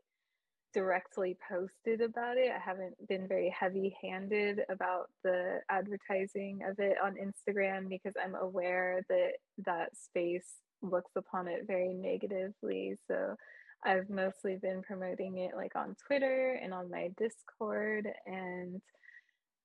directly 0.73 1.38
posted 1.49 2.02
about 2.02 2.38
it. 2.38 2.52
I 2.52 2.60
haven't 2.60 2.95
been 3.07 3.27
very 3.27 3.53
heavy 3.57 3.95
handed 4.02 4.61
about 4.69 5.10
the 5.23 5.60
advertising 5.69 6.61
of 6.69 6.80
it 6.80 6.98
on 7.03 7.15
Instagram 7.15 7.89
because 7.89 8.14
I'm 8.22 8.35
aware 8.35 9.03
that 9.10 9.31
that 9.65 9.95
space 9.95 10.49
looks 10.81 11.11
upon 11.15 11.48
it 11.48 11.68
very 11.68 11.93
negatively. 11.93 12.98
So 13.07 13.35
I've 13.84 14.10
mostly 14.10 14.57
been 14.61 14.81
promoting 14.81 15.38
it 15.38 15.56
like 15.56 15.76
on 15.76 15.95
Twitter 16.07 16.60
and 16.61 16.73
on 16.73 16.89
my 16.89 17.10
Discord 17.18 18.07
and 18.26 18.81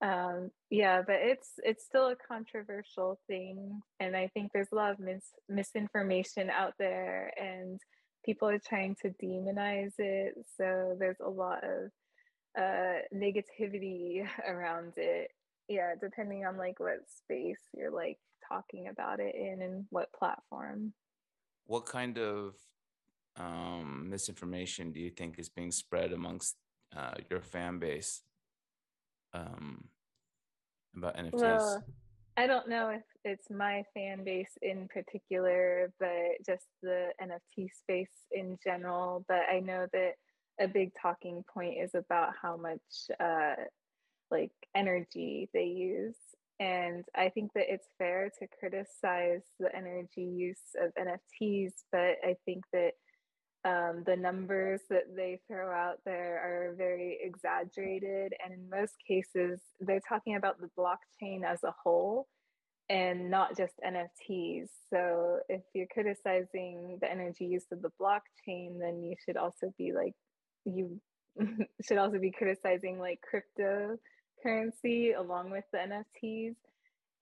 um 0.02 0.50
yeah 0.68 1.00
but 1.06 1.16
it's 1.20 1.52
it's 1.64 1.84
still 1.84 2.08
a 2.08 2.16
controversial 2.28 3.18
thing 3.26 3.80
and 3.98 4.14
i 4.14 4.28
think 4.34 4.50
there's 4.52 4.68
a 4.72 4.74
lot 4.74 4.90
of 4.90 4.98
mis- 4.98 5.32
misinformation 5.48 6.50
out 6.50 6.74
there 6.78 7.32
and 7.40 7.80
people 8.26 8.48
are 8.48 8.58
trying 8.58 8.94
to 8.96 9.08
demonize 9.22 9.94
it 9.98 10.34
so 10.58 10.96
there's 10.98 11.20
a 11.24 11.30
lot 11.30 11.62
of 11.64 11.90
uh 12.58 13.00
negativity 13.14 14.26
around 14.48 14.92
it 14.96 15.30
yeah 15.68 15.94
depending 16.00 16.44
on 16.44 16.58
like 16.58 16.78
what 16.80 16.98
space 17.08 17.60
you're 17.74 17.90
like 17.90 18.18
talking 18.46 18.88
about 18.88 19.20
it 19.20 19.34
in 19.34 19.62
and 19.62 19.86
what 19.90 20.12
platform 20.12 20.92
what 21.66 21.86
kind 21.86 22.18
of 22.18 22.54
um, 23.38 24.06
misinformation 24.08 24.92
do 24.92 25.00
you 25.00 25.10
think 25.10 25.38
is 25.38 25.48
being 25.48 25.70
spread 25.70 26.12
amongst 26.12 26.56
uh, 26.96 27.14
your 27.30 27.40
fan 27.40 27.78
base 27.78 28.22
um, 29.34 29.84
about 30.96 31.16
NFTs? 31.16 31.32
Well, 31.32 31.84
I 32.36 32.46
don't 32.46 32.68
know 32.68 32.88
if 32.90 33.02
it's 33.26 33.50
my 33.50 33.82
fan 33.92 34.22
base 34.22 34.56
in 34.62 34.86
particular, 34.86 35.92
but 35.98 36.44
just 36.46 36.66
the 36.80 37.08
NFT 37.20 37.68
space 37.74 38.14
in 38.30 38.56
general. 38.62 39.24
But 39.26 39.42
I 39.52 39.58
know 39.58 39.88
that 39.92 40.12
a 40.60 40.68
big 40.68 40.92
talking 41.00 41.44
point 41.52 41.74
is 41.82 41.94
about 41.96 42.34
how 42.40 42.56
much 42.56 42.80
uh, 43.18 43.64
like 44.30 44.52
energy 44.74 45.48
they 45.52 45.64
use 45.64 46.16
And 46.58 47.04
I 47.14 47.28
think 47.28 47.52
that 47.54 47.72
it's 47.72 47.88
fair 47.98 48.30
to 48.38 48.46
criticize 48.58 49.42
the 49.58 49.74
energy 49.74 50.22
use 50.22 50.74
of 50.80 50.92
NFTs, 50.94 51.72
but 51.90 52.16
I 52.24 52.36
think 52.44 52.64
that 52.72 52.92
um, 53.64 54.04
the 54.06 54.16
numbers 54.16 54.82
that 54.88 55.16
they 55.16 55.40
throw 55.48 55.72
out 55.72 55.98
there 56.04 56.38
are 56.38 56.74
very 56.76 57.18
exaggerated. 57.20 58.32
And 58.42 58.54
in 58.54 58.70
most 58.70 58.94
cases, 59.06 59.60
they're 59.80 60.00
talking 60.08 60.36
about 60.36 60.60
the 60.60 60.70
blockchain 60.78 61.42
as 61.44 61.64
a 61.64 61.74
whole 61.82 62.28
and 62.88 63.30
not 63.30 63.56
just 63.56 63.74
NFTs. 63.84 64.68
So 64.90 65.40
if 65.48 65.62
you're 65.74 65.88
criticizing 65.88 66.98
the 67.00 67.10
energy 67.10 67.46
use 67.46 67.66
of 67.72 67.82
the 67.82 67.90
blockchain, 68.00 68.78
then 68.78 69.02
you 69.02 69.16
should 69.24 69.36
also 69.36 69.72
be 69.76 69.92
like, 69.92 70.14
you 70.64 71.00
should 71.86 71.98
also 71.98 72.18
be 72.18 72.30
criticizing 72.30 72.98
like 72.98 73.20
cryptocurrency 73.58 75.16
along 75.18 75.50
with 75.50 75.64
the 75.72 75.78
NFTs. 75.78 76.54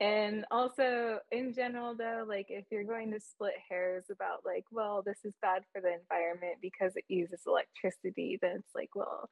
And 0.00 0.44
also, 0.50 1.20
in 1.30 1.54
general, 1.54 1.94
though, 1.96 2.24
like 2.26 2.46
if 2.48 2.64
you're 2.70 2.84
going 2.84 3.12
to 3.12 3.20
split 3.20 3.54
hairs 3.68 4.04
about, 4.10 4.40
like, 4.44 4.64
well, 4.70 5.02
this 5.04 5.18
is 5.24 5.34
bad 5.40 5.62
for 5.72 5.80
the 5.80 5.94
environment 5.94 6.56
because 6.60 6.92
it 6.96 7.04
uses 7.08 7.42
electricity, 7.46 8.38
then 8.42 8.56
it's 8.56 8.74
like, 8.74 8.90
well, 8.94 9.30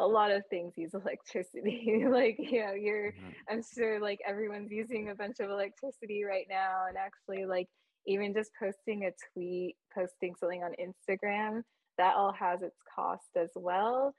a 0.00 0.06
lot 0.06 0.30
of 0.30 0.42
things 0.48 0.72
use 0.76 0.94
electricity. 0.94 2.04
like, 2.08 2.36
you 2.38 2.64
know, 2.64 2.72
you're, 2.72 3.12
mm-hmm. 3.12 3.30
I'm 3.48 3.62
sure 3.74 4.00
like 4.00 4.18
everyone's 4.26 4.72
using 4.72 5.10
a 5.10 5.14
bunch 5.14 5.40
of 5.40 5.50
electricity 5.50 6.24
right 6.24 6.46
now. 6.48 6.84
And 6.88 6.96
actually, 6.96 7.44
like, 7.44 7.68
even 8.06 8.32
just 8.34 8.50
posting 8.58 9.04
a 9.04 9.12
tweet, 9.32 9.76
posting 9.94 10.34
something 10.40 10.62
on 10.62 10.72
Instagram, 10.80 11.62
that 11.98 12.16
all 12.16 12.32
has 12.32 12.62
its 12.62 12.78
cost 12.94 13.28
as 13.36 13.50
well. 13.54 14.14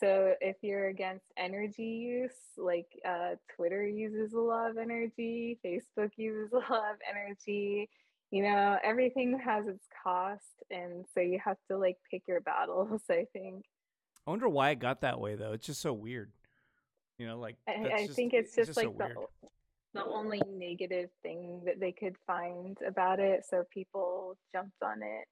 So 0.00 0.34
if 0.40 0.56
you're 0.62 0.88
against 0.88 1.26
energy 1.38 1.82
use, 1.82 2.32
like 2.56 2.88
uh, 3.06 3.34
Twitter 3.54 3.86
uses 3.86 4.32
a 4.32 4.40
lot 4.40 4.70
of 4.70 4.78
energy, 4.78 5.58
Facebook 5.64 6.10
uses 6.16 6.52
a 6.52 6.56
lot 6.56 6.90
of 6.92 6.98
energy, 7.08 7.88
you 8.30 8.42
know, 8.42 8.78
everything 8.82 9.38
has 9.44 9.66
its 9.66 9.86
cost. 10.02 10.44
And 10.70 11.04
so 11.14 11.20
you 11.20 11.38
have 11.44 11.58
to 11.70 11.78
like 11.78 11.96
pick 12.10 12.22
your 12.26 12.40
battles, 12.40 13.02
I 13.10 13.26
think. 13.32 13.64
I 14.26 14.30
wonder 14.30 14.48
why 14.48 14.70
it 14.70 14.78
got 14.78 15.00
that 15.00 15.20
way 15.20 15.34
though. 15.34 15.52
It's 15.52 15.66
just 15.66 15.80
so 15.80 15.92
weird. 15.92 16.30
You 17.18 17.26
know, 17.26 17.38
like 17.38 17.56
I, 17.68 17.90
I 17.94 18.06
just, 18.06 18.16
think 18.16 18.32
it's 18.32 18.54
just, 18.54 18.70
it's 18.70 18.76
just 18.76 18.76
like 18.76 18.96
so 18.98 19.28
the, 19.92 20.00
the 20.00 20.04
only 20.04 20.40
negative 20.48 21.10
thing 21.22 21.62
that 21.66 21.80
they 21.80 21.92
could 21.92 22.16
find 22.26 22.78
about 22.86 23.20
it. 23.20 23.44
So 23.48 23.64
people 23.72 24.36
jumped 24.52 24.82
on 24.82 25.02
it. 25.02 25.26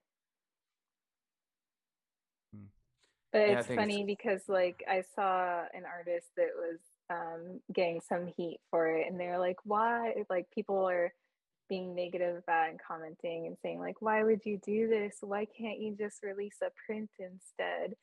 But 3.32 3.39
yeah, 3.39 3.59
it's 3.59 3.69
funny 3.69 4.01
it's... 4.01 4.06
because 4.06 4.43
like 4.48 4.82
I 4.89 5.02
saw 5.15 5.62
an 5.74 5.85
artist 5.85 6.28
that 6.36 6.48
was 6.56 6.78
um, 7.10 7.60
getting 7.73 8.01
some 8.06 8.27
heat 8.36 8.59
for 8.70 8.89
it, 8.89 9.06
and 9.09 9.19
they're 9.19 9.39
like, 9.39 9.56
"Why?" 9.65 10.15
Like 10.31 10.47
people 10.55 10.89
are 10.89 11.12
being 11.69 11.94
negative 11.94 12.36
about 12.36 12.70
and 12.70 12.81
commenting 12.86 13.47
and 13.47 13.56
saying 13.62 13.81
like, 13.81 14.01
"Why 14.01 14.23
would 14.23 14.40
you 14.44 14.59
do 14.65 14.89
this? 14.89 15.19
Why 15.20 15.44
can't 15.44 15.78
you 15.78 15.94
just 15.97 16.23
release 16.23 16.56
a 16.62 16.70
print 16.86 17.10
instead?" 17.19 17.94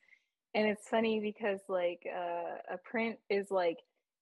And 0.56 0.66
it's 0.66 0.88
funny 0.88 1.20
because 1.20 1.60
like 1.68 2.04
uh, 2.12 2.74
a 2.74 2.78
print 2.78 3.18
is 3.30 3.50
like 3.50 3.78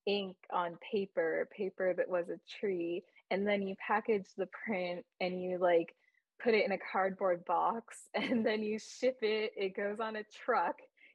ink 0.06 0.36
on 0.52 0.76
paper, 0.92 1.48
paper 1.56 1.94
that 1.96 2.08
was 2.08 2.26
a 2.28 2.38
tree, 2.60 3.02
and 3.30 3.46
then 3.46 3.62
you 3.62 3.74
package 3.76 4.26
the 4.36 4.48
print 4.66 5.04
and 5.20 5.42
you 5.42 5.56
like 5.58 5.94
put 6.42 6.52
it 6.52 6.66
in 6.66 6.72
a 6.72 6.78
cardboard 6.92 7.44
box 7.46 8.00
and 8.14 8.44
then 8.44 8.62
you 8.62 8.78
ship 8.78 9.16
it 9.22 9.52
it 9.56 9.74
goes 9.76 10.00
on 10.00 10.16
a 10.16 10.24
truck 10.44 10.74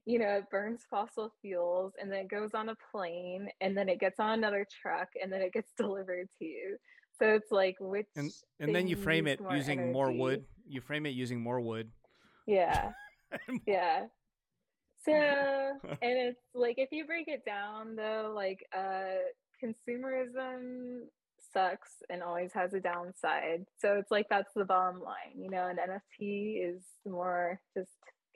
you 0.10 0.18
know, 0.18 0.38
it 0.38 0.50
burns 0.50 0.82
fossil 0.90 1.32
fuels 1.40 1.94
and 2.02 2.12
then 2.12 2.22
it 2.22 2.30
goes 2.30 2.56
on 2.56 2.70
a 2.70 2.76
plane 2.92 3.48
and 3.62 3.78
then 3.78 3.88
it 3.88 4.00
gets 4.00 4.20
on 4.20 4.32
another 4.32 4.66
truck 4.82 5.10
and 5.22 5.32
then 5.32 5.40
it 5.42 5.54
gets 5.54 5.72
delivered 5.78 6.28
to 6.40 6.46
you. 6.46 6.78
So 7.20 7.28
it's 7.28 7.52
like 7.52 7.76
which 7.80 8.08
and 8.16 8.32
and 8.60 8.74
then 8.74 8.88
you 8.88 8.96
frame 8.96 9.28
it 9.28 9.40
more 9.40 9.56
using 9.56 9.80
energy. 9.80 9.94
more 9.94 10.12
wood. 10.12 10.46
You 10.68 10.82
frame 10.82 11.06
it 11.06 11.10
using 11.10 11.40
more 11.40 11.62
wood. 11.62 11.92
Yeah. 12.48 12.92
yeah. 13.68 14.06
So 15.10 15.90
and 16.02 16.18
it's 16.18 16.42
like 16.54 16.76
if 16.78 16.90
you 16.92 17.06
break 17.06 17.28
it 17.28 17.46
down 17.46 17.96
though, 17.96 18.32
like 18.36 18.66
uh 18.76 19.20
consumerism 19.64 21.02
sucks 21.54 21.90
and 22.10 22.22
always 22.22 22.54
has 22.54 22.74
a 22.74 22.80
downside. 22.80 23.66
So 23.80 23.96
it's 23.96 24.12
like 24.12 24.28
that's 24.30 24.54
the 24.56 24.66
bottom 24.66 25.02
line, 25.02 25.42
you 25.42 25.50
know, 25.50 25.68
an 25.68 25.78
NFT 25.78 26.76
is 26.76 26.84
more 27.06 27.60
just 27.76 27.92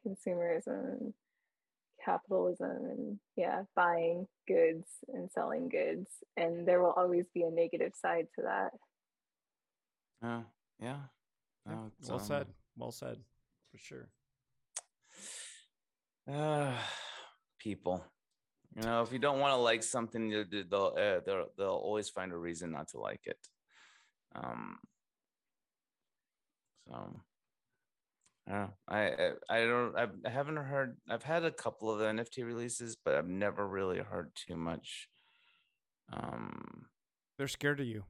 consumerism 0.05 1.13
capitalism 2.03 2.85
and 2.91 3.19
yeah 3.37 3.61
buying 3.77 4.27
goods 4.45 4.89
and 5.13 5.31
selling 5.31 5.69
goods 5.69 6.09
and 6.35 6.67
there 6.67 6.81
will 6.81 6.91
always 6.97 7.23
be 7.33 7.43
a 7.43 7.49
negative 7.49 7.93
side 7.99 8.27
to 8.35 8.41
that. 8.41 8.71
Oh 10.23 10.43
yeah. 10.81 10.97
No, 11.65 11.91
well 12.07 12.19
um, 12.19 12.25
said 12.25 12.47
well 12.77 12.91
said. 12.91 13.17
For 13.71 13.77
sure 13.79 14.09
uh 16.31 16.73
people 17.59 18.03
you 18.75 18.83
know 18.83 19.01
if 19.01 19.11
you 19.13 19.19
don't 19.19 19.39
want 19.39 19.53
to 19.53 19.57
like 19.57 19.83
something 19.83 20.29
they'll, 20.29 20.93
uh, 20.97 21.19
they'll 21.25 21.47
they'll 21.57 21.67
always 21.69 22.09
find 22.09 22.31
a 22.31 22.37
reason 22.37 22.71
not 22.71 22.87
to 22.89 22.99
like 22.99 23.21
it 23.25 23.39
um 24.35 24.77
so 28.47 28.69
I 28.87 28.97
I 28.97 29.31
I 29.49 29.59
don't 29.65 29.95
I 30.25 30.29
haven't 30.29 30.57
heard 30.57 30.97
I've 31.09 31.23
had 31.23 31.45
a 31.45 31.51
couple 31.51 31.89
of 31.89 31.99
the 31.99 32.05
NFT 32.05 32.43
releases, 32.43 32.95
but 32.95 33.15
I've 33.15 33.27
never 33.27 33.67
really 33.67 33.99
heard 33.99 34.31
too 34.35 34.57
much. 34.57 35.09
Um, 36.11 36.85
they're 37.37 37.47
scared 37.47 37.79
of 37.79 37.87
you. 37.87 38.03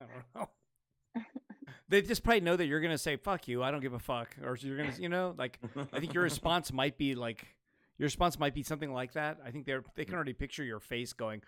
I 0.00 0.06
don't 0.06 0.24
know. 0.34 1.22
they 1.88 2.02
just 2.02 2.22
probably 2.22 2.40
know 2.40 2.56
that 2.56 2.66
you're 2.66 2.80
gonna 2.80 2.98
say 2.98 3.16
"fuck 3.16 3.48
you," 3.48 3.62
I 3.62 3.70
don't 3.70 3.80
give 3.80 3.92
a 3.94 3.98
fuck, 3.98 4.36
or 4.42 4.56
you're 4.56 4.76
gonna, 4.76 4.92
you 4.98 5.08
know, 5.08 5.34
like 5.36 5.58
I 5.92 6.00
think 6.00 6.14
your 6.14 6.22
response 6.22 6.72
might 6.72 6.96
be 6.96 7.14
like 7.14 7.46
your 7.98 8.06
response 8.06 8.38
might 8.38 8.54
be 8.54 8.62
something 8.62 8.92
like 8.92 9.12
that. 9.12 9.38
I 9.44 9.50
think 9.50 9.66
they're 9.66 9.84
they 9.94 10.04
can 10.04 10.14
already 10.14 10.32
picture 10.32 10.64
your 10.64 10.80
face 10.80 11.12
going, 11.12 11.42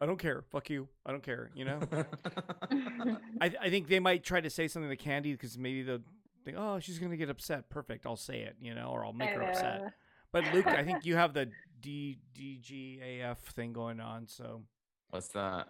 I 0.00 0.06
don't 0.06 0.18
care. 0.18 0.42
Fuck 0.50 0.70
you. 0.70 0.88
I 1.04 1.10
don't 1.10 1.22
care. 1.22 1.50
You 1.54 1.64
know. 1.64 1.80
I 3.40 3.52
I 3.60 3.70
think 3.70 3.88
they 3.88 4.00
might 4.00 4.24
try 4.24 4.40
to 4.40 4.50
say 4.50 4.68
something 4.68 4.90
to 4.90 4.96
Candie 4.96 5.32
because 5.32 5.58
maybe 5.58 5.82
they'll 5.82 6.00
think, 6.44 6.56
oh, 6.58 6.78
she's 6.78 6.98
gonna 6.98 7.16
get 7.16 7.30
upset. 7.30 7.68
Perfect. 7.68 8.06
I'll 8.06 8.16
say 8.16 8.40
it, 8.40 8.56
you 8.60 8.74
know, 8.74 8.90
or 8.90 9.04
I'll 9.04 9.12
make 9.12 9.30
her 9.30 9.42
upset. 9.42 9.92
But 10.32 10.44
Luke, 10.52 10.66
I 10.66 10.84
think 10.84 11.04
you 11.04 11.16
have 11.16 11.32
the 11.32 11.50
D 11.80 12.18
D 12.34 12.58
G 12.60 13.00
A 13.02 13.22
F 13.22 13.38
thing 13.38 13.72
going 13.72 14.00
on. 14.00 14.28
So 14.28 14.62
what's 15.10 15.28
that? 15.28 15.68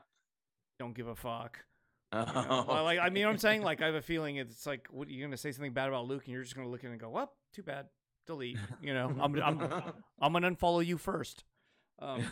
Don't 0.79 0.95
give 0.95 1.09
a 1.09 1.15
fuck. 1.17 1.59
Oh. 2.13 2.19
You 2.27 2.35
know? 2.49 2.65
well, 2.69 2.85
like 2.85 2.99
I 2.99 3.11
mean, 3.11 3.27
I'm 3.27 3.39
saying 3.39 3.63
like 3.63 3.83
I 3.83 3.87
have 3.87 3.95
a 3.95 4.03
feeling 4.03 4.37
it's 4.37 4.67
like, 4.67 4.89
what 4.91 5.11
you're 5.11 5.27
gonna 5.27 5.37
say 5.37 5.53
something 5.53 5.73
bad 5.73 5.89
about 5.89 6.07
Luke, 6.07 6.23
and 6.25 6.33
you're 6.33 6.43
just 6.43 6.57
gonna 6.57 6.69
look 6.69 6.81
at 6.81 6.89
it 6.89 6.93
and 6.93 7.01
go, 7.01 7.11
"Well, 7.11 7.33
too 7.53 7.63
bad, 7.63 7.87
delete." 8.27 8.59
You 8.81 8.95
know, 8.95 9.15
I'm 9.21 9.41
I'm 9.43 9.61
I'm 10.21 10.33
gonna 10.33 10.51
unfollow 10.51 10.85
you 10.85 10.97
first. 10.97 11.45
Um, 11.99 12.25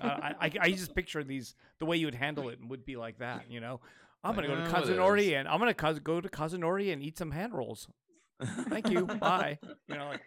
I, 0.00 0.34
I 0.40 0.50
I 0.60 0.70
just 0.70 0.94
picture 0.94 1.24
these 1.24 1.54
the 1.78 1.86
way 1.86 1.96
you 1.96 2.06
would 2.06 2.14
handle 2.14 2.48
it 2.48 2.58
would 2.66 2.84
be 2.84 2.96
like 2.96 3.18
that. 3.18 3.50
You 3.50 3.60
know, 3.60 3.80
I'm 4.24 4.34
gonna 4.34 4.48
go 4.48 4.56
to 4.56 4.70
Kazunori 4.70 5.38
and 5.38 5.48
I'm 5.48 5.58
gonna 5.58 5.74
go 5.74 6.20
to 6.20 6.28
Kazunori 6.28 6.92
and 6.92 7.02
eat 7.02 7.18
some 7.18 7.30
hand 7.30 7.54
rolls. 7.54 7.88
Thank 8.68 8.90
you. 8.90 9.06
Bye. 9.20 9.58
You 9.88 9.96
know, 9.96 10.10
like. 10.10 10.20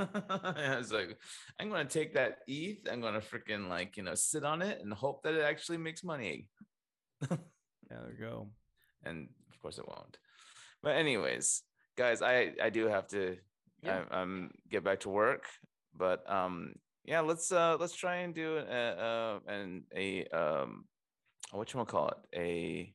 yeah, 0.00 0.78
it's 0.78 0.92
like 0.92 1.16
I'm 1.58 1.70
gonna 1.70 1.84
take 1.86 2.14
that 2.14 2.38
ETH. 2.46 2.88
I'm 2.90 3.00
gonna 3.00 3.20
freaking 3.20 3.68
like 3.68 3.96
you 3.96 4.02
know 4.02 4.14
sit 4.14 4.44
on 4.44 4.62
it 4.62 4.80
and 4.82 4.92
hope 4.92 5.22
that 5.22 5.34
it 5.34 5.42
actually 5.42 5.78
makes 5.78 6.04
money. 6.04 6.48
Yeah, 7.30 7.36
there 7.90 8.06
we 8.08 8.14
go. 8.16 8.48
And 9.04 9.28
of 9.50 9.60
course 9.60 9.78
it 9.78 9.86
won't. 9.86 10.16
But 10.82 10.96
anyways, 10.96 11.62
guys, 11.96 12.22
I 12.22 12.52
I 12.62 12.70
do 12.70 12.86
have 12.86 13.08
to 13.08 13.36
yeah. 13.82 14.02
I, 14.10 14.22
um 14.22 14.50
get 14.70 14.84
back 14.84 15.00
to 15.00 15.08
work. 15.08 15.44
But 15.96 16.28
um 16.30 16.74
yeah, 17.04 17.20
let's 17.20 17.50
uh 17.52 17.76
let's 17.78 17.94
try 17.94 18.16
and 18.16 18.34
do 18.34 18.56
a, 18.56 18.62
uh 18.62 19.38
an 19.46 19.84
a 19.94 20.24
um 20.26 20.84
what 21.52 21.72
you 21.72 21.78
want 21.78 21.88
call 21.88 22.08
it 22.08 22.18
a 22.34 22.94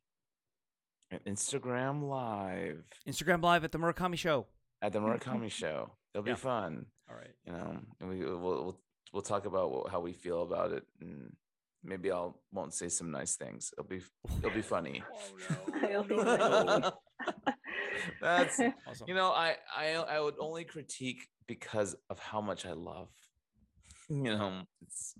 an 1.11 1.19
Instagram 1.25 2.03
live. 2.03 2.83
Instagram 3.07 3.41
live 3.41 3.63
at 3.63 3.71
the 3.71 3.77
Murakami 3.77 4.17
show. 4.17 4.47
At 4.81 4.93
the 4.93 4.99
Murakami 5.05 5.51
show. 5.51 5.91
It'll 6.13 6.27
yeah. 6.27 6.33
be 6.33 6.39
fun. 6.39 6.85
All 7.09 7.15
right. 7.15 7.33
You 7.45 7.53
know, 7.53 7.77
we 8.01 8.25
we'll, 8.25 8.39
we'll 8.39 8.79
we'll 9.13 9.21
talk 9.21 9.45
about 9.45 9.89
how 9.89 10.01
we 10.01 10.13
feel 10.13 10.43
about 10.43 10.71
it 10.71 10.83
and 10.99 11.33
maybe 11.87 12.11
I'll 12.11 12.39
won't 12.51 12.73
say 12.73 12.89
some 12.89 13.09
nice 13.09 13.35
things. 13.35 13.71
It'll 13.73 13.89
be 13.89 14.01
it'll 14.39 14.51
be 14.51 14.61
funny. 14.61 15.03
oh 15.49 16.05
no. 16.09 16.91
That's 18.21 18.59
awesome. 18.87 19.07
you 19.07 19.15
know, 19.15 19.31
I 19.31 19.55
I 19.75 19.93
I 19.93 20.19
would 20.19 20.35
only 20.39 20.63
critique 20.63 21.27
because 21.47 21.95
of 22.09 22.19
how 22.19 22.41
much 22.41 22.65
I 22.65 22.73
love. 22.73 23.09
You 24.09 24.23
know, 24.23 24.61
it's 24.81 25.15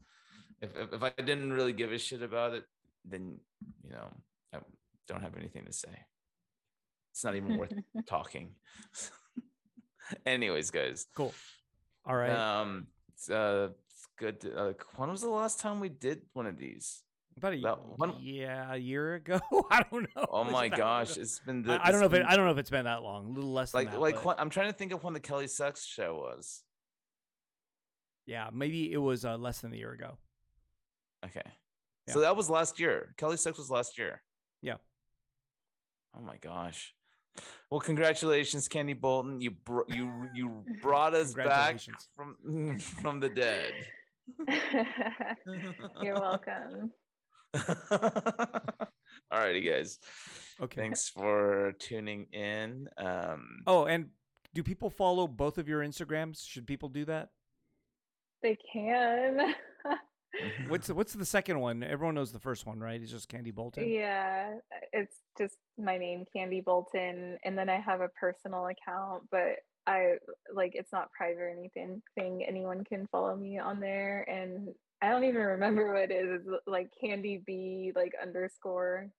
if 0.61 0.71
if 0.93 1.03
I 1.03 1.11
didn't 1.17 1.53
really 1.53 1.73
give 1.73 1.91
a 1.91 1.97
shit 1.97 2.21
about 2.21 2.53
it, 2.53 2.63
then 3.05 3.39
you 3.83 3.91
know 3.91 4.09
I 4.53 4.59
don't 5.07 5.21
have 5.21 5.35
anything 5.37 5.65
to 5.65 5.73
say. 5.73 6.05
It's 7.11 7.23
not 7.23 7.35
even 7.35 7.57
worth 7.57 7.73
talking. 8.05 8.51
Anyways, 10.25 10.69
guys. 10.71 11.07
Cool. 11.15 11.33
All 12.05 12.15
right. 12.15 12.31
Um, 12.31 12.87
uh, 13.31 13.69
it's 13.97 14.07
good. 14.19 14.39
To, 14.41 14.55
uh, 14.55 14.73
when 14.95 15.09
was 15.09 15.21
the 15.21 15.29
last 15.29 15.59
time 15.59 15.79
we 15.79 15.89
did 15.89 16.21
one 16.33 16.45
of 16.45 16.57
these? 16.57 17.01
About 17.37 17.53
a 17.53 17.61
That 17.61 17.77
one- 17.97 18.15
yeah, 18.19 18.71
a 18.73 18.77
year 18.77 19.15
ago. 19.15 19.39
I 19.71 19.83
don't 19.91 20.07
know. 20.15 20.25
Oh 20.31 20.43
my 20.43 20.65
it 20.65 20.69
that 20.71 20.79
long 20.79 20.87
gosh, 21.05 21.17
it's 21.17 21.39
been. 21.39 21.63
The, 21.63 21.73
I, 21.73 21.87
I 21.87 21.91
don't 21.91 21.99
know 21.99 22.05
if 22.07 22.13
it, 22.13 22.23
I 22.27 22.35
don't 22.35 22.45
know 22.45 22.51
if 22.51 22.57
it's 22.57 22.69
been 22.69 22.85
that 22.85 23.03
long. 23.03 23.25
A 23.25 23.29
little 23.29 23.51
less 23.53 23.71
than 23.71 23.81
like 23.85 23.91
that. 23.91 23.99
like 23.99 24.15
but 24.15 24.25
when, 24.25 24.35
I'm 24.39 24.49
trying 24.49 24.67
to 24.67 24.73
think 24.73 24.91
of 24.91 25.03
when 25.03 25.13
the 25.13 25.19
Kelly 25.19 25.47
Sucks 25.47 25.85
show 25.85 26.15
was. 26.15 26.63
yeah, 28.25 28.49
maybe 28.53 28.91
it 28.91 28.97
was 28.97 29.23
uh, 29.25 29.37
less 29.37 29.61
than 29.61 29.73
a 29.73 29.75
year 29.75 29.91
ago. 29.93 30.17
Okay, 31.25 31.41
Yeah. 32.07 32.13
so 32.13 32.19
that 32.21 32.35
was 32.35 32.49
last 32.49 32.79
year. 32.79 33.13
Kelly 33.17 33.37
Sucks 33.37 33.57
was 33.57 33.69
last 33.69 33.97
year. 33.97 34.21
Yeah. 34.61 34.75
Oh 36.15 36.21
my 36.21 36.37
gosh. 36.37 36.93
Well, 37.69 37.79
congratulations, 37.79 38.67
Candie 38.67 38.93
Bolton. 38.93 39.41
You 39.41 39.51
br- 39.51 39.87
you 39.89 40.29
you 40.33 40.63
brought 40.81 41.13
us 41.13 41.33
back 41.33 41.79
from 42.15 42.77
from 43.01 43.19
the 43.19 43.29
dead. 43.29 43.73
You're 46.01 46.19
welcome. 46.19 46.91
All 49.31 49.39
righty, 49.39 49.61
guys. 49.61 49.99
Okay. 50.61 50.81
Thanks 50.81 51.09
for 51.09 51.73
tuning 51.79 52.27
in. 52.33 52.87
Um, 52.97 53.61
Oh, 53.67 53.85
and 53.85 54.09
do 54.53 54.63
people 54.63 54.89
follow 54.89 55.27
both 55.27 55.57
of 55.57 55.67
your 55.67 55.81
Instagrams? 55.81 56.45
Should 56.47 56.65
people 56.67 56.89
do 56.89 57.05
that? 57.05 57.29
They 58.41 58.57
can. 58.71 59.53
What's 60.67 60.87
the, 60.87 60.93
what's 60.93 61.13
the 61.13 61.25
second 61.25 61.59
one? 61.59 61.81
Everyone 61.83 62.15
knows 62.15 62.31
the 62.31 62.39
first 62.39 62.65
one, 62.65 62.79
right? 62.79 63.01
It's 63.01 63.11
just 63.11 63.29
Candie 63.29 63.51
Bolton. 63.51 63.87
yeah, 63.89 64.55
it's 64.93 65.15
just 65.37 65.55
my 65.77 65.97
name, 65.97 66.25
Candie 66.31 66.61
Bolton, 66.61 67.37
and 67.43 67.57
then 67.57 67.69
I 67.69 67.79
have 67.79 68.01
a 68.01 68.09
personal 68.09 68.67
account, 68.67 69.23
but 69.31 69.55
I 69.87 70.15
like 70.53 70.73
it's 70.75 70.91
not 70.91 71.11
private 71.11 71.39
or 71.39 71.49
anything. 71.49 72.01
Thing 72.15 72.43
anyone 72.47 72.83
can 72.83 73.07
follow 73.07 73.35
me 73.35 73.57
on 73.57 73.79
there, 73.79 74.25
and 74.29 74.69
I 75.01 75.09
don't 75.09 75.23
even 75.23 75.41
remember 75.41 75.93
what 75.93 76.11
it 76.11 76.13
is. 76.13 76.41
It's 76.45 76.67
like 76.67 76.89
Candie 76.99 77.41
B 77.45 77.93
like 77.95 78.11
underscore 78.21 79.09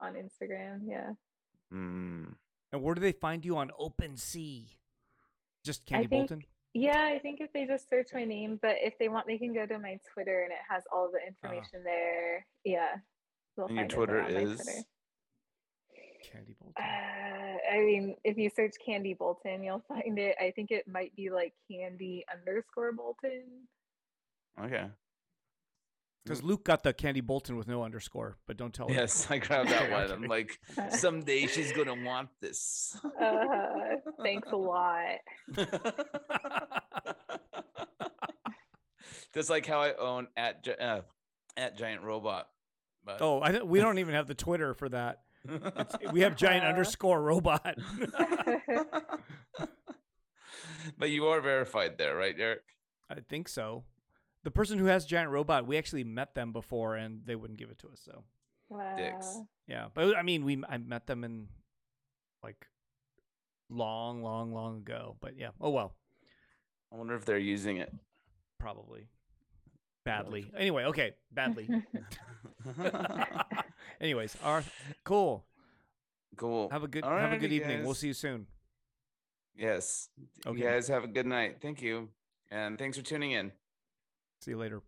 on 0.00 0.14
Instagram. 0.14 0.80
Yeah, 0.84 1.10
mm, 1.72 2.34
And 2.72 2.82
where 2.82 2.94
do 2.94 3.00
they 3.00 3.12
find 3.12 3.44
you 3.44 3.56
on 3.56 3.70
OpenSea? 3.80 4.64
Just 5.64 5.86
Candie 5.86 6.08
think- 6.08 6.28
Bolton. 6.28 6.44
Yeah. 6.80 7.04
I 7.14 7.18
think 7.18 7.40
if 7.40 7.52
they 7.52 7.66
just 7.66 7.88
search 7.88 8.08
my 8.14 8.24
name, 8.24 8.58
but 8.62 8.76
if 8.80 8.98
they 8.98 9.08
want, 9.08 9.26
they 9.26 9.38
can 9.38 9.54
go 9.54 9.66
to 9.66 9.78
my 9.78 9.98
Twitter, 10.12 10.42
and 10.42 10.52
it 10.52 10.58
has 10.68 10.82
all 10.92 11.10
the 11.12 11.20
information 11.26 11.82
there. 11.84 12.46
Yeah, 12.64 12.96
they'll 13.56 13.66
And 13.66 13.76
your 13.76 13.88
Twitter 13.88 14.12
there 14.14 14.24
on 14.24 14.34
my 14.34 14.40
is? 14.52 14.56
Twitter. 14.56 14.82
Candie 16.32 16.56
Bolton. 16.60 16.74
Uh, 16.82 17.74
I 17.74 17.78
mean, 17.78 18.16
if 18.24 18.36
you 18.36 18.50
search 18.50 18.74
Candie 18.84 19.14
Bolton, 19.14 19.62
you'll 19.62 19.84
find 19.88 20.18
it. 20.18 20.36
I 20.40 20.50
think 20.50 20.70
it 20.70 20.86
might 20.88 21.14
be 21.16 21.30
like 21.30 21.54
Candie 21.70 22.24
underscore 22.32 22.92
Bolton. 22.92 23.44
okay. 24.62 24.86
Because 26.26 26.42
Luke 26.42 26.64
got 26.64 26.82
the 26.82 26.92
Candie 26.92 27.20
Bolton 27.20 27.56
with 27.56 27.68
no 27.68 27.84
underscore, 27.84 28.36
but 28.48 28.56
don't 28.56 28.74
tell 28.74 28.88
her. 28.88 28.94
Yes, 28.94 29.30
I 29.30 29.38
grabbed 29.38 29.68
that 29.70 29.92
one. 29.92 30.10
I'm 30.10 30.22
like, 30.24 30.58
someday 30.90 31.46
she's 31.46 31.70
gonna 31.72 31.94
want 32.04 32.30
this. 32.40 32.98
Uh, 33.22 33.30
thanks 34.20 34.48
a 34.50 34.56
lot. 34.56 35.18
That's 39.32 39.48
like 39.48 39.66
how 39.66 39.80
I 39.80 39.94
own 39.94 40.26
at 40.36 40.66
uh, 40.80 41.02
at 41.56 41.76
Giant 41.78 42.02
Robot. 42.02 42.48
But 43.04 43.22
oh, 43.22 43.40
I 43.40 43.52
th- 43.52 43.62
we 43.62 43.78
don't 43.78 43.98
even 43.98 44.14
have 44.14 44.26
the 44.26 44.34
Twitter 44.34 44.74
for 44.74 44.88
that. 44.88 45.20
We 46.12 46.22
have 46.22 46.34
giant 46.36 46.64
Uh. 46.64 46.68
underscore 46.70 47.22
robot. 47.22 47.76
but 50.98 51.10
you 51.10 51.26
are 51.26 51.40
verified 51.40 51.98
there, 51.98 52.16
right, 52.16 52.34
Eric? 52.36 52.62
I 53.08 53.20
think 53.28 53.48
so. 53.48 53.84
The 54.46 54.52
person 54.52 54.78
who 54.78 54.84
has 54.84 55.04
giant 55.04 55.32
robot, 55.32 55.66
we 55.66 55.76
actually 55.76 56.04
met 56.04 56.36
them 56.36 56.52
before, 56.52 56.94
and 56.94 57.22
they 57.26 57.34
wouldn't 57.34 57.58
give 57.58 57.68
it 57.68 57.80
to 57.80 57.88
us. 57.88 58.00
So 58.04 58.22
Dicks. 58.96 59.40
Yeah, 59.66 59.86
but 59.92 60.16
I 60.16 60.22
mean, 60.22 60.44
we 60.44 60.62
I 60.68 60.78
met 60.78 61.08
them 61.08 61.24
in 61.24 61.48
like 62.44 62.64
long, 63.68 64.22
long, 64.22 64.54
long 64.54 64.76
ago. 64.76 65.16
But 65.20 65.36
yeah, 65.36 65.48
oh 65.60 65.70
well, 65.70 65.96
I 66.92 66.96
wonder 66.96 67.16
if 67.16 67.24
they're 67.24 67.38
using 67.38 67.78
it. 67.78 67.92
probably 68.60 69.08
badly. 70.04 70.48
Anyway, 70.56 70.84
okay, 70.84 71.14
badly. 71.32 71.68
Anyways, 74.00 74.36
our 74.44 74.62
cool. 75.02 75.44
cool. 76.36 76.68
Have 76.70 76.84
a 76.84 76.88
good 76.88 77.04
have 77.04 77.32
a 77.32 77.36
good 77.36 77.50
Alrighty, 77.50 77.54
evening. 77.54 77.84
We'll 77.84 77.94
see 77.94 78.06
you 78.06 78.14
soon. 78.14 78.46
Yes. 79.56 80.08
Okay. 80.46 80.56
You 80.56 80.64
guys 80.66 80.86
have 80.86 81.02
a 81.02 81.08
good 81.08 81.26
night. 81.26 81.56
Thank 81.60 81.82
you. 81.82 82.10
And 82.52 82.78
thanks 82.78 82.96
for 82.96 83.02
tuning 83.02 83.32
in. 83.32 83.50
See 84.40 84.52
you 84.52 84.58
later. 84.58 84.82